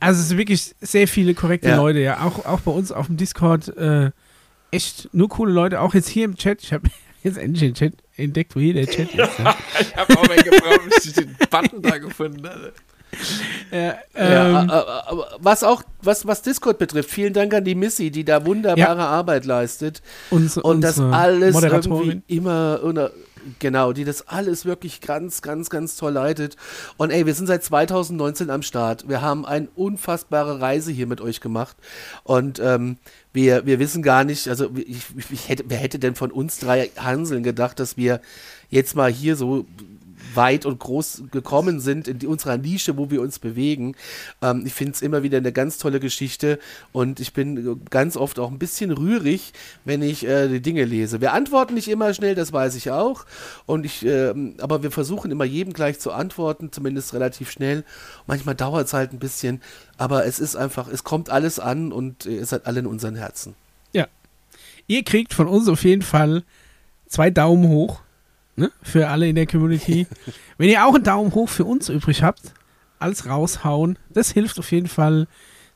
Also 0.00 0.20
es 0.20 0.28
sind 0.28 0.38
wirklich 0.38 0.74
sehr 0.80 1.08
viele 1.08 1.34
korrekte 1.34 1.68
ja. 1.68 1.76
Leute, 1.76 2.00
ja. 2.00 2.24
Auch, 2.24 2.44
auch 2.44 2.60
bei 2.60 2.72
uns 2.72 2.92
auf 2.92 3.06
dem 3.06 3.16
Discord 3.16 3.76
äh, 3.76 4.10
echt 4.70 5.08
nur 5.12 5.28
coole 5.28 5.52
Leute. 5.52 5.80
Auch 5.80 5.94
jetzt 5.94 6.08
hier 6.08 6.24
im 6.24 6.36
Chat. 6.36 6.62
Ich 6.62 6.72
habe 6.72 6.88
jetzt 7.22 7.38
endlich 7.38 7.60
den 7.60 7.74
Chat 7.74 7.94
entdeckt, 8.16 8.54
wo 8.54 8.60
hier 8.60 8.74
der 8.74 8.86
Chat 8.86 9.14
ist. 9.14 9.18
Ja. 9.38 9.56
ich 9.80 9.96
habe 9.96 10.18
auch 10.18 10.28
mal 10.28 10.36
gebraucht, 10.36 10.90
bis 10.94 11.06
ich 11.06 11.12
den 11.14 11.36
Button 11.50 11.82
da 11.82 11.98
gefunden 11.98 12.46
hatte. 12.48 12.72
Ja, 13.70 13.98
ähm, 14.14 14.68
ja, 14.68 15.26
was 15.38 15.64
auch, 15.64 15.82
was, 16.02 16.26
was 16.26 16.42
Discord 16.42 16.78
betrifft, 16.78 17.10
vielen 17.10 17.32
Dank 17.32 17.54
an 17.54 17.64
die 17.64 17.74
Missy, 17.74 18.10
die 18.10 18.22
da 18.22 18.44
wunderbare 18.44 18.98
ja. 18.98 19.06
Arbeit 19.06 19.46
leistet. 19.46 20.02
Uns, 20.30 20.58
und 20.58 20.82
das 20.82 21.00
alles 21.00 21.60
irgendwie 21.62 22.20
immer, 22.26 22.80
Genau, 23.58 23.92
die 23.92 24.04
das 24.04 24.26
alles 24.28 24.64
wirklich 24.64 25.00
ganz, 25.00 25.42
ganz, 25.42 25.70
ganz 25.70 25.96
toll 25.96 26.12
leitet. 26.12 26.56
Und 26.96 27.10
ey, 27.10 27.26
wir 27.26 27.34
sind 27.34 27.46
seit 27.46 27.62
2019 27.62 28.50
am 28.50 28.62
Start. 28.62 29.08
Wir 29.08 29.22
haben 29.22 29.46
eine 29.46 29.68
unfassbare 29.74 30.60
Reise 30.60 30.92
hier 30.92 31.06
mit 31.06 31.20
euch 31.20 31.40
gemacht. 31.40 31.76
Und 32.24 32.58
ähm, 32.58 32.98
wir, 33.32 33.66
wir 33.66 33.78
wissen 33.78 34.02
gar 34.02 34.24
nicht, 34.24 34.48
also 34.48 34.70
ich, 34.74 35.06
ich 35.30 35.48
hätte, 35.48 35.64
wer 35.68 35.78
hätte 35.78 35.98
denn 35.98 36.14
von 36.14 36.30
uns 36.30 36.58
drei 36.58 36.90
Hanseln 36.96 37.42
gedacht, 37.42 37.78
dass 37.78 37.96
wir 37.96 38.20
jetzt 38.70 38.96
mal 38.96 39.10
hier 39.10 39.36
so 39.36 39.66
weit 40.34 40.66
und 40.66 40.78
groß 40.78 41.24
gekommen 41.30 41.80
sind 41.80 42.08
in 42.08 42.18
die, 42.18 42.26
unserer 42.26 42.56
Nische, 42.56 42.96
wo 42.96 43.10
wir 43.10 43.20
uns 43.20 43.38
bewegen. 43.38 43.94
Ähm, 44.42 44.64
ich 44.66 44.74
finde 44.74 44.92
es 44.92 45.02
immer 45.02 45.22
wieder 45.22 45.38
eine 45.38 45.52
ganz 45.52 45.78
tolle 45.78 46.00
Geschichte 46.00 46.58
und 46.92 47.20
ich 47.20 47.32
bin 47.32 47.80
ganz 47.90 48.16
oft 48.16 48.38
auch 48.38 48.50
ein 48.50 48.58
bisschen 48.58 48.90
rührig, 48.90 49.52
wenn 49.84 50.02
ich 50.02 50.26
äh, 50.26 50.48
die 50.48 50.60
Dinge 50.60 50.84
lese. 50.84 51.20
Wir 51.20 51.32
antworten 51.32 51.74
nicht 51.74 51.88
immer 51.88 52.14
schnell, 52.14 52.34
das 52.34 52.52
weiß 52.52 52.74
ich 52.74 52.90
auch. 52.90 53.24
Und 53.66 53.84
ich, 53.84 54.04
äh, 54.04 54.34
aber 54.58 54.82
wir 54.82 54.90
versuchen 54.90 55.30
immer 55.30 55.44
jedem 55.44 55.72
gleich 55.72 55.98
zu 56.00 56.12
antworten, 56.12 56.72
zumindest 56.72 57.14
relativ 57.14 57.50
schnell. 57.50 57.84
Manchmal 58.26 58.54
dauert 58.54 58.86
es 58.86 58.92
halt 58.92 59.12
ein 59.12 59.18
bisschen, 59.18 59.60
aber 59.96 60.26
es 60.26 60.38
ist 60.38 60.56
einfach, 60.56 60.88
es 60.88 61.04
kommt 61.04 61.30
alles 61.30 61.58
an 61.58 61.92
und 61.92 62.26
ihr 62.26 62.44
seid 62.46 62.66
alle 62.66 62.80
in 62.80 62.86
unseren 62.86 63.16
Herzen. 63.16 63.54
Ja. 63.92 64.06
Ihr 64.86 65.04
kriegt 65.04 65.34
von 65.34 65.46
uns 65.46 65.68
auf 65.68 65.84
jeden 65.84 66.02
Fall 66.02 66.44
zwei 67.06 67.30
Daumen 67.30 67.68
hoch 67.68 68.00
ne? 68.58 68.72
für 68.82 69.08
alle 69.08 69.28
in 69.28 69.36
der 69.36 69.46
Community. 69.46 70.06
Wenn 70.58 70.68
ihr 70.68 70.84
auch 70.86 70.94
einen 70.94 71.04
Daumen 71.04 71.34
hoch 71.34 71.48
für 71.48 71.64
uns 71.64 71.88
übrig 71.88 72.22
habt, 72.22 72.52
alles 72.98 73.26
raushauen. 73.26 73.98
Das 74.10 74.30
hilft 74.30 74.58
auf 74.58 74.70
jeden 74.72 74.88
Fall, 74.88 75.28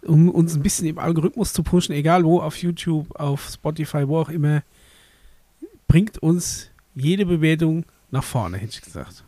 um 0.03 0.29
uns 0.29 0.55
ein 0.55 0.63
bisschen 0.63 0.87
im 0.87 0.99
Algorithmus 0.99 1.53
zu 1.53 1.63
pushen, 1.63 1.95
egal 1.95 2.25
wo, 2.25 2.41
auf 2.41 2.57
YouTube, 2.57 3.15
auf 3.19 3.49
Spotify, 3.53 4.09
wo 4.09 4.19
auch 4.19 4.29
immer. 4.29 4.63
Bringt 5.87 6.19
uns 6.19 6.71
jede 6.95 7.27
Bewertung 7.27 7.85
nach 8.11 8.25
vorne, 8.25 8.59
hätte 8.59 8.73
ich 8.73 8.83
gesagt. 8.83 9.25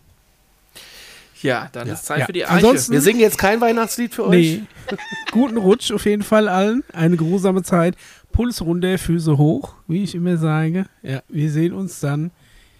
Ja, 1.42 1.68
dann 1.72 1.88
ja. 1.88 1.94
ist 1.94 2.06
Zeit 2.06 2.20
ja. 2.20 2.26
für 2.26 2.32
die 2.32 2.44
Eiche. 2.44 2.54
Ansonsten, 2.54 2.92
Wir 2.92 3.02
singen 3.02 3.20
jetzt 3.20 3.36
kein 3.36 3.60
Weihnachtslied 3.60 4.14
für 4.14 4.26
euch. 4.26 4.60
Nee. 4.60 4.62
Guten 5.30 5.58
Rutsch 5.58 5.92
auf 5.92 6.06
jeden 6.06 6.22
Fall 6.22 6.48
allen. 6.48 6.82
Eine 6.92 7.18
grusame 7.18 7.62
Zeit. 7.62 7.96
Puls 8.32 8.62
runter, 8.62 8.96
Füße 8.96 9.36
hoch, 9.36 9.74
wie 9.86 10.02
ich 10.02 10.14
immer 10.14 10.38
sage. 10.38 10.86
Ja, 11.02 11.22
wir 11.28 11.50
sehen 11.50 11.74
uns 11.74 12.00
dann 12.00 12.30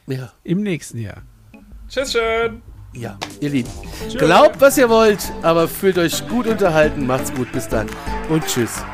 ja. 0.07 0.33
Im 0.43 0.63
nächsten 0.63 0.99
Jahr. 0.99 1.23
Tschüss 1.89 2.13
schön. 2.13 2.63
Ja, 2.93 3.19
ihr 3.41 3.51
Lieben. 3.51 3.71
Tschüss. 4.09 4.19
Glaubt, 4.19 4.61
was 4.61 4.79
ihr 4.79 4.89
wollt, 4.89 5.33
aber 5.43 5.67
fühlt 5.69 5.99
euch 5.99 6.27
gut 6.29 6.47
unterhalten. 6.47 7.07
Macht's 7.07 7.33
gut. 7.35 7.51
Bis 7.53 7.69
dann. 7.69 7.89
Und 8.29 8.47
tschüss. 8.47 8.85